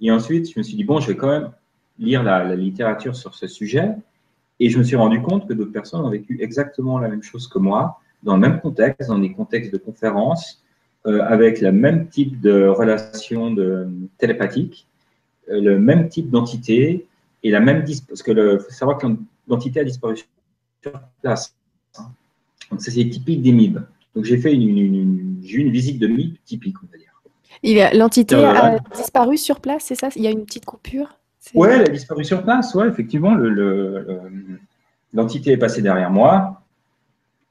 Et 0.00 0.12
ensuite, 0.12 0.48
je 0.52 0.56
me 0.60 0.62
suis 0.62 0.76
dit, 0.76 0.84
bon, 0.84 1.00
je 1.00 1.08
vais 1.08 1.16
quand 1.16 1.30
même 1.30 1.50
lire 1.98 2.22
la, 2.22 2.54
littérature 2.54 3.16
sur 3.16 3.34
ce 3.34 3.48
sujet. 3.48 3.96
Et 4.60 4.70
je 4.70 4.78
me 4.78 4.84
suis 4.84 4.96
rendu 4.96 5.20
compte 5.22 5.48
que 5.48 5.54
d'autres 5.54 5.72
personnes 5.72 6.02
ont 6.02 6.10
vécu 6.10 6.40
exactement 6.40 7.00
la 7.00 7.08
même 7.08 7.22
chose 7.24 7.48
que 7.48 7.58
moi, 7.58 7.98
dans 8.22 8.34
le 8.34 8.40
même 8.40 8.60
contexte, 8.60 9.08
dans 9.08 9.18
des 9.18 9.32
contextes 9.32 9.72
de 9.72 9.78
conférences, 9.78 10.62
avec 11.06 11.60
le 11.60 11.72
même 11.72 12.08
type 12.08 12.40
de 12.40 12.66
relation 12.66 13.52
de, 13.52 13.88
télépathique, 14.18 14.86
euh, 15.50 15.60
le 15.60 15.78
même 15.78 16.08
type 16.08 16.30
d'entité 16.30 17.06
et 17.42 17.50
la 17.50 17.60
même 17.60 17.84
parce 18.08 18.22
que 18.22 18.32
le 18.32 18.58
faut 18.58 18.70
savoir 18.70 18.98
que 18.98 19.06
l'entité 19.46 19.80
a 19.80 19.84
disparu 19.84 20.16
sur 20.16 20.92
place. 21.22 21.54
Hein. 21.98 22.06
Donc 22.70 22.80
ça 22.80 22.90
c'est 22.90 23.08
typique 23.08 23.42
des 23.42 23.52
MIB. 23.52 23.78
Donc 24.14 24.24
j'ai 24.24 24.38
fait 24.38 24.52
une, 24.52 24.62
une, 24.62 25.40
une, 25.44 25.70
visite 25.70 26.00
de 26.00 26.08
MIB 26.08 26.38
typique, 26.44 26.76
on 26.82 26.86
va 26.90 26.98
dire. 26.98 27.92
L'entité 27.94 28.34
a 28.34 28.78
disparu 28.94 29.36
sur 29.36 29.60
place, 29.60 29.84
c'est 29.84 29.94
ça? 29.94 30.08
Il 30.16 30.22
y 30.22 30.26
a 30.26 30.30
une 30.30 30.44
petite 30.44 30.64
coupure? 30.64 31.18
Oui, 31.54 31.68
elle 31.70 31.82
a 31.82 31.88
disparu 31.88 32.24
sur 32.24 32.42
place, 32.42 32.74
ouais, 32.74 32.88
effectivement. 32.88 33.34
L'entité 35.12 35.50
le, 35.50 35.54
est 35.56 35.58
passée 35.58 35.82
derrière 35.82 36.10
moi 36.10 36.62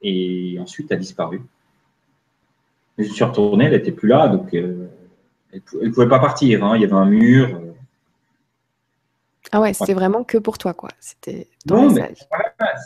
et 0.02 0.58
ensuite 0.60 0.92
a 0.92 0.96
disparu. 0.96 1.42
Je 2.98 3.04
suis 3.04 3.24
retourné, 3.24 3.66
elle 3.66 3.72
n'était 3.72 3.92
plus 3.92 4.08
là, 4.08 4.28
donc 4.28 4.54
euh, 4.54 4.88
elle 5.52 5.62
ne 5.82 5.90
pouvait 5.90 6.08
pas 6.08 6.20
partir. 6.20 6.64
Hein. 6.64 6.76
Il 6.76 6.82
y 6.82 6.86
avait 6.86 6.94
un 6.94 7.06
mur. 7.06 7.50
Euh. 7.50 7.74
Ah 9.52 9.62
ouais, 9.62 9.74
c'était 9.74 9.94
vraiment 9.94 10.24
que 10.24 10.38
pour 10.38 10.58
toi, 10.58 10.74
quoi. 10.74 10.90
C'était 11.00 11.48
non, 11.70 11.92
mais 11.92 12.14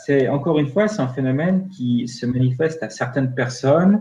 c'est 0.04 0.28
encore 0.28 0.58
une 0.58 0.68
fois, 0.68 0.88
c'est 0.88 1.00
un 1.00 1.08
phénomène 1.08 1.68
qui 1.68 2.06
se 2.06 2.26
manifeste 2.26 2.82
à 2.82 2.90
certaines 2.90 3.34
personnes 3.34 4.00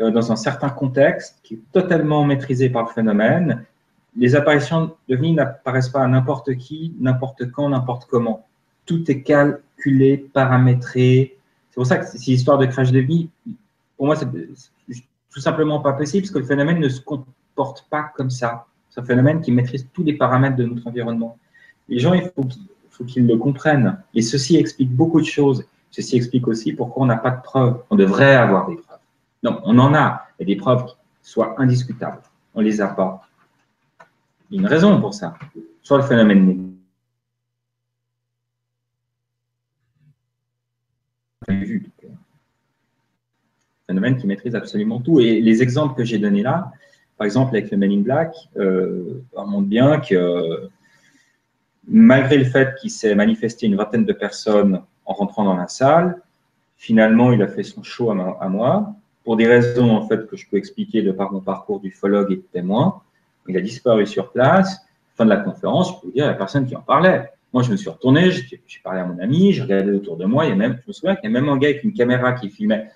euh, 0.00 0.10
dans 0.10 0.32
un 0.32 0.36
certain 0.36 0.70
contexte, 0.70 1.38
qui 1.42 1.54
est 1.54 1.60
totalement 1.72 2.24
maîtrisé 2.24 2.70
par 2.70 2.84
le 2.84 2.88
phénomène. 2.88 3.64
Les 4.16 4.34
apparitions 4.34 4.94
de 5.08 5.16
vie 5.16 5.32
n'apparaissent 5.32 5.90
pas 5.90 6.02
à 6.02 6.08
n'importe 6.08 6.54
qui, 6.56 6.94
n'importe 6.98 7.50
quand, 7.50 7.68
n'importe 7.68 8.06
comment. 8.06 8.46
Tout 8.86 9.10
est 9.10 9.22
calculé, 9.22 10.16
paramétré. 10.32 11.36
C'est 11.70 11.74
pour 11.74 11.86
ça 11.86 11.98
que 11.98 12.06
c'est 12.06 12.30
histoire 12.30 12.58
de 12.58 12.66
crash 12.66 12.90
de 12.90 13.00
vie. 13.00 13.28
Pour 13.96 14.06
moi, 14.06 14.16
c'est 14.16 14.28
tout 15.32 15.40
simplement 15.40 15.80
pas 15.80 15.94
possible 15.94 16.22
parce 16.22 16.32
que 16.32 16.38
le 16.38 16.44
phénomène 16.44 16.78
ne 16.78 16.88
se 16.88 17.00
comporte 17.00 17.86
pas 17.88 18.12
comme 18.14 18.30
ça. 18.30 18.66
C'est 18.90 19.00
un 19.00 19.04
phénomène 19.04 19.40
qui 19.40 19.50
maîtrise 19.50 19.88
tous 19.92 20.04
les 20.04 20.12
paramètres 20.12 20.56
de 20.56 20.64
notre 20.64 20.86
environnement. 20.86 21.38
Les 21.88 21.98
gens, 21.98 22.12
il 22.12 22.30
faut 22.90 23.04
qu'ils 23.04 23.26
le 23.26 23.36
comprennent. 23.36 23.98
Et 24.14 24.20
ceci 24.20 24.56
explique 24.56 24.90
beaucoup 24.90 25.20
de 25.20 25.26
choses. 25.26 25.64
Ceci 25.90 26.16
explique 26.16 26.46
aussi 26.46 26.72
pourquoi 26.72 27.02
on 27.02 27.06
n'a 27.06 27.16
pas 27.16 27.30
de 27.30 27.42
preuves. 27.42 27.82
On 27.90 27.96
devrait 27.96 28.34
avoir 28.34 28.68
des 28.68 28.76
preuves. 28.76 28.98
Non, 29.42 29.60
on 29.64 29.78
en 29.78 29.94
a. 29.94 30.26
A 30.40 30.44
des 30.44 30.56
preuves 30.56 30.84
qui 30.84 30.94
soient 31.22 31.54
indiscutables. 31.58 32.22
On 32.54 32.60
ne 32.60 32.64
les 32.66 32.80
a 32.80 32.88
pas. 32.88 33.26
Il 34.50 34.56
y 34.56 34.58
a 34.58 34.60
une 34.62 34.68
raison 34.68 35.00
pour 35.00 35.14
ça. 35.14 35.34
Soit 35.82 35.98
le 35.98 36.04
phénomène 36.04 36.72
vu 41.48 41.90
phénomène 43.92 44.16
qui 44.16 44.26
maîtrise 44.26 44.54
absolument 44.54 45.00
tout. 45.00 45.20
Et 45.20 45.40
les 45.40 45.62
exemples 45.62 45.94
que 45.94 46.04
j'ai 46.04 46.18
donnés 46.18 46.42
là, 46.42 46.72
par 47.18 47.26
exemple 47.26 47.54
avec 47.54 47.70
le 47.70 47.76
Men 47.76 47.92
in 47.92 48.00
Black, 48.00 48.34
euh, 48.56 49.22
montrent 49.46 49.68
bien 49.68 50.00
que 50.00 50.68
malgré 51.86 52.38
le 52.38 52.44
fait 52.44 52.74
qu'il 52.80 52.90
s'est 52.90 53.14
manifesté 53.14 53.66
une 53.66 53.76
vingtaine 53.76 54.04
de 54.04 54.12
personnes 54.12 54.80
en 55.04 55.12
rentrant 55.12 55.44
dans 55.44 55.56
la 55.56 55.68
salle, 55.68 56.20
finalement, 56.76 57.32
il 57.32 57.42
a 57.42 57.48
fait 57.48 57.62
son 57.62 57.82
show 57.82 58.10
à, 58.10 58.48
moi, 58.48 58.94
pour 59.24 59.36
des 59.36 59.46
raisons 59.46 59.90
en 59.90 60.08
fait 60.08 60.26
que 60.26 60.36
je 60.36 60.48
peux 60.48 60.56
expliquer 60.56 61.02
de 61.02 61.12
par 61.12 61.32
mon 61.32 61.40
parcours 61.40 61.80
d'ufologue 61.80 62.32
et 62.32 62.36
de 62.36 62.46
témoin. 62.52 63.02
Il 63.46 63.56
a 63.56 63.60
disparu 63.60 64.06
sur 64.06 64.30
place. 64.30 64.80
Fin 65.14 65.24
de 65.24 65.30
la 65.30 65.36
conférence, 65.36 65.88
je 65.88 65.92
peux 66.00 66.06
vous 66.06 66.12
dire, 66.12 66.24
il 66.24 66.28
n'y 66.28 66.34
a 66.34 66.38
personne 66.38 66.66
qui 66.66 66.74
en 66.74 66.80
parlait. 66.80 67.30
Moi, 67.52 67.62
je 67.62 67.70
me 67.70 67.76
suis 67.76 67.90
retourné, 67.90 68.30
j'ai 68.30 68.60
parlé 68.82 69.00
à 69.00 69.04
mon 69.04 69.18
ami, 69.18 69.52
j'ai 69.52 69.62
regardé 69.62 69.92
autour 69.92 70.16
de 70.16 70.24
moi. 70.24 70.46
Il 70.46 70.48
y 70.48 70.52
a 70.52 70.56
même, 70.56 70.78
je 70.82 70.88
me 70.88 70.92
souviens 70.92 71.14
qu'il 71.16 71.30
y 71.30 71.36
a 71.36 71.38
même 71.38 71.50
un 71.50 71.58
gars 71.58 71.68
avec 71.68 71.84
une 71.84 71.92
caméra 71.92 72.32
qui 72.32 72.48
filmait 72.48 72.88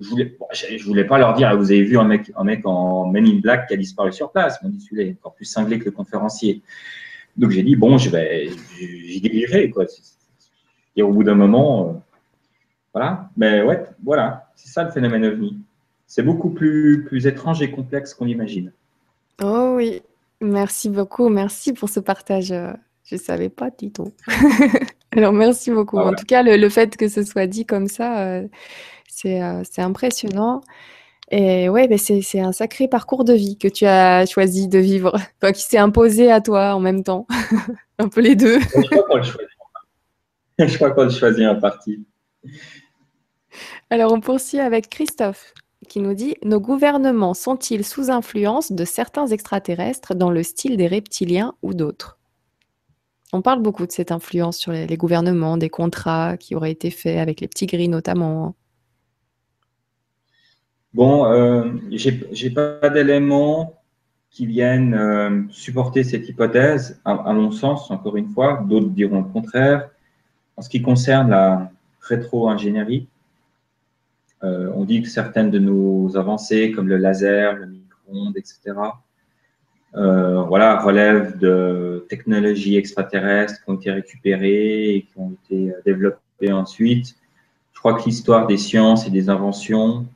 je 0.00 0.08
voulais, 0.08 0.36
je 0.52 0.84
voulais 0.84 1.04
pas 1.04 1.18
leur 1.18 1.34
dire, 1.34 1.56
vous 1.56 1.70
avez 1.70 1.82
vu 1.82 1.98
un 1.98 2.04
mec, 2.04 2.32
un 2.36 2.44
mec 2.44 2.66
en 2.66 3.06
Men 3.06 3.26
in 3.26 3.38
Black 3.40 3.68
qui 3.68 3.74
a 3.74 3.76
disparu 3.76 4.12
sur 4.12 4.32
place. 4.32 4.60
Mon 4.62 4.68
dit, 4.68 4.80
celui-là 4.80 5.08
est 5.08 5.12
encore 5.12 5.34
plus 5.34 5.44
cinglé 5.44 5.78
que 5.78 5.84
le 5.84 5.90
conférencier. 5.92 6.62
Donc 7.36 7.50
j'ai 7.50 7.62
dit, 7.62 7.76
bon, 7.76 7.98
je 7.98 8.10
vais, 8.10 8.50
j'ai 8.78 9.20
déliré, 9.20 9.70
quoi. 9.70 9.84
Et 10.96 11.02
au 11.02 11.12
bout 11.12 11.24
d'un 11.24 11.34
moment, 11.34 11.88
euh, 11.88 11.92
voilà. 12.92 13.30
Mais 13.36 13.62
ouais, 13.62 13.84
voilà, 14.02 14.50
c'est 14.54 14.68
ça 14.68 14.84
le 14.84 14.90
phénomène 14.90 15.24
ovni. 15.24 15.58
C'est 16.06 16.22
beaucoup 16.22 16.50
plus, 16.50 17.04
plus 17.04 17.26
étrange 17.26 17.62
et 17.62 17.70
complexe 17.70 18.14
qu'on 18.14 18.26
imagine. 18.26 18.72
Oh 19.42 19.74
oui, 19.76 20.02
merci 20.40 20.88
beaucoup, 20.90 21.28
merci 21.28 21.72
pour 21.72 21.88
ce 21.88 21.98
partage. 21.98 22.54
Je 23.04 23.16
ne 23.16 23.20
savais 23.20 23.48
pas, 23.48 23.70
Tito. 23.70 24.12
Alors 25.16 25.32
merci 25.32 25.70
beaucoup. 25.70 25.98
Ah 25.98 26.06
en 26.06 26.14
tout 26.14 26.24
cas, 26.24 26.42
le, 26.42 26.68
fait 26.68 26.96
que 26.96 27.08
ce 27.08 27.22
soit 27.22 27.46
dit 27.46 27.66
comme 27.66 27.86
ça, 27.86 28.26
euh, 28.26 28.48
euh, 29.24 29.62
c'est 29.70 29.82
impressionnant. 29.82 30.62
Et 31.30 31.68
ouais, 31.68 31.88
c'est 31.96 32.40
un 32.40 32.52
sacré 32.52 32.86
parcours 32.86 33.24
de 33.24 33.32
vie 33.32 33.56
que 33.56 33.68
tu 33.68 33.86
as 33.86 34.26
choisi 34.26 34.68
de 34.68 34.78
vivre, 34.78 35.16
qui 35.54 35.62
s'est 35.62 35.78
imposé 35.78 36.30
à 36.30 36.40
toi 36.40 36.74
en 36.74 36.80
même 36.80 37.02
temps. 37.02 37.26
un 37.98 38.08
peu 38.08 38.20
les 38.20 38.36
deux. 38.36 38.60
Je 38.60 38.88
crois 38.88 39.04
qu'on 39.04 39.16
le 39.16 39.22
choisit. 39.22 39.48
Je 40.58 40.76
crois 40.76 40.90
qu'on 40.90 41.04
le 41.04 41.10
choisit 41.10 41.46
en 41.46 41.58
partie. 41.58 42.04
Alors, 43.90 44.12
on 44.12 44.20
poursuit 44.20 44.60
avec 44.60 44.88
Christophe 44.88 45.52
qui 45.88 46.00
nous 46.00 46.14
dit 46.14 46.36
Nos 46.44 46.60
gouvernements 46.60 47.34
sont-ils 47.34 47.84
sous 47.84 48.10
influence 48.10 48.72
de 48.72 48.84
certains 48.84 49.26
extraterrestres 49.26 50.14
dans 50.14 50.30
le 50.30 50.42
style 50.42 50.76
des 50.76 50.86
reptiliens 50.86 51.54
ou 51.62 51.74
d'autres? 51.74 52.18
On 53.32 53.42
parle 53.42 53.60
beaucoup 53.60 53.86
de 53.86 53.92
cette 53.92 54.12
influence 54.12 54.56
sur 54.56 54.70
les, 54.70 54.86
les, 54.86 54.96
gouvernements, 54.96 55.56
des 55.56 55.70
contrats 55.70 56.36
qui 56.36 56.54
auraient 56.54 56.70
été 56.70 56.90
faits 56.90 57.18
avec 57.18 57.40
les 57.40 57.48
petits 57.48 57.66
gris 57.66 57.88
notamment. 57.88 58.54
Bon, 60.94 61.26
euh, 61.26 61.72
j'ai 61.90 62.50
pas 62.50 62.88
d'éléments 62.88 63.80
qui 64.30 64.46
viennent 64.46 64.94
euh, 64.94 65.42
supporter 65.50 66.04
cette 66.04 66.28
hypothèse, 66.28 67.00
à, 67.04 67.32
mon 67.32 67.50
sens, 67.50 67.90
encore 67.90 68.16
une 68.16 68.28
fois, 68.28 68.64
d'autres 68.64 68.90
diront 68.90 69.18
le 69.22 69.28
contraire. 69.28 69.90
En 70.56 70.62
ce 70.62 70.68
qui 70.68 70.82
concerne 70.82 71.30
la 71.30 71.72
rétro-ingénierie, 72.00 73.08
euh, 74.44 74.70
on 74.76 74.84
dit 74.84 75.02
que 75.02 75.08
certaines 75.08 75.50
de 75.50 75.58
nos 75.58 76.16
avancées, 76.16 76.70
comme 76.70 76.88
le 76.88 76.96
laser, 76.96 77.54
le 77.54 77.66
micro-ondes, 77.66 78.36
etc., 78.36 78.60
euh, 79.96 80.42
voilà, 80.42 80.80
relèvent 80.80 81.38
de 81.38 82.06
technologies 82.08 82.76
extraterrestres 82.76 83.64
qui 83.64 83.70
ont 83.70 83.74
été 83.74 83.90
récupérées 83.90 84.94
et 84.94 85.02
qui 85.02 85.12
ont 85.16 85.32
été 85.44 85.72
développées 85.84 86.52
ensuite. 86.52 87.16
Je 87.72 87.80
crois 87.80 87.94
que 87.94 88.04
l'histoire 88.04 88.46
des 88.46 88.58
sciences 88.58 89.08
et 89.08 89.10
des 89.10 89.28
inventions 89.28 90.06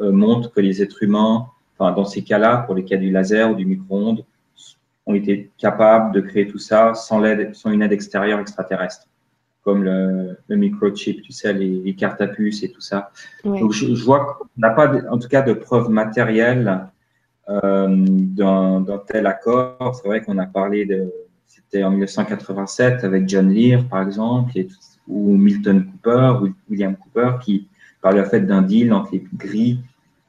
montre 0.00 0.52
que 0.52 0.60
les 0.60 0.82
êtres 0.82 1.02
humains 1.02 1.46
dans 1.78 2.04
ces 2.04 2.22
cas-là, 2.22 2.58
pour 2.58 2.74
les 2.74 2.84
cas 2.84 2.96
du 2.96 3.10
laser 3.10 3.50
ou 3.50 3.54
du 3.54 3.64
micro-ondes, 3.64 4.24
ont 5.06 5.14
été 5.14 5.50
capables 5.56 6.14
de 6.14 6.20
créer 6.20 6.46
tout 6.46 6.58
ça 6.58 6.94
sans, 6.94 7.20
l'aide, 7.20 7.54
sans 7.54 7.70
une 7.70 7.82
aide 7.82 7.92
extérieure 7.92 8.40
extraterrestre, 8.40 9.06
comme 9.62 9.84
le, 9.84 10.36
microchip, 10.50 11.22
tu 11.22 11.32
sais, 11.32 11.52
les, 11.52 11.94
cartes 11.94 12.20
à 12.20 12.26
puce 12.26 12.62
et 12.62 12.70
tout 12.70 12.80
ça. 12.80 13.10
Donc, 13.44 13.72
je, 13.72 14.04
vois 14.04 14.24
qu'on 14.24 14.46
n'a 14.56 14.70
pas, 14.70 14.92
en 15.10 15.18
tout 15.18 15.28
cas, 15.28 15.42
de 15.42 15.52
preuves 15.52 15.88
matérielles 15.88 16.86
euh, 17.48 17.86
d'un, 17.88 18.84
tel 19.06 19.26
accord. 19.26 19.94
C'est 19.94 20.06
vrai 20.06 20.22
qu'on 20.22 20.36
a 20.38 20.46
parlé 20.46 20.84
de, 20.84 21.10
c'était 21.46 21.82
en 21.84 21.90
1987 21.90 23.04
avec 23.04 23.28
John 23.28 23.50
Lear, 23.50 23.84
par 23.84 24.02
exemple, 24.02 24.52
ou 25.06 25.36
Milton 25.36 25.86
Cooper, 25.86 26.34
ou 26.42 26.52
William 26.68 26.94
Cooper, 26.96 27.38
qui 27.42 27.66
parlait 28.02 28.20
en 28.20 28.26
fait 28.26 28.42
d'un 28.42 28.62
deal 28.62 28.92
entre 28.92 29.12
les 29.12 29.24
gris 29.34 29.80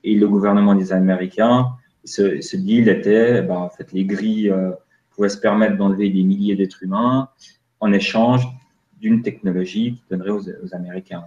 et 0.04 0.16
le 0.16 0.28
gouvernement 0.28 0.76
des 0.76 0.92
Américains. 0.94 1.72
Ce, 2.06 2.56
deal 2.56 2.90
était, 2.90 3.42
ben, 3.42 3.56
en 3.56 3.70
fait, 3.70 3.92
les 3.92 4.06
grilles 4.06 4.50
euh, 4.50 4.72
pouvaient 5.12 5.30
se 5.30 5.38
permettre 5.38 5.78
d'enlever 5.78 6.10
des 6.10 6.24
milliers 6.24 6.56
d'êtres 6.56 6.84
humains 6.84 7.30
en 7.80 7.92
échange 7.92 8.48
d'une 9.00 9.22
technologie 9.22 9.96
qui 9.96 10.04
donnerait 10.10 10.32
aux, 10.32 10.76
Américains. 10.76 11.24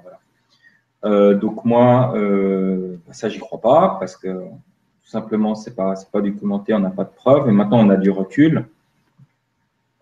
Euh, 1.05 1.35
donc 1.35 1.65
moi, 1.65 2.12
euh, 2.16 2.97
ça, 3.11 3.28
j'y 3.28 3.39
crois 3.39 3.61
pas 3.61 3.97
parce 3.99 4.16
que 4.16 4.28
tout 4.28 5.09
simplement, 5.09 5.55
c'est 5.55 5.74
pas, 5.74 5.97
c'est 5.97 6.11
pas 6.11 6.20
documenté, 6.20 6.73
on 6.74 6.78
n'a 6.78 6.90
pas 6.90 7.05
de 7.05 7.11
preuves. 7.11 7.49
Et 7.49 7.53
maintenant, 7.53 7.85
on 7.85 7.90
a 7.90 7.97
du 7.97 8.11
recul, 8.11 8.66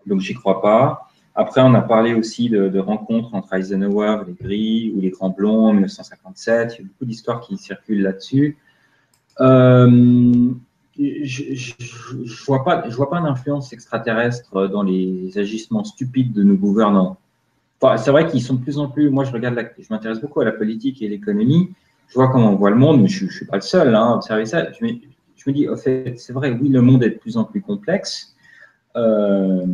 donc 0.05 0.19
j'y 0.21 0.33
crois 0.33 0.61
pas. 0.61 1.10
Après, 1.41 1.61
on 1.61 1.73
a 1.73 1.81
parlé 1.81 2.13
aussi 2.13 2.49
de, 2.49 2.79
rencontres 2.79 3.33
entre 3.33 3.53
Eisenhower, 3.53 4.23
les 4.27 4.33
gris 4.33 4.93
ou 4.95 5.01
les 5.01 5.09
grands 5.09 5.31
blonds 5.31 5.69
en 5.69 5.73
1957. 5.73 6.75
Il 6.77 6.81
y 6.81 6.85
a 6.85 6.87
beaucoup 6.87 7.05
d'histoires 7.05 7.41
qui 7.41 7.57
circulent 7.57 8.03
là-dessus. 8.03 8.57
Euh, 9.39 9.89
je 10.99 11.73
ne 12.13 12.45
vois 12.45 12.63
pas, 12.63 12.87
je 12.87 12.95
vois 12.95 13.09
pas 13.09 13.19
d'influence 13.21 13.73
extraterrestre 13.73 14.67
dans 14.67 14.83
les 14.83 15.35
agissements 15.35 15.83
stupides 15.83 16.31
de 16.31 16.43
nos 16.43 16.55
gouvernants. 16.55 17.17
C'est 17.97 18.11
vrai 18.11 18.27
qu'ils 18.27 18.43
sont 18.43 18.53
de 18.53 18.61
plus 18.61 18.77
en 18.77 18.87
plus. 18.87 19.09
Moi, 19.09 19.23
je 19.23 19.31
regarde, 19.31 19.59
je 19.79 19.87
m'intéresse 19.89 20.21
beaucoup 20.21 20.41
à 20.41 20.45
la 20.45 20.51
politique 20.51 21.01
et 21.01 21.07
l'économie. 21.07 21.71
Je 22.09 22.13
vois 22.13 22.27
comment 22.27 22.51
on 22.51 22.55
voit 22.55 22.69
le 22.69 22.75
monde, 22.75 23.01
mais 23.01 23.07
je, 23.07 23.25
ne 23.25 23.31
suis 23.31 23.45
pas 23.45 23.55
le 23.55 23.61
seul 23.61 23.95
hein, 23.95 24.11
à 24.11 24.15
observer 24.17 24.45
ça. 24.45 24.71
Je 24.73 24.85
me, 24.85 24.91
je 25.35 25.49
me 25.49 25.55
dis, 25.55 25.67
en 25.67 25.75
fait, 25.75 26.13
c'est 26.17 26.33
vrai, 26.33 26.51
oui, 26.51 26.69
le 26.69 26.81
monde 26.81 27.03
est 27.03 27.09
de 27.09 27.17
plus 27.17 27.37
en 27.37 27.45
plus 27.45 27.61
complexe, 27.61 28.35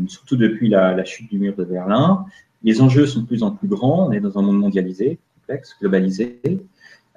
surtout 0.08 0.36
depuis 0.36 0.70
la, 0.70 0.94
la, 0.94 1.06
chute 1.06 1.30
du 1.30 1.40
mur 1.40 1.56
de 1.56 1.64
Berlin. 1.64 2.26
Les 2.64 2.82
enjeux 2.82 3.06
sont 3.06 3.22
de 3.22 3.26
plus 3.28 3.44
en 3.44 3.52
plus 3.52 3.68
grands. 3.68 4.08
On 4.08 4.12
est 4.12 4.20
dans 4.20 4.38
un 4.38 4.42
monde 4.42 4.60
mondialisé, 4.60 5.20
complexe, 5.36 5.76
globalisé 5.80 6.40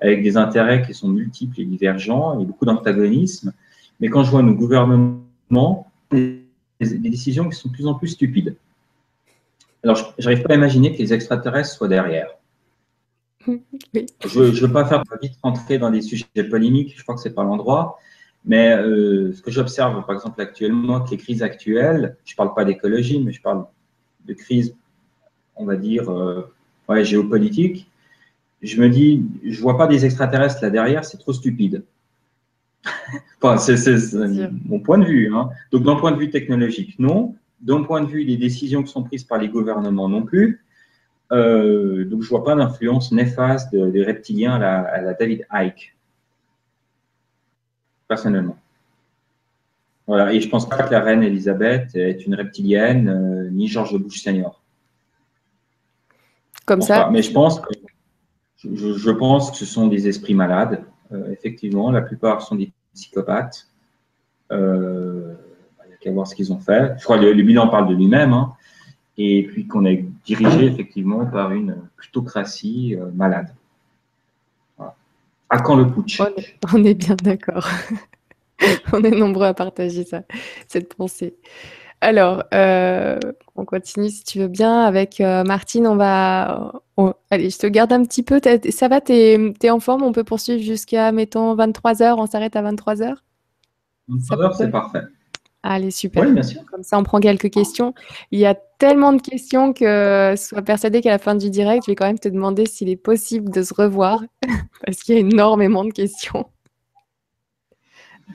avec 0.00 0.22
des 0.22 0.36
intérêts 0.36 0.82
qui 0.82 0.94
sont 0.94 1.08
multiples 1.08 1.60
et 1.60 1.64
divergents, 1.64 2.40
et 2.40 2.44
beaucoup 2.44 2.64
d'antagonisme. 2.64 3.52
Mais 4.00 4.08
quand 4.08 4.24
je 4.24 4.30
vois 4.30 4.42
nos 4.42 4.54
gouvernements, 4.54 5.90
des, 6.10 6.42
des 6.80 7.10
décisions 7.10 7.48
qui 7.48 7.56
sont 7.56 7.68
de 7.68 7.74
plus 7.74 7.86
en 7.86 7.94
plus 7.94 8.08
stupides. 8.08 8.56
Alors, 9.84 10.14
je 10.18 10.28
n'arrive 10.28 10.42
pas 10.42 10.54
à 10.54 10.56
imaginer 10.56 10.92
que 10.92 10.98
les 10.98 11.12
extraterrestres 11.12 11.70
soient 11.70 11.88
derrière. 11.88 12.28
Je 13.46 14.40
ne 14.40 14.66
veux 14.66 14.72
pas 14.72 14.84
faire 14.84 15.02
vite 15.22 15.32
rentrer 15.42 15.78
dans 15.78 15.90
des 15.90 16.02
sujets 16.02 16.26
polémiques, 16.50 16.94
je 16.94 17.02
crois 17.02 17.14
que 17.14 17.22
ce 17.22 17.28
n'est 17.28 17.34
pas 17.34 17.42
l'endroit. 17.42 17.98
Mais 18.44 18.72
euh, 18.72 19.32
ce 19.32 19.42
que 19.42 19.50
j'observe, 19.50 20.04
par 20.06 20.14
exemple, 20.14 20.40
actuellement, 20.40 20.96
avec 20.96 21.10
les 21.10 21.16
crises 21.16 21.42
actuelles, 21.42 22.16
je 22.24 22.32
ne 22.32 22.36
parle 22.36 22.54
pas 22.54 22.64
d'écologie, 22.64 23.20
mais 23.20 23.32
je 23.32 23.42
parle 23.42 23.66
de 24.24 24.34
crise, 24.34 24.74
on 25.56 25.64
va 25.64 25.76
dire, 25.76 26.10
euh, 26.10 26.50
ouais, 26.88 27.04
géopolitique, 27.04 27.90
je 28.62 28.80
me 28.80 28.88
dis, 28.88 29.24
je 29.44 29.60
vois 29.60 29.76
pas 29.76 29.86
des 29.86 30.04
extraterrestres 30.04 30.62
là 30.62 30.70
derrière, 30.70 31.04
c'est 31.04 31.18
trop 31.18 31.32
stupide. 31.32 31.84
enfin, 33.42 33.58
c'est 33.58 33.96
mon 34.66 34.80
point 34.80 34.98
de 34.98 35.04
vue. 35.04 35.34
Hein. 35.34 35.50
Donc, 35.70 35.84
d'un 35.84 35.96
point 35.96 36.12
de 36.12 36.18
vue 36.18 36.30
technologique, 36.30 36.98
non. 36.98 37.34
D'un 37.60 37.82
point 37.82 38.02
de 38.02 38.06
vue 38.06 38.24
des 38.24 38.36
décisions 38.36 38.82
qui 38.82 38.90
sont 38.90 39.02
prises 39.02 39.24
par 39.24 39.38
les 39.38 39.48
gouvernements, 39.48 40.08
non 40.08 40.22
plus. 40.22 40.64
Euh, 41.32 42.04
donc, 42.06 42.22
je 42.22 42.28
vois 42.28 42.44
pas 42.44 42.54
d'influence 42.54 43.12
néfaste 43.12 43.74
des 43.74 44.02
reptiliens 44.02 44.54
à 44.54 45.00
la, 45.00 45.14
David 45.14 45.46
Icke, 45.52 45.94
personnellement. 48.10 48.56
Voilà. 50.08 50.34
Et 50.34 50.40
je 50.40 50.48
pense 50.48 50.68
pas 50.68 50.82
que 50.82 50.90
la 50.90 51.00
reine 51.00 51.22
Elisabeth 51.22 51.94
est 51.94 52.26
une 52.26 52.34
reptilienne, 52.34 53.08
euh, 53.08 53.48
ni 53.50 53.68
George 53.68 53.96
Bush 53.96 54.20
senior. 54.20 54.60
Comme 56.66 56.82
ça. 56.82 57.08
mais 57.12 57.22
je 57.22 57.32
pense 57.32 57.60
que 57.60 57.72
je, 58.62 59.10
pense 59.10 59.52
que 59.52 59.56
ce 59.56 59.64
sont 59.64 59.86
des 59.86 60.08
esprits 60.08 60.34
malades. 60.34 60.82
Euh, 61.12 61.32
effectivement, 61.32 61.90
la 61.90 62.02
plupart 62.02 62.42
sont 62.42 62.56
des 62.56 62.72
psychopathes. 62.94 63.68
Euh, 64.50 65.34
il 65.84 65.88
n'y 65.88 65.94
a 65.94 65.96
qu'à 65.98 66.10
voir 66.10 66.26
ce 66.26 66.34
qu'ils 66.34 66.52
ont 66.52 66.58
fait. 66.58 66.94
Je 66.98 67.04
crois 67.04 67.18
que 67.18 67.24
le, 67.24 67.42
bilan 67.42 67.68
parle 67.68 67.88
de 67.88 67.94
lui-même. 67.94 68.32
Hein. 68.32 68.52
et 69.16 69.44
puis 69.44 69.66
qu'on 69.68 69.84
est 69.86 70.04
dirigé 70.24 70.66
effectivement 70.66 71.24
par 71.26 71.52
une 71.52 71.76
plutocratie 71.96 72.96
malade. 73.14 73.50
À 75.50 75.60
quand 75.60 75.76
le 75.76 75.86
putsch? 75.90 76.20
On 76.72 76.84
est, 76.84 76.94
bien 76.94 77.16
d'accord. 77.16 77.68
on 78.92 79.02
est 79.02 79.10
nombreux 79.10 79.46
à 79.46 79.54
partager 79.54 80.04
ça, 80.04 80.22
cette 80.68 80.94
pensée. 80.94 81.36
Alors, 82.00 82.44
on 82.52 83.64
continue 83.66 84.08
si 84.08 84.24
tu 84.24 84.38
veux 84.38 84.48
bien 84.48 84.82
avec 84.84 85.20
Martine. 85.20 85.86
On 85.86 85.96
va, 85.96 86.72
allez, 87.30 87.50
je 87.50 87.58
te 87.58 87.66
garde 87.66 87.92
un 87.92 88.04
petit 88.04 88.22
peu. 88.22 88.40
Ça 88.70 88.88
va, 88.88 89.00
tu 89.00 89.12
es, 89.12 89.70
en 89.70 89.80
forme? 89.80 90.02
On 90.02 90.12
peut 90.12 90.24
poursuivre 90.24 90.62
jusqu'à, 90.62 91.12
mettons, 91.12 91.54
23h. 91.56 92.14
On 92.16 92.26
s'arrête 92.26 92.56
à 92.56 92.62
23h 92.62 93.16
23h, 94.08 94.56
c'est 94.56 94.70
parfait. 94.70 95.02
Allez, 95.62 95.90
super. 95.90 96.24
Oui, 96.24 96.32
bien 96.32 96.42
sûr. 96.42 96.64
Comme 96.70 96.82
ça, 96.82 96.98
on 96.98 97.02
prend 97.02 97.20
quelques 97.20 97.50
questions. 97.50 97.94
Il 98.30 98.38
y 98.38 98.46
a 98.46 98.54
tellement 98.54 99.12
de 99.12 99.20
questions 99.20 99.72
que 99.74 100.34
sois 100.36 100.62
persuadé 100.62 101.02
qu'à 101.02 101.10
la 101.10 101.18
fin 101.18 101.34
du 101.34 101.50
direct, 101.50 101.84
je 101.84 101.90
vais 101.90 101.96
quand 101.96 102.06
même 102.06 102.18
te 102.18 102.28
demander 102.28 102.64
s'il 102.64 102.88
est 102.88 102.96
possible 102.96 103.50
de 103.50 103.62
se 103.62 103.74
revoir 103.74 104.22
parce 104.86 105.02
qu'il 105.02 105.14
y 105.14 105.18
a 105.18 105.20
énormément 105.20 105.84
de 105.84 105.90
questions. 105.90 106.46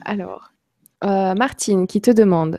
Alors, 0.04 0.52
euh, 1.04 1.34
Martine 1.34 1.86
qui 1.86 2.00
te 2.00 2.10
demande 2.10 2.58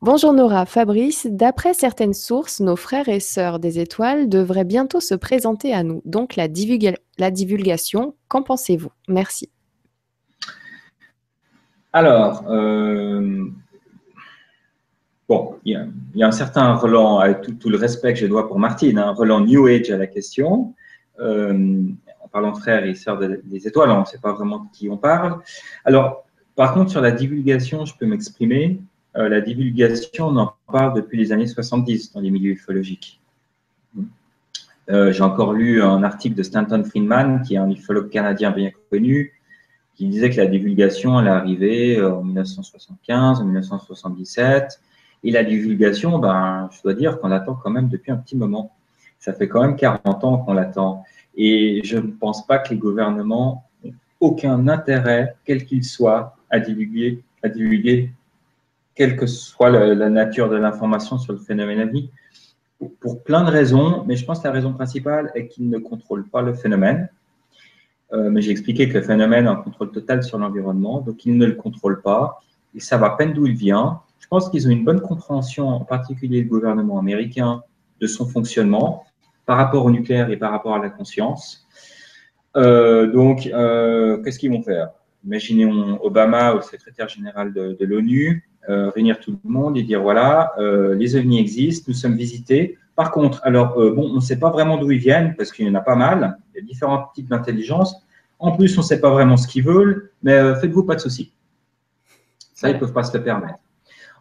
Bonjour 0.00 0.32
Nora, 0.32 0.64
Fabrice, 0.64 1.26
d'après 1.30 1.74
certaines 1.74 2.14
sources, 2.14 2.60
nos 2.60 2.76
frères 2.76 3.08
et 3.08 3.20
sœurs 3.20 3.58
des 3.58 3.78
étoiles 3.78 4.28
devraient 4.28 4.64
bientôt 4.64 5.00
se 5.00 5.14
présenter 5.14 5.74
à 5.74 5.82
nous. 5.82 6.02
Donc 6.04 6.36
la, 6.36 6.46
la 7.18 7.30
divulgation, 7.30 8.14
qu'en 8.28 8.42
pensez-vous? 8.42 8.90
Merci. 9.08 9.50
Alors, 11.92 12.44
euh, 12.48 13.48
bon, 15.28 15.56
il 15.64 15.88
y, 16.14 16.22
a 16.22 16.26
un 16.26 16.32
certain 16.32 16.74
relan, 16.74 17.18
avec 17.18 17.58
tout, 17.58 17.70
le 17.70 17.76
respect 17.76 18.12
que 18.12 18.18
je 18.18 18.26
dois 18.26 18.46
pour 18.46 18.58
Martine, 18.58 18.98
un 18.98 19.12
relan 19.12 19.40
New 19.40 19.66
Age 19.66 19.90
à 19.90 19.96
la 19.96 20.06
question. 20.06 20.74
Euh, 21.20 21.82
en 22.20 22.28
parlant 22.28 22.52
de 22.52 22.58
frères 22.58 22.84
et 22.84 22.94
sœurs 22.94 23.18
des 23.18 23.66
étoiles, 23.66 23.90
on 23.90 24.00
ne 24.00 24.04
sait 24.04 24.18
pas 24.18 24.32
vraiment 24.32 24.58
de 24.58 24.66
qui 24.72 24.88
on 24.88 24.96
parle. 24.96 25.38
Alors, 25.84 26.24
par 26.56 26.74
contre, 26.74 26.90
sur 26.90 27.00
la 27.00 27.12
divulgation, 27.12 27.84
je 27.84 27.94
peux 27.96 28.06
m'exprimer. 28.06 28.80
Euh, 29.16 29.28
la 29.28 29.40
divulgation, 29.40 30.28
on 30.28 30.36
en 30.36 30.54
parle 30.70 30.94
depuis 30.94 31.18
les 31.18 31.32
années 31.32 31.46
70 31.46 32.12
dans 32.12 32.20
les 32.20 32.30
milieux 32.30 32.52
ufologiques. 32.52 33.20
Euh, 34.90 35.12
j'ai 35.12 35.22
encore 35.22 35.54
lu 35.54 35.82
un 35.82 36.02
article 36.02 36.34
de 36.34 36.42
Stanton 36.42 36.84
Friedman, 36.84 37.42
qui 37.42 37.54
est 37.54 37.58
un 37.58 37.70
ufologue 37.70 38.10
canadien 38.10 38.50
bien 38.50 38.70
connu, 38.90 39.32
qui 39.94 40.06
disait 40.08 40.28
que 40.28 40.36
la 40.36 40.46
divulgation, 40.46 41.20
elle 41.20 41.28
est 41.28 41.30
arrivée 41.30 42.02
en 42.02 42.22
1975, 42.22 43.40
en 43.40 43.44
1977. 43.44 44.80
Et 45.24 45.30
la 45.30 45.42
divulgation, 45.42 46.18
ben, 46.18 46.68
je 46.70 46.82
dois 46.82 46.94
dire 46.94 47.18
qu'on 47.18 47.28
l'attend 47.28 47.54
quand 47.54 47.70
même 47.70 47.88
depuis 47.88 48.12
un 48.12 48.16
petit 48.16 48.36
moment. 48.36 48.72
Ça 49.18 49.32
fait 49.32 49.48
quand 49.48 49.62
même 49.62 49.74
40 49.74 50.22
ans 50.24 50.38
qu'on 50.38 50.52
l'attend. 50.52 51.02
Et 51.34 51.80
je 51.82 51.96
ne 51.96 52.10
pense 52.12 52.46
pas 52.46 52.58
que 52.58 52.70
les 52.70 52.76
gouvernements 52.76 53.64
ont 53.84 53.92
aucun 54.20 54.68
intérêt, 54.68 55.34
quel 55.44 55.64
qu'il 55.64 55.82
soit, 55.82 56.36
à 56.50 56.60
divulguer, 56.60 57.22
à 57.42 57.48
divulguer 57.48 58.12
quelle 58.94 59.16
que 59.16 59.26
soit 59.26 59.70
la, 59.70 60.10
nature 60.10 60.48
de 60.48 60.56
l'information 60.56 61.18
sur 61.18 61.32
le 61.32 61.38
phénomène 61.38 61.80
à 61.80 61.86
vie, 61.86 62.10
pour, 63.00 63.22
plein 63.22 63.44
de 63.44 63.50
raisons, 63.50 64.04
mais 64.06 64.16
je 64.16 64.24
pense 64.24 64.40
que 64.40 64.46
la 64.46 64.52
raison 64.52 64.72
principale 64.72 65.32
est 65.34 65.48
qu'ils 65.48 65.68
ne 65.68 65.78
contrôlent 65.78 66.28
pas 66.28 66.42
le 66.42 66.54
phénomène. 66.54 67.08
Euh, 68.12 68.30
mais 68.30 68.42
j'ai 68.42 68.50
expliqué 68.50 68.88
que 68.88 68.94
le 68.94 69.02
phénomène 69.02 69.46
a 69.46 69.52
un 69.52 69.56
contrôle 69.56 69.90
total 69.90 70.22
sur 70.22 70.38
l'environnement, 70.38 71.00
donc 71.00 71.24
ils 71.24 71.36
ne 71.36 71.46
le 71.46 71.54
contrôlent 71.54 72.02
pas. 72.02 72.42
ils 72.74 72.82
savent 72.82 73.04
à 73.04 73.10
peine 73.16 73.32
d'où 73.32 73.46
il 73.46 73.56
vient. 73.56 74.00
Je 74.24 74.28
pense 74.30 74.48
qu'ils 74.48 74.66
ont 74.66 74.70
une 74.70 74.84
bonne 74.84 75.02
compréhension, 75.02 75.68
en 75.68 75.84
particulier 75.84 76.40
le 76.40 76.48
gouvernement 76.48 76.98
américain, 76.98 77.62
de 78.00 78.06
son 78.06 78.26
fonctionnement 78.26 79.04
par 79.44 79.58
rapport 79.58 79.84
au 79.84 79.90
nucléaire 79.90 80.30
et 80.30 80.38
par 80.38 80.50
rapport 80.50 80.74
à 80.74 80.78
la 80.78 80.88
conscience. 80.88 81.66
Euh, 82.56 83.06
donc, 83.06 83.46
euh, 83.46 84.16
qu'est-ce 84.22 84.38
qu'ils 84.38 84.50
vont 84.50 84.62
faire? 84.62 84.88
Imaginons 85.26 86.02
Obama, 86.02 86.54
au 86.54 86.62
secrétaire 86.62 87.06
général 87.06 87.52
de, 87.52 87.76
l'ONU, 87.84 88.48
euh, 88.70 88.88
réunir 88.88 89.20
tout 89.20 89.38
le 89.44 89.50
monde 89.50 89.76
et 89.76 89.82
dire 89.82 90.00
voilà, 90.00 90.54
les 90.58 91.16
ovnis 91.16 91.38
existent, 91.38 91.84
nous 91.88 91.94
sommes 91.94 92.16
visités. 92.16 92.78
Par 92.96 93.10
contre, 93.10 93.42
alors, 93.44 93.74
bon, 93.74 94.08
on 94.10 94.14
ne 94.14 94.20
sait 94.20 94.38
pas 94.38 94.48
vraiment 94.48 94.78
d'où 94.78 94.90
ils 94.90 94.98
viennent 94.98 95.34
parce 95.36 95.52
qu'il 95.52 95.66
y 95.66 95.70
en 95.70 95.74
a 95.74 95.82
pas 95.82 95.96
mal, 95.96 96.38
il 96.54 96.60
y 96.60 96.64
a 96.64 96.66
différents 96.66 97.10
types 97.14 97.28
d'intelligence. 97.28 97.94
En 98.38 98.52
plus, 98.52 98.74
on 98.78 98.80
ne 98.80 98.86
sait 98.86 99.02
pas 99.02 99.10
vraiment 99.10 99.36
ce 99.36 99.46
qu'ils 99.46 99.64
veulent, 99.64 100.10
mais 100.22 100.54
faites-vous 100.54 100.84
pas 100.84 100.94
de 100.94 101.00
soucis. 101.00 101.30
Ça, 102.54 102.70
ils 102.70 102.74
ne 102.74 102.78
peuvent 102.78 102.94
pas 102.94 103.02
se 103.02 103.14
le 103.14 103.22
permettre. 103.22 103.58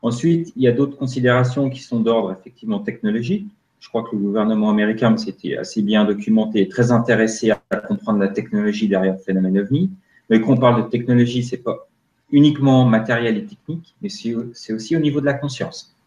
Ensuite, 0.04 0.54
il 0.56 0.62
y 0.62 0.68
a 0.68 0.72
d'autres 0.72 0.98
considérations 0.98 1.72
qui 1.72 1.82
sont 1.82 2.00
d'ordre 2.00 2.32
effectivement 2.32 2.80
technologique 2.80 3.48
je 3.84 3.90
crois 3.90 4.04
que 4.04 4.16
le 4.16 4.22
gouvernement 4.22 4.70
américain 4.70 5.18
s'était 5.18 5.58
assez 5.58 5.82
bien 5.82 6.06
documenté 6.06 6.62
et 6.62 6.70
très 6.70 6.94
intéressé 6.94 7.52
à 7.52 7.76
comprendre 7.76 8.20
la 8.20 8.30
technologie 8.30 8.88
derrière 8.88 9.16
le 9.16 9.20
phénomène 9.20 9.60
OVNI. 9.60 9.90
Mais 10.30 10.40
quand 10.40 10.54
on 10.54 10.58
parle 10.58 10.86
de 10.86 10.90
technologie, 10.90 11.44
c'est 11.44 11.58
pas 11.58 11.86
uniquement 12.32 12.86
matériel 12.86 13.36
et 13.36 13.46
technique, 13.46 13.94
mais 14.02 14.08
c'est 14.08 14.72
aussi 14.74 14.96
au 14.96 15.00
niveau 15.00 15.20
de 15.20 15.26
la 15.26 15.34
conscience. 15.34 15.98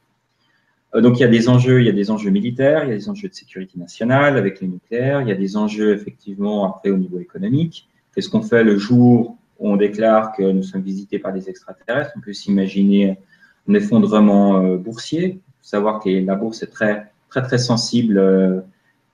Euh, 0.95 1.03
donc 1.03 1.19
il 1.19 1.21
y 1.21 1.25
a 1.25 1.29
des 1.29 1.51
enjeux, 1.51 1.83
il 1.83 1.87
y 1.87 1.91
a 1.91 1.93
des 1.93 2.11
enjeux 2.11 2.31
militaires, 2.31 2.85
il 2.85 2.89
y 2.89 2.93
a 2.95 2.97
des 2.97 3.11
enjeux 3.11 3.29
de 3.29 3.35
sécurité 3.35 3.79
nationale 3.79 4.39
avec 4.39 4.63
le 4.63 4.69
nucléaire, 4.69 5.21
il 5.21 5.29
y 5.29 5.33
a 5.33 5.37
des 5.37 5.59
enjeux 5.59 5.93
effectivement 5.93 6.65
après 6.65 6.89
au 6.89 6.97
niveau 6.97 7.21
économique. 7.21 7.87
Qu'est-ce 8.15 8.31
qu'on 8.31 8.41
fait 8.41 8.65
le 8.65 8.79
jour 8.79 9.37
où 9.59 9.71
on 9.71 9.77
déclare 9.77 10.33
que 10.35 10.43
nous 10.43 10.63
sommes 10.63 10.81
visités 10.81 11.19
par 11.19 11.35
des 11.35 11.51
extraterrestres? 11.51 12.13
On 12.17 12.21
peut 12.21 12.33
s'imaginer 12.33 13.19
un 13.69 13.75
effondrement 13.75 14.63
euh, 14.63 14.77
boursier. 14.77 15.25
Il 15.25 15.35
faut 15.35 15.69
savoir 15.69 16.01
que 16.01 16.09
la 16.09 16.35
bourse 16.35 16.63
est 16.63 16.69
très 16.69 17.11
très 17.29 17.43
très 17.43 17.59
sensible, 17.59 18.19
euh, 18.19 18.61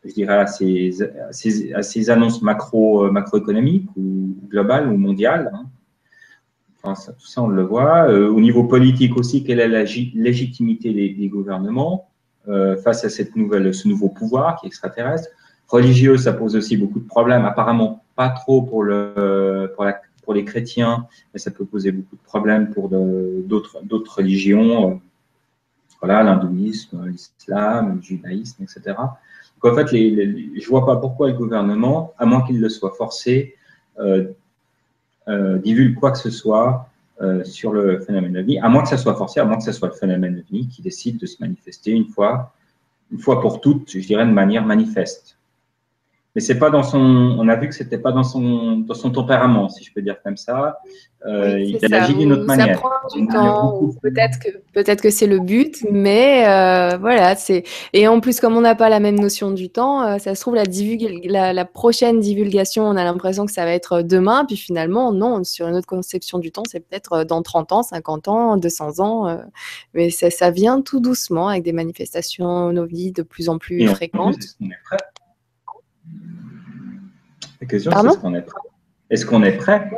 je 0.05 0.13
dirais, 0.13 0.37
à 0.37 0.47
ces, 0.47 1.03
à 1.75 1.83
ces, 1.83 2.11
annonces 2.11 2.43
macro, 2.43 3.07
euh, 3.07 3.11
macroéconomiques 3.11 3.89
ou 3.97 4.37
globales 4.49 4.89
ou 4.89 4.97
mondiales. 4.97 5.51
Hein. 5.55 5.67
Enfin, 6.83 7.13
tout 7.13 7.27
ça, 7.27 7.43
on 7.43 7.49
le 7.49 7.63
voit. 7.63 8.09
Au 8.13 8.41
niveau 8.41 8.65
politique 8.65 9.17
aussi, 9.17 9.45
quelle 9.45 9.61
est 9.61 9.69
la 9.69 9.85
légitimité 9.85 10.93
des, 10.93 11.29
gouvernements 11.29 12.09
face 12.83 13.05
à 13.05 13.09
cette 13.09 13.37
nouvelle, 13.37 13.73
ce 13.73 13.87
nouveau 13.87 14.09
pouvoir 14.09 14.57
qui 14.57 14.67
est 14.67 14.69
extraterrestre? 14.69 15.29
Religieux, 15.69 16.17
ça 16.17 16.33
pose 16.33 16.57
aussi 16.57 16.77
beaucoup 16.77 16.99
de 16.99 17.07
problèmes. 17.07 17.45
Apparemment, 17.45 18.03
pas 18.17 18.31
trop 18.31 18.63
pour, 18.63 18.83
le, 18.83 19.73
pour, 19.77 19.85
la, 19.85 20.01
pour 20.23 20.35
les 20.35 20.45
chrétiens, 20.45 21.07
mais 21.33 21.41
ça 21.41 21.51
peut 21.51 21.65
poser 21.65 21.93
beaucoup 21.93 22.17
de 22.17 22.23
problèmes 22.23 22.71
pour 22.71 22.89
d'autres 22.89 24.17
religions 24.17 25.01
voilà, 26.03 26.25
l'hindouisme, 26.25 27.07
l'islam, 27.07 27.97
le 27.97 28.03
judaïsme, 28.03 28.65
etc. 28.65 28.97
Donc 28.97 29.73
en 29.73 29.75
fait, 29.75 29.87
je 29.87 29.97
ne 29.97 30.69
vois 30.69 30.85
pas 30.85 30.97
pourquoi 30.97 31.29
le 31.29 31.35
gouvernement, 31.35 32.13
à 32.19 32.27
moins 32.27 32.43
qu'il 32.43 32.61
le 32.61 32.69
soit 32.69 32.93
forcé, 32.99 33.55
euh, 34.01 34.33
euh, 35.29 35.59
divulgue 35.59 35.95
quoi 35.95 36.11
que 36.11 36.19
ce 36.19 36.31
soit 36.31 36.89
euh, 37.21 37.45
sur 37.45 37.73
le 37.73 38.01
phénomène 38.01 38.37
ovni, 38.37 38.59
à 38.59 38.69
moins 38.69 38.83
que 38.83 38.89
ça 38.89 38.99
soit 38.99 39.15
forcé, 39.15 39.39
à 39.39 39.45
moins 39.45 39.59
que 39.59 39.63
ce 39.63 39.71
soit 39.71 39.89
le 39.89 39.95
phénomène 39.95 40.43
ovni 40.45 40.67
qui 40.67 40.83
décide 40.83 41.19
de 41.19 41.27
se 41.27 41.37
manifester 41.41 41.93
une 41.93 42.09
fois, 42.09 42.53
une 43.13 43.21
fois 43.21 43.41
pour 43.41 43.61
toutes, 43.61 43.93
je 43.93 44.05
dirais 44.05 44.27
de 44.27 44.33
manière 44.33 44.67
manifeste 44.67 45.39
mais 46.35 46.41
c'est 46.41 46.59
pas 46.59 46.71
dans 46.71 46.83
son. 46.83 46.99
On 46.99 47.47
a 47.49 47.57
vu 47.57 47.69
que 47.69 47.75
c'était 47.75 47.99
pas 47.99 48.11
dans 48.11 48.23
son 48.23 48.79
dans 48.79 48.95
son 48.95 49.11
tempérament, 49.11 49.69
si 49.69 49.85
je 49.85 49.93
peux 49.93 50.01
dire 50.01 50.17
comme 50.23 50.39
ça. 50.39 50.79
Euh, 51.27 51.61
il 51.61 51.95
agit 51.95 52.15
d'une 52.15 52.33
autre 52.33 52.47
manière. 52.47 52.69
Ça 52.69 52.81
prend 52.81 52.91
du 53.15 53.27
temps. 53.29 53.91
Peut-être 54.01 54.39
que 54.39 54.49
peut-être 54.73 55.03
que 55.03 55.11
c'est 55.11 55.27
le 55.27 55.41
but, 55.41 55.85
mais 55.91 56.49
euh, 56.49 56.97
voilà. 56.97 57.37
C'est 57.37 57.65
et 57.93 58.09
en 58.09 58.21
plus 58.21 58.41
comme 58.41 58.57
on 58.57 58.63
n'a 58.63 58.75
pas 58.75 58.89
la 58.89 58.99
même 58.99 59.21
notion 59.21 59.51
du 59.51 59.69
temps, 59.69 60.03
euh, 60.03 60.19
ça 60.19 60.35
se 60.35 60.41
trouve 60.41 60.55
la, 60.55 60.65
la, 61.25 61.53
la 61.53 61.65
prochaine 61.67 62.19
divulgation, 62.19 62.85
on 62.85 62.97
a 62.97 63.05
l'impression 63.05 63.45
que 63.45 63.53
ça 63.53 63.67
va 63.67 63.73
être 63.73 64.01
demain, 64.01 64.47
puis 64.47 64.57
finalement 64.57 65.13
non. 65.13 65.45
Sur 65.45 65.69
une 65.69 65.77
autre 65.77 65.87
conception 65.87 66.39
du 66.39 66.51
temps, 66.51 66.63
c'est 66.67 66.81
peut-être 66.81 67.25
dans 67.25 67.43
30 67.43 67.73
ans, 67.73 67.83
50 67.83 68.29
ans, 68.29 68.57
200 68.57 69.01
ans, 69.01 69.39
mais 69.93 70.09
ça, 70.09 70.31
ça 70.31 70.51
vient 70.51 70.81
tout 70.81 71.01
doucement 71.01 71.49
avec 71.49 71.63
des 71.63 71.73
manifestations 71.73 72.73
nos 72.73 72.87
vies 72.87 73.13
de 73.13 73.23
plus 73.23 73.51
en 73.51 73.59
plus 73.59 73.87
fréquentes. 73.89 74.57
La 77.61 77.67
question, 77.67 77.93
c'est 77.93 78.07
est-ce 78.07 78.19
qu'on 78.19 78.35
est 78.35 78.43
prêt? 78.43 78.61
Est-ce 79.11 79.27
qu'on 79.27 79.43
est 79.43 79.57
prêt? 79.57 79.91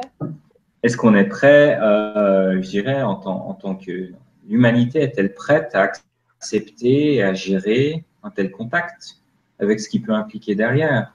Est-ce 0.83 0.97
qu'on 0.99 1.15
est 1.15 1.25
prêt, 1.25 1.79
euh, 1.81 2.61
je 2.61 2.69
dirais, 2.69 3.03
en 3.03 3.15
tant, 3.15 3.49
en 3.49 3.55
tant 3.55 3.75
que 3.75 4.11
l'humanité 4.47 5.01
est-elle 5.01 5.33
prête 5.33 5.75
à 5.75 5.91
accepter 6.39 7.15
et 7.15 7.23
à 7.23 7.33
gérer 7.33 8.05
un 8.23 8.31
tel 8.31 8.51
contact 8.51 9.17
avec 9.59 9.81
ce 9.81 9.89
qui 9.89 10.01
peut 10.01 10.13
impliquer 10.13 10.55
derrière? 10.55 11.15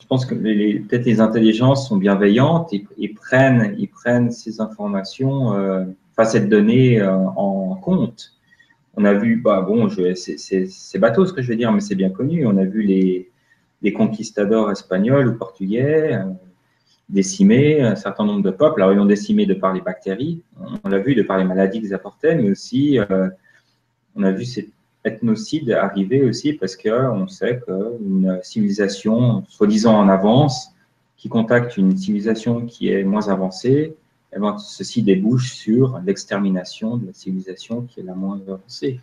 Je 0.00 0.06
pense 0.06 0.26
que 0.26 0.34
peut-être 0.34 1.04
les 1.04 1.20
intelligences 1.20 1.88
sont 1.88 1.96
bienveillantes 1.96 2.72
et, 2.72 3.08
prennent, 3.08 3.74
ils 3.78 3.88
prennent 3.88 4.32
ces 4.32 4.60
informations, 4.60 5.54
euh, 5.54 5.84
enfin 6.12 6.28
cette 6.28 6.48
donnée 6.48 7.00
euh, 7.00 7.16
en 7.16 7.76
compte. 7.76 8.32
On 8.96 9.04
a 9.04 9.14
vu, 9.14 9.36
bah 9.36 9.60
bon, 9.60 9.88
c'est 9.88 10.98
bateau 10.98 11.24
ce 11.24 11.32
que 11.32 11.40
je 11.40 11.48
vais 11.48 11.56
dire, 11.56 11.72
mais 11.72 11.80
c'est 11.80 11.94
bien 11.94 12.10
connu. 12.10 12.46
On 12.46 12.56
a 12.56 12.64
vu 12.64 12.82
les, 12.82 13.30
des 13.84 13.92
conquistadors 13.92 14.70
espagnols 14.72 15.28
ou 15.28 15.34
portugais, 15.36 16.14
euh, 16.14 16.24
décimés 17.10 17.82
un 17.82 17.96
certain 17.96 18.24
nombre 18.24 18.42
de 18.42 18.50
peuples. 18.50 18.80
Alors, 18.80 18.94
ils 18.94 18.98
ont 18.98 19.04
décimé 19.04 19.44
de 19.44 19.52
par 19.52 19.74
les 19.74 19.82
bactéries, 19.82 20.42
on 20.82 20.88
l'a 20.88 20.98
vu, 20.98 21.14
de 21.14 21.22
par 21.22 21.36
les 21.36 21.44
maladies 21.44 21.80
qu'ils 21.82 21.92
apportaient, 21.92 22.34
mais 22.34 22.50
aussi, 22.50 22.98
euh, 22.98 23.28
on 24.16 24.22
a 24.22 24.32
vu 24.32 24.46
ces 24.46 24.70
ethnocides 25.04 25.70
arriver 25.70 26.24
aussi 26.24 26.54
parce 26.54 26.76
qu'on 26.76 27.28
sait 27.28 27.60
qu'une 27.60 28.40
civilisation, 28.42 29.44
soi-disant 29.48 29.96
en 29.98 30.08
avance, 30.08 30.70
qui 31.18 31.28
contacte 31.28 31.76
une 31.76 31.94
civilisation 31.94 32.64
qui 32.64 32.88
est 32.88 33.04
moins 33.04 33.28
avancée, 33.28 33.94
eh 34.34 34.38
ben, 34.38 34.56
ceci 34.56 35.02
débouche 35.02 35.52
sur 35.52 36.00
l'extermination 36.06 36.96
de 36.96 37.06
la 37.08 37.12
civilisation 37.12 37.82
qui 37.82 38.00
est 38.00 38.02
la 38.02 38.14
moins 38.14 38.40
avancée 38.48 38.98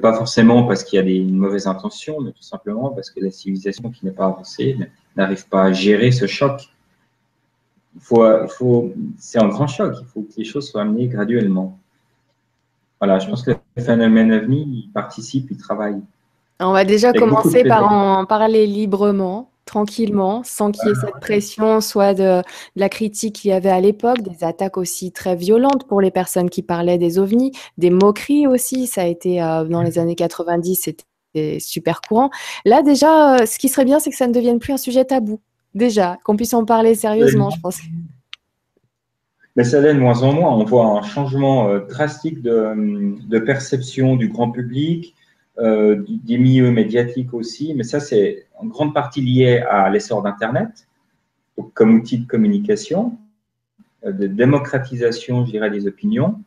pas 0.00 0.14
forcément 0.14 0.64
parce 0.64 0.84
qu'il 0.84 0.96
y 0.96 1.00
a 1.00 1.02
des, 1.02 1.16
une 1.16 1.36
mauvaise 1.36 1.66
intention, 1.66 2.20
mais 2.20 2.32
tout 2.32 2.42
simplement 2.42 2.90
parce 2.90 3.10
que 3.10 3.20
la 3.20 3.30
civilisation 3.30 3.90
qui 3.90 4.04
n'est 4.04 4.12
pas 4.12 4.26
avancée 4.26 4.76
n'arrive 5.16 5.48
pas 5.48 5.64
à 5.64 5.72
gérer 5.72 6.12
ce 6.12 6.26
choc. 6.26 6.68
Il 7.94 8.00
faut, 8.00 8.26
il 8.26 8.48
faut, 8.48 8.92
c'est 9.18 9.38
un 9.38 9.48
grand 9.48 9.66
choc, 9.66 9.94
il 10.00 10.06
faut 10.06 10.22
que 10.22 10.34
les 10.36 10.44
choses 10.44 10.68
soient 10.68 10.82
amenées 10.82 11.08
graduellement. 11.08 11.78
Voilà, 13.00 13.18
je 13.18 13.28
pense 13.28 13.42
que 13.42 13.52
le 13.52 13.82
phénomène 13.82 14.32
OVNI, 14.32 14.84
il 14.86 14.90
participe, 14.92 15.50
il 15.50 15.56
travaille. 15.56 16.00
On 16.60 16.72
va 16.72 16.84
déjà 16.84 17.12
commencer 17.12 17.64
par 17.64 17.92
en 17.92 18.24
parler 18.24 18.66
librement 18.66 19.50
tranquillement, 19.64 20.42
sans 20.44 20.70
qu'il 20.70 20.88
y 20.88 20.92
ait 20.92 20.94
cette 20.94 21.20
pression, 21.20 21.80
soit 21.80 22.14
de, 22.14 22.42
la 22.76 22.88
critique 22.88 23.36
qu'il 23.36 23.50
y 23.50 23.54
avait 23.54 23.70
à 23.70 23.80
l'époque, 23.80 24.22
des 24.22 24.44
attaques 24.44 24.76
aussi 24.76 25.12
très 25.12 25.36
violentes 25.36 25.86
pour 25.88 26.00
les 26.00 26.10
personnes 26.10 26.50
qui 26.50 26.62
parlaient 26.62 26.98
des 26.98 27.18
ovnis, 27.18 27.52
des 27.78 27.90
moqueries 27.90 28.46
aussi, 28.46 28.86
ça 28.86 29.02
a 29.02 29.06
été 29.06 29.42
euh, 29.42 29.64
dans 29.64 29.82
les 29.82 29.98
années 29.98 30.14
90, 30.14 30.76
c'était 30.76 31.60
super 31.60 32.00
courant. 32.00 32.30
Là 32.64 32.82
déjà, 32.82 33.36
euh, 33.36 33.46
ce 33.46 33.58
qui 33.58 33.68
serait 33.68 33.84
bien, 33.84 33.98
c'est 33.98 34.10
que 34.10 34.16
ça 34.16 34.26
ne 34.26 34.32
devienne 34.32 34.58
plus 34.58 34.72
un 34.72 34.78
sujet 34.78 35.04
tabou, 35.04 35.40
déjà, 35.74 36.18
qu'on 36.24 36.36
puisse 36.36 36.54
en 36.54 36.64
parler 36.64 36.94
sérieusement, 36.94 37.50
je 37.50 37.60
pense. 37.60 37.78
Mais 39.56 39.64
ça 39.64 39.80
l'est 39.80 39.94
de 39.94 40.00
moins 40.00 40.22
en 40.22 40.32
moins. 40.32 40.52
On 40.52 40.64
voit 40.64 40.86
un 40.86 41.02
changement 41.02 41.68
euh, 41.68 41.80
drastique 41.80 42.42
de, 42.42 43.38
perception 43.38 44.16
du 44.16 44.28
grand 44.28 44.50
public, 44.50 45.14
des 45.56 46.38
milieux 46.38 46.70
médiatiques 46.70 47.32
aussi, 47.32 47.74
mais 47.74 47.84
ça, 47.84 48.00
c'est 48.00 48.46
en 48.58 48.66
grande 48.66 48.92
partie 48.92 49.20
lié 49.20 49.58
à 49.68 49.88
l'essor 49.88 50.22
d'Internet 50.22 50.86
comme 51.74 51.94
outil 51.94 52.18
de 52.18 52.26
communication, 52.26 53.18
euh, 54.04 54.12
de 54.12 54.26
démocratisation, 54.26 55.44
je 55.44 55.52
dirais, 55.52 55.70
des 55.70 55.86
opinions, 55.86 56.40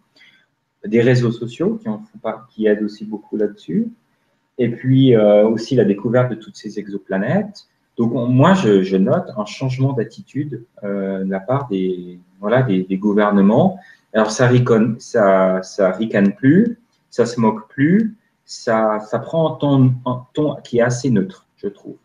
des 0.86 1.02
réseaux 1.02 1.32
sociaux 1.32 1.76
qui, 1.82 1.90
en 1.90 2.00
font 2.00 2.20
pas, 2.20 2.48
qui 2.50 2.68
aident 2.68 2.84
aussi 2.84 3.06
beaucoup 3.06 3.38
là-dessus, 3.38 3.90
et 4.58 4.70
puis 4.70 5.16
euh, 5.16 5.48
aussi 5.48 5.76
la 5.76 5.86
découverte 5.86 6.30
de 6.32 6.36
toutes 6.36 6.56
ces 6.56 6.80
exoplanètes. 6.80 7.68
Donc 7.98 8.12
moi, 8.14 8.54
je, 8.54 8.96
note 8.96 9.32
un 9.36 9.46
changement 9.46 9.94
d'attitude 9.94 10.64
euh, 10.84 11.24
de 11.24 11.32
la 11.32 11.40
part 11.40 11.68
des, 11.68 12.20
voilà, 12.40 12.62
des, 12.62 12.86
gouvernements. 12.98 13.80
Alors 14.14 14.30
ça, 14.30 14.52
ça 15.64 15.92
ricane 15.92 16.34
plus, 16.34 16.78
ça 17.10 17.26
se 17.26 17.40
moque 17.40 17.68
plus, 17.70 18.16
ça, 18.48 19.00
ça 19.02 19.20
prend 19.20 19.54
un 19.54 19.58
ton, 19.58 19.94
un 20.08 20.26
ton 20.34 20.56
qui 20.64 20.80
est 20.80 20.82
assez 20.82 21.12
neutre 21.12 21.48
je 21.58 21.68
trouve. 21.68 21.98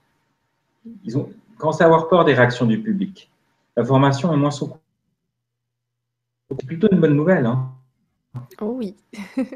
Ils 1.04 1.16
ont 1.16 1.32
commencé 1.56 1.82
à 1.82 1.86
avoir 1.86 2.08
peur 2.08 2.24
des 2.24 2.34
réactions 2.34 2.66
du 2.66 2.82
public. 2.82 3.30
La 3.76 3.84
formation 3.84 4.32
est 4.32 4.36
moins 4.36 4.50
sous. 4.50 4.72
C'est 6.50 6.66
plutôt 6.66 6.88
une 6.90 7.00
bonne 7.00 7.14
nouvelle. 7.14 7.46
Hein. 7.46 7.70
Oh 8.60 8.74
oui. 8.76 8.96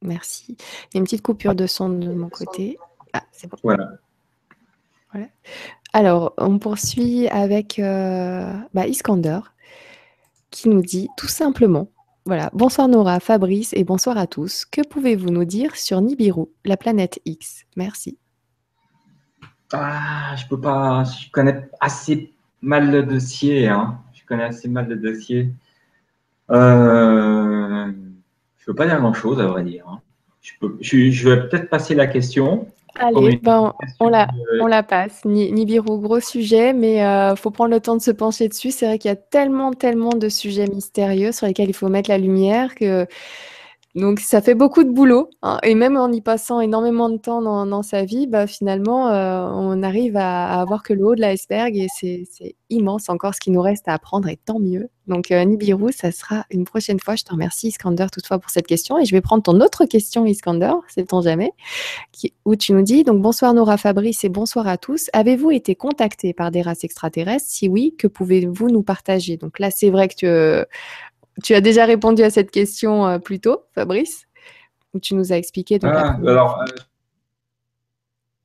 merci. 0.00 0.56
Il 0.58 0.94
y 0.94 0.96
a 0.96 0.98
une 0.98 1.04
petite 1.04 1.22
coupure 1.22 1.54
de 1.54 1.66
son 1.66 1.90
de 1.90 2.12
mon 2.12 2.28
côté. 2.28 2.78
Ah, 3.12 3.22
c'est 3.30 3.48
bon. 3.48 3.58
Voilà. 3.62 3.90
Alors, 5.92 6.32
on 6.38 6.58
poursuit 6.58 7.28
avec 7.28 7.78
euh, 7.78 8.50
bah, 8.72 8.86
Iskander 8.86 9.40
qui 10.50 10.70
nous 10.70 10.80
dit 10.80 11.10
tout 11.18 11.28
simplement 11.28 11.88
voilà, 12.24 12.50
bonsoir 12.52 12.86
Nora, 12.86 13.18
Fabrice 13.18 13.72
et 13.72 13.82
bonsoir 13.82 14.16
à 14.16 14.28
tous. 14.28 14.64
Que 14.64 14.86
pouvez-vous 14.86 15.30
nous 15.30 15.44
dire 15.44 15.74
sur 15.74 16.00
Nibiru, 16.00 16.46
la 16.64 16.76
planète 16.76 17.20
X? 17.24 17.64
Merci. 17.76 18.16
Ah, 19.72 20.36
je 20.36 20.46
peux 20.46 20.60
pas, 20.60 21.02
je 21.04 21.30
connais 21.30 21.68
assez 21.80 22.32
mal 22.60 22.92
le 22.92 23.02
dossier. 23.02 23.66
Hein. 23.66 23.98
Je 24.12 24.24
connais 24.24 24.44
assez 24.44 24.68
mal 24.68 24.88
le 24.88 24.96
dossier. 24.96 25.50
Euh, 26.50 27.86
je 28.58 28.62
ne 28.62 28.66
peux 28.66 28.74
pas 28.74 28.86
dire 28.86 29.00
grand-chose, 29.00 29.40
à 29.40 29.46
vrai 29.46 29.64
dire. 29.64 29.84
Hein. 29.88 30.00
Je, 30.80 31.28
vais 31.28 31.48
peut-être 31.48 31.68
passer 31.70 31.94
la 31.94 32.06
question. 32.06 32.68
Allez, 32.96 33.36
ben, 33.36 33.72
on, 34.00 34.08
la, 34.08 34.28
on 34.60 34.66
la 34.66 34.82
passe. 34.82 35.24
Nibiru, 35.24 35.98
gros 35.98 36.20
sujet, 36.20 36.72
mais 36.72 36.96
il 36.96 37.00
euh, 37.00 37.36
faut 37.36 37.50
prendre 37.50 37.70
le 37.70 37.80
temps 37.80 37.96
de 37.96 38.02
se 38.02 38.10
pencher 38.10 38.48
dessus. 38.48 38.70
C'est 38.70 38.86
vrai 38.86 38.98
qu'il 38.98 39.08
y 39.08 39.12
a 39.12 39.16
tellement, 39.16 39.72
tellement 39.72 40.10
de 40.10 40.28
sujets 40.28 40.66
mystérieux 40.66 41.32
sur 41.32 41.46
lesquels 41.46 41.70
il 41.70 41.74
faut 41.74 41.88
mettre 41.88 42.10
la 42.10 42.18
lumière 42.18 42.74
que 42.74 43.06
donc 43.94 44.20
ça 44.20 44.40
fait 44.40 44.54
beaucoup 44.54 44.84
de 44.84 44.90
boulot 44.90 45.28
hein, 45.42 45.58
et 45.62 45.74
même 45.74 45.98
en 45.98 46.10
y 46.10 46.22
passant 46.22 46.62
énormément 46.62 47.10
de 47.10 47.18
temps 47.18 47.42
dans, 47.42 47.82
sa 47.82 48.04
vie, 48.04 48.26
bah, 48.26 48.46
finalement, 48.46 49.10
euh, 49.10 49.46
on 49.52 49.82
arrive 49.82 50.16
à, 50.16 50.60
avoir 50.60 50.82
que 50.82 50.94
le 50.94 51.04
haut 51.04 51.14
de 51.14 51.20
l'iceberg 51.20 51.76
et 51.76 51.88
c'est 51.94 52.54
immense 52.70 53.10
encore 53.10 53.34
ce 53.34 53.40
qui 53.40 53.50
nous 53.50 53.60
reste 53.60 53.88
à 53.88 53.92
apprendre 53.92 54.28
et 54.28 54.38
tant 54.38 54.58
mieux. 54.58 54.88
Donc 55.08 55.30
euh, 55.30 55.44
Nibiru, 55.44 55.92
ça 55.92 56.10
sera 56.10 56.46
une 56.50 56.64
prochaine 56.64 57.00
fois. 57.00 57.16
Je 57.16 57.24
te 57.24 57.32
remercie 57.32 57.68
Iskander 57.68 58.06
toutefois 58.10 58.38
pour 58.38 58.50
cette 58.50 58.66
question 58.66 58.98
et 58.98 59.04
je 59.04 59.12
vais 59.12 59.20
prendre 59.20 59.42
ton 59.42 59.60
autre 59.60 59.84
question 59.84 60.24
Iskander, 60.24 60.72
sait-on 60.88 61.20
jamais, 61.20 61.52
où 62.46 62.56
tu 62.56 62.72
nous 62.72 62.82
dis 62.82 63.04
donc 63.04 63.20
bonsoir 63.20 63.52
Nora 63.52 63.76
Fabrice 63.76 64.24
et 64.24 64.30
bonsoir 64.30 64.68
à 64.68 64.78
tous. 64.78 65.10
Avez-vous 65.12 65.50
été 65.50 65.74
contacté 65.74 66.32
par 66.32 66.50
des 66.50 66.62
races 66.62 66.84
extraterrestres? 66.84 67.46
Si 67.46 67.68
oui, 67.68 67.94
que 67.98 68.06
pouvez-vous 68.06 68.70
nous 68.70 68.82
partager? 68.82 69.36
Donc 69.36 69.58
là, 69.58 69.70
c'est 69.70 69.90
vrai 69.90 70.08
que 70.08 70.14
tu, 70.14 70.66
tu 71.42 71.54
as 71.54 71.60
déjà 71.60 71.84
répondu 71.84 72.22
à 72.22 72.30
cette 72.30 72.50
question 72.50 73.06
euh, 73.06 73.18
plus 73.18 73.40
tôt, 73.40 73.64
Fabrice, 73.74 74.26
où 74.94 75.00
tu 75.00 75.14
nous 75.14 75.32
as 75.32 75.36
expliqué. 75.36 75.78
ah, 75.82 76.18
alors, 76.26 76.60
euh, 76.60 76.64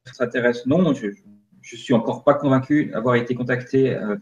extraterrestre, 0.06 0.68
non, 0.68 0.94
je 0.94 1.08
ne 1.08 1.78
suis 1.78 1.94
encore 1.94 2.24
pas 2.24 2.34
convaincu 2.34 2.88
d'avoir 2.88 3.16
été 3.16 3.36
contacté. 3.36 3.96
Euh, 3.96 4.16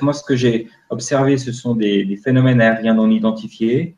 moi, 0.00 0.12
ce 0.12 0.22
que 0.22 0.36
j'ai 0.36 0.68
observé, 0.90 1.36
ce 1.36 1.52
sont 1.52 1.74
des, 1.74 2.16
phénomènes 2.22 2.60
aériens 2.60 2.94
non 2.94 3.10
identifiés. 3.10 3.96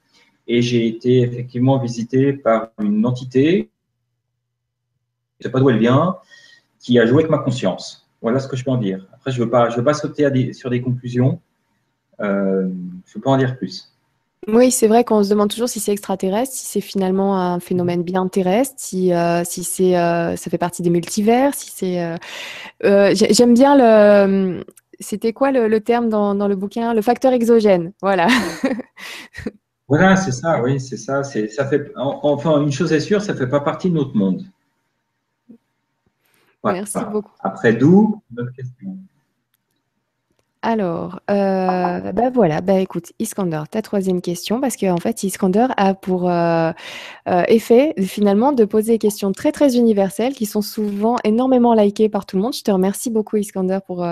Et 0.49 0.63
j'ai 0.63 0.87
été 0.87 1.23
effectivement 1.23 1.79
visité 1.79 2.33
par 2.33 2.71
une 2.81 3.05
entité, 3.05 3.69
je 5.41 5.47
ne 5.47 5.49
sais 5.49 5.51
pas 5.51 5.59
d'où 5.59 5.71
elle 5.71 5.79
vient, 5.79 6.19
qui 6.79 7.01
a 7.01 7.07
joué 7.07 7.23
avec 7.23 7.31
ma 7.31 7.39
conscience. 7.39 8.09
Voilà 8.23 8.39
ce 8.39 8.47
que 8.47 8.57
je 8.57 8.65
peux 8.65 8.71
en 8.71 8.77
dire. 8.77 9.07
Après, 9.13 9.33
je 9.33 9.43
ne 9.43 9.45
veux, 9.45 9.77
veux 9.77 9.85
pas 9.85 9.95
sauter 9.95 10.53
sur 10.53 10.71
des 10.71 10.81
conclusions. 10.81 11.41
Euh, 12.21 12.69
je 13.05 13.11
ne 13.11 13.15
peux 13.15 13.21
pas 13.21 13.31
en 13.31 13.37
dire 13.37 13.57
plus. 13.57 13.93
Oui, 14.49 14.71
c'est 14.71 14.87
vrai 14.87 15.03
qu'on 15.03 15.25
se 15.25 15.31
demande 15.31 15.51
toujours 15.51 15.69
si 15.69 15.81
c'est 15.81 15.91
extraterrestre, 15.91 16.55
si 16.55 16.67
c'est 16.67 16.81
finalement 16.81 17.41
un 17.41 17.59
phénomène 17.59 18.05
bien 18.05 18.29
terrestre, 18.29 18.77
si, 18.79 19.13
euh, 19.13 19.43
si 19.45 19.65
c'est, 19.65 19.99
euh, 19.99 20.37
ça 20.37 20.51
fait 20.51 20.59
partie 20.59 20.83
des 20.83 20.91
multivers, 20.91 21.53
si 21.55 21.71
c'est. 21.71 23.15
J'aime 23.15 23.55
bien 23.55 23.77
le. 23.77 24.65
C'était 24.99 25.33
quoi 25.33 25.51
le, 25.51 25.81
terme 25.81 26.09
dans, 26.09 26.35
dans, 26.35 26.49
le 26.49 26.57
bouquin? 26.57 26.95
Le 26.95 27.03
facteur 27.03 27.33
exogène. 27.33 27.93
Voilà. 28.01 28.29
voilà, 29.89 30.17
c'est 30.17 30.33
ça. 30.33 30.63
Oui, 30.63 30.81
c'est 30.81 30.97
ça. 30.97 31.23
C'est 31.23 31.49
ça 31.49 31.67
fait. 31.67 31.93
Enfin, 31.97 32.63
une 32.63 32.73
chose 32.73 32.93
est 32.93 33.01
sûre, 33.01 33.21
ça 33.21 33.35
fait 33.35 33.49
pas 33.49 33.61
partie 33.61 33.91
de 33.91 33.95
notre 33.97 34.17
monde. 34.17 34.45
Merci 36.73 36.99
beaucoup. 37.11 37.33
Après, 37.41 37.73
d'où? 37.73 38.23
Notre 38.31 38.53
question. 38.53 38.96
Alors, 40.69 41.21
euh, 41.31 42.11
bah 42.11 42.31
voilà, 42.35 42.61
bah 42.61 42.81
écoute, 42.81 43.13
Iskander, 43.21 43.63
ta 43.71 43.83
troisième 43.83 44.21
question, 44.21 44.61
parce 44.61 44.77
qu'en 44.77 44.97
fait, 44.97 45.23
Iskander 45.23 45.69
a 45.77 45.95
pour 45.95 46.29
euh, 46.29 46.73
euh, 47.29 47.45
effet 47.47 47.95
finalement 48.01 48.51
de 48.51 48.65
poser 48.65 48.95
des 48.95 48.99
questions 48.99 49.31
très 49.31 49.53
très 49.53 49.77
universelles 49.77 50.35
qui 50.35 50.45
sont 50.45 50.63
souvent 50.63 51.19
énormément 51.23 51.73
likées 51.73 52.09
par 52.09 52.27
tout 52.27 52.35
le 52.35 52.43
monde. 52.43 52.53
Je 52.53 52.65
te 52.65 52.73
remercie 52.73 53.11
beaucoup, 53.11 53.37
Iskander, 53.37 53.79
pour, 53.87 54.05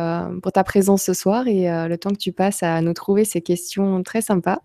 pour 0.44 0.52
ta 0.52 0.62
présence 0.62 1.02
ce 1.02 1.12
soir 1.12 1.48
et 1.48 1.64
le 1.88 1.96
temps 1.96 2.10
que 2.10 2.18
tu 2.18 2.30
passes 2.30 2.62
à 2.62 2.80
nous 2.82 2.92
trouver 2.92 3.24
ces 3.24 3.40
questions 3.40 4.04
très 4.04 4.20
sympas. 4.20 4.60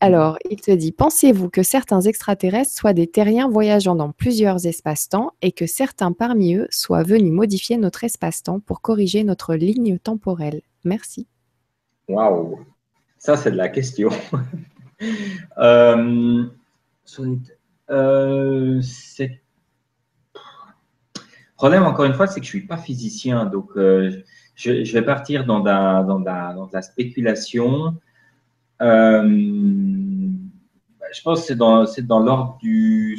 Alors, 0.00 0.38
il 0.50 0.58
te 0.58 0.70
dit 0.70 0.90
Pensez-vous 0.90 1.50
que 1.50 1.62
certains 1.62 2.00
extraterrestres 2.00 2.72
soient 2.72 2.94
des 2.94 3.08
terriens 3.08 3.50
voyageant 3.50 3.94
dans 3.94 4.10
plusieurs 4.10 4.64
espaces-temps 4.64 5.32
et 5.42 5.52
que 5.52 5.66
certains 5.66 6.12
parmi 6.12 6.54
eux 6.54 6.66
soient 6.70 7.02
venus 7.02 7.32
modifier 7.32 7.76
notre 7.76 8.04
espace-temps 8.04 8.60
pour 8.60 8.80
corriger 8.80 9.22
notre 9.22 9.54
ligne 9.54 9.98
temporelle? 9.98 10.62
Merci. 10.86 11.26
Waouh, 12.08 12.64
ça 13.18 13.36
c'est 13.36 13.50
de 13.50 13.56
la 13.56 13.68
question. 13.68 14.08
euh, 15.58 16.44
euh, 17.90 18.82
problème, 21.56 21.82
encore 21.82 22.04
une 22.04 22.14
fois, 22.14 22.28
c'est 22.28 22.38
que 22.38 22.46
je 22.46 22.56
ne 22.56 22.58
suis 22.60 22.66
pas 22.68 22.76
physicien, 22.76 23.46
donc 23.46 23.70
euh, 23.76 24.22
je, 24.54 24.92
vais 24.92 25.02
partir 25.02 25.44
dans 25.44 25.64
la, 25.64 26.06
la 26.72 26.82
spéculation. 26.82 27.96
Euh, 28.80 29.28
je 31.12 31.22
pense 31.24 31.40
que 31.40 31.46
c'est 31.46 32.06
dans, 32.06 32.20
l'ordre 32.20 32.58
du, 32.62 33.18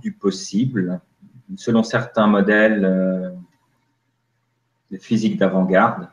du 0.00 0.12
possible, 0.12 1.00
selon 1.56 1.82
certains 1.82 2.28
modèles 2.28 3.34
de 4.92 4.96
physique 4.96 5.38
d'avant-garde. 5.38 6.08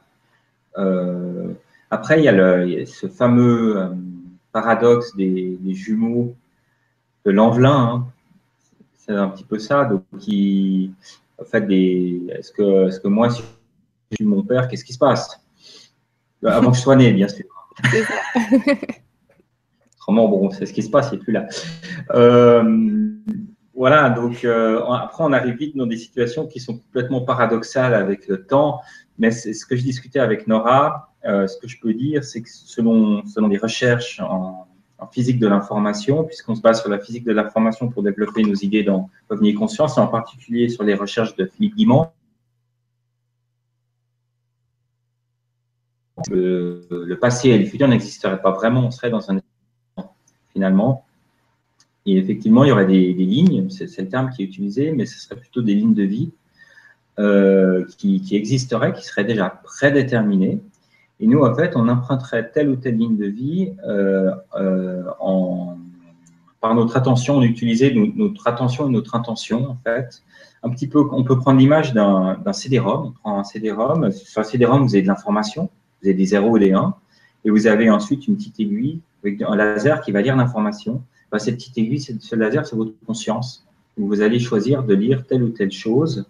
Euh, 0.78 1.54
après, 1.90 2.20
il 2.20 2.24
y, 2.24 2.30
a 2.30 2.86
ce 2.86 3.08
fameux 3.08 3.78
euh, 3.78 3.90
paradoxe 4.52 5.16
des, 5.16 5.58
jumeaux 5.74 6.36
de 7.26 7.32
l'envelin. 7.32 7.78
Hein. 7.78 8.08
C'est 8.98 9.14
un 9.14 9.30
petit 9.30 9.44
peu 9.44 9.60
ça. 9.60 9.86
Donc, 9.86 10.04
qui, 10.20 10.94
en 11.40 11.46
fait, 11.46 11.70
est-ce 11.72 12.52
que, 12.52 12.88
est 12.88 13.02
que 13.02 13.08
moi, 13.08 13.30
si 13.30 13.42
je 14.12 14.16
suis 14.16 14.26
mon 14.26 14.44
père, 14.44 14.68
qu'est-ce 14.68 14.86
qui 14.86 14.94
se 14.94 15.00
passe? 15.00 15.40
Avant 16.44 16.72
que 16.72 16.78
je 16.78 16.82
sois 16.82 16.96
né, 16.96 17.12
bien 17.14 17.28
sûr. 17.28 17.46
Autrement, 19.96 20.28
bon, 20.30 20.50
c'est 20.50 20.66
ce 20.66 20.74
qui 20.74 20.82
se 20.82 20.90
passe, 20.90 21.10
il 21.12 21.20
n'est 21.20 21.24
plus 21.24 21.34
là. 21.34 21.48
Euh, 22.12 23.12
voilà, 23.76 24.10
donc 24.10 24.44
après, 24.44 25.24
on 25.24 25.34
arrive 25.34 25.56
vite 25.56 25.78
dans 25.78 25.86
des 25.86 25.98
situations 25.98 26.48
qui 26.48 26.60
sont 26.60 26.78
complètement 26.78 27.22
paradoxales 27.22 27.94
avec 27.94 28.28
le 28.28 28.44
temps. 28.46 28.82
Mais 29.18 29.32
ce 29.32 29.66
que 29.66 29.76
je 29.76 29.84
discutais 29.84 30.20
avec 30.20 30.48
Nora. 30.48 31.12
Euh, 31.26 31.48
ce 31.48 31.58
que 31.58 31.68
je 31.68 31.80
peux 31.80 31.94
dire, 31.94 32.24
c'est 32.24 32.42
que 32.42 32.50
selon, 32.50 33.26
selon 33.28 33.48
les 33.48 33.58
recherches 33.58 34.20
en, 34.22 34.68
physique 35.12 35.40
de 35.40 35.48
l'information, 35.48 36.24
puisqu'on 36.24 36.54
se 36.54 36.62
base 36.62 36.80
sur 36.82 36.90
la 36.90 37.00
physique 37.00 37.24
de 37.24 37.32
l'information 37.32 37.90
pour 37.90 38.04
développer 38.04 38.44
nos 38.44 38.54
idées 38.54 38.84
dans 38.84 39.10
Revenir 39.32 39.58
Conscience, 39.58 39.98
et 39.98 40.00
en 40.00 40.08
particulier 40.08 40.70
sur 40.70 40.84
les 40.84 40.94
recherches 40.94 41.36
de 41.36 41.48
Philippe 41.48 41.76
Guimand, 41.76 42.14
le, 46.30 46.88
le 46.92 47.20
passé 47.20 47.50
et 47.50 47.58
le 47.58 47.66
futur 47.66 47.88
n'existeraient 47.88 48.42
pas 48.42 48.52
vraiment, 48.52 48.82
on 48.86 48.92
serait 48.92 49.10
dans 49.10 49.32
un 49.32 49.40
finalement. 50.54 51.04
Et 52.06 52.18
effectivement, 52.18 52.64
il 52.64 52.68
y 52.68 52.72
aurait 52.72 52.86
des, 52.86 53.16
des 53.16 53.26
lignes, 53.26 53.70
c'est 53.72 53.98
le 53.98 54.10
terme 54.10 54.30
qui 54.30 54.44
est 54.44 54.46
utilisé, 54.46 54.92
mais 54.92 55.08
ce 55.08 55.20
serait 55.20 55.36
plutôt 55.40 55.64
des 55.64 55.74
lignes 55.74 55.96
de 55.96 56.04
vie 56.04 56.32
euh, 57.20 57.86
qui, 57.98 58.24
existeraient, 58.32 58.94
qui 58.94 59.04
seraient 59.04 59.26
déjà 59.26 59.50
prédéterminées. 59.50 60.62
Et 61.20 61.28
nous, 61.28 61.42
en 61.42 61.54
fait, 61.54 61.76
on 61.76 61.88
emprunterait 61.88 62.50
telle 62.52 62.70
ou 62.70 62.78
telle 62.78 62.98
ligne 62.98 63.18
de 63.18 63.28
vie 63.28 63.74
euh, 63.88 64.32
euh, 64.56 65.04
par 66.62 66.76
notre 66.76 66.96
attention, 66.96 67.38
on 67.38 67.42
utilisait 67.42 67.92
notre 67.94 68.48
attention 68.48 68.88
et 68.88 68.92
notre 68.92 69.16
intention, 69.16 69.72
en 69.72 69.78
fait. 69.84 70.22
Un 70.64 70.70
petit 70.70 70.88
peu, 70.88 71.04
on 71.12 71.24
peut 71.24 71.38
prendre 71.38 71.60
l'image 71.60 71.94
d'un 71.94 72.54
CD-ROM. 72.54 73.08
On 73.08 73.12
prend 73.12 73.40
un 73.40 73.44
CD-ROM. 73.44 74.12
Sur 74.12 74.42
un 74.42 74.44
CD-ROM, 74.44 74.84
vous 74.84 74.94
avez 74.94 75.02
de 75.02 75.08
l'information, 75.08 75.70
vous 76.02 76.10
avez 76.10 76.14
des 76.14 76.26
0 76.26 76.58
et 76.58 76.60
des 76.60 76.74
1, 76.74 76.94
et 77.46 77.50
vous 77.50 77.66
avez 77.66 77.90
ensuite 77.90 78.28
une 78.28 78.36
petite 78.36 78.60
aiguille 78.60 79.02
avec 79.24 79.42
un 79.42 79.56
laser 79.56 80.02
qui 80.02 80.12
va 80.12 80.22
lire 80.22 80.36
l'information. 80.36 81.02
Cette 81.38 81.56
petite 81.56 81.78
aiguille, 81.78 82.00
ce 82.00 82.36
laser, 82.36 82.66
c'est 82.66 82.76
votre 82.76 82.94
conscience. 83.06 83.66
Vous 83.98 84.22
allez 84.22 84.40
choisir 84.40 84.84
de 84.84 84.94
lire 84.94 85.26
telle 85.26 85.44
ou 85.44 85.50
telle 85.50 85.72
chose 85.72 86.26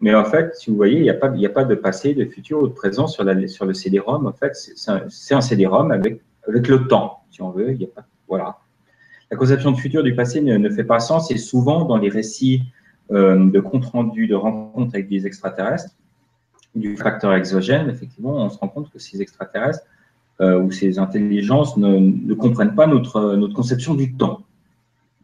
mais 0.00 0.14
en 0.14 0.24
fait, 0.24 0.54
si 0.54 0.70
vous 0.70 0.76
voyez, 0.76 0.98
il 0.98 1.02
n'y 1.02 1.10
a, 1.10 1.14
pas, 1.14 1.64
de 1.64 1.74
passé, 1.74 2.14
de 2.14 2.24
futur 2.24 2.62
ou 2.62 2.68
de 2.68 2.72
présent 2.72 3.08
sur, 3.08 3.24
le 3.24 3.74
CD-ROM. 3.74 4.26
En 4.26 4.32
fait, 4.32 4.54
c'est 4.54 5.34
un, 5.34 5.40
CD-ROM 5.40 5.90
avec, 5.90 6.20
le 6.46 6.86
temps, 6.86 7.24
si 7.30 7.42
on 7.42 7.50
veut. 7.50 7.72
Il 7.72 7.82
y 7.82 7.84
a 7.84 7.88
pas, 7.88 8.04
voilà. 8.28 8.58
La 9.30 9.36
conception 9.36 9.72
de 9.72 9.76
futur 9.76 10.02
du 10.02 10.14
passé 10.14 10.40
ne, 10.40 10.70
fait 10.70 10.84
pas 10.84 11.00
sens 11.00 11.30
et 11.30 11.36
souvent 11.36 11.84
dans 11.84 11.96
les 11.96 12.08
récits 12.08 12.62
euh, 13.10 13.50
de 13.50 13.60
compte 13.60 13.86
rendu 13.86 14.26
de 14.28 14.34
rencontres 14.34 14.94
avec 14.94 15.08
des 15.08 15.26
extraterrestres, 15.26 15.90
du 16.74 16.96
facteur 16.96 17.34
exogène, 17.34 17.90
effectivement, 17.90 18.36
on 18.36 18.50
se 18.50 18.58
rend 18.58 18.68
compte 18.68 18.90
que 18.90 18.98
ces 18.98 19.20
extraterrestres 19.20 19.82
euh, 20.40 20.60
ou 20.60 20.70
ces 20.70 20.98
intelligences 20.98 21.76
ne, 21.76 21.98
ne, 21.98 22.34
comprennent 22.34 22.74
pas 22.74 22.86
notre 22.86 23.48
conception 23.48 23.94
du 23.94 24.14
temps. 24.14 24.42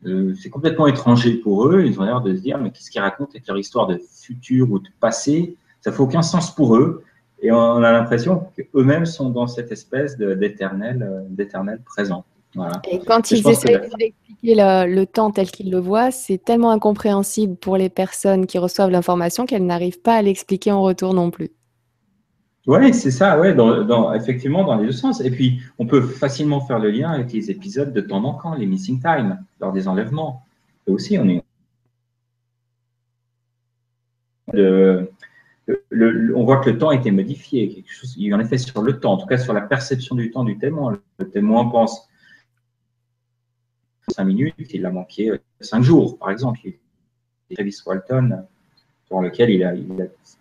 Euh, 0.07 0.35
c'est 0.35 0.51
complètement 0.51 0.87
étranger 0.87 1.35
pour 1.35 1.67
eux. 1.67 1.85
Ils 1.85 1.99
ont 2.01 2.05
l'air 2.05 2.21
de 2.21 2.35
se 2.35 2.41
dire, 2.41 2.59
mais 2.59 2.71
qu'est-ce 2.71 2.91
qu'ils 2.91 3.01
racontent 3.01 3.31
avec 3.31 3.47
leur 3.47 3.57
histoire 3.57 3.87
de 3.87 3.99
futur 3.99 4.71
ou 4.71 4.79
de 4.79 4.89
passé? 5.01 5.57
Ça 5.81 5.93
fait 5.93 6.01
aucun 6.01 6.23
sens 6.23 6.55
pour 6.55 6.77
eux. 6.77 7.03
Et 7.41 7.53
on 7.53 7.83
a 7.83 7.93
l'impression 7.93 8.47
qu'eux-mêmes 8.57 9.07
sont 9.07 9.31
dans 9.31 9.47
cette 9.47 9.71
espèce 9.71 10.17
d'éternel, 10.17 11.27
d'éternel 11.29 11.81
présent. 11.85 12.25
Et 12.91 13.01
quand 13.01 13.31
ils 13.31 13.47
essaient 13.49 13.79
d'expliquer 13.99 14.55
le, 14.55 15.05
temps 15.05 15.31
tel 15.31 15.51
qu'ils 15.51 15.71
le 15.71 15.79
voient, 15.79 16.11
c'est 16.11 16.39
tellement 16.39 16.71
incompréhensible 16.71 17.57
pour 17.57 17.77
les 17.77 17.89
personnes 17.89 18.47
qui 18.47 18.59
reçoivent 18.59 18.91
l'information 18.91 19.47
qu'elles 19.47 19.67
n'arrivent 19.67 20.01
pas 20.01 20.17
à 20.17 20.23
l'expliquer 20.23 20.73
en 20.73 20.83
retour 20.83 21.15
non 21.15 21.31
plus. 21.31 21.51
Oui, 22.67 22.95
c'est 22.95 23.11
ça, 23.11 23.39
ouais, 23.39 23.55
dans, 23.55 24.15
effectivement, 24.15 24.65
dans 24.65 24.77
les 24.77 24.87
deux 24.87 24.93
sens. 24.93 25.21
Et 25.21 25.31
puis, 25.31 25.61
on 25.79 25.87
peut 25.87 26.01
facilement 26.01 26.61
faire 26.61 26.79
le 26.79 26.91
lien 26.91 27.11
avec 27.11 27.33
les 27.33 27.51
épisodes 27.51 27.93
de 27.93 28.01
temps 28.01 28.21
manquant, 28.21 28.55
les 28.55 28.65
missing 28.67 29.01
time, 29.03 29.45
lors 29.61 29.73
des 29.73 29.87
enlèvements. 29.87 30.43
Et 30.87 30.91
aussi, 30.91 31.19
on 31.19 31.29
est. 31.29 31.45
on 36.35 36.45
voit 36.45 36.59
que 36.59 36.71
le 36.71 36.79
temps 36.79 36.89
a 36.89 36.95
été 36.95 37.11
modifié. 37.11 37.69
Quelque 37.69 37.93
chose, 37.93 38.15
il 38.17 38.29
y 38.29 38.33
a 38.33 38.37
un 38.37 38.41
effet 38.41 38.59
sur 38.59 38.83
le 38.83 38.99
temps, 38.99 39.13
en 39.15 39.19
tout 39.19 39.27
cas 39.27 39.39
sur 39.39 39.53
la 39.53 39.61
perception 39.61 40.15
du 40.15 40.31
temps 40.31 40.45
du 40.45 40.57
témoin. 40.59 40.99
Le 41.19 41.29
témoin 41.29 41.67
pense 41.69 42.09
5 44.09 44.25
minutes, 44.25 44.55
il 44.73 44.87
a 44.87 44.91
manqué 44.91 45.33
5 45.61 45.83
jours, 45.83 46.19
par 46.19 46.31
exemple. 46.31 46.61
Travis 47.55 47.77
Walton, 47.85 48.45
sur 49.07 49.21
lequel 49.21 49.51
il 49.51 49.65
a, 49.65 49.75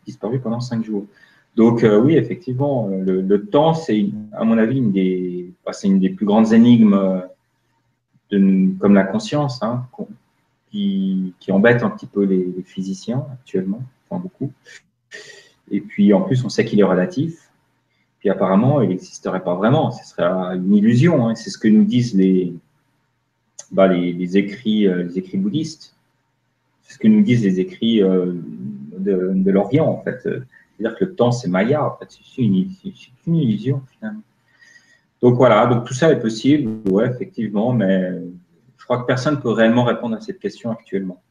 disparu 0.06 0.40
pendant 0.40 0.60
5 0.60 0.84
jours. 0.84 1.06
Donc 1.55 1.84
euh, 1.84 2.01
oui, 2.01 2.15
effectivement, 2.15 2.88
le, 2.88 3.45
temps, 3.45 3.73
c'est 3.73 4.05
à 4.31 4.43
mon 4.43 4.57
avis 4.57 4.77
une 4.77 4.91
des, 4.91 5.51
bah, 5.65 5.71
plus 6.15 6.25
grandes 6.25 6.51
énigmes 6.53 6.93
euh, 6.93 7.19
comme 8.80 8.93
la 8.93 9.03
conscience, 9.03 9.61
hein, 9.61 9.85
qui, 10.71 11.34
qui, 11.39 11.51
embête 11.51 11.84
un 11.84 11.89
petit 11.89 12.07
peu 12.07 12.23
les, 12.23 12.63
physiciens 12.65 13.25
actuellement, 13.31 13.84
enfin 14.09 14.21
beaucoup. 14.21 14.51
Et 15.71 15.81
puis 15.81 16.13
en 16.13 16.21
plus, 16.21 16.43
on 16.43 16.49
sait 16.49 16.65
qu'il 16.65 16.80
est 16.80 16.84
relatif. 16.84 17.51
Puis 18.19 18.30
apparemment, 18.30 18.81
il 18.81 18.89
n'existerait 18.89 19.43
pas 19.43 19.55
vraiment. 19.55 19.91
Ce 19.91 20.05
serait 20.05 20.23
une 20.55 20.73
illusion. 20.73 21.27
Hein. 21.27 21.35
C'est 21.35 21.49
ce 21.49 21.57
que 21.57 21.67
nous 21.67 21.84
disent 21.84 22.15
les, 22.15 22.53
bah, 23.71 23.93
écrits, 23.95 24.88
euh, 24.88 25.03
les 25.03 25.17
écrits 25.17 25.38
bouddhistes. 25.38 25.95
C'est 26.84 26.93
ce 26.93 26.99
que 26.99 27.07
nous 27.07 27.21
disent 27.21 27.43
les 27.43 27.59
écrits 27.59 28.01
euh, 28.01 28.34
de, 28.97 29.51
l'Orient, 29.51 29.88
en 29.88 30.01
fait. 30.03 30.27
C'est-à-dire 30.78 30.98
que 30.98 31.06
le 31.06 31.16
temps, 31.16 31.32
c'est 31.32 31.48
Maya, 31.48 31.86
en 31.86 31.95
fait. 31.98 32.08
C'est 32.10 32.41
une, 32.41 32.70
une, 33.28 33.36
illusion, 33.36 33.82
finalement. 33.91 34.22
Donc 35.22 35.36
voilà, 35.36 35.66
donc 35.68 35.86
tout 35.86 35.94
ça 35.94 36.12
est 36.12 36.20
possible, 36.20 36.90
ouais, 36.91 37.08
effectivement, 37.08 37.72
mais 37.72 38.12
je 38.78 38.84
crois 38.84 38.98
que 38.98 39.06
personne 39.06 39.36
ne 39.36 39.40
peut 39.40 39.52
réellement 39.52 39.86
répondre 39.86 40.18
à 40.18 40.20
cette 40.20 40.40
question 40.40 40.72
actuellement. 40.72 41.22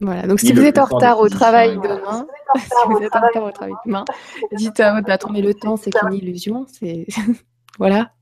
Voilà, 0.00 0.26
donc 0.26 0.40
si 0.40 0.52
vous 0.52 0.62
êtes 0.62 0.78
en 0.78 0.84
retard 0.84 1.18
au 1.18 1.28
travail 1.28 1.76
demain, 1.76 2.26
si 2.56 2.88
vous 2.88 2.98
êtes 2.98 3.14
en 3.14 3.20
retard 3.26 3.44
au 3.44 3.50
travail 3.50 3.74
demain, 3.84 4.04
dites 4.52 4.80
à 4.80 4.94
votre 4.94 5.06
patron, 5.06 5.32
mais 5.32 5.42
le 5.42 5.52
temps, 5.52 5.76
c'est 5.76 5.90
qu'une 5.90 6.14
illusion, 6.14 6.66
c'est. 6.72 7.06
voilà. 7.78 8.12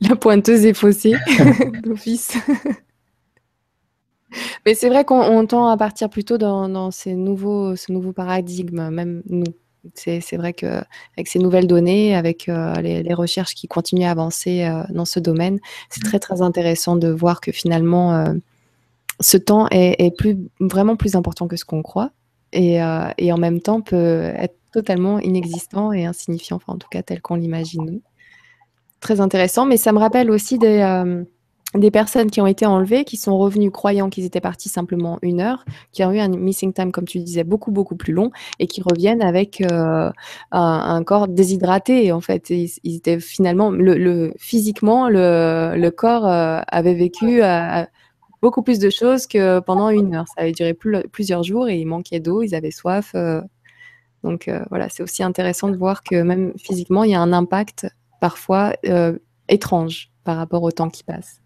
La 0.00 0.16
pointeuse 0.16 0.66
est 0.66 0.74
faussée 0.74 1.14
d'office. 1.84 2.36
Mais 4.66 4.74
c'est 4.74 4.88
vrai 4.88 5.04
qu'on 5.04 5.46
tend 5.46 5.68
à 5.68 5.76
partir 5.76 6.08
plutôt 6.08 6.38
dans, 6.38 6.90
ces 6.90 7.14
nouveaux, 7.14 7.76
ce 7.76 7.92
nouveau 7.92 8.12
paradigme, 8.12 8.90
même 8.90 9.22
nous. 9.28 9.44
C'est 9.94 10.36
vrai 10.36 10.52
qu'avec 10.52 11.26
ces 11.26 11.40
nouvelles 11.40 11.66
données, 11.66 12.14
avec 12.14 12.48
euh, 12.48 12.72
les, 12.76 13.14
recherches 13.14 13.56
qui 13.56 13.66
continuent 13.66 14.04
à 14.04 14.12
avancer 14.12 14.62
euh, 14.62 14.84
dans 14.90 15.04
ce 15.04 15.18
domaine, 15.18 15.58
c'est 15.90 16.04
très 16.04 16.20
très 16.20 16.40
intéressant 16.40 16.94
de 16.94 17.08
voir 17.08 17.40
que 17.40 17.50
finalement, 17.50 18.14
euh, 18.14 18.32
ce 19.18 19.36
temps 19.36 19.66
est, 19.72 20.16
plus, 20.16 20.38
vraiment 20.60 20.94
plus 20.94 21.16
important 21.16 21.48
que 21.48 21.56
ce 21.56 21.64
qu'on 21.64 21.82
croit 21.82 22.12
et, 22.52 22.80
en 22.80 23.38
même 23.38 23.60
temps 23.60 23.80
peut 23.80 24.30
être 24.36 24.54
totalement 24.72 25.18
inexistant 25.18 25.92
et 25.92 26.06
insignifiant, 26.06 26.58
enfin 26.58 26.74
en 26.74 26.78
tout 26.78 26.88
cas 26.88 27.02
tel 27.02 27.20
qu'on 27.20 27.34
l'imagine 27.34 28.00
très 29.00 29.20
intéressant. 29.20 29.66
Mais 29.66 29.76
ça 29.76 29.90
me 29.90 29.98
rappelle 29.98 30.30
aussi 30.30 30.58
des, 30.58 30.80
des 31.74 31.90
personnes 31.90 32.30
qui 32.30 32.40
ont 32.40 32.46
été 32.46 32.66
enlevées, 32.66 33.04
qui 33.04 33.16
sont 33.16 33.38
revenues 33.38 33.70
croyant 33.70 34.10
qu'ils 34.10 34.24
étaient 34.24 34.40
partis 34.40 34.68
simplement 34.68 35.18
une 35.22 35.40
heure, 35.40 35.64
qui 35.92 36.04
ont 36.04 36.12
eu 36.12 36.18
un 36.18 36.28
missing 36.28 36.72
time, 36.72 36.92
comme 36.92 37.06
tu 37.06 37.18
disais, 37.18 37.44
beaucoup, 37.44 37.70
beaucoup 37.70 37.96
plus 37.96 38.12
long, 38.12 38.30
et 38.58 38.66
qui 38.66 38.82
reviennent 38.82 39.22
avec 39.22 39.60
euh, 39.60 40.10
un, 40.50 41.02
corps 41.04 41.28
déshydraté. 41.28 42.12
En 42.12 42.20
fait, 42.20 42.50
ils, 42.50 42.96
étaient 42.96 43.20
finalement, 43.20 43.70
le, 43.70 44.32
physiquement, 44.38 45.08
le, 45.08 45.90
corps 45.90 46.26
euh, 46.26 46.60
avait 46.68 46.94
vécu 46.94 47.40
beaucoup 48.40 48.62
plus 48.62 48.78
de 48.78 48.90
choses 48.90 49.26
que 49.26 49.60
pendant 49.60 49.88
une 49.90 50.14
heure. 50.14 50.26
Ça 50.28 50.42
avait 50.42 50.52
duré 50.52 50.74
plusieurs 50.74 51.42
jours 51.42 51.68
et 51.68 51.78
il 51.78 51.86
manquait 51.86 52.20
d'eau, 52.20 52.42
ils 52.42 52.54
avaient 52.54 52.70
soif. 52.70 53.14
donc 54.22 54.50
voilà, 54.70 54.88
c'est 54.88 55.02
aussi 55.02 55.22
intéressant 55.22 55.68
de 55.68 55.76
voir 55.76 56.02
que 56.02 56.22
même 56.22 56.52
physiquement, 56.58 57.04
il 57.04 57.12
y 57.12 57.14
a 57.14 57.20
un 57.20 57.32
impact 57.32 57.86
parfois 58.22 58.72
euh, 58.86 59.18
étrange 59.48 60.12
par 60.22 60.36
rapport 60.36 60.62
au 60.62 60.70
temps 60.70 60.88
qui 60.88 61.02
passe. 61.02 61.41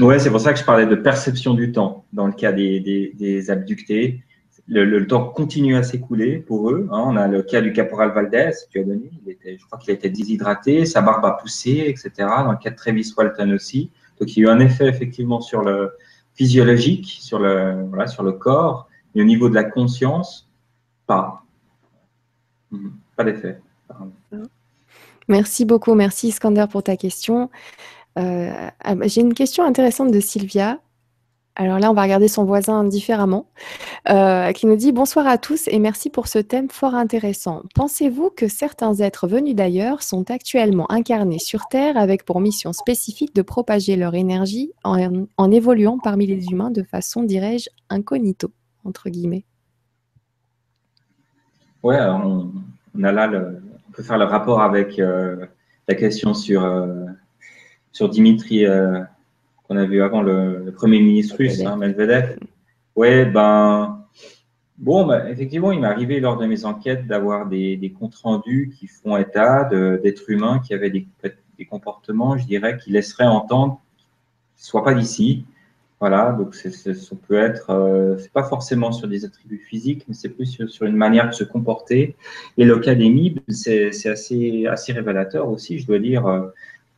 Oui, 0.00 0.18
c'est 0.18 0.30
pour 0.30 0.40
ça 0.40 0.52
que 0.52 0.58
je 0.58 0.64
parlais 0.64 0.86
de 0.86 0.96
perception 0.96 1.54
du 1.54 1.70
temps 1.70 2.04
dans 2.12 2.26
le 2.26 2.32
cas 2.32 2.52
des, 2.52 3.50
abductés. 3.50 4.22
Le, 4.66 5.06
temps 5.06 5.28
continue 5.28 5.76
à 5.76 5.82
s'écouler 5.82 6.38
pour 6.38 6.70
eux. 6.70 6.88
Hein. 6.90 7.02
On 7.06 7.16
a 7.16 7.28
le 7.28 7.42
cas 7.42 7.60
du 7.60 7.72
caporal 7.72 8.12
Valdez, 8.12 8.50
tu 8.70 8.80
as 8.80 8.84
donné. 8.84 9.10
Je 9.26 9.64
crois 9.66 9.78
qu'il 9.78 9.90
a 9.90 9.94
été 9.94 10.08
déshydraté, 10.10 10.84
sa 10.86 11.00
barbe 11.00 11.24
a 11.26 11.32
poussé, 11.32 11.84
etc. 11.86 12.10
Dans 12.18 12.52
le 12.52 12.58
cas 12.58 12.70
de 12.70 12.76
Travis 12.76 13.12
Walton 13.16 13.52
aussi. 13.52 13.90
Donc 14.18 14.36
il 14.36 14.40
y 14.40 14.46
a 14.46 14.48
eu 14.48 14.52
un 14.52 14.60
effet 14.60 14.88
effectivement 14.88 15.40
sur 15.40 15.62
le 15.62 15.92
physiologique, 16.34 17.18
sur 17.20 17.38
le, 17.38 17.84
voilà, 17.88 18.06
sur 18.06 18.22
le 18.22 18.32
corps, 18.32 18.88
mais 19.14 19.22
au 19.22 19.24
niveau 19.24 19.48
de 19.48 19.54
la 19.54 19.64
conscience, 19.64 20.48
pas. 21.06 21.44
Pas 23.16 23.24
d'effet. 23.24 23.60
Merci 25.28 25.64
beaucoup. 25.64 25.94
Merci 25.94 26.28
Iskander 26.28 26.66
pour 26.70 26.82
ta 26.82 26.96
question. 26.96 27.50
Euh, 28.18 28.68
ah, 28.80 28.94
j'ai 29.04 29.20
une 29.20 29.34
question 29.34 29.64
intéressante 29.64 30.10
de 30.10 30.20
Sylvia. 30.20 30.78
Alors 31.56 31.78
là, 31.78 31.88
on 31.88 31.94
va 31.94 32.02
regarder 32.02 32.26
son 32.26 32.44
voisin 32.44 32.82
différemment, 32.82 33.46
euh, 34.10 34.50
qui 34.50 34.66
nous 34.66 34.74
dit 34.74 34.90
Bonsoir 34.90 35.28
à 35.28 35.38
tous 35.38 35.68
et 35.68 35.78
merci 35.78 36.10
pour 36.10 36.26
ce 36.26 36.40
thème 36.40 36.68
fort 36.68 36.96
intéressant. 36.96 37.62
Pensez-vous 37.76 38.30
que 38.30 38.48
certains 38.48 38.94
êtres 38.96 39.28
venus 39.28 39.54
d'ailleurs 39.54 40.02
sont 40.02 40.28
actuellement 40.32 40.90
incarnés 40.90 41.38
sur 41.38 41.68
Terre 41.68 41.96
avec 41.96 42.24
pour 42.24 42.40
mission 42.40 42.72
spécifique 42.72 43.36
de 43.36 43.42
propager 43.42 43.94
leur 43.94 44.16
énergie 44.16 44.72
en, 44.82 45.50
évoluant 45.52 45.98
parmi 46.02 46.26
les 46.26 46.46
humains 46.46 46.72
de 46.72 46.82
façon, 46.82 47.22
dirais-je, 47.22 47.68
incognito, 47.88 48.50
entre 48.84 49.08
guillemets? 49.08 49.44
Ouais, 51.84 52.00
on, 52.00 52.50
on 52.98 53.04
a 53.04 53.12
là 53.12 53.28
le, 53.28 53.62
peut 53.92 54.02
faire 54.02 54.18
le 54.18 54.24
rapport 54.24 54.60
avec 54.60 54.98
euh, 54.98 55.46
la 55.88 55.94
question 55.94 56.34
sur, 56.34 56.64
sur 57.94 58.08
Dimitri, 58.08 58.66
euh, 58.66 59.00
qu'on 59.66 59.76
a 59.76 59.84
vu 59.86 60.02
avant, 60.02 60.20
le, 60.20 60.72
Premier 60.76 61.00
ministre 61.00 61.36
russe, 61.38 61.60
hein, 61.64 61.76
Medvedev. 61.76 62.36
Oui, 62.96 63.24
ben, 63.24 64.04
bon, 64.76 65.06
ben, 65.06 65.28
effectivement, 65.28 65.70
il 65.70 65.80
m'est 65.80 65.86
arrivé 65.86 66.18
lors 66.18 66.36
de 66.36 66.44
mes 66.44 66.64
enquêtes 66.64 67.06
d'avoir 67.06 67.46
des, 67.46 67.76
des, 67.76 67.92
comptes 67.92 68.16
rendus 68.16 68.74
qui 68.76 68.88
font 68.88 69.16
état 69.16 69.64
d'êtres 69.64 70.28
humains 70.28 70.58
qui 70.58 70.74
avaient 70.74 70.90
des, 70.90 71.06
des, 71.56 71.64
comportements, 71.64 72.36
je 72.36 72.44
dirais, 72.44 72.76
qui 72.76 72.90
laisseraient 72.90 73.26
entendre 73.26 73.80
qu'ils 74.56 74.64
ne 74.64 74.66
soient 74.66 74.84
pas 74.84 74.94
d'ici, 74.94 75.46
voilà, 76.00 76.32
donc 76.32 76.54
ça 76.54 76.70
peut 77.28 77.38
être, 77.38 77.70
euh, 77.70 78.18
c'est 78.18 78.32
pas 78.32 78.42
forcément 78.42 78.92
sur 78.92 79.08
des 79.08 79.24
attributs 79.24 79.64
physiques, 79.66 80.04
mais 80.08 80.14
c'est 80.14 80.28
plus 80.28 80.58
sur, 80.68 80.86
une 80.86 80.96
manière 80.96 81.28
de 81.28 81.32
se 81.32 81.44
comporter. 81.44 82.16
Et 82.58 82.66
MIB, 82.66 83.40
c'est 83.48 83.88
assez, 84.06 84.66
assez 84.66 84.92
révélateur 84.92 85.48
aussi, 85.48 85.78
je 85.78 85.86
dois 85.86 86.00
dire. 86.00 86.26
Euh, 86.26 86.48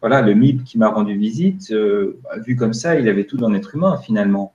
voilà, 0.06 0.22
le 0.22 0.34
MIB 0.34 0.62
qui 0.64 0.78
m'a 0.78 0.88
rendu 0.88 1.16
visite, 1.16 1.70
euh, 1.72 2.18
vu 2.44 2.56
comme 2.56 2.72
ça, 2.72 2.98
il 2.98 3.08
avait 3.08 3.24
tout 3.24 3.36
d'un 3.36 3.54
être 3.54 3.74
humain 3.74 3.96
finalement. 3.98 4.52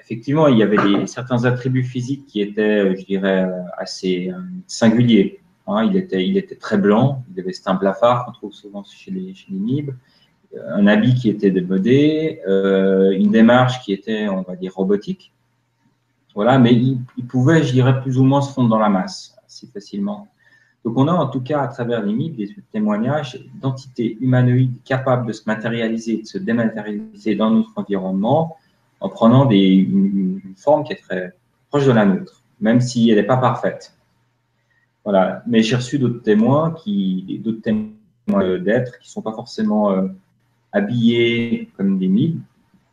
effectivement, 0.00 0.48
il 0.48 0.56
y 0.56 0.62
avait 0.62 0.78
des, 0.78 1.06
certains 1.06 1.44
attributs 1.44 1.82
physiques 1.82 2.26
qui 2.26 2.40
étaient, 2.40 2.96
je 2.96 3.04
dirais, 3.04 3.46
assez 3.76 4.32
singuliers. 4.66 5.40
Hein. 5.66 5.84
il, 5.84 5.96
était, 5.96 6.26
il 6.26 6.38
était 6.38 6.54
très 6.54 6.78
blanc, 6.78 7.24
il 7.30 7.40
avait 7.40 7.52
un 7.66 7.74
blafard 7.74 8.24
qu'on 8.24 8.32
trouve 8.32 8.52
souvent 8.52 8.82
chez 8.84 9.10
les, 9.10 9.34
chez 9.34 9.52
MIB 9.52 9.90
un 10.56 10.86
habit 10.86 11.14
qui 11.14 11.28
était 11.28 11.50
démodé, 11.50 12.40
euh, 12.46 13.10
une 13.10 13.30
démarche 13.30 13.82
qui 13.82 13.92
était, 13.92 14.28
on 14.28 14.42
va 14.42 14.56
dire, 14.56 14.74
robotique. 14.74 15.32
Voilà, 16.34 16.58
mais 16.58 16.72
il, 16.72 17.26
pouvait, 17.26 17.62
je 17.64 17.72
dirais, 17.72 18.00
plus 18.00 18.18
ou 18.18 18.24
moins 18.24 18.40
se 18.40 18.52
fondre 18.52 18.68
dans 18.68 18.78
la 18.78 18.88
masse 18.88 19.36
assez 19.46 19.66
facilement. 19.66 20.28
Donc, 20.88 20.96
on 20.96 21.06
a 21.06 21.12
en 21.12 21.26
tout 21.26 21.42
cas, 21.42 21.60
à 21.60 21.68
travers 21.68 22.02
les 22.02 22.14
mythes, 22.14 22.36
des 22.36 22.48
témoignages 22.72 23.38
d'entités 23.60 24.16
humanoïdes 24.22 24.82
capables 24.86 25.26
de 25.26 25.34
se 25.34 25.42
matérialiser, 25.46 26.22
de 26.22 26.26
se 26.26 26.38
dématérialiser 26.38 27.34
dans 27.34 27.50
notre 27.50 27.72
environnement 27.76 28.56
en 29.00 29.10
prenant 29.10 29.44
des, 29.44 29.58
une, 29.58 30.40
forme 30.56 30.84
qui 30.84 30.94
est 30.94 30.96
très 30.96 31.34
proche 31.68 31.84
de 31.84 31.92
la 31.92 32.06
nôtre, 32.06 32.42
même 32.62 32.80
si 32.80 33.10
elle 33.10 33.16
n'est 33.16 33.22
pas 33.22 33.36
parfaite. 33.36 33.92
Voilà. 35.04 35.42
Mais 35.46 35.62
j'ai 35.62 35.76
reçu 35.76 35.98
d'autres 35.98 36.22
témoins 36.22 36.70
qui, 36.70 37.38
d'autres 37.44 37.60
témoins 37.60 38.58
d'êtres 38.58 38.98
qui 38.98 39.08
ne 39.08 39.12
sont 39.12 39.20
pas 39.20 39.34
forcément 39.34 39.90
euh, 39.90 40.08
habillés 40.72 41.68
comme 41.76 41.98
des 41.98 42.08
mibes, 42.08 42.40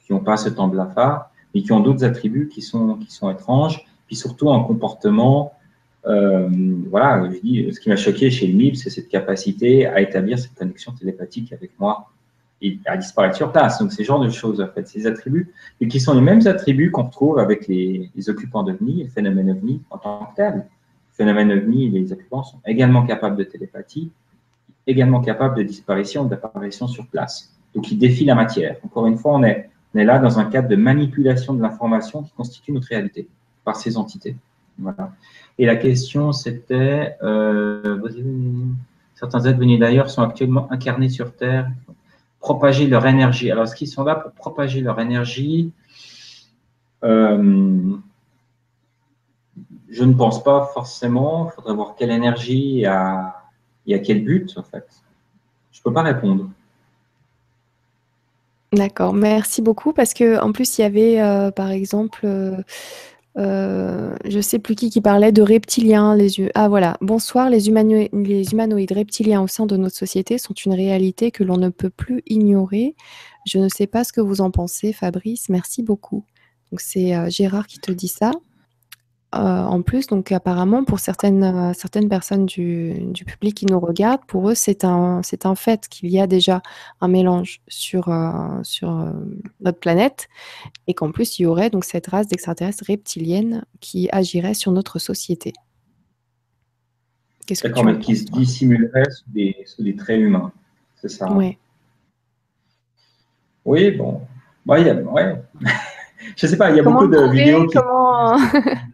qui 0.05 0.11
n'ont 0.11 0.19
pas 0.19 0.35
ce 0.35 0.49
temps 0.49 0.67
blafard, 0.67 1.29
mais 1.53 1.61
qui 1.61 1.71
ont 1.71 1.79
d'autres 1.79 2.03
attributs 2.03 2.49
qui 2.49 2.61
sont, 2.61 2.95
qui 2.95 3.09
sont 3.09 3.31
étranges 3.31 3.85
puis 4.05 4.17
surtout 4.17 4.49
en 4.49 4.65
comportement. 4.65 5.53
Euh, 6.07 6.47
voilà, 6.89 7.29
je 7.31 7.39
dis, 7.39 7.73
ce 7.73 7.79
qui 7.79 7.89
m'a 7.89 7.95
choqué 7.95 8.29
chez 8.29 8.47
le 8.47 8.53
MIB, 8.53 8.75
c'est 8.75 8.89
cette 8.89 9.09
capacité 9.09 9.87
à 9.87 10.01
établir 10.01 10.37
cette 10.37 10.53
connexion 10.53 10.91
télépathique 10.91 11.51
avec 11.51 11.71
moi 11.79 12.09
et 12.61 12.79
à 12.85 12.97
disparaître 12.97 13.35
sur 13.35 13.51
place. 13.51 13.79
Donc, 13.79 13.91
ces 13.91 14.03
genres 14.03 14.19
de 14.19 14.29
choses, 14.29 14.61
en 14.61 14.67
fait, 14.67 14.87
ces 14.87 15.07
attributs, 15.07 15.53
et 15.81 15.87
qui 15.87 15.99
sont 15.99 16.13
les 16.13 16.21
mêmes 16.21 16.45
attributs 16.45 16.91
qu'on 16.91 17.03
retrouve 17.03 17.39
avec 17.39 17.67
les, 17.67 18.09
occupants 18.27 18.63
d'OVNI, 18.63 19.03
le 19.03 19.09
phénomène 19.09 19.51
OVNI 19.51 19.81
en 19.89 19.97
tant 19.97 20.25
que 20.25 20.35
tel. 20.35 20.53
Le 20.55 20.63
phénomène 21.13 21.51
OVNI 21.51 21.87
et 21.87 21.89
les 21.89 22.13
occupants 22.13 22.43
sont 22.43 22.59
également 22.65 23.05
capables 23.05 23.35
de 23.35 23.43
télépathie, 23.43 24.11
également 24.87 25.21
capables 25.21 25.57
de 25.57 25.63
disparition, 25.63 26.25
d'apparition 26.25 26.87
sur 26.87 27.07
place. 27.07 27.51
Donc, 27.73 27.91
ils 27.91 27.97
défient 27.97 28.25
la 28.25 28.35
matière. 28.35 28.77
Encore 28.83 29.07
une 29.07 29.17
fois, 29.17 29.33
on 29.33 29.43
est 29.43 29.69
là 29.93 30.19
dans 30.19 30.39
un 30.39 30.45
cadre 30.45 30.69
de 30.69 30.75
manipulation 30.75 31.53
de 31.53 31.61
l'information 31.61 32.23
qui 32.23 32.31
constitue 32.31 32.71
notre 32.71 32.87
réalité 32.87 33.27
par 33.63 33.75
ces 33.75 33.97
entités. 33.97 34.35
Et 35.57 35.65
la 35.65 35.75
question, 35.75 36.31
c'était, 36.31 37.15
euh, 37.23 37.99
certains 39.15 39.45
êtres 39.45 39.59
venus 39.59 39.79
d'ailleurs 39.79 40.09
sont 40.09 40.21
actuellement 40.21 40.71
incarnés 40.71 41.09
sur 41.09 41.33
Terre, 41.35 41.71
propager 42.39 42.87
leur 42.87 43.05
énergie. 43.05 43.51
Alors, 43.51 43.63
est-ce 43.63 43.75
qu'ils 43.75 43.87
sont 43.87 44.03
là 44.03 44.15
pour 44.15 44.31
propager 44.33 44.81
leur 44.81 44.99
énergie? 44.99 45.71
Euh, 47.03 47.95
Je 49.89 50.03
ne 50.03 50.13
pense 50.13 50.43
pas 50.43 50.69
forcément. 50.73 51.49
Il 51.49 51.55
faudrait 51.55 51.73
voir 51.73 51.95
quelle 51.95 52.11
énergie 52.11 52.81
et 52.81 52.85
à, 52.85 53.43
et 53.87 53.95
à 53.95 53.99
quel 53.99 54.25
but, 54.25 54.57
en 54.57 54.63
fait. 54.63 54.85
Je 55.71 55.79
ne 55.79 55.83
peux 55.83 55.93
pas 55.93 56.01
répondre. 56.01 56.49
D'accord, 58.73 59.13
merci 59.13 59.61
beaucoup 59.61 59.93
parce 59.93 60.13
que 60.13 60.37
en 60.41 60.51
plus 60.51 60.77
il 60.77 60.81
y 60.81 60.83
avait 60.83 61.21
euh, 61.21 61.49
par 61.49 61.69
exemple 61.71 62.27
euh, 63.37 64.15
je 64.25 64.39
sais 64.39 64.59
plus 64.59 64.75
qui 64.75 64.89
qui 64.89 65.01
parlait 65.01 65.31
de 65.31 65.41
reptiliens, 65.41 66.15
les 66.15 66.39
yeux. 66.39 66.49
Ah 66.55 66.69
voilà, 66.69 66.97
bonsoir, 67.01 67.49
les, 67.49 67.59
les 68.13 68.51
humanoïdes 68.51 68.91
reptiliens 68.91 69.41
au 69.41 69.47
sein 69.47 69.65
de 69.65 69.77
notre 69.77 69.95
société 69.95 70.37
sont 70.37 70.53
une 70.53 70.73
réalité 70.73 71.31
que 71.31 71.43
l'on 71.43 71.57
ne 71.57 71.69
peut 71.69 71.89
plus 71.89 72.23
ignorer. 72.27 72.95
Je 73.45 73.59
ne 73.59 73.69
sais 73.69 73.87
pas 73.87 74.03
ce 74.03 74.13
que 74.13 74.21
vous 74.21 74.41
en 74.41 74.51
pensez, 74.51 74.93
Fabrice. 74.93 75.49
Merci 75.49 75.83
beaucoup. 75.83 76.25
Donc 76.71 76.81
c'est 76.81 77.13
Gérard 77.29 77.67
qui 77.67 77.79
te 77.79 77.91
dit 77.91 78.07
ça. 78.07 78.31
Euh, 79.35 79.39
en 79.39 79.81
plus, 79.81 80.07
donc 80.07 80.31
apparemment, 80.31 80.85
pour 80.85 80.99
certaines, 80.99 81.43
euh, 81.43 81.73
certaines 81.73 82.07
personnes 82.07 82.45
du, 82.45 83.11
public 83.27 83.55
qui 83.55 83.65
nous 83.65 83.79
regardent, 83.79 84.23
pour 84.27 84.49
eux, 84.49 84.55
c'est 84.55 84.85
un, 84.85 85.21
c'est 85.23 85.45
un 85.45 85.55
fait 85.55 85.89
qu'il 85.89 86.09
y 86.09 86.21
a 86.21 86.27
déjà 86.27 86.61
un 87.01 87.09
mélange 87.09 87.59
sur, 87.67 88.07
euh, 88.07 88.59
sur 88.63 89.11
notre 89.59 89.79
planète 89.79 90.29
et 90.87 90.93
qu'en 90.93 91.11
plus, 91.11 91.39
il 91.39 91.43
y 91.43 91.45
aurait 91.45 91.69
donc 91.69 91.83
cette 91.83 92.07
race 92.07 92.27
d'extraterrestres 92.27 92.85
reptiliennes 92.87 93.65
qui 93.81 94.07
agirait 94.13 94.53
sur 94.53 94.71
notre 94.71 94.99
société. 94.99 95.51
Qu'est-ce 97.45 97.63
que 97.63 97.81
mais 97.83 97.99
qui 97.99 98.15
se 98.15 98.25
dissimulerait 98.25 99.09
sous 99.11 99.31
des, 99.33 99.55
sous 99.65 99.83
des 99.83 99.95
traits 99.95 100.19
humains, 100.19 100.51
c'est 100.95 101.09
ça? 101.09 101.29
Oui. 101.31 101.57
Oui, 103.65 103.91
bon. 103.91 104.21
Ouais, 104.65 104.91
ouais. 104.93 105.41
je 106.37 106.47
sais 106.47 106.57
pas, 106.57 106.69
il 106.71 106.77
y 106.77 106.79
a 106.79 106.83
beaucoup 106.83 107.07
de 107.07 107.31
vidéos 107.31 107.67
qui... 107.67 107.77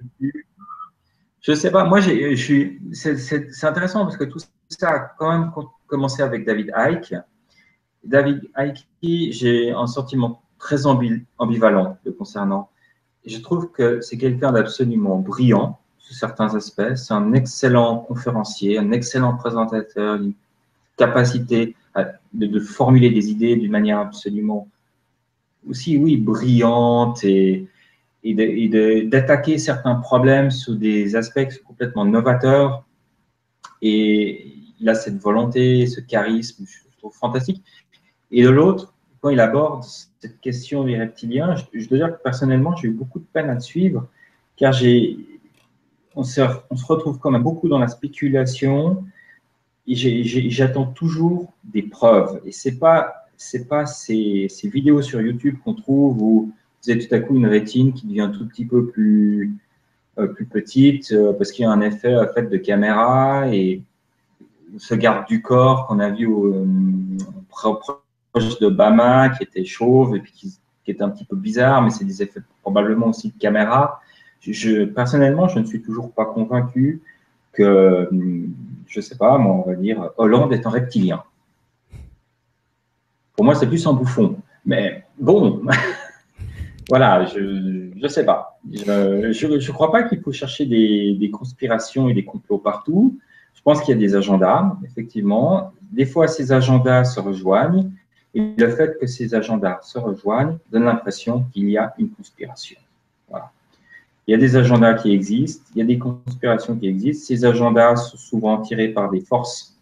Je 1.41 1.53
sais 1.53 1.71
pas, 1.71 1.85
moi, 1.85 1.99
je 1.99 2.35
suis, 2.35 2.79
c'est 2.93 3.63
intéressant 3.63 4.03
parce 4.03 4.17
que 4.17 4.25
tout 4.25 4.39
ça 4.69 4.89
a 4.89 4.99
quand 5.17 5.31
même 5.31 5.51
commencé 5.87 6.21
avec 6.21 6.45
David 6.45 6.71
Icke. 6.77 7.15
David 8.03 8.43
Icke, 8.57 9.33
j'ai 9.33 9.71
un 9.71 9.87
sentiment 9.87 10.43
très 10.59 10.85
ambivalent 10.85 11.97
le 12.05 12.11
concernant. 12.11 12.69
je 13.25 13.39
trouve 13.39 13.71
que 13.71 14.01
c'est 14.01 14.17
quelqu'un 14.17 14.51
d'absolument 14.51 15.17
brillant 15.17 15.79
sous 15.97 16.13
certains 16.13 16.53
aspects. 16.55 16.93
C'est 16.95 17.13
un 17.13 17.33
excellent 17.33 17.97
conférencier, 17.97 18.77
un 18.77 18.91
excellent 18.91 19.35
présentateur, 19.35 20.15
une 20.15 20.33
capacité 20.95 21.75
de, 22.33 22.45
de 22.45 22.59
formuler 22.59 23.09
des 23.09 23.31
idées 23.31 23.55
d'une 23.55 23.71
manière 23.71 23.97
absolument 23.97 24.67
aussi, 25.67 25.97
oui, 25.97 26.17
brillante 26.17 27.23
et, 27.23 27.67
et 28.23 29.05
d'attaquer 29.05 29.57
certains 29.57 29.95
problèmes 29.95 30.51
sous 30.51 30.75
des 30.75 31.15
aspects 31.15 31.47
complètement 31.65 32.05
novateurs. 32.05 32.85
Et 33.81 34.53
il 34.79 34.89
a 34.89 34.95
cette 34.95 35.17
volonté, 35.17 35.87
ce 35.87 36.01
charisme, 36.01 36.65
je 36.67 36.97
trouve 36.97 37.13
fantastique. 37.13 37.63
Et 38.31 38.43
de 38.43 38.49
l'autre, 38.49 38.93
quand 39.21 39.29
il 39.29 39.39
aborde 39.39 39.83
cette 39.83 40.39
question 40.39 40.83
des 40.83 40.97
reptiliens, 40.97 41.55
je, 41.73 41.87
dois 41.87 41.97
dire 41.97 42.17
que 42.17 42.21
personnellement, 42.21 42.75
j'ai 42.75 42.87
eu 42.87 42.91
beaucoup 42.91 43.19
de 43.19 43.25
peine 43.25 43.49
à 43.49 43.55
le 43.55 43.59
suivre, 43.59 44.07
car 44.55 44.73
on, 46.15 46.23
se, 46.23 46.41
retrouve 46.87 47.19
quand 47.19 47.31
même 47.31 47.43
beaucoup 47.43 47.69
dans 47.69 47.79
la 47.79 47.87
spéculation, 47.87 49.03
j'attends 49.87 50.85
toujours 50.85 51.53
des 51.63 51.83
preuves. 51.83 52.41
Et 52.45 52.51
c'est 52.51 52.77
pas, 52.77 53.25
c'est 53.35 53.67
pas 53.67 53.87
ces, 53.87 54.47
ces 54.49 54.69
vidéos 54.69 55.01
sur 55.01 55.21
YouTube 55.21 55.57
qu'on 55.63 55.73
trouve 55.73 56.21
où 56.21 56.53
vous 56.83 56.91
avez 56.91 57.07
tout 57.07 57.13
à 57.13 57.19
coup 57.19 57.35
une 57.35 57.45
rétine 57.45 57.93
qui 57.93 58.07
devient 58.07 58.31
tout 58.35 58.47
petit 58.47 58.65
peu 58.65 58.87
plus, 58.87 59.53
euh, 60.17 60.27
plus 60.27 60.45
petite 60.45 61.11
euh, 61.11 61.33
parce 61.33 61.51
qu'il 61.51 61.63
y 61.63 61.65
a 61.65 61.71
un 61.71 61.81
effet 61.81 62.15
fait, 62.33 62.43
de 62.43 62.57
caméra 62.57 63.47
et 63.53 63.81
ce 64.77 64.95
garde 64.95 65.27
du 65.27 65.41
corps 65.41 65.87
qu'on 65.87 65.99
a 65.99 66.09
vu 66.09 66.25
au, 66.25 66.53
euh, 66.53 66.65
proche 67.49 68.59
de 68.59 68.67
Bama 68.67 69.29
qui 69.29 69.43
était 69.43 69.65
chauve 69.65 70.15
et 70.15 70.19
puis 70.19 70.31
qui, 70.31 70.57
qui 70.83 70.91
était 70.91 71.03
un 71.03 71.09
petit 71.09 71.25
peu 71.25 71.35
bizarre, 71.35 71.81
mais 71.81 71.91
c'est 71.91 72.05
des 72.05 72.23
effets 72.23 72.41
probablement 72.61 73.07
aussi 73.07 73.29
de 73.29 73.37
caméra. 73.37 74.01
Personnellement, 74.95 75.47
je 75.47 75.59
ne 75.59 75.65
suis 75.65 75.81
toujours 75.81 76.11
pas 76.11 76.25
convaincu 76.25 77.01
que, 77.53 78.09
je 78.87 78.99
ne 78.99 79.01
sais 79.01 79.15
pas, 79.15 79.37
moi, 79.37 79.53
on 79.53 79.69
va 79.69 79.75
dire, 79.75 80.09
Hollande 80.17 80.51
est 80.53 80.65
un 80.65 80.69
reptilien. 80.71 81.23
Pour 83.35 83.45
moi, 83.45 83.53
c'est 83.53 83.67
plus 83.67 83.85
un 83.85 83.93
bouffon. 83.93 84.37
Mais 84.65 85.03
bon, 85.19 85.61
voilà, 86.89 87.25
je 87.25 87.39
ne 87.95 88.07
sais 88.07 88.25
pas. 88.25 88.59
Je 88.71 88.85
ne 89.47 89.71
crois 89.71 89.91
pas 89.91 90.03
qu'il 90.03 90.19
faut 90.21 90.31
chercher 90.31 90.65
des, 90.65 91.31
conspirations 91.31 92.09
et 92.09 92.13
des 92.13 92.25
complots 92.25 92.57
partout. 92.57 93.17
Je 93.53 93.61
pense 93.61 93.81
qu'il 93.81 93.93
y 93.93 93.97
a 93.97 93.99
des 93.99 94.15
agendas, 94.15 94.75
effectivement. 94.83 95.71
Des 95.91 96.05
fois, 96.05 96.27
ces 96.27 96.51
agendas 96.51 97.05
se 97.05 97.19
rejoignent. 97.19 97.91
Et 98.33 98.53
le 98.57 98.69
fait 98.69 98.97
que 98.99 99.07
ces 99.07 99.35
agendas 99.35 99.79
se 99.83 99.99
rejoignent 99.99 100.57
donne 100.71 100.85
l'impression 100.85 101.45
qu'il 101.51 101.69
y 101.69 101.77
a 101.77 101.93
une 101.97 102.09
conspiration. 102.09 102.77
Il 104.27 104.31
y 104.31 104.35
a 104.35 104.37
des 104.37 104.55
agendas 104.55 104.93
qui 104.93 105.11
existent, 105.11 105.65
il 105.75 105.79
y 105.79 105.81
a 105.81 105.85
des 105.85 105.97
conspirations 105.97 106.75
qui 106.75 106.87
existent. 106.87 107.25
Ces 107.25 107.43
agendas 107.43 107.95
sont 107.97 108.17
souvent 108.17 108.61
tirés 108.61 108.89
par 108.89 109.09
des 109.09 109.19
forces 109.19 109.75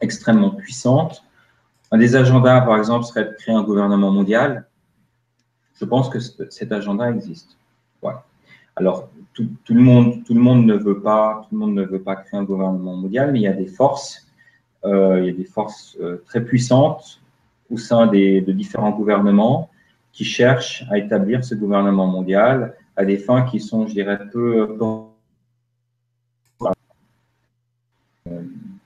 extrêmement 0.00 0.50
puissantes. 0.50 1.22
Un 1.92 1.98
des 1.98 2.16
agendas, 2.16 2.60
par 2.62 2.76
exemple, 2.76 3.04
serait 3.04 3.24
de 3.24 3.34
créer 3.38 3.54
un 3.54 3.62
gouvernement 3.62 4.10
mondial 4.10 4.66
je 5.80 5.84
pense 5.86 6.10
que 6.10 6.18
cet 6.20 6.72
agenda 6.72 7.10
existe. 7.10 7.56
Alors, 8.76 9.10
tout, 9.34 9.74
le 9.74 9.80
monde, 9.80 10.24
tout 10.24 10.34
le 10.34 10.40
monde 10.40 10.64
ne 10.64 10.74
veut 10.74 11.00
pas, 11.00 11.42
tout 11.48 11.54
le 11.54 11.58
monde 11.58 11.74
ne 11.74 11.84
veut 11.84 12.00
pas 12.00 12.16
créer 12.16 12.38
un 12.38 12.44
gouvernement 12.44 12.94
mondial, 12.94 13.32
mais 13.32 13.40
il 13.40 13.42
y 13.42 13.48
a 13.48 13.52
des 13.52 13.66
forces, 13.66 14.26
euh, 14.84 15.20
il 15.20 15.26
y 15.26 15.28
a 15.28 15.32
des 15.32 15.44
forces 15.44 15.98
euh, 16.00 16.22
très 16.26 16.42
puissantes 16.42 17.20
au 17.70 17.76
sein 17.76 18.06
des, 18.06 18.40
de 18.40 18.52
différents 18.52 18.90
gouvernements 18.90 19.70
qui 20.12 20.24
cherchent 20.24 20.84
à 20.90 20.98
établir 20.98 21.44
ce 21.44 21.54
gouvernement 21.54 22.06
mondial 22.06 22.74
à 22.96 23.04
des 23.04 23.18
fins 23.18 23.42
qui 23.42 23.60
sont, 23.60 23.86
je 23.86 23.92
dirais, 23.92 24.18
peu. 24.32 24.76
Euh, 28.28 28.40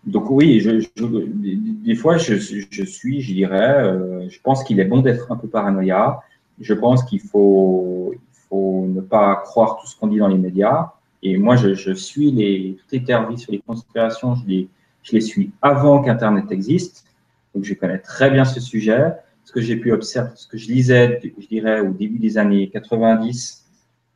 donc 0.07 0.31
oui, 0.31 0.65
des 0.97 1.95
fois, 1.95 2.19
je, 2.19 2.35
suis, 2.35 3.21
je 3.21 3.33
dirais, 3.33 4.29
je 4.29 4.41
pense 4.43 4.63
qu'il 4.65 4.79
est 4.81 4.85
bon 4.85 5.01
d'être 5.01 5.33
un 5.33 5.37
peu 5.37 5.49
paranoïa 5.49 6.21
je 6.61 6.75
pense 6.75 7.05
qu'il 7.05 7.21
faut, 7.21 8.15
faut 8.49 8.87
ne 8.87 9.01
pas 9.01 9.37
croire 9.37 9.79
tout 9.81 9.87
ce 9.87 9.97
qu'on 9.97 10.07
dit 10.07 10.19
dans 10.19 10.29
les 10.29 10.39
médias. 10.39 10.93
Et 11.23 11.37
moi, 11.39 11.57
je, 11.57 11.93
suis 11.93 12.31
les, 12.31 12.77
toutes 12.79 12.93
les 12.93 13.05
théories 13.05 13.39
sur 13.39 13.53
les 13.53 13.61
conspirations, 13.61 14.35
je 14.35 14.67
les, 15.13 15.21
suis 15.21 15.53
avant 15.63 16.03
qu'Internet 16.03 16.51
existe. 16.51 17.07
Donc, 17.55 17.65
je 17.65 17.75
connais 17.75 17.99
très 17.99 18.31
bien 18.31 18.45
ce 18.45 18.61
sujet. 18.61 19.15
Ce 19.45 19.53
que 19.53 19.61
j'ai 19.61 19.77
pu 19.77 19.93
observer, 19.93 20.31
ce 20.35 20.47
que 20.47 20.57
je 20.57 20.69
lisais, 20.69 21.21
je 21.23 21.47
dirais, 21.47 21.81
au 21.81 21.93
début 21.93 22.19
des 22.19 22.39
années 22.39 22.69
90, 22.71 23.65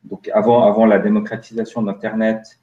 donc 0.03 0.29
avant, 0.33 0.65
avant 0.65 0.85
la 0.85 0.99
démocratisation 0.99 1.81
d'Internet, 1.81 2.59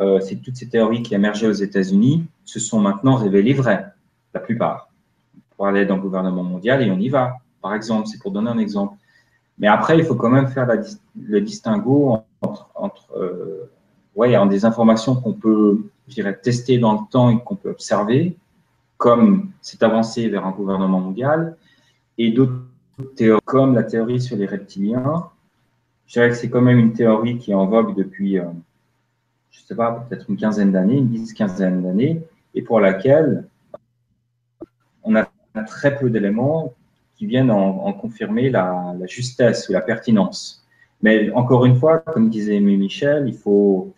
euh, 0.00 0.20
c'est 0.20 0.36
toutes 0.36 0.56
ces 0.56 0.68
théories 0.68 1.02
qui 1.02 1.14
émergeaient 1.14 1.46
aux 1.46 1.52
États-Unis 1.52 2.26
se 2.44 2.58
sont 2.58 2.80
maintenant 2.80 3.16
révélées 3.16 3.52
vraies, 3.52 3.86
la 4.34 4.40
plupart. 4.40 4.88
Pour 5.56 5.66
aller 5.66 5.84
dans 5.84 5.96
le 5.96 6.02
gouvernement 6.02 6.42
mondial 6.42 6.82
et 6.82 6.90
on 6.90 6.98
y 6.98 7.08
va. 7.08 7.36
Par 7.60 7.74
exemple, 7.74 8.06
c'est 8.06 8.18
pour 8.18 8.32
donner 8.32 8.50
un 8.50 8.58
exemple. 8.58 8.96
Mais 9.60 9.66
après, 9.66 9.98
il 9.98 10.04
faut 10.04 10.14
quand 10.14 10.30
même 10.30 10.48
faire 10.48 10.66
le 10.66 11.40
distinguo 11.42 12.16
entre, 12.40 13.10
euh, 13.16 13.68
des 14.48 14.64
informations 14.64 15.14
qu'on 15.14 15.34
peut, 15.34 15.84
je 16.08 16.14
dirais, 16.14 16.36
tester 16.36 16.78
dans 16.78 16.94
le 16.94 17.00
temps 17.10 17.30
et 17.30 17.38
qu'on 17.44 17.56
peut 17.56 17.70
observer, 17.70 18.36
comme 18.96 19.50
cette 19.60 19.82
avancée 19.82 20.28
vers 20.28 20.46
un 20.46 20.50
gouvernement 20.50 21.00
mondial, 21.00 21.56
et 22.16 22.30
d'autres 22.30 22.64
théories, 23.16 23.40
comme 23.44 23.74
la 23.74 23.82
théorie 23.82 24.20
sur 24.20 24.36
les 24.36 24.46
reptiliens. 24.46 25.28
je 26.06 26.14
dirais 26.14 26.30
que 26.30 26.36
c'est 26.36 26.48
quand 26.48 26.62
même 26.62 26.78
une 26.78 26.94
théorie 26.94 27.38
qui 27.38 27.50
est 27.50 27.54
en 27.54 27.66
vogue 27.66 27.94
depuis, 27.94 28.36
je 28.36 29.60
ne 29.60 29.66
sais 29.66 29.76
pas, 29.76 30.06
peut-être 30.08 30.28
une 30.30 30.36
quinzaine 30.38 30.72
d'années, 30.72 30.96
une 30.96 31.08
dix, 31.08 31.34
quinzaine 31.34 31.82
d'années, 31.82 32.22
et 32.54 32.62
pour 32.62 32.80
laquelle 32.80 33.46
on 35.02 35.16
a 35.16 35.28
très 35.66 35.96
peu 35.96 36.08
d'éléments 36.08 36.74
qui 37.20 37.26
viennent 37.26 37.50
en, 37.50 37.92
confirmer 37.92 38.48
la, 38.48 38.94
justesse 39.04 39.68
ou 39.68 39.74
la 39.74 39.82
pertinence. 39.82 40.64
Mais 41.02 41.30
encore 41.32 41.66
une 41.66 41.76
fois, 41.76 41.98
comme 41.98 42.30
disait 42.30 42.60
Michel, 42.60 43.28
il 43.28 43.34
faut 43.34 43.92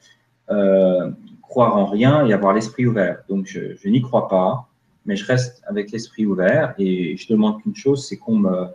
euh, 0.50 1.08
croire 1.40 1.76
en 1.76 1.86
rien 1.86 2.26
et 2.26 2.32
avoir 2.32 2.52
l'esprit 2.52 2.84
ouvert. 2.84 3.22
Donc, 3.28 3.46
je, 3.46 3.88
n'y 3.88 4.02
crois 4.02 4.26
pas, 4.26 4.66
mais 5.06 5.14
je 5.14 5.24
reste 5.24 5.62
avec 5.68 5.92
l'esprit 5.92 6.26
ouvert 6.26 6.74
et 6.78 7.16
je 7.16 7.28
demande 7.28 7.62
qu'une 7.62 7.76
chose, 7.76 8.08
c'est 8.08 8.16
qu'on 8.16 8.38
me, 8.38 8.66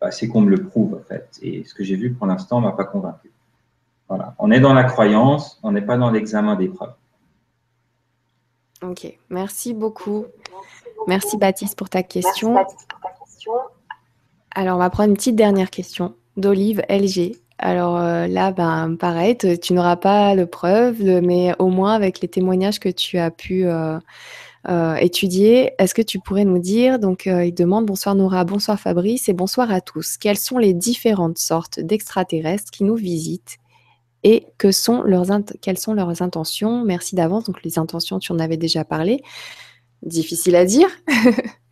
bah, 0.00 0.10
c'est 0.10 0.26
qu'on 0.26 0.40
me 0.40 0.50
le 0.50 0.64
prouve, 0.64 0.94
en 0.94 1.04
fait. 1.04 1.38
Et 1.40 1.62
ce 1.62 1.72
que 1.72 1.84
j'ai 1.84 1.94
vu 1.94 2.14
pour 2.14 2.26
l'instant 2.26 2.60
ne 2.60 2.66
m'a 2.66 2.72
pas 2.72 2.84
convaincu. 2.84 3.30
Voilà. 4.08 4.34
On 4.40 4.50
est 4.50 4.60
dans 4.60 4.74
la 4.74 4.82
croyance, 4.82 5.60
on 5.62 5.70
n'est 5.70 5.86
pas 5.86 5.96
dans 5.96 6.10
l'examen 6.10 6.56
des 6.56 6.66
preuves. 6.66 6.94
Ok, 8.82 9.16
merci 9.30 9.72
beaucoup. 9.72 10.24
Merci 11.06 11.36
Baptiste 11.36 11.78
pour 11.78 11.88
ta 11.88 12.02
question. 12.02 12.56
Alors, 14.58 14.76
on 14.76 14.78
va 14.78 14.88
prendre 14.88 15.10
une 15.10 15.16
petite 15.16 15.36
dernière 15.36 15.68
question 15.68 16.14
d'Olive 16.38 16.82
LG. 16.88 17.36
Alors 17.58 17.98
euh, 17.98 18.26
là, 18.26 18.52
ben, 18.52 18.96
pareil, 18.98 19.36
tu 19.36 19.74
n'auras 19.74 19.96
pas 19.96 20.34
le 20.34 20.46
preuve, 20.46 21.02
mais 21.02 21.54
au 21.58 21.68
moins 21.68 21.92
avec 21.92 22.22
les 22.22 22.28
témoignages 22.28 22.80
que 22.80 22.88
tu 22.88 23.18
as 23.18 23.30
pu 23.30 23.66
euh, 23.66 23.98
euh, 24.70 24.94
étudier, 24.94 25.72
est-ce 25.78 25.94
que 25.94 26.00
tu 26.00 26.20
pourrais 26.20 26.46
nous 26.46 26.58
dire, 26.58 26.98
donc 26.98 27.26
il 27.26 27.52
demande 27.52 27.84
bonsoir 27.84 28.14
Nora, 28.14 28.44
bonsoir 28.44 28.80
Fabrice 28.80 29.28
et 29.28 29.34
bonsoir 29.34 29.70
à 29.70 29.82
tous, 29.82 30.16
quelles 30.16 30.38
sont 30.38 30.56
les 30.56 30.72
différentes 30.72 31.36
sortes 31.36 31.78
d'extraterrestres 31.78 32.70
qui 32.70 32.84
nous 32.84 32.96
visitent 32.96 33.58
et 34.22 34.46
que 34.56 34.68
quelles 35.60 35.78
sont 35.78 35.92
leurs 35.92 36.22
intentions? 36.22 36.82
Merci 36.82 37.14
d'avance, 37.14 37.44
donc 37.44 37.62
les 37.62 37.78
intentions, 37.78 38.18
tu 38.18 38.32
en 38.32 38.38
avais 38.38 38.56
déjà 38.56 38.84
parlé. 38.84 39.22
Difficile 40.02 40.56
à 40.56 40.64
dire. 40.64 40.88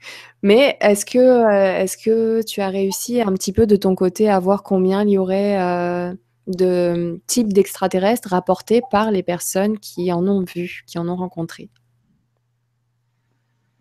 Mais 0.45 0.77
est-ce 0.83 1.07
que, 1.07 1.19
euh, 1.19 1.79
est-ce 1.79 1.97
que 1.97 2.45
tu 2.45 2.61
as 2.61 2.69
réussi 2.69 3.23
un 3.23 3.33
petit 3.33 3.51
peu 3.51 3.67
de 3.67 3.77
ton 3.77 3.95
côté 3.95 4.29
à 4.29 4.39
voir 4.39 4.63
combien 4.63 5.03
il 5.03 5.09
y 5.09 5.19
aurait 5.19 5.59
euh, 5.59 6.15
de 6.49 7.19
types 7.27 7.51
d'extraterrestres 7.51 8.29
rapportés 8.29 8.83
par 8.91 9.11
les 9.11 9.23
personnes 9.23 9.79
qui 9.79 10.13
en 10.13 10.29
ont 10.29 10.45
vu, 10.45 10.83
qui 10.87 10.99
en 10.99 11.09
ont 11.09 11.17
rencontré? 11.17 11.71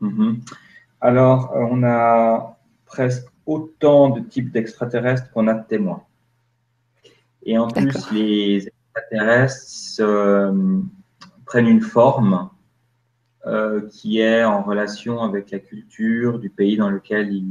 Mm-hmm. 0.02 0.40
Alors, 1.02 1.52
on 1.54 1.84
a 1.84 2.58
presque 2.86 3.28
autant 3.46 4.12
de 4.12 4.22
types 4.22 4.54
d'extraterrestres 4.54 5.30
qu'on 5.34 5.50
a 5.50 5.56
de 5.56 5.68
témoins. 5.68 6.04
Et 7.46 7.58
en 7.58 7.68
plus, 7.68 8.10
les 8.14 8.70
extraterrestres 8.70 10.54
prennent 11.46 11.68
une 11.68 11.82
forme 11.82 12.50
qui 13.92 14.20
est 14.20 14.44
en 14.44 14.64
relation 14.64 15.22
avec 15.22 15.52
la 15.52 15.60
culture 15.60 16.40
du 16.40 16.50
pays 16.50 16.78
dans 16.78 16.90
lequel 16.90 17.34
il, 17.34 17.46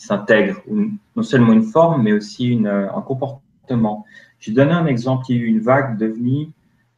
s'intègre, 0.00 0.62
non 0.66 1.22
seulement 1.22 1.52
une 1.52 1.62
forme, 1.62 2.02
mais 2.02 2.12
aussi 2.14 2.58
euh, 2.64 2.90
un 2.90 3.02
comportement. 3.02 4.06
Je 4.38 4.50
vais 4.50 4.56
donner 4.56 4.72
un 4.72 4.86
exemple. 4.86 5.26
Il 5.28 5.36
y 5.36 5.38
a 5.38 5.42
eu 5.42 5.46
une 5.46 5.60
vague 5.60 5.98
devenue 5.98 6.48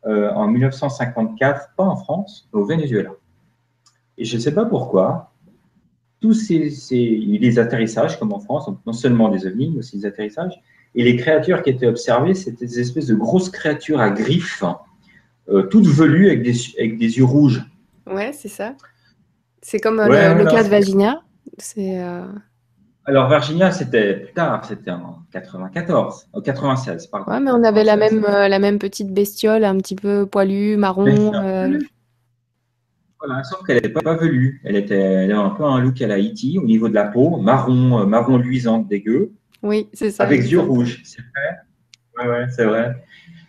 euh, 0.06 0.30
en 0.30 0.46
1954, 0.46 1.70
pas 1.76 1.82
en 1.82 1.96
France, 1.96 2.48
mais 2.52 2.60
au 2.60 2.64
Venezuela. 2.64 3.10
Et 4.18 4.24
je 4.24 4.36
ne 4.36 4.40
sais 4.40 4.54
pas 4.54 4.66
pourquoi, 4.66 5.32
tous 6.20 6.34
ces, 6.34 6.70
ces, 6.70 6.96
les 6.96 7.58
atterrissages, 7.58 8.20
comme 8.20 8.32
en 8.32 8.38
France, 8.38 8.70
non 8.86 8.92
seulement 8.92 9.30
des 9.30 9.46
ovnis, 9.48 9.70
mais 9.70 9.78
aussi 9.80 9.98
des 9.98 10.06
atterrissages, 10.06 10.62
et 10.94 11.02
les 11.02 11.16
créatures 11.16 11.62
qui 11.62 11.70
étaient 11.70 11.88
observées, 11.88 12.34
c'était 12.34 12.66
des 12.66 12.78
espèces 12.78 13.06
de 13.06 13.16
grosses 13.16 13.50
créatures 13.50 14.00
à 14.00 14.10
griffes, 14.10 14.62
toutes 15.70 15.86
velues 15.86 16.28
avec 16.28 16.42
des 16.42 17.18
yeux 17.18 17.24
rouges. 17.24 17.66
Ouais, 18.06 18.32
c'est 18.32 18.48
ça. 18.48 18.74
C'est 19.60 19.78
comme 19.78 20.00
euh, 20.00 20.34
le, 20.34 20.44
cas 20.44 20.64
de 20.64 20.68
Virginia. 20.68 21.22
C'est. 21.58 22.00
Euh, 22.02 22.26
Alors 23.04 23.28
Virginia, 23.28 23.70
c'était 23.70 24.14
plus 24.14 24.32
tard, 24.32 24.64
c'était 24.64 24.90
en 24.90 25.20
94, 25.32 26.28
en 26.32 26.40
96, 26.40 27.06
pardon. 27.06 27.30
Ouais, 27.30 27.40
mais 27.40 27.52
on 27.52 27.62
avait 27.62 27.84
la 27.84 27.96
même, 27.96 28.24
euh, 28.24 28.48
la 28.48 28.58
même 28.58 28.78
petite 28.78 29.12
bestiole, 29.12 29.64
un 29.64 29.78
petit 29.78 29.94
peu 29.94 30.26
poilue, 30.26 30.76
marron. 30.76 31.32
Voilà, 33.24 33.44
sauf 33.44 33.64
qu'elle 33.64 33.76
n'était 33.76 33.88
pas, 33.88 34.16
velue. 34.16 34.60
Elle, 34.64 34.74
était, 34.74 34.98
elle 34.98 35.30
avait 35.30 35.40
un 35.40 35.50
peu 35.50 35.62
un 35.62 35.80
look 35.80 36.02
à 36.02 36.08
la 36.08 36.14
Haïti 36.14 36.58
au 36.58 36.64
niveau 36.64 36.88
de 36.88 36.94
la 36.94 37.04
peau, 37.04 37.36
marron, 37.36 38.04
marron 38.04 38.36
luisante, 38.36 38.88
dégueu. 38.88 39.30
Oui, 39.62 39.88
c'est 39.92 40.10
ça. 40.10 40.24
Avec 40.24 40.42
yeux 40.42 40.58
rouges, 40.58 41.00
c'est 41.04 41.22
vrai. 41.22 41.58
Ouais, 42.18 42.28
ouais, 42.28 42.46
c'est 42.50 42.64
vrai. 42.64 42.96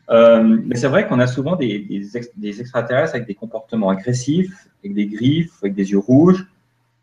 Euh, 0.10 0.60
mais 0.66 0.76
c'est 0.76 0.88
vrai 0.88 1.08
qu'on 1.08 1.20
a 1.20 1.28
souvent 1.28 1.56
des, 1.56 2.18
extraterrestres 2.44 3.16
avec 3.16 3.28
des 3.28 3.36
comportements 3.36 3.90
agressifs, 3.90 4.68
avec 4.84 4.94
des 4.94 5.08
griffes, 5.08 5.54
avec 5.62 5.76
des 5.76 5.92
yeux 5.92 6.00
rouges, 6.00 6.46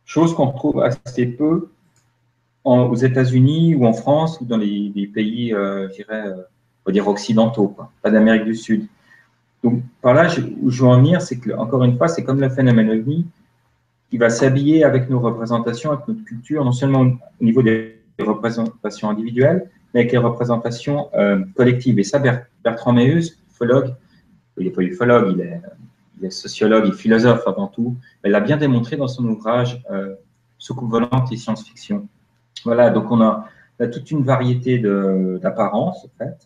chose 0.04 0.34
qu'on 0.34 0.46
retrouve 0.46 0.82
assez 0.82 1.26
peu 1.26 1.70
aux 2.64 2.94
États-Unis 2.94 3.74
ou 3.74 3.86
en 3.86 3.94
France 3.94 4.38
ou 4.40 4.44
dans 4.44 4.58
les, 4.58 5.10
pays, 5.12 5.54
euh, 5.54 5.88
je 5.88 5.96
dirais, 5.96 6.26
euh, 6.26 6.34
on 6.36 6.90
va 6.90 6.92
dire 6.92 7.08
occidentaux, 7.08 7.74
pas 8.02 8.10
d'Amérique 8.10 8.44
du 8.44 8.54
Sud. 8.54 8.86
Donc 9.64 9.82
par 10.02 10.14
là, 10.14 10.28
où 10.60 10.70
je 10.70 10.82
veux 10.82 10.88
en 10.88 10.98
venir, 10.98 11.22
c'est 11.22 11.38
que 11.38 11.52
encore 11.52 11.84
une 11.84 11.96
fois, 11.96 12.08
c'est 12.08 12.22
comme 12.22 12.40
le 12.40 12.48
phénomène 12.50 12.90
ovni 12.90 13.26
qui 14.10 14.18
va 14.18 14.28
s'habiller 14.28 14.84
avec 14.84 15.08
nos 15.08 15.20
représentations, 15.20 15.92
avec 15.92 16.06
notre 16.08 16.24
culture, 16.24 16.64
non 16.64 16.72
seulement 16.72 17.00
au 17.00 17.44
niveau 17.44 17.62
des 17.62 17.96
représentations 18.18 19.08
individuelles, 19.08 19.70
avec 19.94 20.12
les 20.12 20.18
représentations 20.18 21.08
euh, 21.14 21.44
collectives. 21.56 21.98
Et 21.98 22.04
ça, 22.04 22.20
Bertrand 22.64 22.92
Meus, 22.92 23.38
ufologue, 23.50 23.94
il 24.58 24.64
n'est 24.64 24.70
pas 24.70 24.82
ufologue, 24.82 25.32
il 25.34 25.40
est, 25.40 25.60
il 26.18 26.26
est, 26.26 26.30
sociologue 26.30 26.92
philosophe 26.92 27.42
avant 27.46 27.66
tout, 27.66 27.96
il 28.24 28.30
l'a 28.30 28.40
bien 28.40 28.56
démontré 28.56 28.96
dans 28.96 29.08
son 29.08 29.24
ouvrage 29.24 29.82
euh, 29.90 30.14
Soucoupe 30.58 30.90
volante 30.90 31.32
et 31.32 31.36
science-fiction. 31.38 32.06
Voilà, 32.66 32.90
donc 32.90 33.10
on 33.10 33.22
a, 33.22 33.46
toute 33.90 34.10
une 34.10 34.22
variété 34.22 34.78
d'apparences, 34.78 36.04
en 36.04 36.10
fait. 36.18 36.36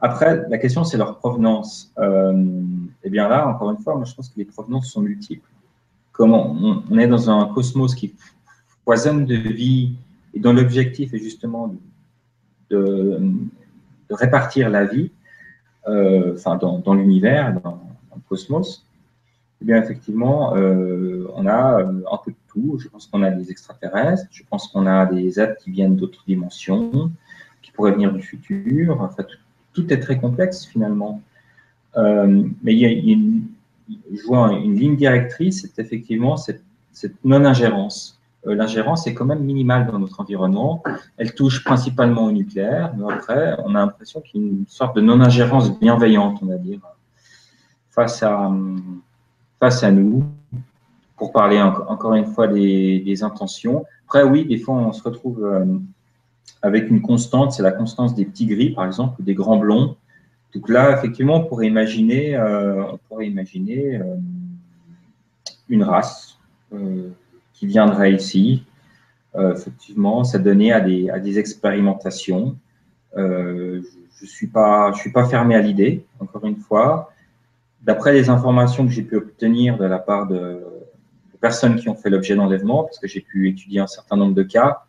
Après, 0.00 0.42
la 0.50 0.58
question, 0.58 0.84
c'est 0.84 0.98
leur 0.98 1.16
provenance. 1.16 1.90
Euh, 1.98 2.62
et 3.02 3.08
bien 3.08 3.28
là, 3.28 3.48
encore 3.48 3.70
une 3.70 3.78
fois, 3.78 3.94
moi, 3.96 4.04
je 4.04 4.14
pense 4.14 4.28
que 4.28 4.34
les 4.36 4.44
provenances 4.44 4.90
sont 4.90 5.00
multiples. 5.00 5.48
Comment 6.12 6.54
on, 6.90 6.98
est 6.98 7.08
dans 7.08 7.30
un 7.30 7.46
cosmos 7.46 7.94
qui 7.94 8.14
foisonne 8.84 9.24
de 9.24 9.36
vie 9.36 9.94
et 10.34 10.40
dont 10.40 10.52
l'objectif 10.52 11.14
est 11.14 11.18
justement 11.18 11.68
de, 11.68 11.78
répartir 14.10 14.70
la 14.70 14.84
vie 14.84 15.10
euh, 15.88 16.34
enfin, 16.34 16.56
dans, 16.56 16.94
l'univers, 16.94 17.60
dans, 17.62 17.80
le 18.14 18.20
cosmos, 18.28 18.84
eh 19.62 19.64
bien, 19.64 19.80
effectivement, 19.80 20.56
euh, 20.56 21.28
on 21.34 21.46
a 21.46 21.80
euh, 21.80 22.02
un 22.10 22.16
peu 22.24 22.32
de 22.32 22.36
tout. 22.48 22.78
Je 22.78 22.88
pense 22.88 23.06
qu'on 23.06 23.22
a 23.22 23.30
des 23.30 23.50
extraterrestres, 23.50 24.26
je 24.30 24.42
pense 24.48 24.68
qu'on 24.68 24.86
a 24.86 25.06
des 25.06 25.38
êtres 25.38 25.62
qui 25.62 25.70
viennent 25.70 25.96
d'autres 25.96 26.24
dimensions, 26.26 27.12
qui 27.62 27.70
pourraient 27.70 27.92
venir 27.92 28.12
du 28.12 28.22
futur. 28.22 29.00
Enfin, 29.00 29.24
tout, 29.72 29.92
est 29.92 30.00
très 30.00 30.18
complexe 30.18 30.64
finalement. 30.66 31.22
mais 31.96 32.74
il 32.74 32.78
y 32.78 32.84
a, 32.84 32.88
une 32.88 34.74
ligne 34.74 34.96
directrice, 34.96 35.62
c'est 35.62 35.80
effectivement 35.80 36.36
cette 36.36 36.62
non-ingérence. 37.24 38.18
Euh, 38.46 38.54
l'ingérence 38.54 39.06
est 39.06 39.14
quand 39.14 39.24
même 39.24 39.42
minimale 39.42 39.86
dans 39.86 39.98
notre 39.98 40.20
environnement. 40.20 40.82
Elle 41.16 41.34
touche 41.34 41.64
principalement 41.64 42.24
au 42.24 42.32
nucléaire, 42.32 42.94
mais 42.96 43.12
après, 43.12 43.56
on 43.64 43.74
a 43.74 43.80
l'impression 43.80 44.20
qu'il 44.20 44.40
y 44.40 44.44
a 44.44 44.48
une 44.48 44.66
sorte 44.68 44.96
de 44.96 45.00
non-ingérence 45.00 45.78
bienveillante, 45.78 46.38
on 46.42 46.46
va 46.46 46.56
dire, 46.56 46.80
face 47.90 48.22
à, 48.22 48.52
face 49.58 49.82
à 49.82 49.90
nous, 49.90 50.24
pour 51.16 51.32
parler 51.32 51.60
encore 51.60 52.14
une 52.14 52.26
fois 52.26 52.46
des, 52.46 53.22
intentions. 53.22 53.84
Après, 54.06 54.22
oui, 54.22 54.44
des 54.44 54.58
fois, 54.58 54.74
on 54.74 54.92
se 54.92 55.02
retrouve 55.02 55.44
euh, 55.44 55.64
avec 56.62 56.90
une 56.90 57.02
constante, 57.02 57.52
c'est 57.52 57.62
la 57.62 57.72
constance 57.72 58.14
des 58.14 58.24
petits 58.24 58.46
gris, 58.46 58.70
par 58.70 58.86
exemple, 58.86 59.20
ou 59.20 59.24
des 59.24 59.34
grands 59.34 59.56
blonds. 59.56 59.96
Donc 60.54 60.68
là, 60.68 60.96
effectivement, 60.96 61.36
on 61.36 61.44
pourrait 61.44 61.66
imaginer, 61.66 62.36
euh, 62.36 62.84
on 62.92 62.98
pourrait 63.08 63.26
imaginer 63.26 64.00
une 65.68 65.82
race 65.82 66.38
qui 67.56 67.66
viendrait 67.66 68.12
ici, 68.12 68.64
euh, 69.34 69.54
effectivement, 69.54 70.22
à 70.22 70.80
des, 70.80 71.10
à 71.10 71.18
des 71.18 71.38
expérimentations. 71.38 72.56
Euh, 73.16 73.80
je 74.18 74.24
ne 74.24 74.28
suis, 74.28 74.46
pas, 74.46 74.92
je 74.92 74.98
suis 74.98 75.12
pas 75.12 75.26
fermé 75.26 75.54
à 75.54 75.60
l'idée, 75.60 76.04
encore 76.20 76.44
une 76.44 76.56
fois. 76.56 77.12
D'après 77.82 78.12
les 78.12 78.28
informations 78.28 78.86
que 78.86 78.92
j'ai 78.92 79.02
pu 79.02 79.16
obtenir 79.16 79.78
de 79.78 79.84
la 79.84 79.98
part 79.98 80.26
de, 80.26 80.62
personnes 81.40 81.76
qui 81.76 81.88
ont 81.88 81.94
fait 81.94 82.10
l'objet 82.10 82.34
d'enlèvement, 82.34 82.84
parce 82.84 82.98
que 82.98 83.06
j'ai 83.06 83.20
pu 83.20 83.48
étudier 83.48 83.80
un 83.80 83.86
certain 83.86 84.16
nombre 84.16 84.34
de 84.34 84.42
cas, 84.42 84.82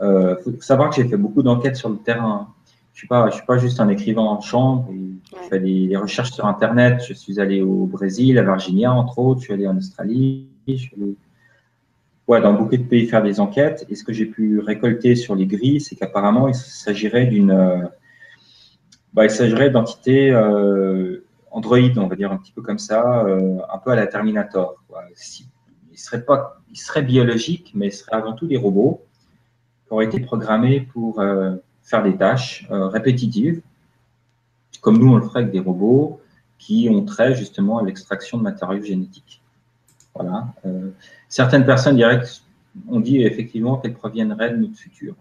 il 0.00 0.06
euh, 0.06 0.36
faut 0.42 0.50
savoir 0.60 0.90
que 0.90 0.96
j'ai 0.96 1.06
fait 1.06 1.18
beaucoup 1.18 1.42
d'enquêtes 1.42 1.76
sur 1.76 1.90
le 1.90 1.96
terrain. 1.96 2.48
Je 2.92 2.96
ne 2.96 2.98
suis, 2.98 3.08
pas, 3.08 3.28
je 3.30 3.36
suis 3.36 3.46
pas 3.46 3.58
juste 3.58 3.78
un 3.78 3.88
écrivain 3.88 4.22
en 4.22 4.40
chambre. 4.40 4.90
je 4.90 5.48
fais 5.48 5.60
des, 5.60 5.96
recherches 5.96 6.32
sur 6.32 6.46
Internet. 6.46 7.02
Je 7.06 7.14
suis 7.14 7.40
allé 7.40 7.62
au 7.62 7.86
Brésil, 7.86 8.38
à 8.38 8.42
Virginia, 8.42 8.92
entre 8.92 9.18
autres. 9.18 9.40
Je 9.40 9.44
suis 9.44 9.54
allé 9.54 9.66
en 9.66 9.76
Australie. 9.76 10.48
Je 10.66 10.74
suis 10.74 10.92
allé 10.96 11.14
ouais, 12.28 12.40
dans 12.40 12.52
beaucoup 12.54 12.76
de 12.76 12.82
pays 12.82 13.06
faire 13.06 13.22
des 13.22 13.40
enquêtes. 13.40 13.86
Et 13.88 13.94
ce 13.94 14.04
que 14.04 14.12
j'ai 14.12 14.26
pu 14.26 14.60
récolter 14.60 15.14
sur 15.16 15.34
les 15.34 15.46
grilles, 15.46 15.80
c'est 15.80 15.96
qu'apparemment, 15.96 16.48
il 16.48 16.54
s'agirait 16.54 17.26
d'une 17.26 17.90
bah, 19.12 19.24
il 19.24 19.30
s'agirait 19.30 19.70
d'entités 19.70 20.30
euh, 20.30 21.24
on 21.54 21.60
va 21.60 22.16
dire 22.16 22.32
un 22.32 22.38
petit 22.38 22.52
peu 22.52 22.62
comme 22.62 22.78
ça, 22.78 23.24
euh, 23.26 23.58
un 23.70 23.78
peu 23.78 23.90
à 23.90 23.94
la 23.94 24.06
Terminator. 24.06 24.82
Quoi. 24.88 25.04
il 25.90 25.98
serait 25.98 26.24
pas, 26.24 26.62
il 26.70 26.78
serait 26.78 27.02
biologique, 27.02 27.72
mais 27.74 27.88
il 27.88 27.92
serait 27.92 28.16
avant 28.16 28.32
tout 28.32 28.46
des 28.46 28.56
robots 28.56 29.02
qui 29.84 29.92
auraient 29.92 30.06
été 30.06 30.18
programmés 30.18 30.80
pour 30.80 31.20
euh, 31.20 31.56
faire 31.82 32.02
des 32.02 32.16
tâches 32.16 32.66
répétitives, 32.70 33.60
comme 34.80 34.98
nous 34.98 35.12
on 35.12 35.16
le 35.16 35.22
ferait 35.22 35.40
avec 35.40 35.52
des 35.52 35.60
robots 35.60 36.20
qui 36.58 36.88
ont 36.90 37.04
trait 37.04 37.34
justement 37.34 37.78
à 37.78 37.84
l'extraction 37.84 38.38
de 38.38 38.42
matériaux 38.42 38.82
génétiques. 38.82 39.41
Voilà. 40.14 40.52
certaines 41.28 41.64
personnes 41.64 41.96
diraient 41.96 42.22
on 42.88 43.00
dit 43.00 43.22
effectivement 43.22 43.78
qu'elles 43.78 43.94
proviendraient 43.94 44.50
de 44.50 44.56
notre 44.56 44.76
futur 44.76 45.14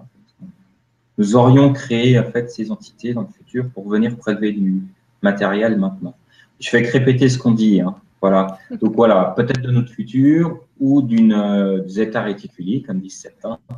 nous 1.18 1.36
aurions 1.36 1.72
créé 1.74 2.18
en 2.20 2.24
fait 2.24 2.50
ces 2.50 2.72
entités 2.72 3.14
dans 3.14 3.22
le 3.22 3.28
futur 3.28 3.70
pour 3.70 3.88
venir 3.88 4.18
prélever 4.18 4.52
du 4.54 4.82
matériel 5.22 5.78
maintenant. 5.78 6.16
Je 6.60 6.70
fais 6.70 6.82
que 6.84 6.92
répéter 6.92 7.30
ce 7.30 7.38
qu'on 7.38 7.52
dit. 7.52 7.82
Hein. 7.82 7.96
Voilà. 8.22 8.58
Donc 8.82 8.96
voilà, 8.96 9.34
peut-être 9.36 9.62
de 9.62 9.72
notre 9.72 9.92
futur 9.92 10.62
ou 10.80 11.02
d'une 11.02 11.34
euh, 11.34 11.88
zeta 11.88 12.22
réticuli, 12.22 12.82
comme 12.82 13.00
disent 13.00 13.20
certains, 13.20 13.60
à 13.70 13.76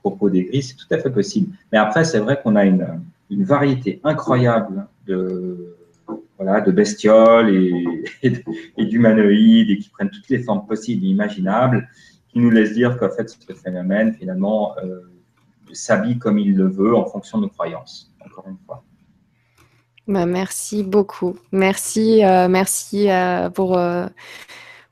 propos 0.00 0.30
des 0.30 0.44
gris, 0.44 0.62
c'est 0.62 0.76
tout 0.76 0.86
à 0.90 0.98
fait 0.98 1.10
possible. 1.10 1.56
Mais 1.72 1.78
après, 1.78 2.04
c'est 2.04 2.18
vrai 2.18 2.38
qu'on 2.40 2.56
a 2.56 2.64
une, 2.64 2.86
une, 3.30 3.44
variété 3.44 4.00
incroyable 4.04 4.86
de, 5.06 5.76
voilà, 6.38 6.60
de 6.60 6.70
bestioles 6.70 7.54
et, 8.22 8.32
et 8.76 8.84
d'humanoïdes 8.86 9.70
et 9.70 9.78
qui 9.78 9.90
prennent 9.90 10.10
toutes 10.10 10.28
les 10.28 10.42
formes 10.42 10.66
possibles 10.66 11.04
et 11.04 11.08
imaginables, 11.08 11.88
qui 12.28 12.38
nous 12.38 12.50
laissent 12.50 12.74
dire 12.74 12.96
qu'en 12.96 13.10
fait, 13.10 13.28
ce 13.28 13.52
phénomène, 13.54 14.14
finalement, 14.14 14.76
euh, 14.78 15.00
s'habille 15.72 16.18
comme 16.18 16.38
il 16.38 16.54
le 16.54 16.68
veut 16.68 16.94
en 16.94 17.04
fonction 17.04 17.38
de 17.38 17.44
nos 17.44 17.48
croyances, 17.48 18.12
encore 18.24 18.46
une 18.48 18.58
fois. 18.64 18.84
Bah, 20.06 20.24
merci 20.24 20.82
beaucoup. 20.84 21.36
Merci, 21.52 22.24
euh, 22.24 22.48
merci 22.48 23.10
euh, 23.10 23.50
pour, 23.50 23.78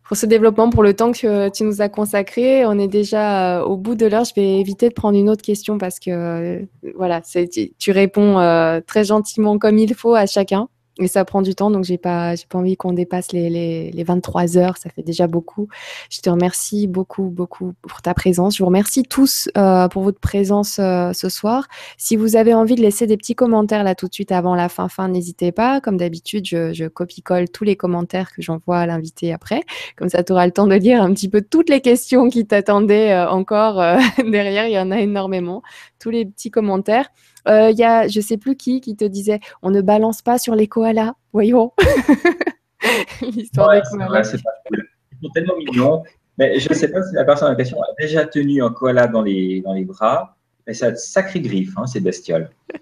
pour 0.07 0.17
ce 0.17 0.27
développement, 0.27 0.69
pour 0.69 0.83
le 0.83 0.93
temps 0.93 1.13
que 1.13 1.49
tu 1.49 1.65
nous 1.65 1.81
as 1.81 1.89
consacré. 1.89 2.67
On 2.67 2.79
est 2.79 2.89
déjà 2.89 3.65
au 3.65 3.77
bout 3.79 3.95
de 3.95 4.05
l'heure. 4.05 4.25
Je 4.25 4.35
vais 4.35 4.61
éviter 4.61 4.91
de 4.91 4.95
prendre 4.95 5.19
une 5.19 5.31
autre 5.31 5.43
question 5.43 5.79
parce 5.79 5.99
que 5.99 6.67
voilà, 6.95 7.23
tu 7.23 7.91
réponds 7.91 8.81
très 8.87 9.05
gentiment 9.05 9.59
comme 9.59 9.79
il 9.79 9.95
faut 9.95 10.15
à 10.15 10.27
chacun. 10.27 10.69
Et 10.99 11.09
ça 11.09 11.27
prend 11.27 11.43
du 11.43 11.55
temps, 11.55 11.71
donc 11.71 11.85
j'ai 11.85 11.99
pas, 11.99 12.35
j'ai 12.37 12.47
pas 12.49 12.57
envie 12.57 12.77
qu'on 12.77 12.95
dépasse 12.95 13.31
les, 13.33 13.51
les, 13.51 13.91
les, 13.91 14.05
23 14.05 14.57
heures. 14.57 14.79
Ça 14.79 14.89
fait 14.89 15.03
déjà 15.03 15.27
beaucoup. 15.27 15.69
Je 16.11 16.21
te 16.21 16.31
remercie 16.31 16.87
beaucoup, 16.87 17.25
beaucoup 17.25 17.75
pour 17.83 18.01
ta 18.01 18.15
présence. 18.15 18.57
Je 18.57 18.63
vous 18.63 18.67
remercie 18.67 19.03
tous 19.03 19.51
euh, 19.59 19.89
pour 19.89 20.03
votre 20.03 20.21
présence 20.21 20.79
euh, 20.79 21.13
ce 21.13 21.29
soir. 21.29 21.69
Si 21.99 22.17
vous 22.17 22.35
avez 22.35 22.55
envie 22.55 22.77
de 22.77 22.81
laisser 22.81 23.07
des 23.07 23.19
petits 23.19 23.35
commentaires 23.35 23.85
là 23.85 23.95
tout 23.95 24.09
de 24.09 24.15
suite 24.15 24.33
avant 24.33 24.55
la 24.55 24.71
fin, 24.71 24.89
fin, 24.89 25.09
n'hésitez 25.09 25.53
pas. 25.53 25.83
Comme 25.83 25.99
d'habitude, 25.99 26.47
je, 26.47 26.89
copie-colle 26.89 27.51
tous 27.51 27.65
les 27.65 27.77
commentaires 27.77 28.33
que 28.33 28.41
j'envoie 28.41 28.79
à 28.79 28.87
l'invité 28.87 29.35
après. 29.35 29.65
Comme 29.97 30.09
ça, 30.09 30.25
tu 30.25 30.33
auras 30.33 30.47
le 30.47 30.53
temps 30.53 30.67
de 30.67 30.77
lire 30.77 31.03
un 31.03 31.13
petit 31.13 31.29
peu 31.29 31.43
toutes 31.43 31.69
les 31.69 31.83
questions 31.83 32.31
qui 32.31 32.47
t'attendaient 32.47 33.13
euh, 33.13 33.29
encore 33.29 33.77
derrière. 34.27 34.67
Il 34.67 34.73
y 34.73 34.79
en 34.79 34.91
a 34.91 34.99
énormément. 34.99 35.63
Tous 35.99 36.09
les 36.11 36.25
petits 36.25 36.51
commentaires. 36.51 37.11
Il 37.47 37.53
euh, 37.53 37.71
y 37.71 37.85
a, 37.85 38.09
je 38.09 38.21
sais 38.21 38.37
plus 38.37 38.57
qui, 38.57 38.81
qui 38.81 38.97
te 38.97 39.05
disait, 39.05 39.41
on 39.63 39.71
ne 39.71 39.81
balance 39.81 40.23
pas 40.23 40.39
sur 40.39 40.55
les 40.55 40.67
koalas. 40.67 41.15
Voyons. 41.33 41.73
L'histoire 43.23 43.73
des 43.73 43.83
koalas. 43.83 44.35
Ils 44.35 45.27
sont 45.27 45.31
tellement 45.33 45.57
mignons. 45.57 46.03
Mais 46.39 46.59
je 46.59 46.69
ne 46.69 46.75
sais 46.75 46.89
pas 46.89 47.03
si 47.03 47.15
la 47.15 47.25
personne 47.25 47.53
en 47.53 47.57
question 47.57 47.81
a 47.81 47.87
déjà 47.99 48.27
tenu 48.27 48.63
un 48.63 48.71
koala 48.71 49.07
dans 49.07 49.23
les, 49.23 49.63
dans 49.63 49.73
les 49.73 49.85
bras. 49.85 50.37
Mais 50.67 50.75
ça 50.75 50.87
a 50.87 50.91
de 50.91 50.97
sacrées 50.97 51.41
griffes, 51.41 51.75
hein, 51.77 51.87
ces 51.87 52.01
bestioles. 52.01 52.51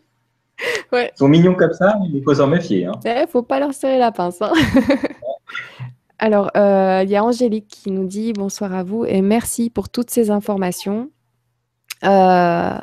Ouais. 0.92 1.10
Ils 1.14 1.18
sont 1.18 1.28
mignons 1.28 1.54
comme 1.54 1.72
ça, 1.72 1.96
mais 2.00 2.06
il 2.14 2.22
faut 2.22 2.34
s'en 2.36 2.46
méfier. 2.46 2.82
Il 2.82 2.86
hein. 2.86 2.92
ne 3.04 3.24
eh, 3.24 3.26
faut 3.26 3.42
pas 3.42 3.58
leur 3.58 3.74
serrer 3.74 3.98
la 3.98 4.12
pince. 4.12 4.40
Hein. 4.40 4.52
Alors, 6.18 6.50
euh, 6.56 7.02
il 7.04 7.10
y 7.10 7.16
a 7.16 7.24
Angélique 7.24 7.66
qui 7.66 7.90
nous 7.90 8.06
dit 8.06 8.32
bonsoir 8.32 8.72
à 8.72 8.84
vous 8.84 9.04
et 9.04 9.20
merci 9.20 9.68
pour 9.68 9.88
toutes 9.88 10.10
ces 10.10 10.30
informations. 10.30 11.10
Euh, 12.04 12.78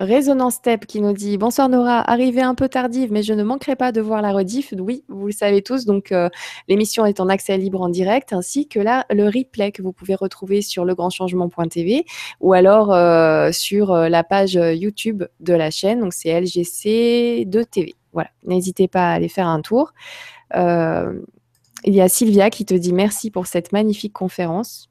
Résonance 0.00 0.54
Step 0.54 0.86
qui 0.86 1.02
nous 1.02 1.12
dit 1.12 1.36
Bonsoir 1.36 1.68
Nora, 1.68 2.00
arrivée 2.10 2.40
un 2.40 2.54
peu 2.54 2.70
tardive, 2.70 3.12
mais 3.12 3.22
je 3.22 3.34
ne 3.34 3.42
manquerai 3.42 3.76
pas 3.76 3.92
de 3.92 4.00
voir 4.00 4.22
la 4.22 4.32
rediff. 4.32 4.72
Oui, 4.78 5.04
vous 5.08 5.26
le 5.26 5.32
savez 5.32 5.60
tous, 5.60 5.84
donc 5.84 6.10
euh, 6.10 6.30
l'émission 6.68 7.04
est 7.04 7.20
en 7.20 7.28
accès 7.28 7.58
libre 7.58 7.82
en 7.82 7.90
direct, 7.90 8.32
ainsi 8.32 8.66
que 8.66 8.80
là, 8.80 9.04
le 9.10 9.26
replay 9.26 9.72
que 9.72 9.82
vous 9.82 9.92
pouvez 9.92 10.14
retrouver 10.14 10.62
sur 10.62 10.86
legrandchangement.tv 10.86 12.06
ou 12.40 12.54
alors 12.54 12.94
euh, 12.94 13.52
sur 13.52 13.92
euh, 13.92 14.08
la 14.08 14.24
page 14.24 14.54
YouTube 14.54 15.24
de 15.40 15.52
la 15.52 15.70
chaîne, 15.70 16.00
donc 16.00 16.14
c'est 16.14 16.30
LGC2TV. 16.30 17.92
Voilà, 18.14 18.30
n'hésitez 18.44 18.88
pas 18.88 19.10
à 19.10 19.12
aller 19.12 19.28
faire 19.28 19.48
un 19.48 19.60
tour. 19.60 19.92
il 20.54 21.20
y 21.84 22.00
a 22.00 22.08
Sylvia 22.08 22.48
qui 22.48 22.64
te 22.64 22.72
dit 22.72 22.94
merci 22.94 23.30
pour 23.30 23.46
cette 23.46 23.70
magnifique 23.72 24.14
conférence. 24.14 24.89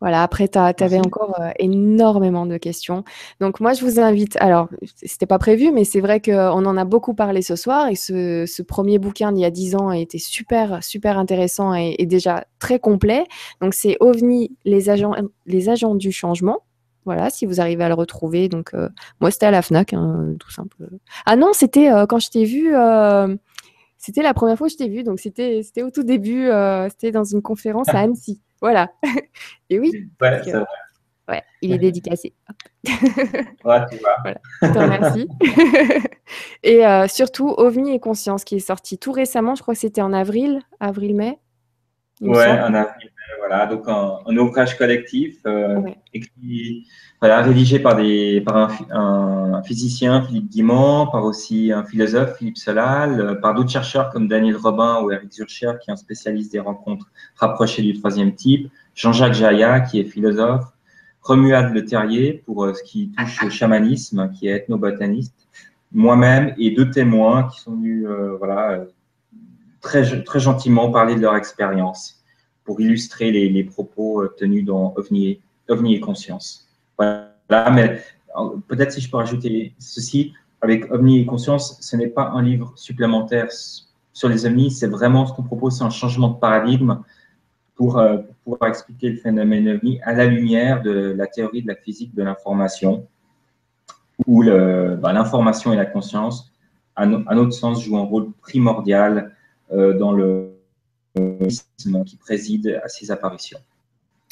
Voilà, 0.00 0.22
après, 0.22 0.46
tu 0.46 0.58
avais 0.58 0.98
encore 0.98 1.40
euh, 1.40 1.50
énormément 1.58 2.46
de 2.46 2.56
questions. 2.56 3.02
Donc, 3.40 3.58
moi, 3.58 3.72
je 3.72 3.84
vous 3.84 3.98
invite. 3.98 4.36
Alors, 4.40 4.68
c'était 4.94 5.26
pas 5.26 5.38
prévu, 5.38 5.72
mais 5.72 5.84
c'est 5.84 6.00
vrai 6.00 6.20
qu'on 6.20 6.64
en 6.64 6.76
a 6.76 6.84
beaucoup 6.84 7.14
parlé 7.14 7.42
ce 7.42 7.56
soir. 7.56 7.88
Et 7.88 7.96
ce, 7.96 8.62
premier 8.62 8.98
bouquin 8.98 9.32
d'il 9.32 9.40
y 9.40 9.44
a 9.44 9.50
10 9.50 9.74
ans 9.74 9.88
a 9.88 9.98
été 9.98 10.18
super, 10.18 10.84
super 10.84 11.18
intéressant 11.18 11.74
et, 11.74 12.06
déjà 12.06 12.44
très 12.60 12.78
complet. 12.78 13.24
Donc, 13.60 13.74
c'est 13.74 13.96
OVNI, 13.98 14.56
les 14.64 14.88
agents, 14.88 15.14
les 15.46 15.68
agents 15.68 15.96
du 15.96 16.12
changement. 16.12 16.60
Voilà, 17.04 17.30
si 17.30 17.46
vous 17.46 17.60
arrivez 17.60 17.82
à 17.82 17.88
le 17.88 17.94
retrouver. 17.94 18.48
Donc, 18.48 18.74
euh, 18.74 18.88
moi, 19.20 19.32
c'était 19.32 19.46
à 19.46 19.50
la 19.50 19.62
Fnac, 19.62 19.94
hein, 19.94 20.34
tout 20.38 20.50
simple. 20.50 20.76
Ah 21.26 21.34
non, 21.34 21.50
c'était 21.52 21.90
euh, 21.90 22.06
quand 22.06 22.20
je 22.20 22.30
t'ai 22.30 22.44
vu. 22.44 22.72
c'était 23.96 24.22
la 24.22 24.34
première 24.34 24.56
fois 24.56 24.68
que 24.68 24.74
je 24.74 24.78
t'ai 24.78 24.88
vu, 24.88 25.02
donc 25.02 25.18
c'était 25.18 25.82
au 25.82 25.90
tout 25.90 26.04
début, 26.04 26.48
c'était 26.90 27.10
dans 27.10 27.24
une 27.24 27.42
conférence 27.42 27.88
à 27.88 27.98
Annecy. 27.98 28.40
Voilà. 28.60 28.90
Et 29.70 29.78
oui. 29.78 29.90
Ouais, 30.20 30.40
c'est 30.44 30.52
vrai. 30.52 30.64
Ouais, 31.28 31.42
il 31.60 31.72
est 31.72 31.78
dédicacé. 31.78 32.32
ouais, 32.84 33.86
tu 33.90 33.98
vois. 33.98 34.16
Voilà. 34.22 34.40
Je 34.62 34.68
te 34.68 34.78
remercie. 34.78 35.28
et 36.62 36.86
euh, 36.86 37.06
surtout, 37.06 37.50
OVNI 37.50 37.96
et 37.96 38.00
Conscience, 38.00 38.44
qui 38.44 38.56
est 38.56 38.60
sorti 38.60 38.98
tout 38.98 39.12
récemment, 39.12 39.54
je 39.54 39.60
crois 39.60 39.74
que 39.74 39.80
c'était 39.80 40.00
en 40.00 40.14
avril, 40.14 40.60
avril-mai. 40.80 41.38
Ouais, 42.20 42.50
en 42.50 42.74
avril, 42.74 43.10
voilà. 43.38 43.66
Donc, 43.66 43.84
un, 43.86 44.36
ouvrage 44.36 44.76
collectif 44.76 45.36
euh, 45.46 45.80
écrit, 46.12 46.86
voilà, 47.20 47.42
rédigé 47.42 47.78
par, 47.78 47.96
des, 47.96 48.40
par 48.40 48.70
un, 48.90 49.62
physicien, 49.62 50.22
Philippe 50.22 50.48
Guimand, 50.48 51.06
par 51.08 51.24
aussi 51.24 51.72
un 51.72 51.84
philosophe, 51.84 52.36
Philippe 52.38 52.58
Solal, 52.58 53.20
euh, 53.20 53.34
par 53.34 53.54
d'autres 53.54 53.70
chercheurs 53.70 54.10
comme 54.10 54.28
Daniel 54.28 54.56
Robin 54.56 55.00
ou 55.02 55.10
Eric 55.10 55.32
Zurcher, 55.32 55.72
qui 55.80 55.90
est 55.90 55.92
un 55.92 55.96
spécialiste 55.96 56.52
des 56.52 56.60
rencontres 56.60 57.06
rapprochées 57.36 57.82
du 57.82 57.98
troisième 57.98 58.34
type, 58.34 58.70
Jean-Jacques 58.94 59.34
Jaillat, 59.34 59.80
qui 59.80 60.00
est 60.00 60.04
philosophe, 60.04 60.64
Romuald 61.22 61.74
Le 61.74 61.84
Terrier, 61.84 62.42
pour 62.46 62.64
euh, 62.64 62.74
ce 62.74 62.82
qui 62.82 63.12
touche 63.16 63.44
au 63.44 63.50
chamanisme, 63.50 64.30
qui 64.32 64.48
est 64.48 64.56
ethnobotaniste, 64.56 65.34
moi-même 65.92 66.54
et 66.58 66.70
deux 66.70 66.90
témoins 66.90 67.48
qui 67.48 67.60
sont 67.60 67.74
venus 67.74 68.06
euh, 68.06 68.36
voilà, 68.38 68.84
très, 69.80 70.22
très 70.24 70.40
gentiment 70.40 70.90
parler 70.90 71.14
de 71.14 71.20
leur 71.20 71.36
expérience 71.36 72.22
pour 72.64 72.80
illustrer 72.80 73.30
les, 73.30 73.64
propos 73.64 74.26
tenus 74.28 74.64
dans 74.64 74.92
OVNI, 74.96 75.40
OVNI 75.68 75.94
et 75.96 76.00
Conscience. 76.00 76.68
Voilà, 76.98 77.70
mais 77.72 78.02
peut-être 78.66 78.92
si 78.92 79.00
je 79.00 79.10
peux 79.10 79.16
rajouter 79.16 79.74
ceci, 79.78 80.34
avec 80.60 80.92
Omni 80.92 81.20
et 81.20 81.26
Conscience, 81.26 81.78
ce 81.80 81.96
n'est 81.96 82.08
pas 82.08 82.30
un 82.34 82.42
livre 82.42 82.72
supplémentaire 82.76 83.48
sur 84.12 84.28
les 84.28 84.46
ovnis, 84.46 84.70
c'est 84.70 84.88
vraiment 84.88 85.26
ce 85.26 85.32
qu'on 85.32 85.44
propose, 85.44 85.78
c'est 85.78 85.84
un 85.84 85.90
changement 85.90 86.28
de 86.28 86.38
paradigme 86.38 87.02
pour, 87.76 87.98
euh, 87.98 88.18
pouvoir 88.42 88.68
expliquer 88.68 89.10
le 89.10 89.16
phénomène 89.16 89.68
ovni 89.68 90.00
à 90.02 90.12
la 90.12 90.26
lumière 90.26 90.82
de 90.82 91.14
la 91.16 91.26
théorie 91.28 91.62
de 91.62 91.68
la 91.68 91.76
physique 91.76 92.14
de 92.14 92.24
l'information, 92.24 93.06
où 94.26 94.42
bah, 94.44 95.12
l'information 95.12 95.72
et 95.72 95.76
la 95.76 95.86
conscience, 95.86 96.52
à, 96.96 97.06
notre 97.06 97.52
sens, 97.52 97.84
jouent 97.84 97.98
un 97.98 98.02
rôle 98.04 98.32
primordial 98.40 99.18
euh, 99.18 99.37
dans 99.70 100.12
le 100.12 100.54
qui 102.06 102.16
préside 102.16 102.80
à 102.82 102.88
ces 102.88 103.10
apparitions. 103.10 103.58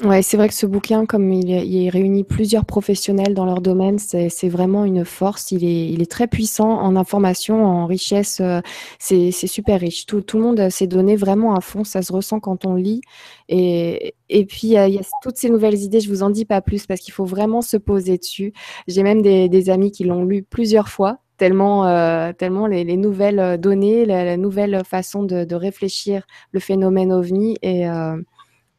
Ouais, 0.04 0.20
c'est 0.20 0.36
vrai 0.36 0.46
que 0.46 0.54
ce 0.54 0.66
bouquin, 0.66 1.06
comme 1.06 1.32
il, 1.32 1.88
réunit 1.88 2.22
plusieurs 2.22 2.66
professionnels 2.66 3.32
dans 3.32 3.46
leur 3.46 3.62
domaine, 3.62 3.98
c'est 3.98 4.48
vraiment 4.50 4.84
une 4.84 5.06
force. 5.06 5.52
Il 5.52 5.64
est, 5.64 5.88
il 5.88 6.06
très 6.06 6.26
puissant 6.26 6.68
en 6.68 6.96
information, 6.96 7.64
en 7.64 7.86
richesse. 7.86 8.40
Euh, 8.42 8.60
c'est 8.98 9.30
super 9.30 9.80
riche. 9.80 10.04
Tout, 10.04 10.22
le 10.34 10.40
monde 10.40 10.68
s'est 10.68 10.86
donné 10.86 11.16
vraiment 11.16 11.54
à 11.54 11.62
fond. 11.62 11.82
Ça 11.82 12.02
se 12.02 12.12
ressent 12.12 12.40
quand 12.40 12.66
on 12.66 12.74
lit. 12.74 13.00
Et, 13.48 14.12
puis, 14.28 14.68
il 14.68 14.72
y 14.72 14.76
a 14.76 14.88
toutes 15.22 15.38
ces 15.38 15.48
nouvelles 15.48 15.78
idées. 15.78 16.00
Je 16.00 16.10
vous 16.10 16.22
en 16.22 16.28
dis 16.28 16.44
pas 16.44 16.60
plus 16.60 16.86
parce 16.86 17.00
qu'il 17.00 17.14
faut 17.14 17.24
vraiment 17.24 17.62
se 17.62 17.78
poser 17.78 18.18
dessus. 18.18 18.52
J'ai 18.88 19.02
même 19.02 19.22
des 19.22 19.70
amis 19.70 19.92
qui 19.92 20.04
l'ont 20.04 20.24
lu 20.24 20.42
plusieurs 20.42 20.90
fois 20.90 21.20
tellement, 21.36 21.86
euh, 21.86 22.32
tellement 22.32 22.66
les, 22.66 22.84
les, 22.84 22.96
nouvelles 22.96 23.58
données, 23.60 24.04
la, 24.06 24.36
nouvelle 24.36 24.82
façon 24.84 25.22
de, 25.22 25.44
de, 25.44 25.54
réfléchir 25.54 26.26
le 26.52 26.60
phénomène 26.60 27.12
ovni 27.12 27.56
et 27.62 27.88
euh, 27.88 28.16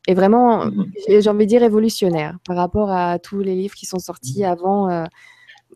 et 0.08 0.14
vraiment, 0.14 0.66
mhm. 0.66 0.92
j'ai 1.08 1.30
envie 1.30 1.46
de 1.46 1.50
dire 1.50 1.62
révolutionnaire 1.62 2.38
par 2.46 2.56
rapport 2.56 2.90
à 2.92 3.20
tous 3.20 3.42
les 3.42 3.56
livres 3.56 3.76
qui 3.76 3.86
sont 3.86 4.00
sortis 4.00 4.46
avant. 4.46 4.90
Euh, 4.90 5.04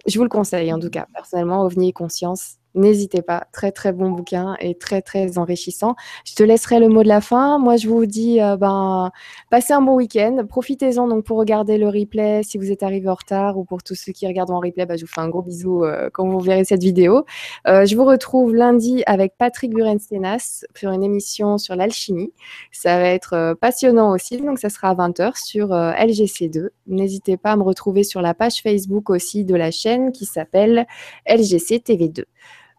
je 0.07 0.17
vous 0.17 0.23
le 0.23 0.29
conseille 0.29 0.71
en 0.73 0.79
tout 0.79 0.89
cas, 0.89 1.05
personnellement, 1.13 1.63
OVNI 1.63 1.89
et 1.89 1.93
Conscience, 1.93 2.55
N'hésitez 2.73 3.21
pas, 3.21 3.47
très 3.51 3.71
très 3.73 3.91
bon 3.91 4.11
bouquin 4.11 4.55
et 4.61 4.75
très 4.75 5.01
très 5.01 5.37
enrichissant. 5.37 5.95
Je 6.25 6.35
te 6.35 6.43
laisserai 6.43 6.79
le 6.79 6.87
mot 6.87 7.03
de 7.03 7.07
la 7.09 7.19
fin. 7.19 7.59
Moi, 7.59 7.75
je 7.75 7.89
vous 7.89 8.05
dis, 8.05 8.41
euh, 8.41 8.55
ben, 8.55 9.11
passez 9.49 9.73
un 9.73 9.81
bon 9.81 9.95
week-end. 9.95 10.45
Profitez-en 10.47 11.07
donc 11.07 11.25
pour 11.25 11.37
regarder 11.37 11.77
le 11.77 11.89
replay 11.89 12.43
si 12.43 12.57
vous 12.57 12.71
êtes 12.71 12.81
arrivé 12.83 13.09
en 13.09 13.15
retard 13.15 13.57
ou 13.57 13.65
pour 13.65 13.83
tous 13.83 13.95
ceux 13.95 14.13
qui 14.13 14.25
regardent 14.25 14.51
en 14.51 14.59
replay, 14.59 14.85
ben, 14.85 14.97
je 14.97 15.03
vous 15.03 15.11
fais 15.11 15.19
un 15.19 15.27
gros 15.27 15.41
bisou 15.41 15.83
euh, 15.83 16.09
quand 16.13 16.25
vous 16.25 16.39
verrez 16.39 16.63
cette 16.63 16.81
vidéo. 16.81 17.25
Euh, 17.67 17.85
je 17.85 17.95
vous 17.97 18.05
retrouve 18.05 18.55
lundi 18.55 19.03
avec 19.05 19.33
Patrick 19.37 19.73
Burenstenas 19.73 20.63
pour 20.79 20.91
une 20.91 21.03
émission 21.03 21.57
sur 21.57 21.75
l'alchimie. 21.75 22.31
Ça 22.71 22.97
va 22.99 23.09
être 23.09 23.55
passionnant 23.59 24.13
aussi, 24.13 24.37
donc 24.37 24.59
ça 24.59 24.69
sera 24.69 24.89
à 24.89 24.95
20h 24.95 25.43
sur 25.43 25.69
LGC2. 25.69 26.69
N'hésitez 26.87 27.35
pas 27.35 27.51
à 27.51 27.55
me 27.57 27.63
retrouver 27.63 28.03
sur 28.03 28.21
la 28.21 28.33
page 28.33 28.61
Facebook 28.61 29.09
aussi 29.09 29.43
de 29.43 29.55
la 29.55 29.71
chaîne 29.71 30.11
qui 30.13 30.25
s'appelle 30.25 30.87
LGC 31.27 31.79
TV2. 31.79 32.23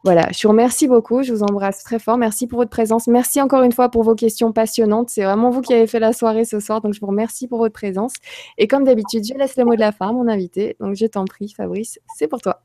Voilà, 0.04 0.28
je 0.32 0.42
vous 0.42 0.48
remercie 0.48 0.88
beaucoup, 0.88 1.22
je 1.22 1.32
vous 1.32 1.44
embrasse 1.44 1.84
très 1.84 2.00
fort. 2.00 2.18
Merci 2.18 2.48
pour 2.48 2.58
votre 2.58 2.70
présence. 2.70 3.06
Merci 3.06 3.40
encore 3.40 3.62
une 3.62 3.70
fois 3.70 3.88
pour 3.88 4.02
vos 4.02 4.16
questions 4.16 4.52
passionnantes. 4.52 5.10
C'est 5.10 5.22
vraiment 5.22 5.50
vous 5.50 5.60
qui 5.60 5.72
avez 5.72 5.86
fait 5.86 6.00
la 6.00 6.12
soirée 6.12 6.44
ce 6.44 6.58
soir, 6.58 6.80
donc 6.80 6.92
je 6.92 6.98
vous 6.98 7.06
remercie 7.06 7.46
pour 7.46 7.58
votre 7.58 7.72
présence. 7.72 8.14
Et 8.58 8.66
comme 8.66 8.82
d'habitude, 8.82 9.24
je 9.24 9.38
laisse 9.38 9.56
le 9.56 9.64
mot 9.64 9.76
de 9.76 9.80
la 9.80 9.92
fin 9.92 10.12
mon 10.12 10.26
invité. 10.26 10.76
Donc 10.80 10.96
je 10.96 11.06
t'en 11.06 11.24
prie, 11.24 11.50
Fabrice, 11.56 12.00
c'est 12.16 12.26
pour 12.26 12.40
toi. 12.40 12.62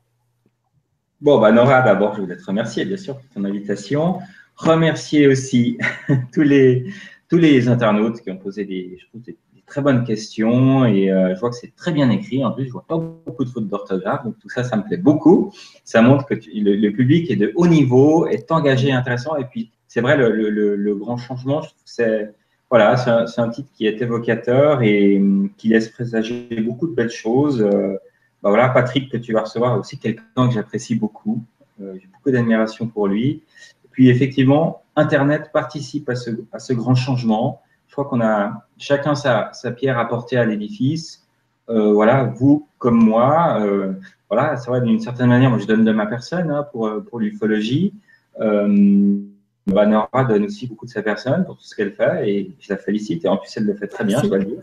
Bon, 1.20 1.40
bah 1.40 1.52
Nora, 1.52 1.82
d'abord, 1.82 2.16
je 2.16 2.22
voulais 2.22 2.36
te 2.36 2.44
remercier, 2.44 2.84
bien 2.84 2.96
sûr, 2.96 3.16
pour 3.16 3.28
ton 3.28 3.44
invitation. 3.44 4.18
Remercier 4.56 5.28
aussi 5.28 5.78
tous 6.32 6.42
les, 6.42 6.92
tous 7.28 7.38
les 7.38 7.68
internautes 7.68 8.20
qui 8.20 8.30
ont 8.30 8.38
posé 8.38 8.64
des, 8.64 8.98
je 8.98 9.18
des 9.20 9.36
très 9.68 9.82
bonnes 9.82 10.04
questions 10.04 10.84
et 10.84 11.10
euh, 11.10 11.34
je 11.34 11.40
vois 11.40 11.50
que 11.50 11.56
c'est 11.56 11.74
très 11.76 11.92
bien 11.92 12.10
écrit. 12.10 12.44
En 12.44 12.50
plus, 12.50 12.66
je 12.66 12.72
vois 12.72 12.84
pas 12.88 12.98
beaucoup 12.98 13.44
de 13.44 13.50
fautes 13.50 13.68
d'orthographe, 13.68 14.24
donc 14.24 14.38
tout 14.40 14.48
ça, 14.48 14.64
ça 14.64 14.76
me 14.76 14.82
plaît 14.82 14.96
beaucoup. 14.96 15.52
Ça 15.84 16.02
montre 16.02 16.26
que 16.26 16.34
le, 16.34 16.90
public 16.90 17.30
est 17.30 17.36
de 17.36 17.52
haut 17.54 17.66
niveau, 17.66 18.26
est 18.26 18.50
engagé, 18.50 18.90
intéressant. 18.90 19.36
Et 19.36 19.44
puis, 19.44 19.70
c'est 19.86 20.00
vrai, 20.00 20.16
le, 20.16 20.94
grand 20.94 21.16
changement, 21.16 21.62
c'est 21.84 22.32
voilà, 22.70 22.96
c'est 22.96 23.40
un, 23.40 23.48
titre 23.48 23.68
qui 23.72 23.86
est 23.86 24.02
évocateur 24.02 24.82
et 24.82 25.16
hum, 25.16 25.50
qui 25.56 25.68
laisse 25.68 25.88
présager 25.88 26.48
beaucoup 26.60 26.86
de 26.86 26.94
belles 26.94 27.10
choses. 27.10 27.62
Euh, 27.62 27.94
bah 28.42 28.50
voilà, 28.50 28.68
Patrick, 28.68 29.10
que 29.10 29.16
tu 29.16 29.32
vas 29.32 29.42
recevoir, 29.42 29.76
est 29.76 29.78
aussi 29.78 29.98
quelqu'un 29.98 30.48
que 30.48 30.54
j'apprécie 30.54 30.94
beaucoup. 30.94 31.42
Euh, 31.80 31.94
j'ai 31.94 32.08
beaucoup 32.12 32.30
d'admiration 32.30 32.86
pour 32.86 33.08
lui. 33.08 33.42
Et 33.84 33.88
puis, 33.90 34.08
effectivement, 34.10 34.82
Internet 34.96 35.50
participe 35.52 36.10
à 36.10 36.58
ce 36.58 36.72
grand 36.74 36.94
changement 36.94 37.62
qu'on 38.04 38.20
a 38.20 38.66
chacun 38.76 39.14
sa, 39.14 39.50
pierre 39.76 39.98
à 39.98 40.08
porter 40.08 40.36
à 40.36 40.44
l'édifice. 40.44 41.26
Euh, 41.68 41.92
voilà, 41.92 42.24
vous 42.24 42.68
comme 42.78 42.96
moi, 42.96 43.58
euh, 43.60 43.92
voilà, 44.30 44.56
c'est 44.56 44.70
vrai 44.70 44.80
d'une 44.80 45.00
certaine 45.00 45.28
manière, 45.28 45.50
moi 45.50 45.58
je 45.58 45.66
donne 45.66 45.84
de 45.84 45.92
ma 45.92 46.06
personne 46.06 46.50
hein, 46.50 46.66
pour, 46.72 46.90
pour 47.08 47.18
l'ufologie. 47.18 47.92
Euh, 48.40 49.18
bah, 49.66 49.84
Nora 49.84 50.24
donne 50.24 50.44
aussi 50.44 50.66
beaucoup 50.66 50.86
de 50.86 50.90
sa 50.90 51.02
personne 51.02 51.44
pour 51.44 51.56
tout 51.56 51.64
ce 51.64 51.74
qu'elle 51.74 51.92
fait 51.92 52.30
et 52.30 52.56
je 52.58 52.72
la 52.72 52.78
félicite 52.78 53.24
et 53.24 53.28
en 53.28 53.36
plus 53.36 53.54
elle 53.56 53.64
le 53.64 53.74
fait 53.74 53.86
très 53.86 54.04
bien, 54.04 54.22
je 54.22 54.28
dois 54.28 54.38
le 54.38 54.44
dire. 54.44 54.62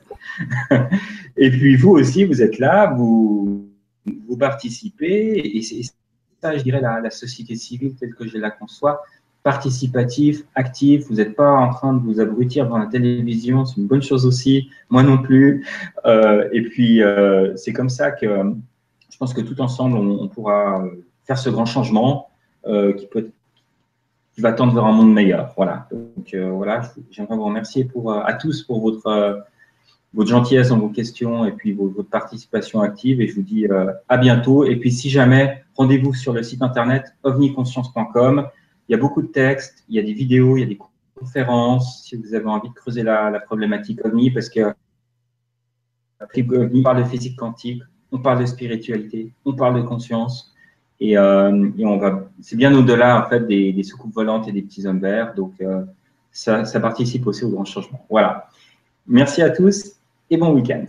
et 1.37 1.51
puis 1.51 1.75
vous 1.75 1.91
aussi, 1.91 2.25
vous 2.25 2.41
êtes 2.41 2.57
là, 2.57 2.87
vous, 2.87 3.69
vous 4.05 4.37
participez 4.37 5.57
et 5.57 5.61
c'est 5.61 5.81
ça, 6.41 6.57
je 6.57 6.63
dirais, 6.63 6.81
la, 6.81 7.01
la 7.01 7.11
société 7.11 7.55
civile 7.55 7.95
telle 7.95 8.15
que 8.15 8.27
je 8.27 8.37
la 8.37 8.49
conçois, 8.49 9.03
participatif, 9.45 10.43
actif. 10.55 11.05
Vous 11.07 11.17
n'êtes 11.17 11.35
pas 11.35 11.51
en 11.51 11.69
train 11.69 11.93
de 11.93 11.99
vous 11.99 12.19
abrutir 12.19 12.67
dans 12.67 12.79
la 12.79 12.87
télévision, 12.87 13.63
c'est 13.63 13.79
une 13.79 13.85
bonne 13.85 14.01
chose 14.01 14.25
aussi. 14.25 14.71
Moi 14.89 15.03
non 15.03 15.19
plus. 15.19 15.63
Euh, 16.05 16.49
et 16.51 16.63
puis, 16.63 17.03
euh, 17.03 17.55
c'est 17.55 17.71
comme 17.71 17.89
ça 17.89 18.09
que 18.09 18.25
je 18.25 19.17
pense 19.19 19.35
que 19.35 19.41
tout 19.41 19.61
ensemble, 19.61 19.97
on, 19.97 20.27
pourra 20.29 20.83
faire 21.25 21.37
ce 21.37 21.51
grand 21.51 21.67
changement 21.67 22.29
euh, 22.65 22.93
qui 22.93 24.41
va 24.41 24.51
tendre 24.51 24.73
vers 24.73 24.85
un 24.85 24.93
monde 24.93 25.13
meilleur. 25.13 25.53
Voilà. 25.55 25.87
Donc, 25.91 26.35
voilà, 26.35 26.81
j'aimerais 27.11 27.35
vous 27.35 27.45
remercier 27.45 27.85
pour, 27.85 28.11
à 28.11 28.33
tous 28.33 28.63
pour 28.63 28.81
votre, 28.81 29.45
votre 30.15 30.29
gentillesse 30.29 30.69
dans 30.69 30.79
vos 30.79 30.89
questions 30.89 31.45
et 31.45 31.51
puis 31.51 31.71
votre 31.71 32.09
participation 32.09 32.81
active. 32.81 33.21
Et 33.21 33.27
je 33.27 33.35
vous 33.35 33.43
dis 33.43 33.67
à 34.09 34.17
bientôt. 34.17 34.65
Et 34.65 34.75
puis, 34.77 34.91
si 34.91 35.11
jamais, 35.11 35.63
rendez-vous 35.75 36.15
sur 36.15 36.33
le 36.33 36.41
site 36.41 36.63
internet 36.63 37.13
ovniconscience.com. 37.21 38.47
Il 38.87 38.91
y 38.91 38.95
a 38.95 38.97
beaucoup 38.97 39.21
de 39.21 39.27
textes, 39.27 39.83
il 39.89 39.95
y 39.95 39.99
a 39.99 40.03
des 40.03 40.13
vidéos, 40.13 40.57
il 40.57 40.61
y 40.61 40.63
a 40.63 40.67
des 40.67 40.79
conférences, 41.15 42.03
si 42.03 42.15
vous 42.15 42.33
avez 42.33 42.45
envie 42.45 42.69
de 42.69 42.73
creuser 42.73 43.03
la, 43.03 43.39
problématique 43.39 44.03
OVNI, 44.05 44.31
parce 44.31 44.49
que 44.49 44.73
on 46.21 46.81
parle 46.81 47.03
de 47.03 47.07
physique 47.07 47.37
quantique, 47.37 47.83
on 48.11 48.19
parle 48.19 48.39
de 48.39 48.45
spiritualité, 48.45 49.31
on 49.43 49.53
parle 49.53 49.81
de 49.81 49.87
conscience, 49.87 50.53
et, 50.99 51.17
euh, 51.17 51.69
on 51.79 51.97
va, 51.97 52.29
c'est 52.41 52.55
bien 52.55 52.73
au-delà 52.73 53.25
en 53.25 53.29
fait 53.29 53.45
des, 53.47 53.73
des, 53.73 53.83
soucoupes 53.83 54.13
volantes 54.13 54.47
et 54.47 54.51
des 54.51 54.61
petits 54.61 54.85
hommes 54.87 54.99
verts, 54.99 55.33
donc 55.33 55.53
euh, 55.61 55.83
ça, 56.31 56.63
ça 56.65 56.79
participe 56.79 57.27
aussi 57.27 57.43
au 57.43 57.49
grand 57.49 57.65
changement. 57.65 58.05
Voilà. 58.09 58.49
Merci 59.07 59.41
à 59.41 59.49
tous 59.49 59.93
et 60.29 60.37
bon 60.37 60.53
week-end. 60.53 60.85